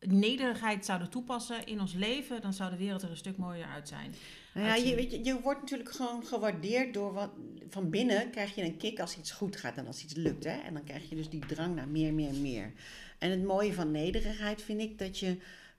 nederigheid 0.00 0.84
zouden 0.84 1.10
toepassen 1.10 1.66
in 1.66 1.80
ons 1.80 1.92
leven, 1.92 2.40
dan 2.40 2.52
zou 2.52 2.70
de 2.70 2.76
wereld 2.76 3.02
er 3.02 3.10
een 3.10 3.16
stuk 3.16 3.36
mooier 3.36 3.66
uit 3.66 3.88
zijn. 3.88 4.14
Nou 4.54 4.66
ja, 4.66 4.74
je, 4.74 5.10
je, 5.10 5.24
je 5.24 5.40
wordt 5.40 5.60
natuurlijk 5.60 5.90
gewoon 5.90 6.26
gewaardeerd 6.26 6.94
door 6.94 7.12
wat. 7.12 7.30
Van 7.68 7.90
binnen 7.90 8.30
krijg 8.30 8.54
je 8.54 8.62
een 8.62 8.76
kick 8.76 9.00
als 9.00 9.18
iets 9.18 9.30
goed 9.30 9.56
gaat 9.56 9.76
en 9.76 9.86
als 9.86 10.04
iets 10.04 10.14
lukt. 10.14 10.44
Hè? 10.44 10.56
En 10.56 10.74
dan 10.74 10.84
krijg 10.84 11.08
je 11.08 11.16
dus 11.16 11.28
die 11.28 11.46
drang 11.46 11.74
naar 11.74 11.88
meer, 11.88 12.14
meer, 12.14 12.34
meer. 12.34 12.72
En 13.18 13.30
het 13.30 13.44
mooie 13.44 13.74
van 13.74 13.90
nederigheid 13.90 14.62
vind 14.62 14.80
ik 14.80 14.98
dat 14.98 15.18
je 15.18 15.36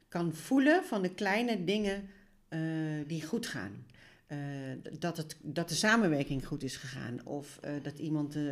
kan 0.09 0.33
voelen 0.33 0.83
van 0.83 1.01
de 1.01 1.09
kleine 1.09 1.63
dingen 1.63 2.09
eh, 2.49 2.59
die 3.07 3.25
goed 3.25 3.47
gaan. 3.47 3.71
Eh, 4.27 4.37
dat, 4.99 5.17
het, 5.17 5.37
dat 5.41 5.69
de 5.69 5.75
samenwerking 5.75 6.47
goed 6.47 6.63
is 6.63 6.75
gegaan. 6.75 7.19
Of 7.23 7.57
eh, 7.61 7.71
dat 7.83 7.99
iemand 7.99 8.35
eh, 8.35 8.43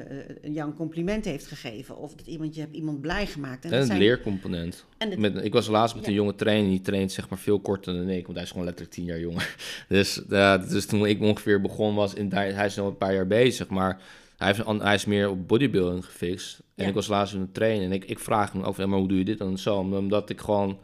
jou 0.54 0.70
een 0.70 0.76
compliment 0.76 1.26
heeft 1.26 1.48
gegeven. 1.48 1.98
Of 1.98 2.16
dat 2.16 2.28
iemand, 2.28 2.56
je 2.56 2.62
hebt 2.62 2.76
iemand 2.76 3.02
blij 3.02 3.26
gemaakt. 3.28 3.64
En 3.64 3.70
dat 3.70 3.80
het 3.80 3.88
zijn- 3.88 4.00
leercomponent. 4.00 4.86
en 4.98 5.10
het- 5.10 5.20
Met, 5.20 5.44
ik 5.44 5.54
was 5.54 5.68
laatst 5.68 5.96
met 5.96 6.04
Ja. 6.06 6.10
een 6.10 6.16
jonge 6.16 6.36
trainer, 6.36 6.70
die 6.70 6.82
traint 6.82 7.12
zeg 7.12 7.30
maar 7.30 7.40
veel 7.40 7.60
korter 7.60 7.94
dan 7.94 8.10
ik. 8.10 8.24
Want 8.24 8.34
hij 8.34 8.44
is 8.44 8.50
gewoon 8.52 8.66
letterlijk 8.66 8.96
tien 8.96 9.06
jaar 9.06 9.20
jonger. 9.20 9.56
Dus, 9.88 10.22
dus 10.70 10.86
toen 10.86 11.06
ik 11.06 11.22
ongeveer 11.22 11.62
begon 11.62 11.96
was, 11.96 12.14
in, 12.14 12.32
hij, 12.34 12.66
is 12.66 12.76
nog 12.76 12.88
een 12.88 12.98
paar 12.98 13.14
jaar 13.14 13.28
bezig. 13.28 13.68
Maar 13.68 14.02
hij, 14.38 14.48
heeft, 14.48 14.82
hij 14.82 14.94
is 14.96 15.06
meer 15.06 15.30
op 15.30 15.48
bodybuilding 15.48 16.06
gefixt. 16.06 16.60
En 16.76 16.84
Ja. 16.84 16.90
ik 16.90 16.96
was 16.96 17.08
laatst 17.08 17.34
met 17.34 17.44
een 17.44 17.52
trainer 17.52 17.86
en 17.86 17.92
ik, 17.92 18.06
ik 18.06 18.20
vraag 18.20 18.52
hem 18.52 18.62
over, 18.62 18.90
maar 18.90 19.00
hoe 19.00 19.08
doe 19.08 19.18
je 19.18 19.26
dit 19.26 19.38
dan 19.38 19.50
en 19.50 19.58
zo? 19.60 19.78
Omdat 19.78 20.30
ik 20.30 20.40
gewoon 20.40 20.80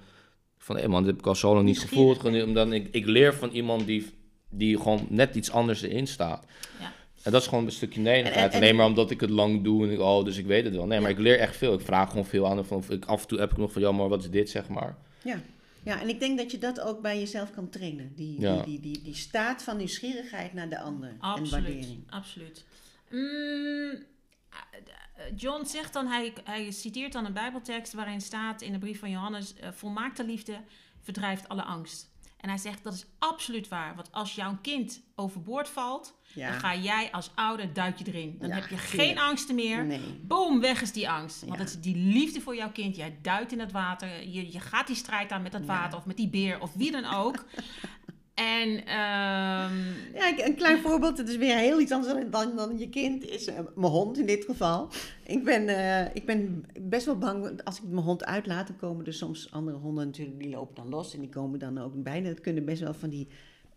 van, 0.63 0.77
hé 0.77 0.87
man, 0.87 1.01
dit 1.03 1.11
heb 1.11 1.19
ik 1.19 1.27
al 1.27 1.35
zo 1.35 1.53
lang 1.53 1.65
niet 1.65 1.79
gevoeld. 1.79 2.19
Gewoon, 2.19 2.41
Omdat 2.41 2.71
ik, 2.71 2.87
ik 2.91 3.05
leer 3.05 3.33
van 3.33 3.49
iemand 3.49 3.85
die, 3.85 4.05
die 4.49 4.77
gewoon 4.77 5.05
net 5.09 5.35
iets 5.35 5.51
anders 5.51 5.81
erin 5.81 6.07
staat. 6.07 6.45
Ja. 6.79 6.91
En 7.23 7.31
dat 7.31 7.41
is 7.41 7.47
gewoon 7.47 7.65
een 7.65 7.71
stukje 7.71 7.99
nederigheid. 8.01 8.35
En- 8.37 8.43
en- 8.43 8.51
en- 8.51 8.61
Alleen 8.61 8.75
maar 8.75 8.85
omdat 8.85 9.11
ik 9.11 9.19
het 9.19 9.29
lang 9.29 9.63
doe 9.63 9.85
en 9.85 9.91
ik, 9.91 9.99
oh, 9.99 10.25
dus 10.25 10.37
ik 10.37 10.45
weet 10.45 10.65
het 10.65 10.75
wel. 10.75 10.85
Nee, 10.85 10.99
maar 10.99 11.09
ik 11.09 11.17
leer 11.19 11.39
echt 11.39 11.57
veel. 11.57 11.73
Ik 11.73 11.81
vraag 11.81 12.09
gewoon 12.09 12.25
veel 12.25 12.47
aan. 12.47 12.59
Of 12.69 12.89
ik, 12.89 13.05
af 13.05 13.21
en 13.21 13.27
toe 13.27 13.39
heb 13.39 13.51
ik 13.51 13.57
nog 13.57 13.71
van, 13.71 13.81
ja, 13.81 13.91
maar 13.91 14.09
wat 14.09 14.23
is 14.23 14.29
dit, 14.29 14.49
zeg 14.49 14.67
maar. 14.67 14.97
Ja. 15.23 15.41
ja, 15.83 16.01
en 16.01 16.09
ik 16.09 16.19
denk 16.19 16.37
dat 16.37 16.51
je 16.51 16.57
dat 16.57 16.81
ook 16.81 17.01
bij 17.01 17.19
jezelf 17.19 17.51
kan 17.51 17.69
trainen. 17.69 18.11
Die, 18.15 18.39
Ja. 18.41 18.55
die, 18.55 18.63
die, 18.65 18.79
die, 18.93 19.01
die 19.03 19.15
staat 19.15 19.63
van 19.63 19.77
nieuwsgierigheid 19.77 20.53
naar 20.53 20.69
de 20.69 20.79
ander. 20.79 21.09
En 21.09 21.15
Absoluut, 21.19 21.51
waardering. 21.51 22.03
absoluut. 22.09 22.63
Mm, 23.09 24.03
John 25.35 25.65
zegt 25.65 25.93
dan, 25.93 26.07
hij, 26.07 26.33
hij 26.43 26.71
citeert 26.71 27.13
dan 27.13 27.25
een 27.25 27.33
bijbeltekst 27.33 27.93
waarin 27.93 28.21
staat 28.21 28.61
in 28.61 28.71
de 28.71 28.77
brief 28.79 28.99
van 28.99 29.09
Johannes, 29.09 29.53
eh, 29.55 29.69
volmaakte 29.71 30.25
liefde 30.25 30.61
verdrijft 31.01 31.49
alle 31.49 31.63
angst. 31.63 32.11
En 32.37 32.49
hij 32.49 32.57
zegt, 32.57 32.83
dat 32.83 32.93
is 32.93 33.05
absoluut 33.19 33.67
waar. 33.67 33.95
Want 33.95 34.11
als 34.11 34.35
jouw 34.35 34.57
kind 34.61 35.01
overboord 35.15 35.69
valt, 35.69 36.17
Ja. 36.33 36.49
dan 36.49 36.59
ga 36.59 36.75
jij 36.75 37.11
als 37.11 37.31
ouder 37.35 37.73
duik 37.73 37.97
je 37.97 38.05
erin. 38.07 38.35
Dan 38.39 38.49
Ja, 38.49 38.55
heb 38.55 38.67
je 38.69 38.77
geen 38.77 39.19
angsten 39.19 39.55
meer. 39.55 39.85
Nee. 39.85 40.19
Boom, 40.21 40.59
weg 40.59 40.81
is 40.81 40.91
die 40.91 41.09
angst. 41.09 41.39
Want 41.41 41.53
Ja. 41.53 41.59
het 41.59 41.69
is 41.69 41.79
die 41.81 41.95
liefde 41.95 42.41
voor 42.41 42.55
jouw 42.55 42.71
kind. 42.71 42.95
Jij 42.95 43.17
duikt 43.21 43.51
in 43.51 43.59
het 43.59 43.71
water. 43.71 44.27
Je, 44.29 44.51
je 44.51 44.59
gaat 44.59 44.87
die 44.87 44.95
strijd 44.95 45.31
aan 45.31 45.41
met 45.41 45.51
dat 45.51 45.65
water 45.65 45.97
of 45.97 46.05
met 46.05 46.17
die 46.17 46.29
beer 46.29 46.61
of 46.61 46.73
wie 46.73 46.91
dan 46.91 47.05
ook. 47.05 47.45
en 48.33 48.85
ehm, 48.85 49.77
Ja, 50.13 50.45
een 50.45 50.55
klein 50.55 50.79
voorbeeld, 50.79 51.17
het 51.17 51.29
is 51.29 51.37
weer 51.37 51.57
heel 51.57 51.79
iets 51.79 51.91
anders 51.91 52.13
dan, 52.13 52.29
dan, 52.29 52.55
dan 52.55 52.77
je 52.77 52.89
kind, 52.89 53.25
is 53.25 53.47
eh, 53.47 53.59
mijn 53.75 53.91
hond 53.91 54.17
in 54.17 54.25
dit 54.25 54.45
geval. 54.45 54.89
Ik 55.23 55.43
ben, 55.43 55.67
eh, 55.67 56.15
ik 56.15 56.25
ben 56.25 56.65
best 56.81 57.05
wel 57.05 57.17
bang, 57.17 57.63
als 57.63 57.77
ik 57.77 57.83
mijn 57.89 58.05
hond 58.05 58.25
uitlaat, 58.25 58.67
dan 58.67 58.75
komen 58.75 59.05
er 59.05 59.13
soms 59.13 59.51
andere 59.51 59.77
honden 59.77 60.05
natuurlijk, 60.05 60.39
die 60.39 60.49
lopen 60.49 60.75
dan 60.75 60.89
los 60.89 61.13
en 61.13 61.19
die 61.19 61.29
komen 61.29 61.59
dan 61.59 61.77
ook 61.77 62.03
bijna, 62.03 62.27
het 62.27 62.41
kunnen 62.41 62.65
best 62.65 62.81
wel 62.81 62.93
van 62.93 63.09
die 63.09 63.27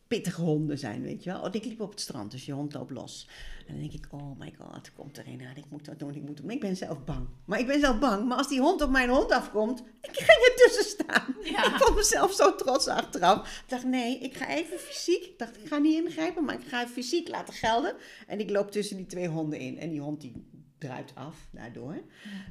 pittige 0.09 0.41
honden 0.41 0.79
zijn, 0.79 1.03
weet 1.03 1.25
je 1.25 1.31
wel. 1.31 1.41
Oh, 1.43 1.49
ik 1.51 1.65
liep 1.65 1.81
op 1.81 1.91
het 1.91 2.01
strand, 2.01 2.31
dus 2.31 2.47
je 2.47 2.53
hond 2.53 2.75
loopt 2.75 2.91
los. 2.91 3.29
En 3.67 3.73
dan 3.73 3.81
denk 3.81 3.93
ik, 3.93 4.07
oh 4.11 4.39
my 4.39 4.55
god, 4.59 4.93
komt 4.93 5.19
er 5.19 5.27
een 5.27 5.47
aan. 5.47 5.57
Ik 5.57 5.65
moet 5.71 5.85
dat 5.85 5.99
doen, 5.99 6.15
ik 6.15 6.23
moet 6.23 6.37
doen. 6.37 6.51
Ik 6.51 6.61
ben 6.61 6.77
zelf 6.77 7.05
bang. 7.05 7.27
Maar 7.45 7.59
ik 7.59 7.67
ben 7.67 7.81
zelf 7.81 7.99
bang. 7.99 8.29
Maar 8.29 8.39
als 8.39 8.49
die 8.49 8.61
hond 8.61 8.83
op 8.83 8.91
mijn 8.91 9.09
hond 9.09 9.33
afkomt, 9.33 9.83
ik 10.01 10.17
ging 10.17 10.29
er 10.29 10.53
tussen 10.57 10.85
staan. 10.85 11.37
Ja. 11.43 11.65
Ik 11.65 11.83
vond 11.83 11.97
mezelf 11.97 12.33
zo 12.33 12.55
trots 12.55 12.89
achteraf. 12.89 13.63
Ik 13.63 13.69
dacht, 13.69 13.85
nee, 13.85 14.19
ik 14.19 14.35
ga 14.35 14.49
even 14.49 14.79
fysiek. 14.79 15.25
Ik 15.25 15.39
dacht, 15.39 15.57
ik 15.57 15.67
ga 15.67 15.79
niet 15.79 16.05
ingrijpen, 16.05 16.45
maar 16.45 16.55
ik 16.55 16.67
ga 16.67 16.89
fysiek 16.89 17.29
laten 17.29 17.55
gelden. 17.55 17.95
En 18.27 18.41
ik 18.41 18.51
loop 18.51 18.71
tussen 18.71 18.97
die 18.97 19.07
twee 19.07 19.29
honden 19.29 19.59
in. 19.59 19.79
En 19.79 19.91
die 19.91 20.01
hond 20.01 20.21
die 20.21 20.33
druipt 20.79 21.15
af 21.15 21.37
daardoor. 21.51 21.97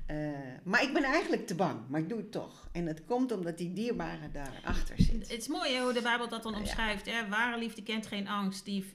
Eh, 0.05 0.17
maar 0.63 0.83
ik 0.83 0.93
ben 0.93 1.03
eigenlijk 1.03 1.47
te 1.47 1.55
bang, 1.55 1.79
maar 1.89 1.99
ik 2.01 2.09
doe 2.09 2.17
het 2.17 2.31
toch. 2.31 2.67
En 2.71 2.85
het 2.85 3.05
komt 3.05 3.31
omdat 3.31 3.57
die 3.57 3.73
dierbare 3.73 4.31
daarachter 4.31 4.95
zit. 4.97 5.29
Het 5.29 5.37
is 5.41 5.47
mooi 5.47 5.73
hè, 5.73 5.81
hoe 5.83 5.93
de 5.93 6.01
Bijbel 6.01 6.29
dat 6.29 6.43
dan 6.43 6.55
omschrijft. 6.55 7.05
Hè? 7.05 7.27
Ware 7.29 7.57
liefde 7.59 7.83
kent 7.83 8.07
geen 8.07 8.27
angst. 8.27 8.65
Die, 8.65 8.85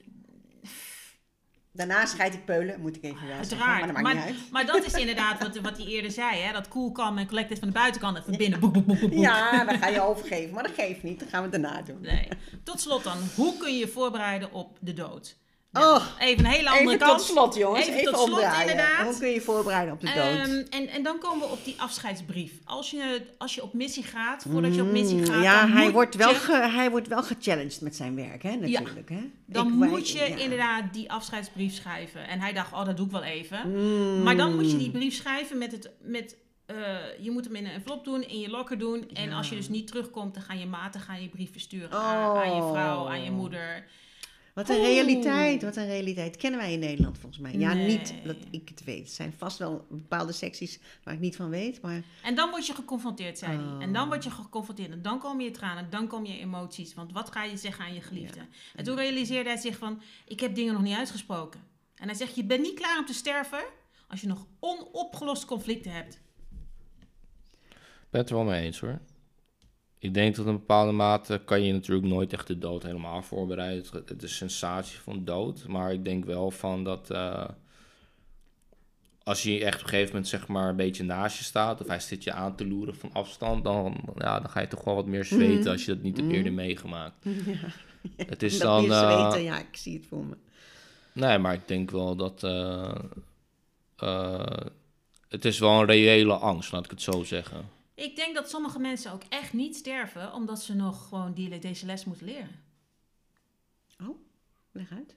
Daarna 1.72 2.06
scheid 2.06 2.34
ik 2.34 2.44
peulen, 2.44 2.80
moet 2.80 2.96
ik 2.96 3.02
even 3.04 3.26
wel 3.26 3.44
zeggen. 3.44 3.68
Maar 3.68 3.78
dat 3.86 3.90
maakt 3.90 4.02
Maar, 4.02 4.14
niet 4.14 4.24
uit. 4.24 4.50
maar 4.50 4.66
dat 4.66 4.84
is 4.84 4.92
inderdaad 4.92 5.42
wat, 5.42 5.56
wat 5.56 5.76
hij 5.76 5.86
eerder 5.86 6.10
zei. 6.10 6.40
Hè? 6.40 6.52
Dat 6.52 6.68
cool, 6.68 6.92
calm 6.92 7.18
en 7.18 7.26
collected 7.26 7.58
van 7.58 7.68
de 7.68 7.74
buitenkant 7.74 8.16
en 8.16 8.22
van 8.24 8.36
binnen. 8.36 8.60
Boek, 8.60 8.72
boek, 8.72 8.86
boek, 8.86 9.00
boek, 9.00 9.10
boek. 9.10 9.18
Ja, 9.20 9.64
dan 9.64 9.78
ga 9.78 9.86
je 9.88 10.00
overgeven. 10.00 10.54
Maar 10.54 10.62
dat 10.62 10.74
geeft 10.74 11.02
niet. 11.02 11.20
Dat 11.20 11.28
gaan 11.28 11.42
we 11.42 11.48
daarna 11.48 11.82
doen. 11.82 12.00
Nee. 12.00 12.28
Tot 12.62 12.80
slot 12.80 13.04
dan, 13.04 13.18
hoe 13.34 13.56
kun 13.56 13.72
je 13.72 13.78
je 13.78 13.88
voorbereiden 13.88 14.52
op 14.52 14.78
de 14.80 14.92
dood? 14.92 15.36
Oh, 15.72 16.04
Even 16.18 16.44
een 16.44 16.50
hele 16.50 16.68
andere 16.70 16.94
even 16.94 17.06
kant. 17.06 17.18
tot 17.18 17.26
slot, 17.26 17.54
jongens. 17.54 17.86
Even 17.86 17.98
Even, 18.00 18.12
tot 18.12 18.22
slot, 18.22 18.32
omdraaien. 18.38 18.70
inderdaad. 18.70 19.04
Hoe 19.06 19.18
kun 19.18 19.28
je 19.28 19.34
je 19.34 19.40
voorbereiden 19.40 19.94
op 19.94 20.00
de 20.00 20.06
dood? 20.06 20.16
Ehm, 20.16 20.64
en, 20.70 20.88
en 20.88 21.02
dan 21.02 21.18
komen 21.18 21.46
we 21.46 21.52
op 21.52 21.64
die 21.64 21.74
afscheidsbrief. 21.80 22.52
Als 22.64 22.90
je, 22.90 23.22
als 23.38 23.54
je 23.54 23.62
op 23.62 23.72
missie 23.74 24.02
gaat, 24.02 24.44
voordat 24.50 24.74
je 24.74 24.82
op 24.82 24.90
missie 24.90 25.18
Mm, 25.18 25.24
gaat, 25.26 25.42
ja, 25.42 25.60
dan 25.60 25.70
hij 25.70 25.90
wordt, 25.90 26.14
wel 26.14 26.28
je, 26.28 26.34
ge- 26.34 26.68
hij 26.72 26.90
wordt 26.90 27.08
wel 27.08 27.22
gechallenged 27.22 27.80
met 27.80 27.96
zijn 27.96 28.14
werk, 28.14 28.42
hè, 28.42 28.54
natuurlijk. 28.56 29.08
Hè? 29.08 29.30
dan 29.46 29.66
Ik- 29.66 29.72
moet 29.88 30.10
je 30.10 30.18
ja. 30.18 30.36
inderdaad 30.36 30.92
die 30.92 31.10
afscheidsbrief 31.12 31.74
schrijven. 31.74 32.28
En 32.28 32.40
hij 32.40 32.52
dacht, 32.52 32.72
oh, 32.72 32.84
dat 32.84 32.96
doe 32.96 33.06
ik 33.06 33.12
wel 33.12 33.22
even. 33.22 33.70
Mm. 33.70 34.22
Maar 34.22 34.36
dan 34.36 34.54
moet 34.54 34.70
je 34.70 34.76
die 34.76 34.90
brief 34.90 35.14
schrijven 35.14 35.58
met 35.58 35.72
het. 35.72 35.90
Met, 36.02 36.36
eh, 36.66 36.76
je 37.20 37.30
moet 37.30 37.44
hem 37.44 37.54
in 37.54 37.64
een 37.66 37.72
envelop 37.72 38.04
doen, 38.04 38.22
in 38.22 38.40
je 38.40 38.50
locker 38.50 38.78
doen. 38.78 39.08
En 39.12 39.28
Ja. 39.28 39.36
als 39.36 39.48
je 39.48 39.56
dus 39.56 39.68
niet 39.68 39.86
terugkomt, 39.86 40.34
dan 40.34 40.42
gaan 40.42 40.58
je 40.58 40.66
maten 40.66 41.00
gaan 41.00 41.22
je 41.22 41.28
brief 41.28 41.52
versturen 41.52 41.90
aan, 41.92 42.36
aan 42.36 42.54
je 42.56 42.70
vrouw, 42.72 43.08
aan 43.08 43.22
je 43.22 43.30
Oh. 43.30 43.36
moeder. 43.36 43.86
Wat 44.54 44.68
een 44.68 44.80
realiteit, 44.82 45.62
wat 45.62 45.76
een 45.76 45.86
realiteit. 45.86 46.36
Kennen 46.36 46.60
wij 46.60 46.72
in 46.72 46.78
Nederland 46.78 47.18
volgens 47.18 47.42
mij. 47.42 47.52
Ja, 47.58 47.72
Nee. 47.74 47.86
niet 47.86 48.14
dat 48.24 48.36
ik 48.50 48.68
het 48.68 48.84
weet. 48.84 49.06
Er 49.08 49.14
zijn 49.14 49.32
vast 49.36 49.58
wel 49.58 49.86
bepaalde 49.90 50.32
secties 50.32 50.80
waar 51.04 51.14
ik 51.14 51.20
niet 51.20 51.36
van 51.36 51.50
weet. 51.50 51.82
Maar 51.82 52.02
En 52.22 52.34
dan 52.34 52.50
word 52.50 52.66
je 52.66 52.74
geconfronteerd, 52.74 53.38
zei 53.38 53.56
hij. 53.56 53.64
Oh. 53.64 53.82
En 53.82 53.92
dan 53.92 54.08
word 54.08 54.24
je 54.24 54.30
geconfronteerd. 54.30 54.90
En 54.90 55.02
dan 55.02 55.18
komen 55.18 55.44
je 55.44 55.50
tranen, 55.50 55.90
dan 55.90 56.06
komen 56.06 56.30
je 56.32 56.38
emoties. 56.38 56.94
Want 56.94 57.12
wat 57.12 57.30
ga 57.32 57.44
je 57.44 57.56
zeggen 57.56 57.84
aan 57.84 57.94
je 57.94 58.00
geliefde? 58.00 58.40
En 58.76 58.84
toen 58.84 58.96
realiseerde 58.96 59.48
hij 59.48 59.58
zich 59.58 59.78
van, 59.78 60.02
ik 60.26 60.40
heb 60.40 60.54
dingen 60.54 60.72
nog 60.72 60.82
niet 60.82 60.96
uitgesproken. 60.96 61.60
En 61.94 62.06
hij 62.06 62.14
zegt, 62.16 62.34
je 62.34 62.44
bent 62.44 62.62
niet 62.62 62.74
klaar 62.74 62.98
om 62.98 63.06
te 63.06 63.14
sterven 63.14 63.64
als 64.08 64.20
je 64.20 64.26
nog 64.26 64.46
onopgelost 64.60 65.44
conflicten 65.44 65.92
hebt. 65.92 66.14
Ik 67.70 68.16
ben 68.16 68.20
het 68.20 68.30
er 68.30 68.36
wel 68.36 68.44
mee 68.44 68.64
eens 68.64 68.80
hoor. 68.80 69.00
Ik 70.02 70.14
denk 70.14 70.34
tot 70.34 70.46
een 70.46 70.52
bepaalde 70.58 70.92
mate 70.92 71.40
kan 71.44 71.62
je 71.62 71.72
natuurlijk 71.72 72.06
nooit 72.08 72.32
echt 72.32 72.46
de 72.46 72.58
dood 72.58 72.82
helemaal 72.82 73.22
voorbereiden. 73.22 73.84
Het- 74.06 74.22
is 74.22 74.36
sensatie 74.36 74.98
van 74.98 75.24
dood. 75.24 75.66
Maar 75.68 75.92
ik 75.92 76.04
denk 76.04 76.24
wel 76.24 76.50
van 76.50 76.84
dat 76.84 77.10
eh, 77.10 77.44
als 79.22 79.42
je 79.42 79.64
echt 79.64 79.76
op 79.78 79.82
een 79.82 79.88
gegeven 79.88 80.08
moment 80.12 80.28
zeg 80.28 80.46
maar 80.48 80.68
een 80.68 80.76
beetje 80.76 81.04
naast 81.04 81.38
je 81.38 81.44
staat. 81.44 81.80
Of 81.80 81.86
hij 81.86 82.00
zit 82.00 82.24
je 82.24 82.32
aan 82.32 82.56
te 82.56 82.66
loeren 82.66 82.96
van 82.96 83.10
afstand. 83.12 83.64
Dan, 83.64 83.96
ja, 84.16 84.40
dan 84.40 84.50
ga 84.50 84.60
je 84.60 84.68
toch 84.68 84.84
wel 84.84 84.94
wat 84.94 85.06
meer 85.06 85.24
zweten 85.24 85.58
Mhm. 85.58 85.68
als 85.68 85.84
je 85.84 85.94
dat 85.94 86.02
niet 86.02 86.16
hebt 86.16 86.32
eerder 86.32 86.52
meegemaakt. 86.52 87.24
Het 88.16 88.42
is 88.42 88.58
dat 88.58 88.62
dan... 88.62 88.82
meer 88.82 88.92
eh, 88.92 89.20
zweten, 89.30 89.42
ja, 89.42 89.58
ik 89.58 89.76
zie 89.76 89.96
het 89.96 90.06
voor 90.06 90.24
me. 90.24 90.36
Nee, 91.12 91.38
maar 91.38 91.54
ik 91.54 91.68
denk 91.68 91.90
wel 91.90 92.16
dat. 92.16 92.42
eh, 92.42 92.94
het 95.28 95.44
is 95.44 95.58
wel 95.58 95.80
een 95.80 95.86
reële 95.86 96.34
angst, 96.34 96.72
laat 96.72 96.84
ik 96.84 96.90
het 96.90 97.02
zo 97.02 97.22
zeggen. 97.24 97.68
Ik 98.00 98.16
denk 98.16 98.34
dat 98.34 98.50
sommige 98.50 98.78
mensen 98.78 99.12
ook 99.12 99.22
echt 99.28 99.52
niet 99.52 99.76
sterven, 99.76 100.32
omdat 100.32 100.62
ze 100.62 100.74
nog 100.74 101.08
gewoon 101.08 101.32
die, 101.32 101.58
deze 101.58 101.86
les 101.86 102.04
moeten 102.04 102.26
leren. 102.26 102.60
Oh, 104.02 104.16
leg 104.72 104.90
uit. 104.90 105.14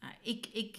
Nou, 0.00 0.12
ik, 0.22 0.46
ik, 0.52 0.78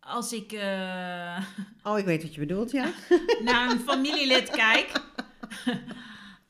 als 0.00 0.32
ik 0.32 0.52
eh, 0.52 1.44
Oh, 1.82 1.98
ik 1.98 2.04
weet 2.04 2.22
wat 2.22 2.34
je 2.34 2.40
bedoelt, 2.40 2.70
ja. 2.70 2.92
naar 3.44 3.70
een 3.70 3.80
familielid 3.80 4.50
kijk, 4.50 4.90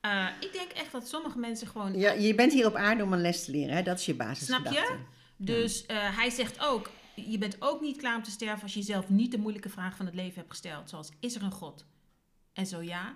eh, 0.00 0.26
ik 0.40 0.52
denk 0.52 0.70
echt 0.70 0.92
dat 0.92 1.08
sommige 1.08 1.38
mensen 1.38 1.66
gewoon 1.66 1.98
ja. 1.98 2.12
Je 2.12 2.34
bent 2.34 2.52
hier 2.52 2.66
op 2.66 2.74
aarde 2.74 3.02
om 3.02 3.12
een 3.12 3.20
les 3.20 3.44
te 3.44 3.50
leren, 3.50 3.76
hè? 3.76 3.82
Dat 3.82 3.98
is 3.98 4.06
je 4.06 4.14
basis. 4.14 4.46
Snap 4.46 4.66
je? 4.66 4.96
Dus 5.36 5.86
eh, 5.86 6.16
hij 6.16 6.30
zegt 6.30 6.60
ook, 6.60 6.90
je 7.14 7.38
bent 7.38 7.56
ook 7.58 7.80
niet 7.80 7.96
klaar 7.96 8.16
om 8.16 8.22
te 8.22 8.30
sterven 8.30 8.62
als 8.62 8.74
je 8.74 8.78
jezelf 8.78 9.08
niet 9.08 9.30
de 9.30 9.38
moeilijke 9.38 9.68
vraag 9.68 9.96
van 9.96 10.06
het 10.06 10.14
leven 10.14 10.34
hebt 10.34 10.50
gesteld. 10.50 10.88
Zoals, 10.88 11.10
is 11.20 11.34
er 11.34 11.42
een 11.42 11.52
God? 11.52 11.84
En 12.52 12.66
zo 12.66 12.82
ja, 12.82 13.14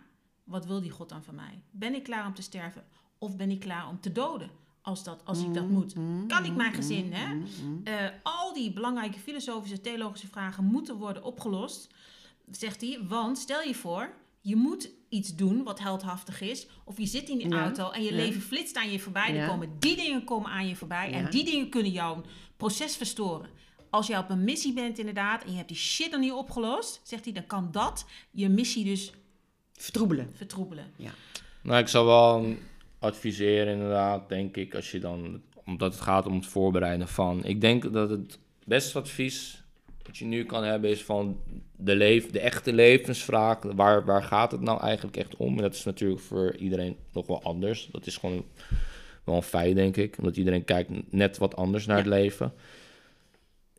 wat 0.48 0.66
wil 0.66 0.80
die 0.80 0.90
God 0.90 1.08
dan 1.08 1.22
van 1.22 1.34
mij? 1.34 1.62
Ben 1.70 1.94
ik 1.94 2.02
klaar 2.02 2.26
om 2.26 2.34
te 2.34 2.42
sterven? 2.42 2.84
Of 3.18 3.36
ben 3.36 3.50
ik 3.50 3.60
klaar 3.60 3.88
om 3.88 4.00
te 4.00 4.12
doden? 4.12 4.50
Als, 4.82 5.04
dat, 5.04 5.20
als 5.24 5.42
ik 5.42 5.54
dat 5.54 5.68
moet. 5.68 5.94
Kan 6.26 6.44
ik 6.44 6.54
mijn 6.56 6.72
gezin, 6.74 7.12
hè? 7.12 7.36
Eh, 7.84 8.10
al 8.22 8.52
die 8.52 8.72
belangrijke 8.72 9.18
filosofische, 9.18 9.80
theologische 9.80 10.26
vragen 10.26 10.64
moeten 10.64 10.96
worden 10.96 11.24
opgelost, 11.24 11.88
zegt 12.50 12.80
hij. 12.80 12.98
Want 13.08 13.38
stel 13.38 13.62
je 13.62 13.74
voor, 13.74 14.14
je 14.40 14.56
moet 14.56 14.90
iets 15.08 15.34
doen 15.36 15.62
wat 15.62 15.78
heldhaftig 15.80 16.40
is. 16.40 16.66
Of 16.84 16.98
je 16.98 17.06
zit 17.06 17.28
in 17.28 17.38
die 17.38 17.48
Ja, 17.48 17.62
auto 17.62 17.90
en 17.90 18.02
je 18.02 18.10
ja. 18.10 18.16
leven 18.16 18.40
flitst 18.40 18.76
aan 18.76 18.90
je 18.90 18.98
voorbij. 19.00 19.26
Dan 19.26 19.36
Ja. 19.36 19.46
komen 19.48 19.70
die 19.78 19.96
dingen 19.96 20.24
komen 20.24 20.50
aan 20.50 20.68
je 20.68 20.76
voorbij. 20.76 21.12
En 21.12 21.30
die 21.30 21.44
dingen 21.44 21.68
kunnen 21.68 21.92
jouw 21.92 22.22
proces 22.56 22.96
verstoren. 22.96 23.50
Als 23.90 24.06
jij 24.06 24.18
op 24.18 24.30
een 24.30 24.44
missie 24.44 24.72
bent 24.72 24.98
inderdaad 24.98 25.44
en 25.44 25.50
je 25.50 25.56
hebt 25.56 25.68
die 25.68 25.76
shit 25.76 26.10
nog 26.10 26.20
niet 26.20 26.32
opgelost, 26.32 27.00
zegt 27.04 27.24
hij, 27.24 27.32
dan 27.34 27.46
kan 27.46 27.68
dat 27.72 28.06
je 28.30 28.48
missie 28.48 28.84
dus 28.84 29.12
Vertroebelen. 29.78 30.30
vertroebelen. 30.34 30.84
Nou, 31.62 31.80
ik 31.80 31.88
zou 31.88 32.06
wel 32.06 32.54
adviseren, 32.98 33.72
inderdaad, 33.72 34.28
denk 34.28 34.56
ik, 34.56 34.74
als 34.74 34.90
je 34.90 34.98
dan, 34.98 35.42
omdat 35.64 35.92
het 35.92 36.02
gaat 36.02 36.26
om 36.26 36.34
het 36.34 36.46
voorbereiden 36.46 37.08
van. 37.08 37.44
Ik 37.44 37.60
denk 37.60 37.92
dat 37.92 38.10
het 38.10 38.38
beste 38.64 38.98
advies 38.98 39.62
wat 40.02 40.16
je 40.16 40.24
nu 40.24 40.44
kan 40.44 40.64
hebben 40.64 40.90
is 40.90 41.04
van 41.04 41.40
de, 41.76 41.96
leef, 41.96 42.30
de 42.30 42.40
echte 42.40 42.72
levensvraag. 42.72 43.58
Waar, 43.62 44.04
waar 44.04 44.22
gaat 44.22 44.50
het 44.50 44.60
nou 44.60 44.80
eigenlijk 44.80 45.16
echt 45.16 45.36
om? 45.36 45.56
En 45.56 45.62
dat 45.62 45.74
is 45.74 45.84
natuurlijk 45.84 46.20
voor 46.20 46.56
iedereen 46.56 46.96
nog 47.12 47.26
wel 47.26 47.42
anders. 47.42 47.88
Dat 47.92 48.06
is 48.06 48.16
gewoon 48.16 48.44
wel 49.24 49.36
een 49.36 49.42
feit, 49.42 49.74
denk 49.74 49.96
ik. 49.96 50.18
Omdat 50.18 50.36
iedereen 50.36 50.64
kijkt 50.64 50.90
net 51.10 51.38
wat 51.38 51.56
anders 51.56 51.86
naar 51.86 51.96
het 51.96 52.06
leven. 52.06 52.52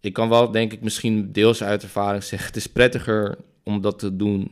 Ik 0.02 0.14
kan 0.14 0.30
wel, 0.30 0.52
denk 0.52 0.74
ik, 0.74 0.82
misschien 0.82 1.32
deels 1.32 1.64
uit 1.64 1.84
ervaring 1.84 2.24
zeggen... 2.24 2.48
het 2.48 2.58
is 2.58 2.68
prettiger 2.68 3.38
om 3.64 3.82
dat 3.82 4.00
te 4.00 4.16
doen 4.16 4.52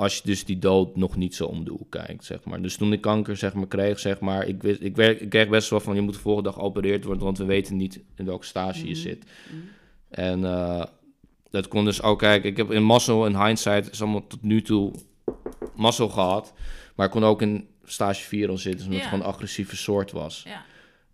als 0.00 0.16
je 0.16 0.22
dus 0.24 0.44
die 0.44 0.58
dood 0.58 0.96
nog 0.96 1.16
niet 1.16 1.34
zo 1.34 1.44
om 1.44 1.64
de 1.64 1.70
hoek 1.70 1.90
kijkt, 1.90 2.24
zeg 2.24 2.44
maar. 2.44 2.62
Dus 2.62 2.76
toen 2.76 2.92
ik 2.92 3.00
kanker, 3.00 3.36
zeg 3.36 3.54
maar, 3.54 3.66
kreeg, 3.66 3.98
zeg 3.98 4.20
maar... 4.20 4.46
Ik, 4.46 4.62
wist, 4.62 4.80
ik, 4.80 4.96
werk, 4.96 5.20
ik 5.20 5.28
kreeg 5.28 5.48
best 5.48 5.70
wel 5.70 5.80
van, 5.80 5.94
je 5.94 6.00
moet 6.00 6.14
de 6.14 6.20
volgende 6.20 6.48
dag 6.48 6.58
geopereerd 6.58 7.04
worden... 7.04 7.24
want 7.24 7.38
we 7.38 7.44
weten 7.44 7.76
niet 7.76 8.00
in 8.16 8.24
welke 8.24 8.46
stage 8.46 8.88
je 8.88 8.94
zit. 8.94 9.24
En 10.08 10.44
eh, 10.44 10.84
dat 11.50 11.68
kon 11.68 11.84
dus 11.84 12.02
ook, 12.02 12.18
kijk, 12.18 12.44
ik 12.44 12.56
heb 12.56 12.70
in 12.70 12.86
Muscle, 12.86 13.28
in 13.28 13.44
hindsight... 13.44 13.90
is 13.90 14.02
allemaal 14.02 14.26
tot 14.26 14.42
nu 14.42 14.62
toe 14.62 14.92
Muscle 15.76 16.08
gehad... 16.08 16.52
maar 16.94 17.06
ik 17.06 17.12
kon 17.12 17.24
ook 17.24 17.42
in 17.42 17.68
stage 17.84 18.22
4 18.22 18.48
al 18.48 18.58
zitten... 18.58 18.84
omdat 18.84 18.98
Ja. 18.98 19.04
het 19.04 19.14
gewoon 19.14 19.26
een 19.26 19.34
agressieve 19.34 19.76
soort 19.76 20.12
was. 20.12 20.42
Ja. 20.46 20.64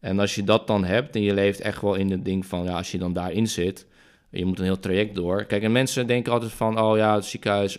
En 0.00 0.18
als 0.18 0.34
je 0.34 0.44
dat 0.44 0.66
dan 0.66 0.84
hebt 0.84 1.14
en 1.14 1.22
je 1.22 1.34
leeft 1.34 1.60
echt 1.60 1.80
wel 1.80 1.94
in 1.94 2.10
het 2.10 2.24
ding 2.24 2.46
van, 2.46 2.64
ja, 2.64 2.76
als 2.76 2.90
je 2.90 2.98
dan 2.98 3.12
daarin 3.12 3.46
zit, 3.46 3.86
je 4.30 4.44
moet 4.44 4.58
een 4.58 4.64
heel 4.64 4.78
traject 4.78 5.14
door. 5.14 5.44
Kijk, 5.44 5.62
en 5.62 5.72
mensen 5.72 6.06
denken 6.06 6.32
altijd 6.32 6.52
van, 6.52 6.80
oh 6.80 6.96
ja, 6.96 7.14
het 7.14 7.24
ziekenhuis. 7.24 7.78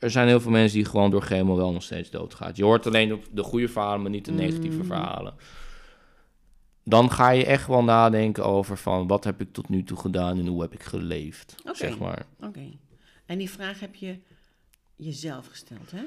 Er 0.00 0.10
zijn 0.10 0.28
heel 0.28 0.40
veel 0.40 0.50
mensen 0.50 0.76
die 0.78 0.86
gewoon 0.86 1.10
door 1.10 1.22
chemo 1.22 1.56
wel 1.56 1.72
nog 1.72 1.82
steeds 1.82 2.10
doodgaan. 2.10 2.50
Je 2.54 2.64
hoort 2.64 2.86
alleen 2.86 3.08
de- 3.08 3.18
de 3.32 3.42
goede 3.42 3.68
verhalen, 3.68 4.02
maar 4.02 4.10
niet 4.10 4.24
de 4.24 4.32
negatieve 4.32 4.84
verhalen. 4.84 5.34
Dan 6.84 7.10
ga 7.10 7.30
je 7.30 7.44
echt 7.46 7.66
wel 7.66 7.84
nadenken 7.84 8.44
over 8.44 8.76
van, 8.76 9.06
wat 9.06 9.24
heb 9.24 9.40
ik 9.40 9.52
tot 9.52 9.68
nu 9.68 9.84
toe 9.84 9.96
gedaan 9.98 10.38
en 10.38 10.46
hoe 10.46 10.60
heb 10.62 10.72
ik 10.72 10.82
geleefd, 10.82 11.54
zeg 11.72 11.98
maar. 11.98 12.26
Oké. 12.40 12.60
En 13.26 13.38
die 13.38 13.50
vraag 13.50 13.80
heb 13.80 13.94
je 13.94 14.18
jezelf 14.96 15.46
gesteld, 15.46 15.90
hè? 15.90 16.02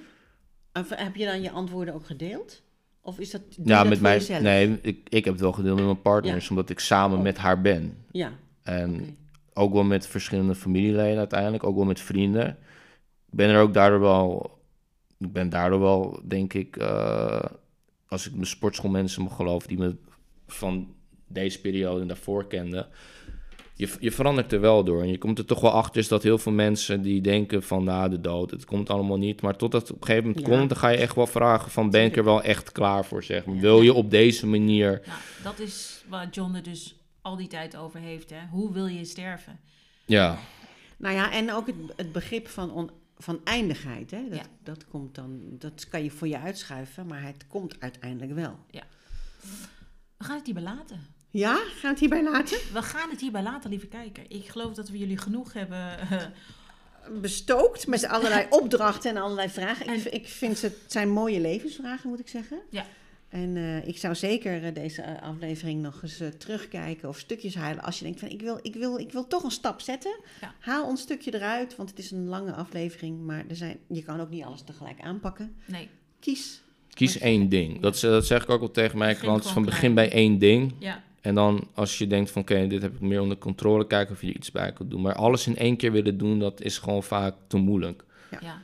Of 0.79 0.89
heb 0.89 1.15
je 1.15 1.25
dan 1.25 1.41
je 1.41 1.51
antwoorden 1.51 1.93
ook 1.93 2.05
gedeeld? 2.05 2.61
Of 3.01 3.19
is 3.19 3.31
dat, 3.31 3.41
Ja, 3.63 3.79
dat 3.79 3.89
met 3.89 4.01
mij, 4.01 4.13
jezelf? 4.17 4.41
nee, 4.41 4.79
ik, 4.81 5.07
ik 5.09 5.25
heb 5.25 5.33
het 5.33 5.43
wel 5.43 5.51
gedeeld 5.51 5.75
met 5.75 5.85
mijn 5.85 6.01
partners, 6.01 6.43
Ja. 6.43 6.49
omdat 6.49 6.69
ik 6.69 6.79
samen 6.79 7.17
Oh. 7.17 7.23
met 7.23 7.37
haar 7.37 7.61
ben. 7.61 7.97
Ja, 8.11 8.31
En 8.63 9.17
ook 9.53 9.73
wel 9.73 9.83
met 9.83 10.07
verschillende 10.07 10.55
familieleden 10.55 11.17
uiteindelijk, 11.17 11.63
ook 11.63 11.75
wel 11.75 11.85
met 11.85 11.99
vrienden. 11.99 12.57
Ik 13.33 13.39
ben 13.39 13.49
er 13.49 13.61
ook 13.61 13.73
daardoor 13.73 13.99
wel, 13.99 14.59
ik 15.19 15.33
ben 15.33 15.49
daardoor 15.49 15.79
wel, 15.79 16.19
denk 16.23 16.53
ik, 16.53 16.77
eh, 16.77 17.43
als 18.07 18.27
ik 18.27 18.33
mijn 18.33 18.45
sportschoolmensen 18.45 19.23
mag 19.23 19.35
geloven, 19.35 19.67
die 19.67 19.77
me 19.77 19.95
van 20.47 20.93
deze 21.27 21.61
periode 21.61 22.01
en 22.01 22.07
daarvoor 22.07 22.47
kenden, 22.47 22.87
je, 23.75 23.89
je 23.99 24.11
verandert 24.11 24.51
er 24.53 24.59
wel 24.59 24.83
door. 24.83 25.01
En 25.01 25.07
je 25.07 25.17
komt 25.17 25.39
er 25.39 25.45
toch 25.45 25.61
wel 25.61 25.71
achter 25.71 26.01
is 26.01 26.07
dat 26.07 26.23
heel 26.23 26.37
veel 26.37 26.51
mensen 26.51 27.01
die 27.01 27.21
denken 27.21 27.63
van 27.63 27.83
na 27.83 28.07
de 28.07 28.21
dood, 28.21 28.51
het 28.51 28.65
komt 28.65 28.89
allemaal 28.89 29.17
niet. 29.17 29.41
Maar 29.41 29.55
totdat 29.55 29.81
het 29.81 29.91
op 29.91 30.01
een 30.01 30.05
gegeven 30.07 30.27
moment 30.27 30.47
Ja. 30.47 30.55
komt, 30.55 30.69
dan 30.69 30.77
ga 30.77 30.87
je 30.89 30.97
echt 30.97 31.15
wel 31.15 31.27
vragen 31.27 31.71
van 31.71 31.89
ben 31.89 32.05
ik 32.05 32.17
er 32.17 32.23
wel 32.23 32.41
echt 32.43 32.71
klaar 32.71 33.05
voor, 33.05 33.23
zeg 33.23 33.45
maar. 33.45 33.57
Wil 33.57 33.81
je 33.81 33.93
op 33.93 34.11
deze 34.11 34.47
manier... 34.47 35.01
Nou, 35.05 35.19
dat 35.43 35.59
is 35.59 36.03
waar 36.09 36.29
John 36.29 36.53
er 36.55 36.63
dus 36.63 36.95
al 37.21 37.35
die 37.35 37.47
tijd 37.47 37.75
over 37.77 37.99
heeft. 37.99 38.29
Hè? 38.29 38.39
Hoe 38.51 38.73
wil 38.73 38.85
je 38.87 39.05
sterven? 39.05 39.59
Ja, 40.05 40.37
Nou 40.97 41.15
ja, 41.15 41.31
en 41.31 41.53
ook 41.53 41.67
het, 41.67 41.75
het 41.95 42.11
begrip 42.11 42.47
van, 42.47 42.71
on- 42.71 42.89
van 43.17 43.41
eindigheid. 43.43 44.11
Hè? 44.11 44.29
Dat, 44.29 44.37
Ja. 44.39 44.45
dat, 44.63 44.87
komt 44.87 45.15
dan, 45.15 45.39
dat 45.49 45.87
kan 45.89 46.03
je 46.03 46.11
voor 46.11 46.27
je 46.27 46.39
uitschuiven, 46.39 47.07
maar 47.07 47.21
het 47.23 47.47
komt 47.47 47.79
uiteindelijk 47.79 48.33
wel. 48.33 48.59
We 50.17 50.23
gaan 50.29 50.35
het 50.37 50.45
hierbij 50.45 50.63
laten. 50.63 51.05
Ja, 51.29 51.55
gaan 51.55 51.65
we 51.81 51.87
het 51.87 51.99
hierbij 51.99 52.23
laten? 52.23 52.57
We 52.73 52.81
gaan 52.81 53.09
het 53.09 53.19
hierbij 53.21 53.43
laten, 53.43 53.69
lieve 53.69 53.87
kijker. 53.87 54.23
Ik 54.27 54.47
geloof 54.47 54.73
dat 54.73 54.89
we 54.89 54.97
jullie 54.97 55.17
genoeg 55.17 55.53
hebben. 55.53 55.99
eh, 55.99 56.25
Bestookt 57.21 57.87
met 57.87 58.05
allerlei 58.07 58.47
opdrachten 58.61 59.09
en 59.15 59.17
allerlei 59.21 59.49
vragen. 59.49 59.93
Ik, 59.93 60.05
En- 60.05 60.13
ik 60.13 60.27
vind 60.27 60.57
ze, 60.57 60.65
het 60.65 60.77
zijn 60.91 61.09
mooie 61.09 61.39
levensvragen, 61.39 62.09
moet 62.09 62.19
ik 62.19 62.27
zeggen. 62.27 62.59
Ja. 62.69 62.85
En 63.33 63.57
eh, 63.57 63.87
ik 63.87 63.97
zou 63.97 64.15
zeker 64.15 64.63
eh, 64.63 64.73
deze 64.73 65.01
eh, 65.01 65.21
aflevering 65.21 65.81
nog 65.81 66.03
eens 66.03 66.21
terugkijken 66.37 67.09
of 67.09 67.19
stukjes 67.19 67.55
halen. 67.55 67.83
Als 67.83 67.97
je 67.97 68.03
denkt 68.03 68.19
van 68.19 68.29
ik 68.29 68.41
wil, 68.41 68.59
ik 68.61 68.75
wil, 68.75 68.97
ik 68.97 69.11
wil 69.11 69.27
toch 69.27 69.43
een 69.43 69.51
stap 69.51 69.81
zetten. 69.81 70.15
Ja. 70.41 70.53
Haal 70.59 70.89
een 70.89 70.97
stukje 70.97 71.33
eruit, 71.33 71.75
want 71.75 71.89
het 71.89 71.99
is 71.99 72.11
een 72.11 72.27
lange 72.27 72.53
aflevering. 72.53 73.25
Maar 73.25 73.43
er 73.47 73.55
zijn, 73.55 73.77
je 73.87 74.03
kan 74.03 74.19
ook 74.19 74.29
niet 74.29 74.43
alles 74.43 74.61
tegelijk 74.61 74.99
aanpakken. 75.01 75.55
nee, 75.65 75.89
Kies. 76.19 76.61
kies 76.89 77.17
één 77.17 77.49
ding. 77.49 77.79
Dat, 77.79 77.99
dat 77.99 78.25
zeg 78.25 78.43
ik 78.43 78.49
ook 78.49 78.59
wel 78.59 78.71
tegen 78.71 78.97
mijn 78.97 79.17
klanten, 79.17 79.49
van 79.49 79.65
begin 79.65 79.93
bij 79.93 80.11
één 80.11 80.39
ding. 80.39 80.73
ja. 80.79 81.03
En 81.21 81.35
dan 81.35 81.67
als 81.73 81.97
je 81.97 82.07
denkt 82.07 82.31
van 82.31 82.41
oké, 82.41 82.67
dit 82.67 82.81
heb 82.81 82.93
ik 82.93 83.01
meer 83.01 83.21
onder 83.21 83.37
controle, 83.37 83.87
kijken 83.87 84.15
of 84.15 84.21
je 84.21 84.27
er 84.27 84.35
iets 84.35 84.51
bij 84.51 84.73
kunt 84.73 84.89
doen. 84.89 85.01
Maar 85.01 85.15
alles 85.15 85.47
in 85.47 85.57
één 85.57 85.77
keer 85.77 85.91
willen 85.91 86.17
doen, 86.17 86.39
dat 86.39 86.61
is 86.61 86.77
gewoon 86.77 87.03
vaak 87.03 87.35
te 87.47 87.57
moeilijk. 87.57 88.03
Ja. 88.31 88.37
Ja. 88.41 88.61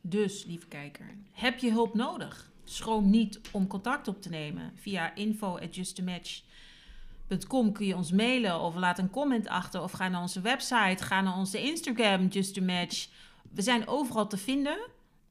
Dus, 0.00 0.44
lieve 0.44 0.66
kijker, 0.66 1.14
heb 1.32 1.58
je 1.58 1.70
hulp 1.70 1.94
nodig? 1.94 2.45
Schroom 2.70 3.10
niet 3.10 3.40
om 3.52 3.66
contact 3.66 4.08
op 4.08 4.22
te 4.22 4.28
nemen. 4.28 4.72
Via 4.74 5.14
info@justthematch.com 5.14 7.72
kun 7.72 7.86
je 7.86 7.96
ons 7.96 8.12
mailen 8.12 8.60
of 8.60 8.74
laat 8.74 8.98
een 8.98 9.10
comment 9.10 9.48
achter 9.48 9.82
of 9.82 9.92
ga 9.92 10.08
naar 10.08 10.20
onze 10.20 10.40
website, 10.40 11.04
ga 11.04 11.20
naar 11.20 11.36
onze 11.36 11.62
Instagram 11.62 12.26
Just 12.26 12.54
to 12.54 12.62
Match. 12.62 13.08
We 13.52 13.62
zijn 13.62 13.88
overal 13.88 14.26
te 14.26 14.36
vinden. 14.36 14.78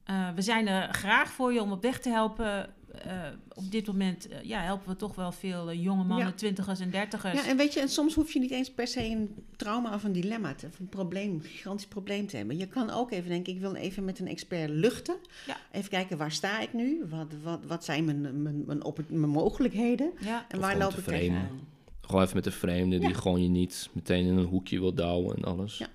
Eh, 0.03 0.30
we 0.36 0.41
zijn 0.41 0.68
er 0.68 0.94
graag 0.94 1.32
voor 1.32 1.53
je 1.53 1.62
om 1.62 1.72
op 1.72 1.82
weg 1.82 1.99
te 1.99 2.10
helpen. 2.10 2.74
Eh, 3.03 3.22
op 3.53 3.72
dit 3.72 3.88
moment 3.88 4.27
eh, 4.27 4.43
ja, 4.43 4.61
helpen 4.61 4.89
we 4.89 4.95
toch 4.95 5.15
wel 5.15 5.31
veel 5.31 5.69
eh, 5.69 5.84
jonge 5.84 6.03
mannen, 6.03 6.27
Ja. 6.27 6.34
twintigers 6.34 6.80
en 6.80 6.89
dertigers. 6.89 7.43
Ja, 7.43 7.47
en 7.47 7.57
weet 7.57 7.73
je, 7.73 7.80
en 7.80 7.89
soms 7.89 8.13
hoef 8.15 8.34
je 8.34 8.39
niet 8.39 8.51
eens 8.51 8.72
per 8.72 8.88
se 8.88 9.05
een 9.05 9.35
trauma 9.55 9.93
of 9.93 10.03
een 10.03 10.11
dilemma, 10.11 10.53
te, 10.53 10.67
of 10.67 10.80
een 10.80 10.89
probleem, 10.89 11.34
een 11.34 11.41
gigantisch 11.41 11.88
probleem 11.88 12.27
te 12.27 12.38
hebben. 12.38 12.57
Je 12.57 12.67
kan 12.67 12.89
ook 12.89 13.11
even 13.11 13.30
denken, 13.30 13.53
ik 13.53 13.59
wil 13.59 13.76
even 13.76 14.05
met 14.05 14.19
een 14.19 14.27
expert 14.27 14.69
luchten. 14.69 15.15
Ja. 15.47 15.57
Even 15.72 15.89
kijken, 15.89 16.17
waar 16.17 16.31
sta 16.31 16.59
ik 16.59 16.73
nu? 16.73 17.05
Wat, 17.09 17.27
wat, 17.43 17.59
wat 17.67 17.85
zijn 17.85 18.05
mijn, 18.05 18.41
mijn, 18.41 18.63
mijn, 18.65 18.84
op, 18.84 18.99
mijn 19.07 19.31
mogelijkheden? 19.31 20.11
Ja. 20.19 20.45
En 20.47 20.57
Of 20.57 20.63
waar 20.63 20.77
loop 20.77 20.93
ik 20.93 21.03
tegenaan? 21.03 21.59
Gewoon 22.01 22.22
even 22.22 22.35
met 22.35 22.43
de 22.43 22.51
vreemde 22.51 22.99
die 22.99 23.13
gewoon 23.13 23.41
je 23.41 23.49
niet 23.49 23.89
meteen 23.91 24.26
in 24.26 24.38
een 24.38 24.45
hoekje 24.45 24.80
wil 24.80 24.93
douwen 24.93 25.35
en 25.35 25.43
alles. 25.43 25.77
Ja. 25.77 25.88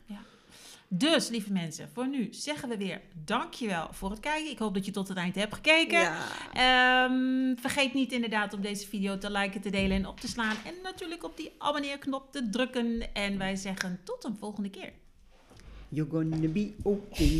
Dus, 0.93 1.29
lieve 1.29 1.53
mensen, 1.53 1.89
voor 1.93 2.09
nu 2.09 2.29
zeggen 2.31 2.69
we 2.69 2.77
weer 2.77 3.01
dankjewel 3.25 3.89
voor 3.91 4.11
het 4.11 4.21
kijken. 4.21 4.51
Ik 4.51 4.59
hoop 4.59 4.75
dat 4.75 4.85
je 4.85 4.91
tot 4.91 5.09
het 5.09 5.17
eind 5.17 5.35
hebt 5.35 5.55
gekeken. 5.55 6.01
Ja. 6.01 6.27
Ehm, 6.53 7.57
vergeet 7.57 7.95
niet 7.95 8.13
inderdaad 8.13 8.55
om 8.55 8.61
deze 8.61 8.87
video 8.87 9.19
te 9.19 9.31
liken, 9.31 9.61
te 9.61 9.71
delen 9.71 9.97
en 9.97 10.07
op 10.07 10.21
te 10.21 10.29
slaan. 10.29 10.57
En 10.65 10.75
natuurlijk 10.83 11.25
op 11.25 11.37
die 11.37 11.53
abonneerknop 11.59 12.33
te 12.33 12.49
drukken. 12.51 13.15
En 13.15 13.39
wij 13.39 13.57
zeggen 13.57 14.01
tot 14.05 14.25
een 14.25 14.37
volgende 14.37 14.71
keer. 14.71 14.93
You're 15.89 16.11
gonna 16.11 16.49
be 16.49 16.73
okay. 16.83 17.39